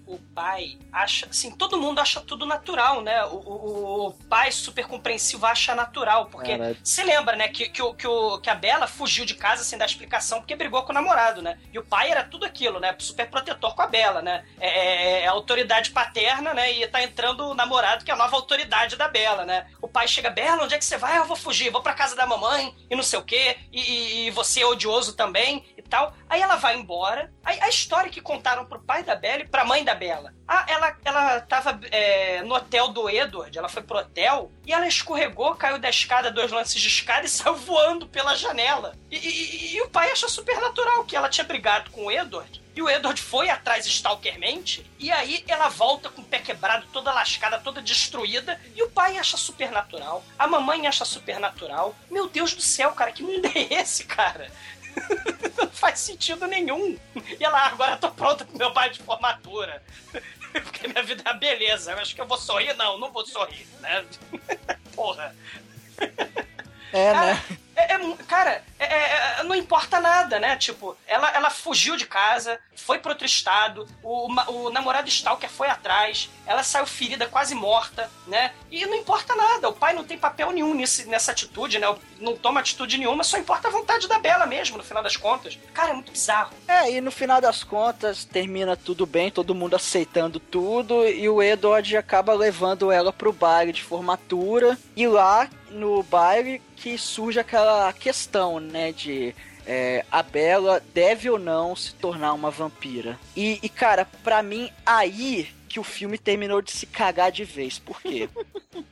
o 0.05 0.19
pai 0.35 0.77
acha. 0.91 1.27
Assim, 1.29 1.51
todo 1.51 1.79
mundo 1.79 1.99
acha 1.99 2.21
tudo 2.21 2.45
natural, 2.45 3.01
né? 3.01 3.25
O, 3.25 3.37
o, 3.37 4.07
o 4.07 4.13
pai 4.29 4.51
super 4.51 4.85
compreensivo 5.05 5.45
acha 5.45 5.73
natural. 5.73 6.27
Porque 6.27 6.57
Caralho. 6.57 6.77
você 6.83 7.03
lembra, 7.03 7.35
né, 7.35 7.47
que, 7.47 7.67
que, 7.69 7.81
o, 7.81 7.93
que, 7.93 8.07
o, 8.07 8.39
que 8.39 8.49
a 8.49 8.55
Bela 8.55 8.87
fugiu 8.87 9.25
de 9.25 9.33
casa 9.33 9.63
sem 9.63 9.77
dar 9.77 9.85
explicação 9.85 10.39
porque 10.39 10.55
brigou 10.55 10.83
com 10.83 10.91
o 10.91 10.93
namorado, 10.95 11.41
né? 11.41 11.57
E 11.73 11.79
o 11.79 11.83
pai 11.83 12.11
era 12.11 12.23
tudo 12.23 12.45
aquilo, 12.45 12.79
né? 12.79 12.95
Super 12.99 13.29
protetor 13.29 13.75
com 13.75 13.81
a 13.81 13.87
Bela, 13.87 14.21
né? 14.21 14.45
É, 14.59 14.69
é- 14.69 15.21
é 15.23 15.27
autoridade 15.27 15.91
paterna, 15.91 16.53
né? 16.53 16.71
E 16.71 16.87
tá 16.87 17.01
entrando 17.01 17.47
o 17.47 17.53
namorado, 17.53 18.05
que 18.05 18.11
é 18.11 18.13
a 18.13 18.17
nova 18.17 18.35
autoridade 18.35 18.95
da 18.95 19.07
Bela, 19.07 19.43
né? 19.45 19.67
O 19.81 19.87
pai 19.87 20.07
chega, 20.07 20.29
Bela, 20.29 20.63
onde 20.63 20.75
é 20.75 20.77
que 20.77 20.85
você 20.85 20.97
vai? 20.97 21.17
Eu 21.17 21.25
vou 21.25 21.35
fugir, 21.35 21.69
vou 21.71 21.81
pra 21.81 21.93
casa 21.93 22.15
da 22.15 22.25
mamãe 22.25 22.73
e 22.89 22.95
não 22.95 23.03
sei 23.03 23.17
o 23.19 23.23
quê. 23.23 23.57
E, 23.71 23.81
e- 23.81 24.27
e 24.27 24.31
você 24.31 24.61
é 24.61 24.65
odioso 24.65 25.13
também 25.15 25.65
e 25.77 25.81
tal. 25.81 26.13
Aí 26.29 26.41
ela 26.41 26.55
vai 26.55 26.75
embora. 26.75 27.31
Aí 27.43 27.59
a 27.61 27.69
história 27.69 28.09
que 28.11 28.21
contaram 28.21 28.65
pro 28.65 28.79
pai 28.81 29.03
da 29.03 29.15
Bela 29.15 29.41
e 29.41 29.47
pra 29.47 29.65
mãe 29.65 29.83
da 29.83 29.95
Bela. 29.95 30.33
Ah, 30.53 30.65
ela, 30.67 30.97
ela 31.05 31.39
tava 31.39 31.79
é, 31.91 32.41
no 32.43 32.53
hotel 32.55 32.89
do 32.89 33.09
Edward, 33.09 33.57
ela 33.57 33.69
foi 33.69 33.81
pro 33.81 33.99
hotel 33.99 34.51
e 34.65 34.73
ela 34.73 34.85
escorregou, 34.85 35.55
caiu 35.55 35.79
da 35.79 35.89
escada, 35.89 36.29
dois 36.29 36.51
lances 36.51 36.81
de 36.81 36.89
escada 36.89 37.25
e 37.25 37.29
saiu 37.31 37.55
voando 37.55 38.05
pela 38.05 38.35
janela. 38.35 38.93
E, 39.09 39.15
e- 39.15 39.75
e- 39.77 39.81
o 39.81 39.87
pai 39.89 40.11
acha 40.11 40.27
super 40.27 40.59
natural 40.59 41.05
que 41.05 41.15
ela 41.15 41.29
tinha 41.29 41.45
brigado 41.45 41.89
com 41.91 42.07
o 42.07 42.11
Edward. 42.11 42.61
E 42.75 42.81
o 42.81 42.89
Edward 42.89 43.21
foi 43.21 43.49
atrás 43.49 43.85
stalkermente. 43.85 44.85
E 44.99 45.09
aí 45.09 45.41
ela 45.47 45.69
volta 45.69 46.09
com 46.09 46.21
o 46.21 46.25
pé 46.25 46.39
quebrado, 46.39 46.85
toda 46.91 47.13
lascada, 47.13 47.57
toda 47.59 47.81
destruída. 47.81 48.59
E 48.75 48.83
o 48.83 48.89
pai 48.89 49.17
acha 49.17 49.37
super 49.37 49.71
natural. 49.71 50.21
A 50.37 50.47
mamãe 50.47 50.85
acha 50.85 51.05
super 51.05 51.39
natural. 51.39 51.95
Meu 52.09 52.27
Deus 52.27 52.53
do 52.53 52.61
céu, 52.61 52.91
cara, 52.91 53.13
que 53.13 53.23
mundo 53.23 53.45
é 53.55 53.73
esse, 53.75 54.03
cara? 54.03 54.51
Não 55.57 55.69
faz 55.69 55.99
sentido 55.99 56.45
nenhum. 56.47 56.97
E 57.15 57.43
ela, 57.43 57.57
"Ah, 57.59 57.67
agora 57.67 57.95
tô 57.95 58.11
pronta 58.11 58.43
pro 58.43 58.57
meu 58.57 58.71
pai 58.73 58.89
de 58.89 58.99
formatura. 58.99 59.81
Porque 60.51 60.87
minha 60.87 61.03
vida 61.03 61.23
é 61.25 61.29
uma 61.31 61.37
beleza. 61.39 61.91
Eu 61.91 61.99
acho 61.99 62.13
que 62.15 62.21
eu 62.21 62.27
vou 62.27 62.37
sorrir? 62.37 62.73
Não, 62.75 62.97
não 62.97 63.11
vou 63.11 63.25
sorrir, 63.25 63.65
né? 63.79 64.03
Porra. 64.95 65.35
É, 66.93 67.11
Cara, 67.13 67.33
né? 67.33 67.43
é- 67.75 67.93
é 67.93 68.15
cara, 68.27 68.63
é- 68.85 68.93
é- 68.93 69.35
é- 69.39 69.43
não 69.43 69.55
importa 69.55 69.99
nada, 69.99 70.39
né? 70.39 70.55
Tipo, 70.55 70.97
ela, 71.07 71.29
ela 71.31 71.49
fugiu 71.49 71.95
de 71.95 72.05
casa, 72.05 72.59
foi 72.75 72.99
pro 72.99 73.11
outro 73.11 73.25
estado, 73.25 73.87
o, 74.03 74.27
o 74.51 74.69
namorado 74.69 75.07
Stalker 75.07 75.49
foi 75.49 75.67
atrás, 75.67 76.29
ela 76.45 76.63
saiu 76.63 76.85
ferida, 76.85 77.27
quase 77.27 77.53
morta, 77.53 78.09
né? 78.27 78.53
E 78.71 78.85
não 78.85 78.95
importa 78.95 79.35
nada, 79.35 79.69
o 79.69 79.73
pai 79.73 79.93
não 79.93 80.03
tem 80.03 80.17
papel 80.17 80.51
nenhum 80.51 80.73
nesse, 80.73 81.05
nessa 81.07 81.31
atitude, 81.31 81.79
né? 81.79 81.93
Não 82.19 82.35
toma 82.35 82.59
atitude 82.59 82.97
nenhuma, 82.97 83.23
só 83.23 83.37
importa 83.37 83.67
a 83.67 83.71
vontade 83.71 84.07
da 84.07 84.19
Bela 84.19 84.45
mesmo, 84.45 84.77
no 84.77 84.83
final 84.83 85.03
das 85.03 85.17
contas. 85.17 85.57
Cara, 85.73 85.91
é 85.91 85.93
muito 85.93 86.11
bizarro. 86.11 86.53
É, 86.67 86.91
e 86.91 87.01
no 87.01 87.11
final 87.11 87.39
das 87.39 87.63
contas 87.63 88.25
termina 88.25 88.75
tudo 88.75 89.05
bem, 89.05 89.31
todo 89.31 89.55
mundo 89.55 89.75
aceitando 89.75 90.39
tudo, 90.39 91.07
e 91.07 91.27
o 91.29 91.41
Edward 91.41 91.95
acaba 91.97 92.33
levando 92.33 92.91
ela 92.91 93.13
pro 93.13 93.31
baile 93.31 93.71
de 93.71 93.83
formatura, 93.83 94.77
e 94.95 95.07
lá 95.07 95.47
no 95.71 96.03
baile 96.03 96.61
que 96.75 96.97
surge 96.97 97.39
aquela 97.39 97.91
questão, 97.93 98.59
né, 98.59 98.91
de 98.91 99.33
é, 99.65 100.05
a 100.11 100.23
Bela 100.23 100.81
deve 100.93 101.29
ou 101.29 101.39
não 101.39 101.75
se 101.75 101.93
tornar 101.95 102.33
uma 102.33 102.51
vampira. 102.51 103.17
E, 103.35 103.59
e, 103.61 103.69
cara, 103.69 104.05
pra 104.23 104.41
mim, 104.41 104.71
aí 104.85 105.49
que 105.69 105.79
o 105.79 105.83
filme 105.83 106.17
terminou 106.17 106.61
de 106.61 106.71
se 106.71 106.85
cagar 106.85 107.31
de 107.31 107.45
vez. 107.45 107.79
Por 107.79 108.01
quê? 108.01 108.29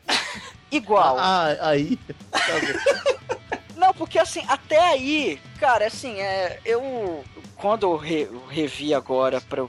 Igual. 0.71 1.17
Ah, 1.19 1.57
aí. 1.61 1.97
Tá. 2.32 3.19
Não, 3.75 3.93
porque 3.93 4.19
assim, 4.19 4.43
até 4.47 4.77
aí, 4.77 5.39
cara, 5.59 5.88
assim, 5.88 6.19
é, 6.19 6.59
eu. 6.65 7.23
Quando 7.60 7.84
eu, 7.84 7.97
re- 7.97 8.24
eu 8.32 8.45
revi 8.47 8.93
agora 8.93 9.41
pra 9.41 9.64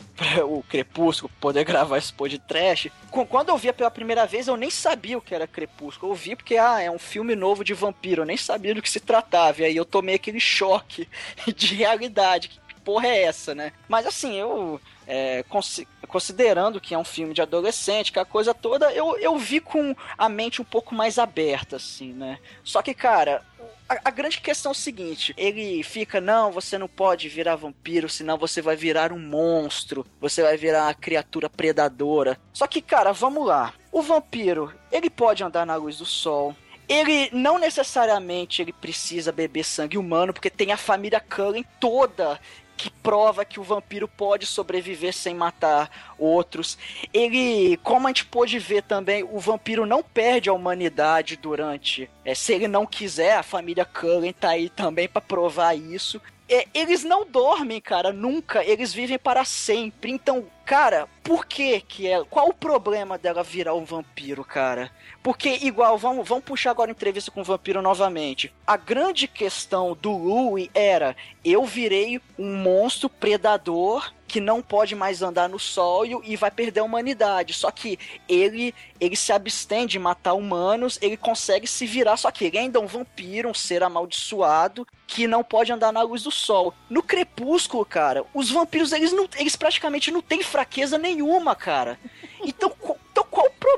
o 0.44 0.62
Crepúsculo 0.68 1.30
poder 1.40 1.64
gravar 1.66 1.98
esse 1.98 2.12
podcast, 2.12 2.92
com- 3.10 3.26
quando 3.26 3.48
eu 3.48 3.58
via 3.58 3.72
pela 3.72 3.90
primeira 3.90 4.26
vez, 4.26 4.46
eu 4.46 4.56
nem 4.56 4.70
sabia 4.70 5.18
o 5.18 5.20
que 5.20 5.34
era 5.34 5.46
Crepúsculo. 5.46 6.12
Eu 6.12 6.16
vi 6.16 6.36
porque, 6.36 6.56
ah, 6.56 6.80
é 6.80 6.90
um 6.90 6.98
filme 6.98 7.34
novo 7.34 7.64
de 7.64 7.74
vampiro, 7.74 8.22
eu 8.22 8.26
nem 8.26 8.36
sabia 8.36 8.74
do 8.74 8.80
que 8.82 8.88
se 8.90 9.00
tratava. 9.00 9.62
E 9.62 9.64
aí 9.64 9.76
eu 9.76 9.84
tomei 9.84 10.14
aquele 10.14 10.38
choque 10.40 11.08
de 11.56 11.74
realidade. 11.74 12.48
Que 12.48 12.74
porra 12.84 13.08
é 13.08 13.22
essa, 13.24 13.54
né? 13.54 13.72
Mas 13.88 14.06
assim, 14.06 14.36
eu. 14.36 14.80
É, 15.10 15.42
consi- 15.48 15.88
considerando 16.06 16.80
que 16.80 16.94
é 16.94 16.98
um 16.98 17.04
filme 17.04 17.34
de 17.34 17.42
adolescente, 17.42 18.12
que 18.12 18.20
a 18.20 18.24
coisa 18.24 18.54
toda, 18.54 18.92
eu, 18.92 19.18
eu 19.18 19.36
vi 19.36 19.60
com 19.60 19.94
a 20.16 20.28
mente 20.28 20.62
um 20.62 20.64
pouco 20.64 20.94
mais 20.94 21.18
aberta, 21.18 21.76
assim, 21.76 22.12
né? 22.12 22.38
Só 22.62 22.80
que, 22.80 22.94
cara, 22.94 23.42
a 23.88 24.10
grande 24.10 24.40
questão 24.40 24.70
é 24.70 24.72
o 24.72 24.76
seguinte: 24.76 25.34
ele 25.36 25.82
fica, 25.82 26.20
não, 26.20 26.52
você 26.52 26.78
não 26.78 26.86
pode 26.86 27.28
virar 27.28 27.56
vampiro, 27.56 28.08
senão 28.08 28.38
você 28.38 28.62
vai 28.62 28.76
virar 28.76 29.12
um 29.12 29.18
monstro, 29.18 30.06
você 30.20 30.42
vai 30.42 30.56
virar 30.56 30.84
uma 30.84 30.94
criatura 30.94 31.50
predadora. 31.50 32.38
Só 32.52 32.68
que, 32.68 32.80
cara, 32.80 33.12
vamos 33.12 33.44
lá. 33.44 33.74
O 33.90 34.02
vampiro, 34.02 34.72
ele 34.92 35.10
pode 35.10 35.42
andar 35.42 35.66
na 35.66 35.74
luz 35.74 35.98
do 35.98 36.06
sol. 36.06 36.54
Ele 36.88 37.30
não 37.32 37.56
necessariamente 37.56 38.60
ele 38.60 38.72
precisa 38.72 39.30
beber 39.30 39.64
sangue 39.64 39.96
humano, 39.96 40.32
porque 40.32 40.50
tem 40.50 40.72
a 40.72 40.76
família 40.76 41.20
Cullen 41.20 41.64
toda 41.78 42.40
que 42.80 42.88
prova 42.88 43.44
que 43.44 43.60
o 43.60 43.62
vampiro 43.62 44.08
pode 44.08 44.46
sobreviver 44.46 45.12
sem 45.12 45.34
matar 45.34 46.14
outros. 46.18 46.78
Ele, 47.12 47.76
como 47.82 48.06
a 48.06 48.10
gente 48.10 48.24
pôde 48.24 48.58
ver 48.58 48.82
também, 48.82 49.22
o 49.22 49.38
vampiro 49.38 49.84
não 49.84 50.02
perde 50.02 50.48
a 50.48 50.54
humanidade 50.54 51.36
durante. 51.36 52.08
é, 52.24 52.34
se 52.34 52.54
ele 52.54 52.66
não 52.66 52.86
quiser, 52.86 53.36
a 53.36 53.42
família 53.42 53.84
Cullen 53.84 54.32
tá 54.32 54.50
aí 54.50 54.70
também 54.70 55.06
pra 55.06 55.20
provar 55.20 55.74
isso. 55.74 56.22
É, 56.50 56.66
eles 56.74 57.04
não 57.04 57.24
dormem, 57.24 57.80
cara, 57.80 58.12
nunca. 58.12 58.64
Eles 58.64 58.92
vivem 58.92 59.16
para 59.16 59.44
sempre. 59.44 60.10
Então, 60.10 60.44
cara, 60.64 61.08
por 61.22 61.46
que 61.46 61.80
que 61.80 62.08
é? 62.08 62.24
Qual 62.24 62.48
o 62.48 62.54
problema 62.54 63.16
dela 63.16 63.44
virar 63.44 63.74
um 63.74 63.84
vampiro, 63.84 64.42
cara? 64.42 64.90
Porque, 65.22 65.60
igual, 65.62 65.96
vamos, 65.96 66.28
vamos 66.28 66.44
puxar 66.44 66.72
agora 66.72 66.90
a 66.90 66.92
entrevista 66.92 67.30
com 67.30 67.42
o 67.42 67.44
vampiro 67.44 67.80
novamente. 67.80 68.52
A 68.66 68.76
grande 68.76 69.28
questão 69.28 69.96
do 70.00 70.10
Louis 70.10 70.68
era: 70.74 71.16
eu 71.44 71.64
virei 71.64 72.20
um 72.36 72.56
monstro 72.56 73.08
predador 73.08 74.12
que 74.30 74.40
não 74.40 74.62
pode 74.62 74.94
mais 74.94 75.22
andar 75.22 75.48
no 75.48 75.58
sol 75.58 76.06
e, 76.06 76.36
vai 76.36 76.52
perder 76.52 76.80
a 76.80 76.84
humanidade. 76.84 77.52
Só 77.52 77.68
que 77.68 77.98
ele 78.28 78.72
ele 79.00 79.16
se 79.16 79.32
abstém 79.32 79.86
de 79.86 79.98
matar 79.98 80.34
humanos, 80.34 80.98
ele 81.02 81.16
consegue 81.16 81.66
se 81.66 81.84
virar, 81.84 82.16
só 82.16 82.30
que 82.30 82.44
ele 82.44 82.58
ainda 82.58 82.78
é 82.78 82.82
um 82.82 82.86
vampiro, 82.86 83.48
um 83.48 83.54
ser 83.54 83.82
amaldiçoado 83.82 84.86
que 85.06 85.26
não 85.26 85.42
pode 85.42 85.72
andar 85.72 85.90
na 85.90 86.02
luz 86.02 86.22
do 86.22 86.30
sol. 86.30 86.72
No 86.88 87.02
crepúsculo, 87.02 87.84
cara, 87.84 88.24
os 88.32 88.50
vampiros 88.50 88.92
eles 88.92 89.10
não 89.10 89.28
eles 89.36 89.56
praticamente 89.56 90.12
não 90.12 90.22
têm 90.22 90.44
fraqueza 90.44 90.96
nenhuma, 90.96 91.56
cara. 91.56 91.98
Então, 92.44 92.72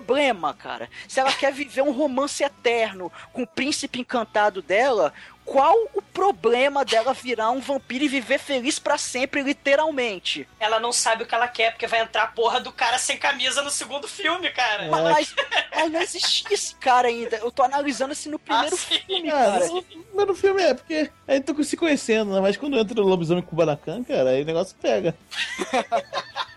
problema, 0.02 0.52
cara? 0.54 0.88
Se 1.08 1.20
ela 1.20 1.32
quer 1.32 1.52
viver 1.52 1.82
um 1.82 1.92
romance 1.92 2.42
eterno 2.42 3.10
com 3.32 3.42
o 3.42 3.46
príncipe 3.46 4.00
encantado 4.00 4.60
dela, 4.60 5.12
qual 5.44 5.76
o 5.94 6.00
problema 6.02 6.84
dela 6.84 7.12
virar 7.12 7.50
um 7.50 7.60
vampiro 7.60 8.04
e 8.04 8.08
viver 8.08 8.38
feliz 8.38 8.78
pra 8.78 8.96
sempre, 8.98 9.42
literalmente? 9.42 10.48
Ela 10.60 10.78
não 10.78 10.92
sabe 10.92 11.22
o 11.24 11.26
que 11.26 11.34
ela 11.34 11.48
quer, 11.48 11.72
porque 11.72 11.86
vai 11.86 12.00
entrar 12.00 12.24
a 12.24 12.26
porra 12.28 12.60
do 12.60 12.72
cara 12.72 12.98
sem 12.98 13.16
camisa 13.16 13.62
no 13.62 13.70
segundo 13.70 14.06
filme, 14.06 14.50
cara. 14.50 14.88
Mas, 14.88 15.34
mas 15.74 15.92
não 15.92 16.00
existia 16.00 16.54
esse 16.54 16.74
cara 16.76 17.08
ainda. 17.08 17.36
Eu 17.36 17.50
tô 17.50 17.62
analisando 17.62 18.12
assim 18.12 18.28
no 18.28 18.38
primeiro 18.38 18.74
Ah, 18.74 18.78
filme, 18.78 19.30
Cara, 19.30 19.52
cara. 19.60 19.66
no 19.68 19.82
primeiro 19.82 20.34
filme 20.34 20.62
é, 20.62 20.74
porque 20.74 21.10
aí 21.26 21.40
tô 21.40 21.62
se 21.62 21.76
conhecendo, 21.76 22.32
né? 22.32 22.40
Mas 22.40 22.56
quando 22.56 22.78
entra 22.78 23.00
o 23.00 23.06
lobisomem 23.06 23.42
com 23.42 23.48
o 23.48 23.50
Kubanacan, 23.50 24.04
cara, 24.04 24.30
aí 24.30 24.42
o 24.42 24.46
negócio 24.46 24.76
pega. 24.80 25.14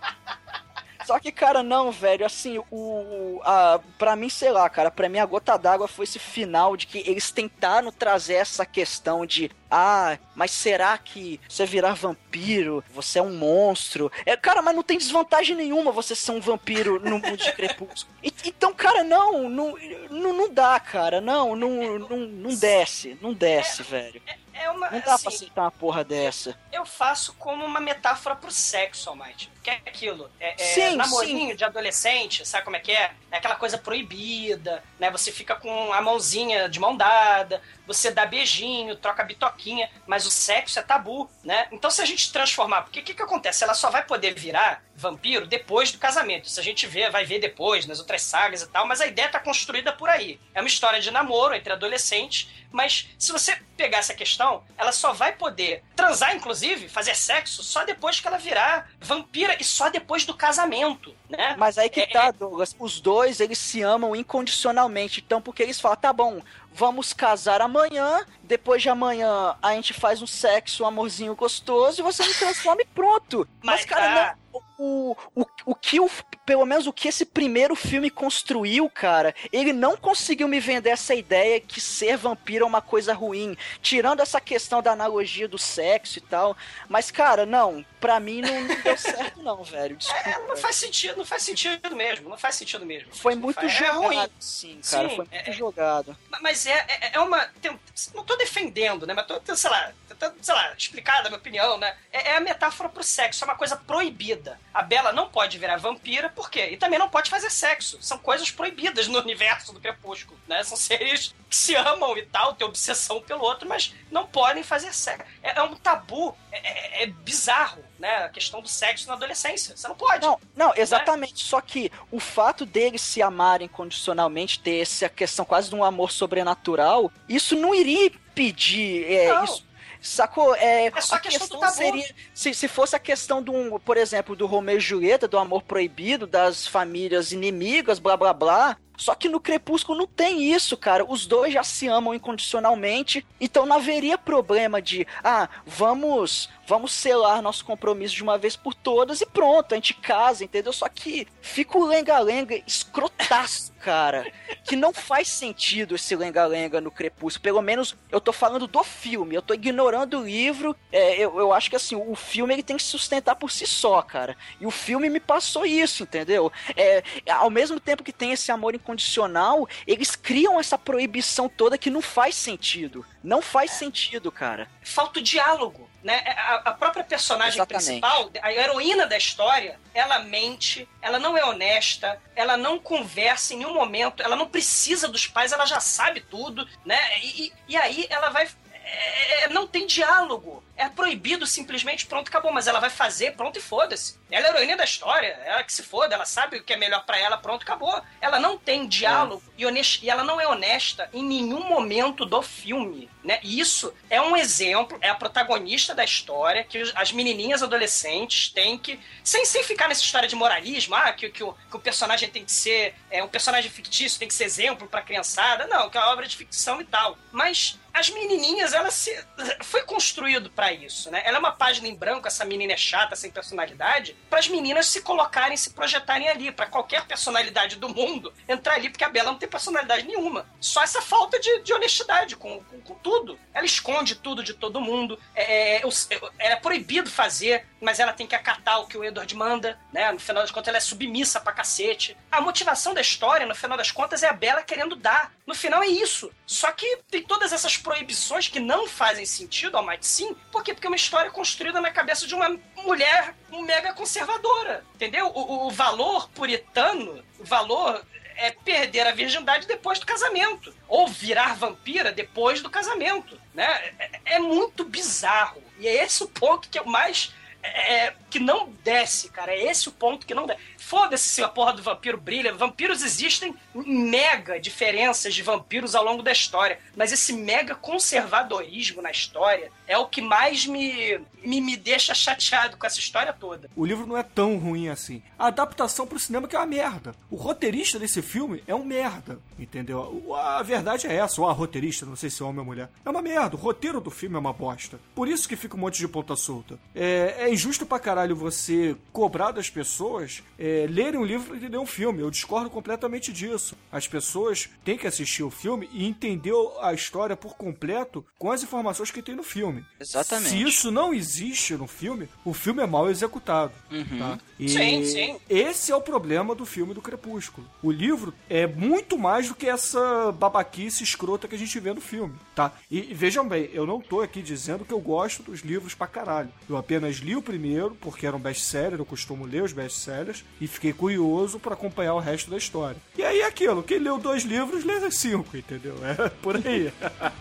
Só 1.06 1.20
que, 1.20 1.32
cara, 1.32 1.62
não, 1.62 1.91
velho, 1.91 2.26
assim, 2.26 2.62
o. 2.72 3.39
A, 3.43 3.80
pra 3.97 4.16
mim, 4.16 4.30
sei 4.30 4.51
lá, 4.51 4.70
cara, 4.70 4.89
pra 4.89 5.08
mim 5.08 5.20
a 5.20 5.26
gota 5.26 5.58
d'água 5.58 5.88
foi 5.88 6.03
esse 6.03 6.18
final 6.20 6.76
de 6.76 6.88
que 6.88 6.99
eles 7.10 7.32
tentaram 7.32 7.91
trazer 7.91 8.36
essa 8.36 8.66
questão 8.66 9.26
de. 9.26 9.51
Ah, 9.70 10.18
mas 10.36 10.51
será 10.51 10.97
que 10.97 11.39
você 11.49 11.66
virar 11.66 11.93
vampiro, 11.95 12.84
você 12.93 13.20
é 13.20 13.22
um 13.22 13.36
monstro? 13.36 14.12
É, 14.26 14.36
cara, 14.38 14.62
mas 14.62 14.76
não 14.76 14.84
tem 14.84 14.97
desvantagem 14.97 15.56
nenhuma 15.56 15.91
você 15.91 16.16
ser 16.16 16.32
um 16.32 16.39
vampiro 16.39 16.99
no 16.99 17.20
mundo 17.20 17.38
de 17.38 17.51
crepúsculo. 17.51 18.16
E- 18.24 18.34
então, 18.45 18.74
cara, 18.74 19.03
não, 19.03 19.49
não, 19.49 19.76
não, 20.10 20.34
não 20.34 20.53
dá, 20.53 20.80
cara, 20.80 21.20
não, 21.20 21.56
não, 21.56 21.99
não, 21.99 22.18
não 22.18 22.56
desce, 22.56 23.18
não 23.22 23.34
desce, 23.34 23.84
velho. 23.84 24.22
É 24.53 24.70
uma. 24.72 24.89
Não 24.89 24.99
dá 24.99 25.03
pra 25.03 25.14
assim, 25.16 25.28
aceitar 25.28 25.62
uma 25.64 25.72
porra 25.72 26.03
dessa. 26.03 26.58
eu 26.72 26.86
faço 26.86 27.34
como 27.34 27.66
uma 27.66 27.80
metáfora 27.80 28.36
pro 28.36 28.49
sexo, 28.51 29.10
Almighty. 29.10 29.51
Que 29.66 29.72
é 29.72 29.82
aquilo. 29.88 30.30
É, 30.39 30.53
é 30.53 30.57
Sim, 30.57 30.95
namorinho 30.95 31.57
de 31.57 31.66
adolescente, 31.66 32.47
sabe 32.47 32.63
como 32.63 32.76
é 32.76 32.80
que 32.80 32.91
é? 32.91 33.11
É 33.32 33.38
aquela 33.38 33.55
coisa 33.55 33.80
proibida, 33.80 34.84
né? 34.99 35.09
Você 35.09 35.32
fica 35.32 35.55
com 35.55 35.91
a 35.91 35.99
mãozinha 36.03 36.70
de 36.70 36.80
mão 36.80 36.95
dada, 36.95 37.59
você 37.88 38.11
dá 38.11 38.28
beijinho, 38.28 38.95
troca 38.95 39.24
bitoquinha, 39.24 39.89
mas 40.05 40.28
o 40.28 40.30
sexo 40.30 40.78
é 40.78 40.84
tabu, 40.84 41.28
né? 41.43 41.68
Então 41.72 41.89
se 41.89 41.99
a 41.99 42.05
gente 42.05 42.32
transformar, 42.32 42.84
porque 42.84 42.99
o 42.99 43.03
que, 43.03 43.16
que 43.16 43.22
acontece? 43.24 43.63
Ela 43.63 43.74
só 43.74 43.89
vai 43.89 44.05
poder 44.05 44.36
virar 44.36 44.84
vampiro 44.95 45.47
depois 45.47 45.91
do 45.91 45.97
casamento. 45.97 46.45
Isso 46.45 46.59
a 46.59 46.63
gente 46.63 46.86
vê, 46.88 47.09
vai 47.09 47.26
ver 47.26 47.39
depois, 47.39 47.88
nas 47.88 47.99
outras 47.99 48.22
sagas 48.22 48.61
e 48.61 48.68
tal, 48.70 48.88
mas 48.88 49.01
a 49.01 49.07
ideia 49.07 49.30
tá 49.30 49.39
construída 49.39 49.91
por 49.91 50.09
aí. 50.09 50.39
É 50.53 50.61
uma 50.61 50.68
história 50.68 51.01
de 51.01 51.11
namoro 51.11 51.53
entre 51.53 51.74
adolescentes, 51.74 52.49
mas 52.72 53.09
se 53.18 53.32
você 53.32 53.57
pegar 53.78 53.99
essa 53.99 54.13
questão, 54.13 54.63
ela 54.78 54.91
só 54.91 55.13
vai 55.13 55.34
poder 55.34 55.84
transar, 55.95 56.36
inclusive, 56.36 56.88
fazer 56.88 57.16
sexo, 57.16 57.63
só 57.63 57.84
depois 57.84 58.20
que 58.20 58.28
ela 58.28 58.38
virar 58.38 58.89
vampira 58.99 59.55
e 59.60 59.64
só 59.64 59.89
depois 59.89 60.26
do 60.26 60.34
casamento, 60.34 61.14
né? 61.30 61.56
Mas 61.58 61.78
aí 61.78 61.89
que 61.89 62.01
É, 62.01 62.08
tá, 62.08 62.32
Douglas. 62.32 62.76
Os 62.80 62.99
dois, 62.99 63.39
eles 63.39 63.58
se 63.58 63.82
amam 63.82 64.16
incondicionalmente. 64.16 65.24
Então, 65.26 65.41
porque 65.41 65.64
eles 65.64 65.80
falam, 65.80 65.97
tá 65.97 66.14
bom, 66.14 66.41
vamos 66.74 67.14
casar 67.14 67.62
amanhã. 67.62 68.26
Depois 68.43 68.82
de 68.82 68.89
amanhã, 68.89 69.56
a 69.62 69.74
gente 69.74 69.93
faz 69.93 70.22
um 70.22 70.28
sexo, 70.28 70.84
um 70.84 70.88
amorzinho 70.88 71.36
gostoso. 71.36 72.01
E 72.01 72.03
você 72.03 72.26
me 72.26 72.34
transforma 72.34 72.82
e 72.82 72.86
pronto. 72.86 73.47
Mas, 73.64 73.82
Mas, 73.82 73.86
cara, 73.86 74.06
ah, 74.06 74.36
não. 74.36 74.44
O, 74.78 75.16
o, 75.36 75.45
o 75.66 75.76
que 75.76 75.99
o, 75.99 76.10
pelo 76.45 76.66
menos 76.66 76.86
o 76.88 76.93
que 76.93 77.08
esse 77.08 77.26
primeiro 77.26 77.76
filme 77.76 78.10
construiu, 78.10 78.89
cara, 78.89 79.34
ele 79.51 79.72
não 79.74 79.95
conseguiu 79.97 80.47
me 80.47 80.60
vender 80.60 80.89
essa 80.89 81.16
ideia 81.16 81.60
que 81.60 81.80
ser 81.82 82.18
vampiro 82.18 82.64
é 82.64 82.68
uma 82.68 82.82
coisa 82.82 83.14
ruim, 83.14 83.58
tirando 83.82 84.20
essa 84.22 84.39
questão 84.41 84.82
da 84.82 84.91
analogia 84.91 85.47
do 85.47 85.58
sexo 85.58 86.18
e 86.20 86.22
tal. 86.22 86.56
Mas, 86.89 87.10
cara, 87.12 87.45
não, 87.45 87.86
pra 87.99 88.20
mim 88.20 88.41
não, 88.41 88.62
não 88.62 88.82
deu 88.82 88.97
certo, 88.97 89.41
não, 89.41 89.64
velho. 89.64 89.95
Desculpa. 89.97 90.30
É, 90.30 90.47
não 90.47 90.58
faz 90.58 90.76
sentido, 90.76 91.18
não 91.18 91.26
faz 91.26 91.43
sentido 91.43 91.95
mesmo, 91.95 92.30
não 92.30 92.38
faz 92.38 92.56
sentido 92.56 92.86
mesmo. 92.86 93.14
Foi 93.16 93.36
muito 93.36 93.56
faz- 93.56 93.74
é 93.74 93.78
jogado, 93.78 94.01
ruim. 94.03 94.30
sim, 94.39 94.80
cara. 94.89 95.10
Sim, 95.10 95.16
foi 95.16 95.26
muito 95.32 95.49
é- 95.49 95.51
jogado. 95.53 96.18
Mas 96.41 96.66
é, 96.66 96.86
é, 96.88 97.12
é 97.14 97.20
uma. 97.20 97.45
tem- 97.62 97.80
não 98.14 98.24
tô 98.24 98.36
defendendo, 98.36 99.08
né? 99.08 99.14
Mas 99.14 99.26
tô, 99.26 99.39
tô, 99.39 99.56
sei 99.56 99.70
lá, 99.70 99.91
tentando, 100.10 100.36
sei 100.41 100.53
lá, 100.53 100.74
explicar 100.78 101.24
da 101.24 101.30
minha 101.30 101.39
opinião, 101.39 101.78
né? 101.78 101.95
É, 102.12 102.32
é 102.32 102.38
a 102.38 102.39
metáfora 102.41 102.89
pro 102.89 103.03
sexo, 103.03 103.43
é 103.43 103.47
uma 103.47 103.56
coisa 103.56 103.76
proibida. 103.78 104.44
A 104.73 104.81
Bela 104.81 105.11
não 105.11 105.29
pode 105.29 105.57
virar 105.57 105.77
vampira, 105.77 106.29
por 106.29 106.49
quê? 106.49 106.69
E 106.71 106.77
também 106.77 106.99
não 106.99 107.09
pode 107.09 107.29
fazer 107.29 107.49
sexo. 107.49 107.97
São 108.01 108.17
coisas 108.17 108.51
proibidas 108.51 109.07
no 109.07 109.19
universo 109.19 109.73
do 109.73 109.79
Crepúsculo, 109.79 110.39
né? 110.47 110.63
São 110.63 110.77
seres 110.77 111.33
que 111.49 111.55
se 111.55 111.75
amam 111.75 112.17
e 112.17 112.23
tal, 112.25 112.53
têm 112.53 112.67
obsessão 112.67 113.21
pelo 113.21 113.41
outro, 113.41 113.67
mas 113.67 113.93
não 114.11 114.25
podem 114.25 114.63
fazer 114.63 114.93
sexo. 114.93 115.23
É, 115.41 115.57
é 115.57 115.61
um 115.63 115.75
tabu, 115.75 116.35
é, 116.51 116.57
é- 116.57 117.03
é 117.03 117.07
bizarro, 117.07 117.83
né? 117.99 118.25
A 118.25 118.29
questão 118.29 118.61
do 118.61 118.67
sexo 118.67 119.07
na 119.07 119.13
adolescência. 119.13 119.75
Você 119.75 119.87
não 119.87 119.95
pode. 119.95 120.25
Não, 120.25 120.39
não, 120.55 120.73
exatamente. 120.75 121.43
Só 121.43 121.61
que 121.61 121.91
o 122.11 122.19
fato 122.19 122.65
deles 122.65 123.01
se 123.01 123.21
amarem 123.21 123.67
condicionalmente, 123.67 124.59
ter 124.59 124.81
essa 124.81 125.07
questão 125.09 125.45
quase 125.45 125.69
de 125.69 125.75
um 125.75 125.83
amor 125.83 126.11
sobrenatural, 126.11 127.11
isso 127.27 127.55
não 127.55 127.73
iria 127.73 128.07
impedir 128.07 129.05
é, 129.11 129.43
isso. 129.43 129.64
Sacou? 130.06 130.56
É, 130.56 130.86
É 130.86 131.01
só 131.01 131.16
a 131.16 131.20
questão 131.20 131.60
questão 131.60 131.72
seria, 131.72 132.16
Se, 132.34 132.53
se 132.53 132.68
fosse 132.68 132.95
a 132.95 132.99
questão 132.99 133.41
do, 133.41 133.51
um, 133.51 133.80
por 133.80 133.97
exemplo, 133.97 134.36
do 134.36 134.45
Romeu 134.45 134.78
e 134.78 134.80
Julieta, 134.80 135.28
do 135.28 135.38
amor 135.38 135.64
proibido, 135.64 136.28
das 136.28 136.68
famílias 136.68 137.32
inimigas, 137.32 137.97
blá 137.97 138.16
blá 138.16 138.32
blá. 138.32 138.78
Só 138.97 139.15
que 139.15 139.29
no 139.29 139.39
Crepúsculo 139.39 139.97
não 139.97 140.07
tem 140.07 140.51
isso, 140.51 140.77
cara. 140.77 141.05
Os 141.07 141.25
dois 141.25 141.53
já 141.53 141.63
se 141.63 141.87
amam 141.87 142.13
incondicionalmente, 142.13 143.25
então 143.39 143.65
não 143.65 143.75
haveria 143.75 144.17
problema 144.17 144.81
de, 144.81 145.05
ah, 145.23 145.49
vamos, 145.65 146.49
vamos 146.67 146.91
selar 146.91 147.41
nosso 147.41 147.65
compromisso 147.65 148.15
de 148.15 148.23
uma 148.23 148.38
vez 148.38 148.55
por 148.55 148.73
todas 148.73 149.22
e 149.22 149.26
pronto, 149.26 149.73
a 149.73 149.76
gente 149.76 149.93
casa, 149.93 150.43
entendeu? 150.43 150.73
Só 150.73 150.88
que 150.89 151.27
fica 151.41 151.77
o 151.77 151.85
lenga-lenga 151.85 152.61
escrotaço, 152.65 153.73
cara, 153.80 154.31
que 154.63 154.76
não 154.76 154.93
faz 154.93 155.27
sentido 155.27 155.95
esse 155.95 156.15
lenga-lenga 156.15 156.81
no 156.81 156.91
Crepúsculo. 156.91 157.43
Pelo 157.43 157.61
menos 157.61 157.95
eu 158.11 158.19
tô 158.19 158.34
falando 158.34 158.67
do 158.67 158.84
filme, 158.84 159.35
eu 159.35 159.41
tô 159.41 159.53
ignorando 159.53 160.19
o 160.19 160.26
livro. 160.26 160.76
É, 160.91 161.17
eu, 161.17 161.38
eu 161.39 161.53
acho 161.53 161.69
que 161.69 161.76
assim, 161.76 161.95
o 161.95 162.15
filme 162.15 162.53
ele 162.53 162.63
tem 162.63 162.77
que 162.77 162.84
se 162.84 162.89
sustentar 162.89 163.35
por 163.35 163.51
si 163.51 163.67
só, 163.67 164.01
cara. 164.01 164.35
E 164.59 164.65
o 164.65 164.72
filme 164.72 165.09
me 165.09 165.19
passou 165.19 165.65
isso, 165.65 166.03
entendeu? 166.03 166.51
É, 166.76 167.03
ao 167.30 167.49
mesmo 167.49 167.80
tempo 167.80 168.03
que 168.03 168.13
tem 168.13 168.31
esse 168.31 168.51
amor 168.51 168.73
incondicional, 168.86 169.68
eles 169.88 170.16
criam 170.16 170.60
essa 170.60 170.78
proibição 170.78 171.49
toda 171.49 171.78
que 171.78 171.90
não 171.90 172.02
faz 172.02 172.36
sentido. 172.36 173.06
Não 173.24 173.41
faz 173.41 173.72
sentido, 173.72 174.32
cara. 174.32 174.70
Falta 174.84 175.20
o 175.20 175.24
diálogo. 175.24 175.90
Né? 176.03 176.20
A, 176.38 176.56
a 176.70 176.72
própria 176.74 177.03
personagem 177.03 177.56
Exatamente. 177.56 177.86
principal, 177.86 178.30
a 178.44 178.53
heroína 178.53 179.07
da 179.07 179.18
história, 179.18 179.80
ela 179.91 180.20
mente, 180.20 180.88
ela 181.02 181.18
não 181.18 181.36
é 181.36 181.44
honesta, 181.44 182.22
ela 182.36 182.56
não 182.56 182.78
conversa 182.78 183.56
em 183.56 183.57
nenhum 183.57 183.74
momento, 183.74 184.22
ela 184.22 184.36
não 184.36 184.48
precisa 184.48 185.07
dos 185.07 185.26
pais, 185.26 185.52
ela 185.52 185.66
já 185.66 185.80
sabe 185.80 186.22
tudo, 186.22 186.68
né? 186.86 186.99
E, 187.24 187.45
e- 187.48 187.53
e 187.70 187.76
aí 187.78 188.06
ela 188.07 188.30
vai. 188.30 188.48
é, 188.84 189.49
não 189.49 189.66
tem 189.66 189.88
diálogo. 189.88 190.64
É 190.77 190.89
proibido 190.89 191.47
simplesmente, 191.47 192.06
pronto, 192.06 192.27
acabou. 192.27 192.52
Mas 192.52 192.68
ela 192.68 192.80
vai 192.80 192.89
fazer, 192.89 193.35
pronto 193.35 193.57
e 193.57 193.61
foda-se. 193.61 194.18
Ela 194.30 194.47
é 194.47 194.49
a 194.49 194.53
heroína 194.53 194.77
da 194.77 194.84
história, 194.84 195.27
ela 195.45 195.64
que 195.64 195.72
se 195.72 195.84
foda, 195.84 196.15
ela 196.15 196.26
sabe 196.26 196.57
o 196.57 196.64
que 196.64 196.73
é 196.73 196.77
melhor 196.77 197.06
pra 197.06 197.18
ela, 197.18 197.38
pronto, 197.38 197.61
acabou. 197.61 198.02
Ela 198.19 198.39
não 198.39 198.57
tem 198.57 198.88
diálogo 198.88 199.43
e, 199.57 199.65
honest... 199.65 200.03
e 200.03 200.10
ela 200.10 200.23
não 200.23 200.41
é 200.41 200.47
honesta 200.47 201.10
em 201.14 201.23
nenhum 201.23 201.64
momento 201.68 202.26
do 202.26 202.41
filme, 202.41 203.10
né? 203.23 203.39
E 203.43 203.60
isso 203.60 203.93
é 204.10 204.19
um 204.19 204.35
exemplo, 204.35 204.97
é 204.99 205.10
a 205.10 205.15
protagonista 205.15 205.93
da 205.93 206.03
história 206.03 206.64
que 206.64 206.81
as 206.95 207.11
menininhas 207.11 207.61
adolescentes 207.61 208.49
têm 208.49 208.77
que, 208.77 208.99
sem, 209.23 209.45
sem 209.45 209.64
ficar 209.64 209.88
nessa 209.88 210.02
história 210.02 210.27
de 210.27 210.35
moralismo, 210.35 210.95
ah, 210.95 211.14
que, 211.14 211.30
que, 211.30 211.43
o, 211.43 211.53
que 211.53 211.77
o 211.77 211.80
personagem 211.80 212.30
tem 212.30 212.43
que 212.43 212.52
ser, 212.52 212.95
é, 213.11 213.23
um 213.23 213.27
personagem 213.27 213.69
fictício 213.69 214.19
tem 214.19 214.27
que 214.27 214.34
ser 214.34 214.45
exemplo 214.45 214.88
pra 214.88 215.02
criançada, 215.02 215.68
não, 215.68 215.89
que 215.89 215.97
é 215.97 216.02
uma 216.02 216.11
obra 216.11 216.27
de 216.27 216.35
ficção 216.35 216.81
e 216.81 216.85
tal. 216.85 217.18
Mas 217.31 217.80
as 217.95 218.09
menininhas, 218.09 218.73
ela 218.73 218.91
se 218.91 219.17
foi 219.63 219.84
construído 219.84 220.49
pra 220.49 220.72
isso, 220.73 221.09
né? 221.09 221.22
Ela 221.26 221.38
é 221.38 221.39
uma 221.39 221.51
página 221.53 221.88
em 221.88 221.95
branco, 221.95 222.27
essa 222.27 222.43
menina 222.45 222.73
é 222.73 222.77
chata, 222.77 223.15
sem 223.15 223.31
personalidade, 223.31 224.15
para 224.30 224.39
as 224.39 224.47
meninas 224.49 224.88
se 224.88 225.01
colocarem, 225.01 225.55
se 225.55 225.69
projetarem 225.72 226.27
ali, 226.27 226.51
pra 226.51 226.65
qualquer 226.65 227.05
personalidade 227.05 227.77
do 227.77 227.88
mundo 227.89 228.34
entrar 228.47 228.73
ali, 228.76 228.89
porque 228.89 229.03
a 229.03 229.09
Bela 229.09 229.31
não 229.31 229.39
tem 229.39 229.47
personalidade 229.49 230.05
nenhuma. 230.05 230.45
Só 230.59 230.84
essa 230.84 231.01
falta 231.01 231.39
de, 231.39 231.61
de 231.61 231.73
honestidade 231.73 232.35
com, 232.35 232.61
com, 232.65 232.81
com 232.81 232.95
tudo. 232.95 233.39
Ela 233.53 233.65
esconde 233.65 234.15
tudo 234.15 234.43
de 234.43 234.53
todo 234.53 234.81
mundo. 234.81 235.19
É, 235.34 235.77
é, 235.77 235.84
eu- 235.84 235.89
eu- 236.09 236.31
é 236.39 236.55
proibido 236.55 237.09
fazer, 237.09 237.65
mas 237.81 237.99
ela 237.99 238.11
tem 238.13 238.27
que 238.27 238.35
acatar 238.35 238.81
o 238.81 238.88
que 238.88 238.97
o 238.97 239.03
Edward 239.03 239.34
manda, 239.35 239.80
né? 239.93 240.11
No 240.11 240.19
final 240.19 240.43
das 240.43 240.51
contas, 240.51 240.67
ela 240.67 240.77
é 240.77 240.81
submissa 240.81 241.39
pra 241.39 241.53
cacete. 241.53 242.17
A 242.31 242.41
motivação 242.41 242.93
da 242.93 243.01
história, 243.01 243.45
no 243.45 243.55
final 243.55 243.77
das 243.77 243.91
contas, 243.91 244.22
é 244.23 244.27
a 244.27 244.34
Bela 244.34 244.61
querendo 244.63 244.95
dar. 244.95 245.31
No 245.47 245.55
final 245.55 245.81
é 245.84 245.88
isso. 245.88 246.31
Só 246.45 246.72
que 246.72 246.97
tem 247.09 247.23
todas 247.23 247.53
essas 247.53 247.77
proibições 247.86 248.48
que 248.48 248.60
não 248.60 248.88
fazem 248.88 249.26
sentido, 249.28 249.78
ao 249.78 249.84
mais 249.86 250.06
sim. 250.06 250.36
Por 250.52 250.64
quê? 250.64 250.74
Porque 250.74 250.88
é 250.88 250.90
uma 250.90 250.95
história 250.95 251.30
construída 251.30 251.80
na 251.80 251.91
cabeça 251.91 252.26
de 252.26 252.34
uma 252.34 252.49
mulher 252.84 253.36
mega 253.52 253.94
conservadora. 253.94 254.84
Entendeu? 254.95 255.28
O, 255.28 255.68
o- 255.68 255.70
valor 255.70 256.28
puritano, 256.32 257.24
o 257.40 257.44
valor 257.45 258.03
é 258.38 258.49
perder 258.52 259.06
a 259.07 259.12
virgindade 259.12 259.68
depois 259.68 259.99
do 259.99 260.06
casamento. 260.06 260.74
Ou 260.88 261.07
virar 261.07 261.56
vampira 261.56 262.12
depois 262.12 262.60
do 262.60 262.70
casamento. 262.72 263.40
Né? 263.53 263.94
É, 263.99 264.36
é 264.36 264.40
muito 264.40 264.84
bizarro. 264.84 265.62
E 265.80 265.88
é 265.88 266.03
esse 266.03 266.24
o 266.24 266.28
ponto 266.28 266.68
que 266.68 266.80
eu 266.80 266.86
mais. 266.86 267.34
é, 267.62 268.14
que 268.36 268.40
não 268.40 268.70
desce, 268.84 269.30
cara. 269.30 269.53
É 269.53 269.72
esse 269.72 269.88
o 269.88 269.94
ponto 269.94 270.28
que 270.28 270.34
não 270.34 270.45
desce. 270.45 270.60
Foda-se 270.78 271.30
se 271.30 271.41
a 271.41 271.48
porra 271.48 271.72
do 271.72 271.82
vampiro 271.82 272.18
brilha. 272.18 272.53
Vampiros 272.53 273.02
existem 273.02 273.56
mega 273.74 274.60
diferenças 274.60 275.34
de 275.34 275.41
vampiros 275.41 275.95
ao 275.95 276.03
longo 276.03 276.22
da 276.22 276.34
história. 276.34 276.78
Mas 276.98 277.14
esse 277.14 277.32
mega 277.32 277.76
conservadorismo 277.76 279.02
na 279.02 279.10
história 279.10 279.72
é 279.88 279.98
o 279.98 280.07
que 280.07 280.22
mais 280.22 280.66
me, 280.66 281.20
me, 281.44 281.62
me 281.62 281.78
deixa 281.78 282.14
chateado 282.14 282.76
com 282.76 282.86
essa 282.86 282.99
história 282.99 283.32
toda. 283.32 283.70
O 283.76 283.86
livro 283.86 284.06
não 284.06 284.18
é 284.18 284.24
tão 284.24 284.57
ruim 284.57 284.90
assim. 284.90 285.22
A 285.40 285.48
adaptação 285.48 286.06
pro 286.06 286.20
cinema 286.20 286.48
que 286.48 286.56
é 286.56 286.60
uma 286.60 286.66
merda. 286.66 287.16
O 287.30 287.36
roteirista 287.36 287.98
desse 287.98 288.22
filme 288.22 288.64
é 288.68 288.76
um 288.76 288.84
merda, 288.84 289.40
entendeu? 289.57 290.36
A 290.36 290.62
verdade 290.64 291.07
é 291.07 291.16
essa, 291.16 291.40
ou 291.40 291.48
a 291.48 291.53
roteirista, 291.53 292.06
não 292.06 292.16
sei 292.16 292.30
se 292.30 292.41
é 292.41 292.45
homem 292.45 292.60
ou 292.60 292.66
mulher. 292.66 292.90
É 293.06 293.10
uma 293.10 293.22
merda, 293.22 293.56
o 293.56 293.60
roteiro 293.60 294.02
do 294.02 294.12
filme 294.12 294.36
é 294.36 294.40
uma 294.40 294.53
bosta. 294.53 294.99
Por 295.14 295.28
isso 295.28 295.48
que 295.48 295.56
fica 295.56 295.76
um 295.76 295.80
monte 295.80 295.99
de 295.99 296.07
ponta 296.07 296.36
solta. 296.36 296.80
É, 296.94 297.36
é 297.40 297.53
injusto 297.53 297.86
pra 297.86 297.99
caralho 297.99 298.24
você 298.34 298.95
cobrar 299.11 299.52
das 299.52 299.69
pessoas 299.69 300.43
é, 300.57 300.88
lerem 300.89 301.19
um 301.19 301.26
livro 301.26 301.47
pra 301.47 301.57
entender 301.57 301.77
um 301.77 301.85
filme. 301.85 302.22
Eu 302.22 302.31
discordo 302.31 302.69
completamente 302.69 303.31
disso. 303.31 303.76
As 303.91 304.07
pessoas 304.07 304.69
têm 304.84 304.97
que 304.97 305.07
assistir 305.07 305.43
o 305.43 305.52
filme 305.52 305.89
e 305.91 306.06
entender 306.06 306.53
a 306.81 306.93
história 306.93 307.35
por 307.35 307.56
completo 307.56 308.26
com 308.38 308.52
as 308.52 308.64
informações 308.64 309.11
que 309.11 309.22
tem 309.22 309.35
no 309.35 309.43
filme. 309.43 309.84
Exatamente. 309.99 310.49
Se 310.49 310.61
isso 310.61 310.91
não 310.91 311.14
existe 311.14 311.76
no 311.76 311.88
filme, 311.88 312.27
o 312.43 312.53
filme 312.53 312.81
é 312.81 312.88
mal 312.88 313.10
executado. 313.10 313.73
Uhum. 313.91 314.19
Tá? 314.19 314.39
E 314.60 314.69
Sim, 314.69 315.06
sim. 315.06 315.38
Esse 315.49 315.91
é 315.91 315.95
o 315.95 316.02
problema 316.02 316.56
do 316.56 316.65
filme 316.65 316.93
do 316.93 317.02
Crepúsculo. 317.02 317.68
O 317.84 317.91
livro 317.91 318.34
é 318.49 318.65
muito 318.65 319.18
mais 319.18 319.47
do 319.47 319.56
que 319.56 319.68
essa 319.68 320.31
babaquice 320.31 321.03
escrota 321.03 321.47
que 321.47 321.56
a 321.56 321.57
gente 321.57 321.80
vê 321.80 321.93
no 321.93 322.02
filme, 322.02 322.35
tá? 322.56 322.72
E 322.89 323.02
vejam 323.14 323.47
bem, 323.47 323.69
eu 323.73 323.85
não 323.85 323.99
tô 323.99 324.22
aqui 324.22 324.41
dizendo 324.41 324.85
que 324.85 324.93
eu 324.93 324.99
gosto 324.99 325.43
dos 325.43 325.61
livros 325.61 325.93
pra 325.93 326.07
caralho. 326.07 326.49
Eu 326.69 326.77
apenas 326.77 327.18
li 327.18 327.35
o 327.35 327.41
primeiro, 327.41 327.95
porque 328.15 328.25
era 328.25 328.37
um 328.37 328.39
best-seller, 328.39 328.97
eu 328.97 329.05
costumo 329.05 329.45
ler 329.45 329.61
os 329.61 329.73
best-sellers, 329.73 330.45
e 330.61 330.67
fiquei 330.67 330.93
curioso 330.93 331.59
pra 331.59 331.73
acompanhar 331.73 332.13
o 332.13 332.19
resto 332.19 332.49
da 332.49 332.55
história. 332.55 332.95
E 333.17 333.21
aí 333.21 333.41
é 333.41 333.45
aquilo, 333.45 333.83
quem 333.83 333.99
leu 333.99 334.17
dois 334.17 334.43
livros, 334.43 334.85
lê 334.85 335.11
cinco, 335.11 335.57
entendeu? 335.57 335.97
É 336.01 336.29
por 336.29 336.55
aí. 336.55 336.93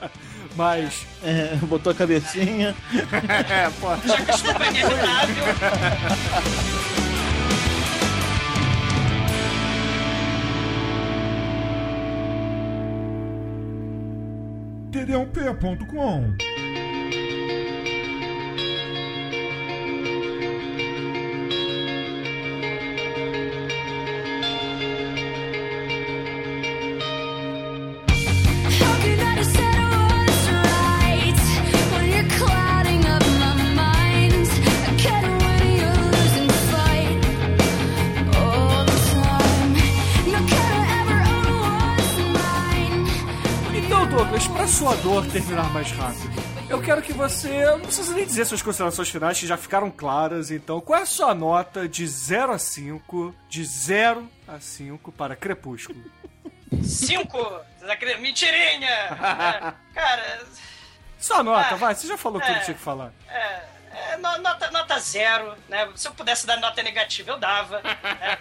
Mas... 0.56 1.06
É, 1.22 1.54
botou 1.62 1.92
a 1.92 1.94
cabecinha. 1.94 2.74
é, 3.48 3.70
pô. 3.80 3.94
Já 4.04 4.16
que 4.16 4.36
foi 4.36 4.66
inevitável. 4.66 5.44
td1p.com 14.90 16.63
Douglas, 44.34 44.48
pra 44.48 44.66
sua 44.66 44.96
dor 44.96 45.24
terminar 45.30 45.72
mais 45.72 45.90
rápido, 45.92 46.32
eu 46.68 46.82
quero 46.82 47.00
que 47.00 47.12
você. 47.12 47.64
Não 47.66 47.80
precisa 47.80 48.12
nem 48.14 48.26
dizer 48.26 48.44
suas 48.44 48.62
considerações 48.62 49.08
finais, 49.08 49.38
que 49.38 49.46
já 49.46 49.56
ficaram 49.56 49.90
claras. 49.92 50.50
Então, 50.50 50.80
qual 50.80 50.98
é 50.98 51.02
a 51.02 51.06
sua 51.06 51.32
nota 51.34 51.88
de 51.88 52.04
0 52.06 52.52
a 52.52 52.58
5? 52.58 53.32
De 53.48 53.64
0 53.64 54.28
a 54.48 54.58
5 54.58 55.12
para 55.12 55.36
Crepúsculo? 55.36 56.02
Cinco! 56.82 57.38
Vocês 57.78 57.88
acreditam? 57.90 58.22
Mentirinha! 58.22 59.74
É, 59.94 60.00
cara, 60.00 60.44
Sua 61.20 61.42
nota, 61.44 61.74
Ah, 61.74 61.76
vai, 61.76 61.94
você 61.94 62.08
já 62.08 62.16
falou 62.18 62.40
tudo 62.40 62.50
é. 62.50 62.58
que 62.58 62.64
tinha 62.64 62.74
que 62.74 62.82
falar. 62.82 63.12
é, 63.28 63.60
é, 63.94 64.16
no- 64.16 64.38
nota, 64.38 64.70
nota 64.70 64.98
zero, 64.98 65.56
né? 65.68 65.88
Se 65.94 66.08
eu 66.08 66.12
pudesse 66.14 66.46
dar 66.46 66.56
nota 66.58 66.82
negativa, 66.82 67.30
eu 67.30 67.38
dava. 67.38 67.80
né? 67.82 68.38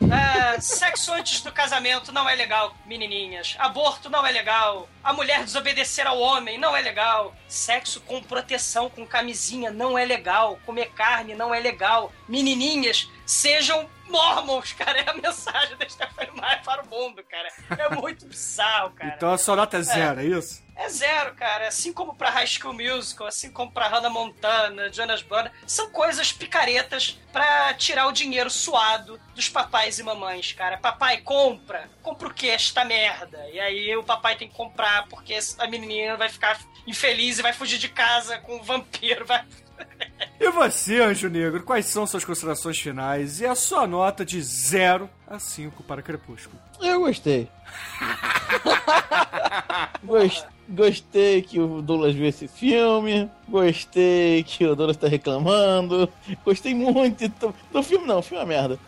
É, 0.12 0.58
sexo 0.60 1.12
antes 1.12 1.40
do 1.42 1.52
casamento 1.52 2.10
não 2.10 2.28
é 2.28 2.34
legal, 2.34 2.74
menininhas. 2.84 3.54
Aborto 3.58 4.08
não 4.10 4.26
é 4.26 4.32
legal. 4.32 4.88
A 5.04 5.12
mulher 5.12 5.44
desobedecer 5.44 6.04
ao 6.06 6.18
homem 6.18 6.58
não 6.58 6.74
é 6.76 6.80
legal. 6.80 7.32
Sexo 7.46 8.00
com 8.00 8.20
proteção, 8.22 8.90
com 8.90 9.06
camisinha, 9.06 9.70
não 9.70 9.96
é 9.96 10.04
legal. 10.04 10.58
Comer 10.66 10.90
carne 10.92 11.34
não 11.34 11.54
é 11.54 11.60
legal. 11.60 12.12
Menininhas, 12.28 13.08
sejam 13.24 13.88
mormons, 14.10 14.72
cara. 14.72 15.00
É 15.00 15.10
a 15.10 15.14
mensagem 15.14 15.76
da 15.76 15.88
Stephanie 15.88 16.32
Meyer 16.40 16.62
para 16.62 16.82
o 16.82 16.88
mundo, 16.88 17.22
cara. 17.24 17.48
É 17.78 17.94
muito 17.94 18.26
bizarro, 18.26 18.90
cara. 18.90 19.14
Então 19.16 19.32
a 19.32 19.38
sua 19.38 19.56
nota 19.56 19.78
é 19.78 19.82
zero, 19.82 20.20
é, 20.20 20.24
isso? 20.24 20.62
É 20.76 20.88
zero, 20.88 21.34
cara. 21.34 21.68
Assim 21.68 21.92
como 21.92 22.14
pra 22.14 22.30
High 22.30 22.46
School 22.46 22.74
Musical, 22.74 23.26
assim 23.26 23.50
como 23.50 23.70
pra 23.70 23.88
Hannah 23.88 24.10
Montana, 24.10 24.92
Jonas 24.92 25.22
Brothers, 25.22 25.54
são 25.66 25.90
coisas 25.90 26.32
picaretas 26.32 27.18
pra 27.32 27.74
tirar 27.74 28.06
o 28.06 28.12
dinheiro 28.12 28.50
suado 28.50 29.20
dos 29.34 29.48
papais 29.48 29.98
e 29.98 30.02
mamães, 30.02 30.52
cara. 30.52 30.78
Papai, 30.78 31.18
compra. 31.18 31.88
Compra 32.02 32.28
o 32.28 32.34
que 32.34 32.48
esta 32.48 32.84
merda? 32.84 33.46
E 33.52 33.60
aí 33.60 33.96
o 33.96 34.02
papai 34.02 34.36
tem 34.36 34.48
que 34.48 34.54
comprar 34.54 35.06
porque 35.08 35.38
a 35.58 35.66
menininha 35.66 36.16
vai 36.16 36.28
ficar 36.28 36.58
infeliz 36.86 37.38
e 37.38 37.42
vai 37.42 37.52
fugir 37.52 37.78
de 37.78 37.88
casa 37.88 38.38
com 38.38 38.56
um 38.56 38.62
vampiro. 38.62 39.26
Vai... 39.26 39.44
E 40.42 40.50
você, 40.50 41.00
Anjo 41.02 41.28
Negro, 41.28 41.62
quais 41.62 41.84
são 41.84 42.06
suas 42.06 42.24
considerações 42.24 42.78
finais 42.78 43.40
e 43.40 43.46
a 43.46 43.54
sua 43.54 43.86
nota 43.86 44.24
de 44.24 44.40
0 44.42 45.08
a 45.28 45.38
5 45.38 45.82
para 45.82 46.00
Crepúsculo? 46.00 46.58
Eu 46.80 47.00
gostei. 47.00 47.46
Gos- 50.02 50.46
Gostei 50.72 51.42
que 51.42 51.58
o 51.58 51.82
Douglas 51.82 52.14
viu 52.14 52.26
esse 52.26 52.46
filme. 52.46 53.28
Gostei 53.48 54.44
que 54.44 54.64
o 54.64 54.76
Douglas 54.76 54.96
tá 54.96 55.08
reclamando. 55.08 56.10
Gostei 56.44 56.74
muito 56.74 57.28
do, 57.28 57.52
do 57.72 57.82
filme, 57.82 58.06
não. 58.06 58.20
O 58.20 58.22
filme 58.22 58.42
é 58.44 58.46
merda. 58.46 58.78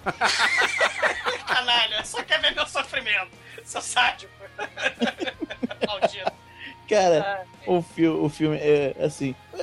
Canalha, 1.46 2.04
só 2.04 2.22
quer 2.22 2.40
ver 2.40 2.54
meu 2.54 2.66
sofrimento. 2.68 3.30
Seu 3.64 3.82
sádico. 3.82 4.32
Maldito. 5.86 6.32
Cara, 6.92 7.46
o, 7.66 7.80
fi 7.80 8.06
o 8.06 8.28
filme 8.28 8.56
é 8.56 8.94
assim. 9.00 9.34
é 9.58 9.62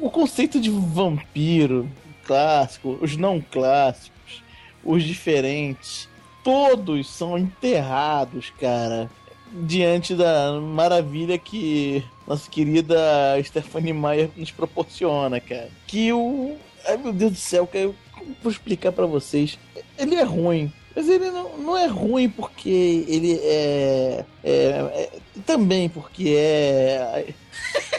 O, 0.00 0.08
conceito 0.10 0.60
de 0.60 0.70
vampiro 0.70 1.90
clássico, 2.24 2.96
os 3.00 3.16
não 3.16 3.40
clássicos, 3.40 4.44
os 4.84 5.02
diferentes, 5.02 6.08
todos 6.44 7.10
são 7.10 7.36
enterrados, 7.36 8.52
cara. 8.60 9.10
Diante 9.50 10.14
da 10.14 10.60
maravilha 10.60 11.36
que 11.36 12.04
nossa 12.26 12.48
querida 12.48 12.96
Stephanie 13.42 13.94
Meyer 13.94 14.30
nos 14.36 14.52
proporciona, 14.52 15.40
cara. 15.40 15.70
Que 15.86 16.12
o. 16.12 16.56
Ai 16.86 16.96
meu 16.96 17.12
Deus 17.12 17.32
do 17.32 17.38
céu, 17.38 17.66
cara, 17.66 17.86
eu 17.86 17.94
vou 18.40 18.52
explicar 18.52 18.92
pra 18.92 19.06
vocês. 19.06 19.58
Ele 19.98 20.14
é 20.14 20.22
ruim. 20.22 20.72
Mas 20.98 21.08
ele 21.08 21.30
não, 21.30 21.56
não 21.58 21.78
é 21.78 21.86
ruim 21.86 22.28
porque 22.28 23.04
ele 23.06 23.38
é, 23.40 24.24
é, 24.42 24.50
é- 24.52 25.10
Também 25.46 25.88
porque 25.88 26.34
é. 26.36 27.24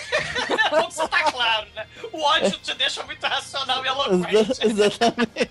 Vamos 0.69 0.95
tá 0.95 1.31
claro, 1.31 1.65
né? 1.73 1.85
O 2.11 2.19
ódio 2.21 2.59
te 2.61 2.75
deixa 2.75 3.01
muito 3.05 3.23
racional 3.23 3.85
e 3.85 3.87
eloquente. 3.87 4.35
Exa- 4.35 4.65
Exatamente. 4.65 5.49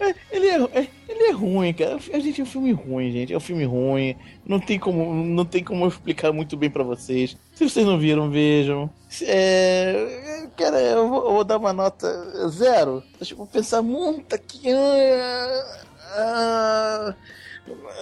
Ele 0.30 0.46
é, 0.48 0.54
é- 0.80 0.88
ele 1.10 1.24
é 1.24 1.30
ruim, 1.30 1.74
cara. 1.74 1.96
A 2.14 2.18
gente 2.18 2.40
é 2.40 2.44
um 2.44 2.46
filme 2.46 2.72
ruim, 2.72 3.12
gente. 3.12 3.34
É 3.34 3.36
um 3.36 3.40
filme 3.40 3.64
ruim. 3.66 4.16
Não 4.46 4.58
tem 4.58 4.78
como, 4.78 5.12
não 5.12 5.44
tem 5.44 5.62
como 5.62 5.84
eu 5.84 5.88
explicar 5.88 6.32
muito 6.32 6.56
bem 6.56 6.70
pra 6.70 6.82
vocês. 6.82 7.36
Se 7.54 7.68
vocês 7.68 7.84
não 7.84 7.98
viram, 7.98 8.30
vejam. 8.30 8.88
É, 9.20 10.46
cara, 10.56 10.80
eu 10.80 11.06
vou, 11.06 11.24
eu 11.26 11.32
vou 11.32 11.44
dar 11.44 11.58
uma 11.58 11.74
nota 11.74 12.08
zero. 12.48 13.02
Eu 13.20 13.46
pensar 13.46 13.82
muito 13.82 14.34
aqui. 14.34 14.72
Ah, 14.72 15.80
ah, 16.10 17.14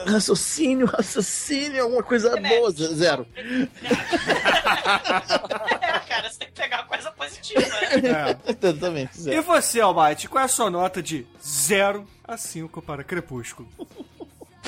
raciocínio, 0.07 0.87
raciocínio, 0.87 1.83
alguma 1.83 2.03
coisa 2.03 2.35
boa. 2.41 2.71
Zero. 2.71 3.27
É, 3.37 3.89
cara, 6.09 6.31
você 6.31 6.39
tem 6.39 6.49
que 6.49 6.55
pegar 6.55 6.85
coisa 6.85 7.11
positiva, 7.13 7.61
né? 7.61 8.37
É. 8.47 8.53
Exatamente, 8.67 9.19
E 9.19 9.21
zero. 9.21 9.43
você, 9.43 9.81
Almighty, 9.81 10.29
qual 10.29 10.43
é 10.43 10.45
a 10.45 10.49
sua 10.49 10.71
nota 10.71 11.03
de 11.03 11.27
0 11.43 12.07
a 12.27 12.37
5 12.37 12.81
para 12.83 13.05
Crepúsculo? 13.05 13.69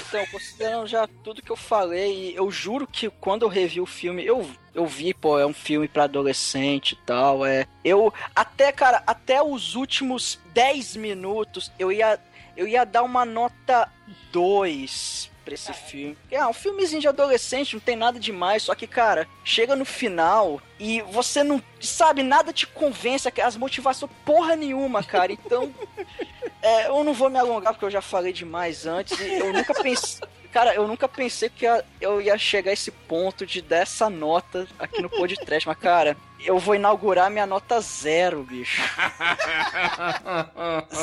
Então, 0.09 0.27
considerando 0.27 0.87
já 0.89 1.07
tudo 1.23 1.41
que 1.43 1.51
eu 1.53 1.57
falei, 1.57 2.33
eu 2.37 2.51
juro 2.51 2.87
que 2.87 3.09
quando 3.09 3.43
eu 3.43 3.49
revi 3.49 3.81
o 3.81 3.87
filme, 3.87 4.25
eu, 4.25 4.49
eu 4.75 4.85
vi, 4.85 5.15
pô, 5.15 5.39
é 5.39 5.47
um 5.47 5.53
filme 5.53 5.87
pra 5.87 6.05
adolescente 6.05 6.93
e 6.93 6.97
tal, 7.07 7.47
é. 7.47 7.67
Eu, 7.85 8.13
até, 8.35 8.73
cara, 8.73 9.03
até 9.07 9.41
os 9.41 9.77
últimos 9.77 10.41
10 10.53 10.97
minutos, 10.97 11.71
eu 11.79 11.93
ia, 11.93 12.19
eu 12.61 12.69
ia 12.69 12.85
dar 12.85 13.03
uma 13.03 13.25
nota 13.25 13.91
2 14.31 15.31
pra 15.47 15.55
esse 15.55 15.73
filme. 15.73 16.15
É 16.31 16.47
um 16.47 16.53
filmezinho 16.53 17.01
de 17.01 17.09
adolescente, 17.09 17.73
não 17.73 17.81
tem 17.81 17.97
nada 17.97 18.21
demais, 18.21 18.65
só 18.65 18.75
que, 18.75 18.87
cara, 18.87 19.27
chega 19.43 19.75
no 19.75 19.87
final 19.87 20.61
e 20.79 21.01
você 21.01 21.43
não, 21.43 21.63
sabe, 21.81 22.23
nada 22.23 22.53
te 22.53 22.67
convence, 22.67 23.33
as 23.43 23.57
motivações 23.57 24.13
porra 24.27 24.55
nenhuma, 24.57 25.03
cara, 25.03 25.33
então... 25.33 25.75
É, 26.63 26.89
eu 26.89 27.03
não 27.03 27.15
vou 27.15 27.31
me 27.31 27.39
alongar 27.39 27.73
porque 27.73 27.87
eu 27.87 27.91
já 27.91 28.03
falei 28.03 28.35
demais 28.35 28.85
antes. 28.85 29.19
Eu 29.19 29.51
nunca 29.51 29.73
pensei. 29.83 30.29
Cara, 30.53 30.75
eu 30.75 30.87
nunca 30.87 31.09
pensei 31.09 31.49
que 31.49 31.65
eu 31.99 32.21
ia 32.21 32.37
chegar 32.37 32.71
a 32.71 32.75
esse 32.75 32.91
ponto 32.91 33.47
de 33.47 33.63
dar 33.63 33.79
essa 33.79 34.11
nota 34.11 34.69
aqui 34.79 35.01
no 35.01 35.09
podcast, 35.09 35.67
mas, 35.67 35.79
cara, 35.79 36.19
eu 36.45 36.59
vou 36.59 36.75
inaugurar 36.75 37.31
minha 37.31 37.47
nota 37.47 37.81
zero, 37.81 38.43
bicho. 38.43 38.83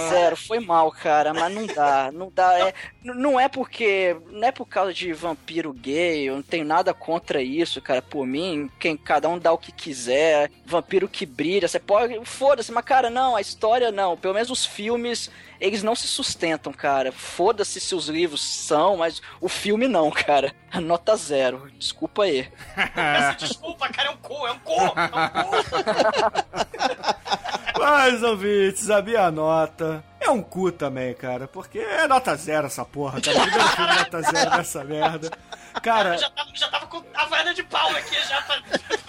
Zero, 0.09 0.35
foi 0.35 0.59
mal, 0.59 0.91
cara, 0.91 1.33
mas 1.33 1.53
não 1.53 1.65
dá, 1.65 2.11
não 2.11 2.31
dá. 2.33 2.67
É, 2.67 2.73
não 3.03 3.39
é 3.39 3.47
porque. 3.47 4.15
Não 4.31 4.47
é 4.47 4.51
por 4.51 4.65
causa 4.65 4.93
de 4.93 5.13
vampiro 5.13 5.73
gay, 5.73 6.29
eu 6.29 6.35
não 6.35 6.43
tenho 6.43 6.65
nada 6.65 6.93
contra 6.93 7.41
isso, 7.41 7.81
cara. 7.81 8.01
Por 8.01 8.25
mim, 8.25 8.69
quem 8.79 8.97
cada 8.97 9.29
um 9.29 9.37
dá 9.37 9.51
o 9.51 9.57
que 9.57 9.71
quiser, 9.71 10.51
vampiro 10.65 11.07
que 11.07 11.25
brilha, 11.25 11.67
você 11.67 11.79
pode. 11.79 12.19
Foda-se, 12.25 12.71
mas, 12.71 12.85
cara, 12.85 13.09
não, 13.09 13.35
a 13.35 13.41
história 13.41 13.91
não. 13.91 14.17
Pelo 14.17 14.33
menos 14.33 14.49
os 14.49 14.65
filmes, 14.65 15.29
eles 15.59 15.83
não 15.83 15.95
se 15.95 16.07
sustentam, 16.07 16.71
cara. 16.71 17.11
Foda-se 17.11 17.79
se 17.79 17.95
os 17.95 18.07
livros 18.07 18.41
são, 18.41 18.97
mas 18.97 19.21
o 19.41 19.49
filme 19.49 19.87
não, 19.87 20.09
cara. 20.11 20.53
Nota 20.81 21.15
zero. 21.15 21.69
Desculpa 21.77 22.23
aí. 22.23 22.47
Peço 22.93 23.37
desculpa, 23.37 23.89
cara, 23.89 24.09
é 24.09 24.11
um 24.11 24.17
cu, 24.17 24.47
é 24.47 24.51
um 24.51 24.59
cu, 24.59 24.73
é 24.73 24.83
um 24.83 25.09
cu. 25.09 25.17
Mas, 27.79 28.23
ouvintes, 28.23 28.89
a 28.89 29.01
minha 29.01 29.29
nota 29.31 30.03
é 30.19 30.29
um 30.29 30.41
cu 30.41 30.71
também, 30.71 31.13
cara. 31.13 31.47
Porque 31.47 31.79
é 31.79 32.07
nota 32.07 32.35
zero 32.35 32.67
essa 32.67 32.83
porra, 32.83 33.21
cara. 33.21 33.39
Primeiro 33.39 33.67
filme 33.69 33.95
nota 33.95 34.21
zero 34.21 34.51
dessa 34.51 34.83
merda. 34.83 35.31
Cara, 35.81 36.15
Eu 36.15 36.19
já 36.19 36.29
tava, 36.31 36.49
já 36.53 36.67
tava 36.69 36.87
com 36.87 37.03
a 37.13 37.25
vaiana 37.25 37.53
de 37.53 37.63
pau 37.63 37.89
aqui 37.91 38.15
já 38.27 38.41
pra... 38.41 38.61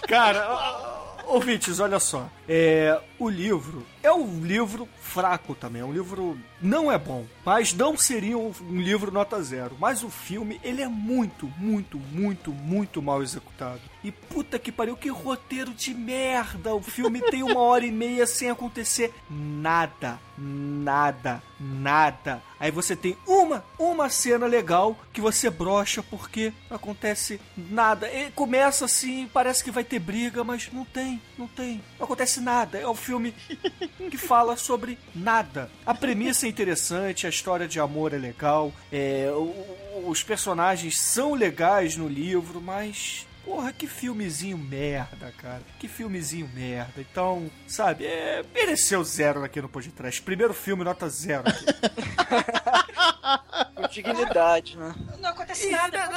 Cara, 0.07 0.47
ó, 0.51 1.35
ouvintes, 1.35 1.81
olha 1.81 1.99
só. 1.99 2.29
É, 2.49 2.99
o 3.19 3.29
livro 3.29 3.87
é 4.03 4.13
um 4.13 4.45
livro 4.45 4.89
fraco 5.01 5.55
também. 5.55 5.83
É 5.83 5.85
um 5.85 5.93
livro 5.93 6.39
não 6.61 6.93
é 6.93 6.99
bom, 6.99 7.25
mas 7.45 7.73
não 7.73 7.97
seria 7.97 8.37
um, 8.37 8.53
um 8.63 8.81
livro 8.81 9.11
nota 9.11 9.43
zero. 9.43 9.77
Mas 9.79 10.03
o 10.03 10.11
filme 10.11 10.61
ele 10.63 10.83
é 10.83 10.89
muito, 10.89 11.47
muito, 11.57 11.99
muito, 11.99 12.53
muito 12.53 13.03
mal 13.03 13.23
executado. 13.23 13.81
E 14.03 14.13
puta 14.13 14.59
que 14.59 14.71
pariu, 14.71 14.97
que 14.97 15.09
roteiro 15.09 15.73
de 15.73 15.93
merda! 15.93 16.75
O 16.75 16.83
filme 16.83 17.21
tem 17.21 17.43
uma 17.43 17.61
hora 17.61 17.85
e 17.85 17.91
meia 17.91 18.27
sem 18.27 18.49
acontecer 18.49 19.13
nada, 19.29 20.21
nada, 20.37 21.43
nada. 21.59 22.43
Aí 22.61 22.71
você 22.71 22.95
tem 22.95 23.17
uma, 23.27 23.65
uma 23.79 24.09
cena 24.09 24.47
legal 24.47 24.97
que 25.13 25.21
você 25.21 25.51
brocha 25.51 26.03
porque 26.03 26.53
não 26.71 26.77
acontece 26.77 27.41
nada. 27.57 28.09
E 28.13 28.31
começa 28.31 28.85
assim, 28.85 29.29
parece 29.33 29.63
que 29.63 29.71
vai 29.71 29.85
ter 29.85 29.99
briga, 29.99 30.45
mas 30.45 30.71
não 30.73 30.85
tem, 30.85 31.21
não 31.37 31.49
tem. 31.49 31.83
Não 31.99 32.05
acontece 32.05 32.41
nada. 32.41 32.79
É 32.79 32.89
um 32.89 32.95
filme 32.95 33.35
que 34.11 34.17
fala 34.17 34.57
sobre 34.57 34.99
nada. 35.15 35.71
A 35.85 35.95
premissa 35.95 36.47
é 36.47 36.49
interessante, 36.49 37.27
a 37.27 37.31
história 37.31 37.67
de 37.67 37.81
amor 37.81 38.13
é 38.13 38.19
legal, 38.19 38.73
é, 38.93 39.29
os 40.05 40.23
personagens 40.23 41.01
são 41.01 41.35
legais 41.35 41.97
no 41.97 42.09
livro, 42.09 42.61
mas 42.61 43.28
Porra, 43.49 43.73
que 43.73 43.87
filmezinho 43.87 44.59
merda, 44.59 45.33
cara. 45.39 45.63
Que 45.79 45.89
filmezinho 45.89 46.47
merda. 46.55 47.01
Então, 47.01 47.51
sabe, 47.67 48.05
é, 48.05 48.45
mereceu 48.55 49.03
zero 49.03 49.43
aqui 49.43 49.59
no 49.63 49.71
podcast. 49.71 50.21
Primeiro 50.21 50.53
filme, 50.53 50.85
nota 50.85 51.09
zero. 51.09 51.45
Aqui. 51.49 51.65
Com 53.75 53.87
dignidade, 53.89 54.77
né? 54.77 54.95
Não 55.21 55.31
acontece 55.31 55.69
E, 55.69 55.71
nada, 55.71 56.11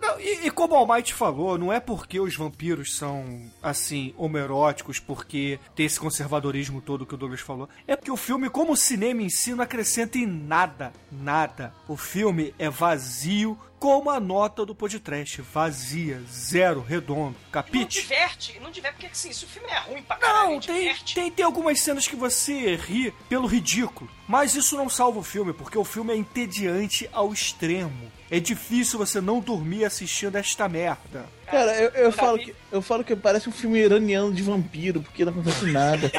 não, 0.00 0.20
e- 0.20 0.46
e 0.46 0.50
como 0.50 0.74
o 0.74 0.76
Almighty 0.76 1.12
falou, 1.14 1.56
não 1.58 1.72
é 1.72 1.80
porque 1.80 2.20
os 2.20 2.36
vampiros 2.36 2.94
são, 2.96 3.42
assim, 3.62 4.14
homeróticos, 4.16 4.98
porque 5.00 5.58
tem 5.74 5.86
esse 5.86 5.98
conservadorismo 5.98 6.80
todo 6.80 7.04
que 7.06 7.14
o 7.14 7.18
Douglas 7.18 7.40
falou. 7.40 7.68
É 7.86 7.96
porque 7.96 8.10
o 8.10 8.16
filme, 8.16 8.48
como 8.50 8.72
o 8.72 8.76
cinema 8.76 9.22
em 9.22 9.28
si, 9.30 9.54
não 9.54 9.64
acrescenta 9.64 10.18
em 10.18 10.26
nada. 10.26 10.92
Nada. 11.10 11.72
O 11.88 11.96
filme 11.96 12.54
é 12.58 12.68
vazio, 12.70 13.58
como 13.78 14.10
a 14.10 14.18
nota 14.18 14.66
do 14.66 14.74
podcast. 14.74 15.40
Vazia, 15.42 16.20
zero, 16.30 16.80
redondo. 16.80 17.36
Não 17.44 17.50
Capite? 17.52 18.00
diverte, 18.02 18.58
não 18.60 18.70
diverte, 18.70 18.94
porque 18.96 19.06
assim, 19.12 19.32
se 19.32 19.44
o 19.44 19.48
filme 19.48 19.68
é 19.68 19.78
ruim 19.78 20.02
pra 20.02 20.16
caralho, 20.16 20.52
Não, 20.52 20.60
tem, 20.60 20.78
diverte. 20.80 21.14
tem, 21.14 21.30
tem 21.30 21.44
algumas 21.44 21.80
cenas 21.80 22.06
que 22.06 22.16
você 22.16 22.76
ri 22.76 23.12
pelo 23.28 23.46
ridículo. 23.46 24.10
Mas 24.26 24.54
isso 24.54 24.76
não 24.76 24.88
salva 24.90 25.20
o 25.20 25.22
filme, 25.22 25.52
porque 25.52 25.78
o 25.78 25.84
filme 25.84 26.12
é 26.12 26.16
entediante 26.16 27.08
ao 27.12 27.32
extremo. 27.32 28.10
É 28.30 28.38
difícil 28.38 28.98
você 28.98 29.22
não 29.22 29.40
dormir 29.40 29.86
assistindo 29.86 30.36
esta 30.36 30.68
merda. 30.68 31.24
Cara, 31.46 31.74
eu, 31.76 31.88
eu, 31.92 32.12
falo 32.12 32.38
que, 32.38 32.54
eu 32.70 32.82
falo 32.82 33.02
que 33.02 33.16
parece 33.16 33.48
um 33.48 33.52
filme 33.52 33.78
iraniano 33.78 34.34
de 34.34 34.42
vampiro, 34.42 35.00
porque 35.00 35.24
não 35.24 35.32
acontece 35.32 35.64
nada. 35.72 36.12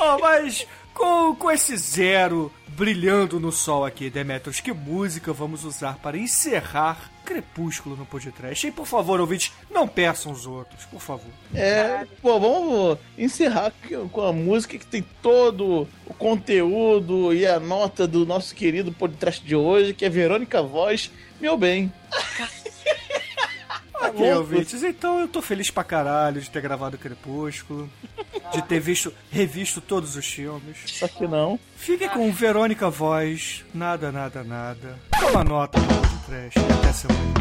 Oh, 0.00 0.18
mas 0.20 0.66
Com, 0.94 1.34
com 1.34 1.50
esse 1.50 1.76
zero 1.76 2.52
brilhando 2.68 3.38
no 3.40 3.52
sol 3.52 3.84
aqui, 3.84 4.08
Demetrius, 4.08 4.60
que 4.60 4.72
música 4.72 5.32
vamos 5.32 5.64
usar 5.64 5.98
para 5.98 6.16
encerrar 6.16 7.10
Crepúsculo 7.24 7.96
no 7.96 8.06
podcast? 8.06 8.66
E 8.66 8.70
por 8.70 8.86
favor, 8.86 9.20
ouvintes, 9.20 9.52
não 9.70 9.88
peçam 9.88 10.30
os 10.30 10.46
outros, 10.46 10.84
por 10.84 11.00
favor. 11.00 11.30
É, 11.54 12.06
pô, 12.22 12.38
vamos 12.38 12.98
encerrar 13.18 13.72
com 14.12 14.22
a 14.22 14.32
música 14.32 14.78
que 14.78 14.86
tem 14.86 15.04
todo 15.22 15.88
o 16.06 16.14
conteúdo 16.14 17.34
e 17.34 17.46
a 17.46 17.58
nota 17.58 18.06
do 18.06 18.24
nosso 18.24 18.54
querido 18.54 18.92
podcast 18.92 19.44
de 19.44 19.56
hoje, 19.56 19.94
que 19.94 20.04
é 20.04 20.08
Verônica 20.08 20.62
Voz, 20.62 21.10
meu 21.40 21.56
bem. 21.56 21.92
Ok, 24.14 24.26
louco. 24.26 24.38
ouvintes, 24.38 24.82
então 24.82 25.20
eu 25.20 25.28
tô 25.28 25.42
feliz 25.42 25.70
pra 25.70 25.82
caralho 25.82 26.40
de 26.40 26.48
ter 26.50 26.60
gravado 26.60 26.96
Crepúsculo, 26.96 27.90
de 28.52 28.62
ter 28.62 28.78
visto, 28.80 29.12
revisto 29.30 29.80
todos 29.80 30.14
os 30.16 30.26
filmes. 30.26 30.78
Só 30.86 31.08
que 31.08 31.26
não. 31.26 31.58
Fique 31.76 32.08
com 32.08 32.30
Verônica 32.32 32.88
Voz, 32.88 33.64
nada, 33.74 34.12
nada, 34.12 34.44
nada. 34.44 34.98
Toma 35.18 35.42
nota 35.42 35.78
do. 35.80 35.94
E 36.34 36.72
até 36.72 36.92
semana. 36.92 37.34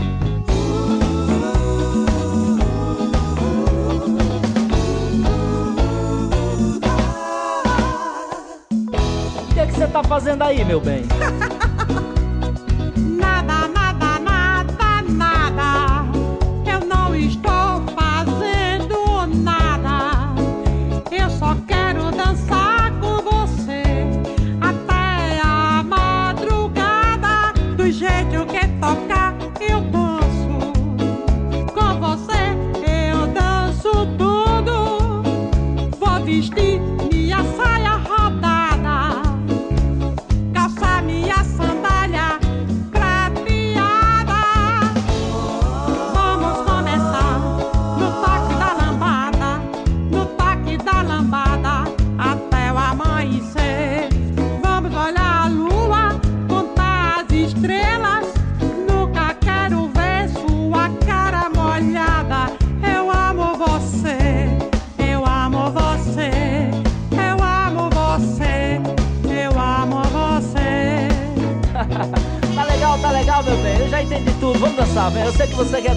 O 9.42 9.54
que 9.54 9.60
é 9.60 9.66
que 9.66 9.72
você 9.74 9.88
tá 9.88 10.04
fazendo 10.04 10.44
aí, 10.44 10.64
meu 10.66 10.80
bem? 10.80 11.04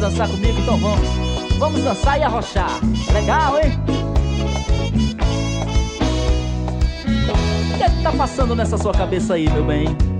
dançar 0.07 0.28
comigo, 0.28 0.59
então 0.61 0.78
vamos. 0.78 1.09
Vamos 1.59 1.83
dançar 1.83 2.19
e 2.19 2.23
arrochar. 2.23 2.70
Legal, 3.12 3.59
hein? 3.59 3.73
O 7.74 7.77
que 7.77 7.83
é 7.83 7.89
que 7.89 8.03
tá 8.03 8.12
passando 8.12 8.55
nessa 8.55 8.78
sua 8.78 8.93
cabeça 8.93 9.35
aí, 9.35 9.51
meu 9.51 9.65
bem? 9.65 10.15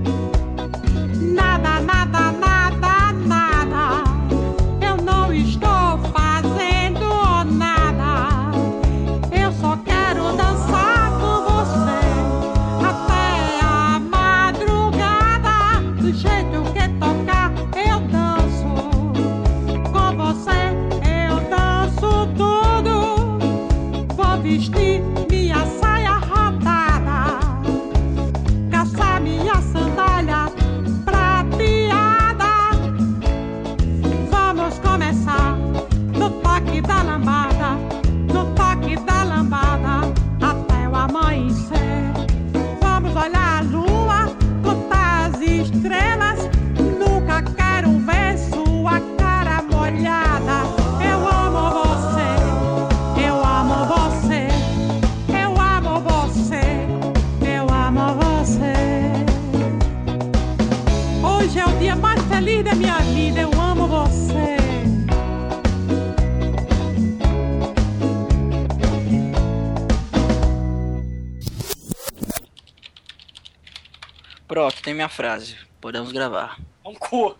Pronto, 74.57 74.81
tem 74.81 74.95
minha 74.95 75.07
frase. 75.07 75.55
Podemos 75.79 76.11
gravar. 76.11 76.57
Um 76.83 76.95
cu. 76.95 77.37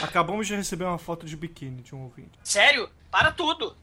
Acabamos 0.00 0.46
de 0.46 0.54
receber 0.54 0.84
uma 0.84 0.96
foto 0.96 1.26
de 1.26 1.36
biquíni 1.36 1.82
de 1.82 1.94
um 1.94 2.04
ouvinte. 2.04 2.38
Sério? 2.42 2.88
Para 3.10 3.32
tudo. 3.32 3.76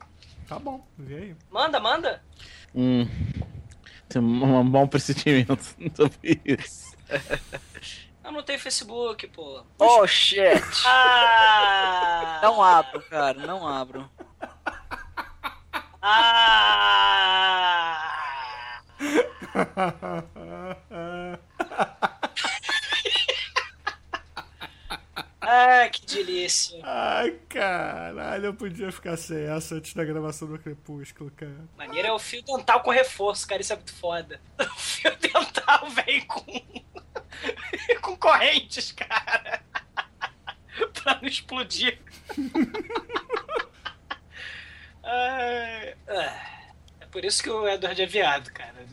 Tá 0.48 0.58
bom, 0.58 0.84
vê 0.98 1.16
aí. 1.16 1.36
Manda, 1.52 1.80
manda. 1.80 2.24
Hum. 2.74 3.06
Tem 4.10 4.20
um 4.20 4.64
mau 4.64 4.88
pressentimento 4.88 5.62
sobre 5.96 6.42
isso. 6.44 6.96
Eu 8.24 8.32
não 8.32 8.42
tenho 8.42 8.58
Facebook, 8.58 9.28
pô. 9.28 9.64
Oh, 9.78 10.08
shit. 10.08 10.64
Ah! 10.88 12.40
Não 12.42 12.64
abro, 12.64 13.02
cara, 13.10 13.46
não 13.46 13.68
abro. 13.68 14.10
Ah! 16.02 17.46
Ah, 25.48 25.88
que 25.90 26.04
delícia. 26.08 26.80
Ai, 26.84 27.38
caralho, 27.48 28.46
eu 28.46 28.54
podia 28.56 28.92
ficar 28.92 29.16
sem 29.16 29.44
essa 29.44 29.76
antes 29.76 29.94
da 29.94 30.04
gravação 30.04 30.48
do 30.48 30.58
Crepúsculo, 30.58 31.30
cara. 31.30 31.70
Maneiro 31.78 32.08
é 32.08 32.12
o 32.12 32.18
fio 32.18 32.42
dental 32.44 32.82
com 32.82 32.90
reforço, 32.90 33.48
cara. 33.48 33.62
Isso 33.62 33.72
é 33.72 33.76
muito 33.76 33.94
foda. 33.94 34.42
O 34.60 34.80
fio 34.80 35.16
dental 35.18 35.88
vem 35.92 36.22
com. 36.26 36.42
com 38.02 38.16
correntes, 38.18 38.92
cara. 38.92 39.62
pra 40.94 41.20
não 41.22 41.28
explodir. 41.28 42.00
Ai, 45.04 45.96
ah, 46.08 46.65
por 47.16 47.24
isso 47.24 47.42
que 47.42 47.50
o 47.50 47.66
Edward 47.66 48.02
é 48.02 48.06
viado, 48.06 48.52
cara. 48.52 48.86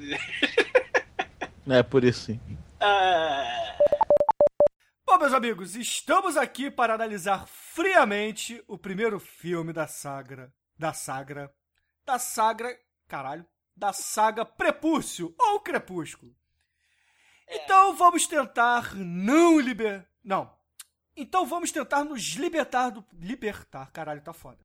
É, 1.68 1.82
por 1.82 2.04
isso 2.04 2.26
sim. 2.26 2.40
Ah, 2.80 3.76
Bom, 5.04 5.18
meus 5.18 5.32
amigos, 5.32 5.74
estamos 5.74 6.36
aqui 6.36 6.70
para 6.70 6.94
analisar 6.94 7.48
friamente 7.48 8.62
o 8.68 8.78
primeiro 8.78 9.18
filme 9.18 9.72
da 9.72 9.88
saga. 9.88 10.54
Da 10.78 10.92
saga. 10.92 11.52
Da 12.06 12.16
saga. 12.16 12.72
Caralho. 13.08 13.44
Da 13.76 13.92
saga 13.92 14.44
Prepúcio 14.44 15.34
ou 15.36 15.58
Crepúsculo. 15.58 16.32
Então 17.48 17.96
vamos 17.96 18.28
tentar 18.28 18.94
não 18.94 19.58
liber. 19.58 20.08
Não. 20.22 20.56
Então 21.16 21.44
vamos 21.44 21.72
tentar 21.72 22.04
nos 22.04 22.22
libertar 22.34 22.90
do. 22.90 23.04
Libertar. 23.12 23.90
Caralho, 23.90 24.22
tá 24.22 24.32
foda. 24.32 24.58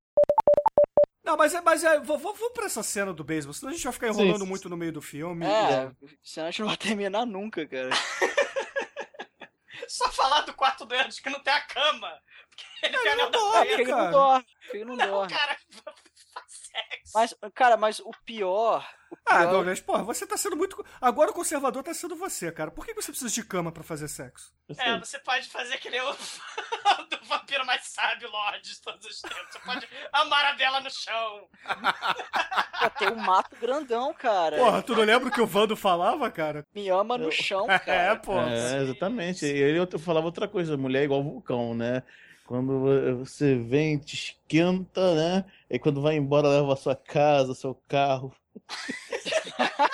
Não, 1.27 1.35
mas 1.37 1.53
é. 1.53 1.61
Mas 1.61 1.83
é. 1.83 1.99
Vamos 1.99 2.21
vamos 2.21 2.53
pra 2.53 2.65
essa 2.65 2.81
cena 2.81 3.13
do 3.13 3.23
beisebol, 3.23 3.53
senão 3.53 3.69
a 3.71 3.75
gente 3.75 3.83
vai 3.83 3.93
ficar 3.93 4.07
enrolando 4.07 4.39
Sim. 4.43 4.47
muito 4.47 4.69
no 4.69 4.77
meio 4.77 4.93
do 4.93 5.01
filme. 5.01 5.45
É, 5.45 5.91
senão 6.23 6.47
a 6.47 6.51
gente 6.51 6.61
não 6.61 6.67
vai 6.69 6.77
terminar 6.77 7.25
nunca, 7.25 7.67
cara. 7.67 7.89
só 9.89 10.09
falar 10.11 10.41
do 10.41 10.53
quarto 10.53 10.85
do 10.85 10.93
Edward 10.95 11.21
que 11.21 11.29
não 11.29 11.41
tem 11.41 11.53
a 11.53 11.61
cama. 11.61 12.11
Porque 12.49 12.85
ele 12.85 12.97
tem 12.97 13.15
não 13.17 13.31
dorme. 13.31 13.67
Porque 13.67 13.81
ele 13.81 13.91
não 13.91 14.11
dorme. 14.11 14.45
Ele 14.73 14.85
não 14.85 14.95
Não, 14.95 15.07
dorme. 15.07 15.33
cara, 15.33 15.57
sexo. 16.89 17.11
Mas, 17.13 17.35
cara, 17.53 17.77
mas 17.77 17.99
o 17.99 18.11
pior. 18.25 18.87
O 19.09 19.15
pior 19.15 19.23
Ah, 19.25 19.45
Douglas, 19.45 19.79
porra, 19.79 20.03
você 20.03 20.25
tá 20.27 20.35
sendo 20.37 20.57
muito. 20.57 20.83
Agora 20.99 21.31
o 21.31 21.33
conservador 21.33 21.81
tá 21.83 21.93
sendo 21.93 22.15
você, 22.15 22.51
cara. 22.51 22.71
Por 22.71 22.85
que 22.85 22.93
você 22.93 23.11
precisa 23.11 23.33
de 23.33 23.43
cama 23.43 23.71
pra 23.71 23.83
fazer 23.83 24.07
sexo? 24.07 24.53
É, 24.77 24.97
você 24.99 25.17
pode 25.19 25.47
fazer 25.49 25.77
que 25.77 25.89
nem 25.89 26.01
o 26.01 26.11
do 27.09 27.25
vampiro 27.25 27.65
mais 27.65 27.85
sábio, 27.85 28.29
Lorde, 28.29 28.69
de 28.69 28.81
todos 28.81 29.05
os 29.05 29.21
tempos. 29.21 29.37
Você 29.49 29.59
pode 29.59 29.87
amar 30.11 30.45
a 30.45 30.53
Bela 30.53 30.81
no 30.81 30.89
chão. 30.91 31.47
Pô, 32.79 32.89
tem 32.99 33.09
um 33.09 33.15
mato 33.15 33.55
grandão, 33.55 34.13
cara. 34.13 34.57
Porra, 34.57 34.81
tu 34.83 34.95
não 34.95 35.03
lembra 35.03 35.29
o 35.29 35.31
que 35.31 35.41
o 35.41 35.47
Vando 35.47 35.75
falava, 35.75 36.29
cara? 36.29 36.65
Me 36.75 36.89
ama 36.89 37.17
no 37.17 37.31
chão, 37.31 37.65
É, 37.71 37.79
cara. 37.79 38.15
pô. 38.17 38.37
É, 38.39 38.83
exatamente. 38.83 39.45
E 39.45 39.49
ele 39.49 39.79
eu 39.79 39.99
falava 39.99 40.25
outra 40.25 40.47
coisa, 40.47 40.75
mulher 40.77 41.01
é 41.01 41.05
igual 41.05 41.23
vulcão, 41.23 41.73
né? 41.73 42.03
Quando 42.47 43.17
você 43.19 43.55
vem, 43.57 43.97
te 43.99 44.15
esquenta, 44.15 45.13
né? 45.15 45.45
E 45.69 45.77
quando 45.77 46.01
vai 46.01 46.15
embora, 46.15 46.47
leva 46.47 46.73
a 46.73 46.77
sua 46.77 46.95
casa, 46.95 47.53
seu 47.53 47.75
carro. 47.87 48.33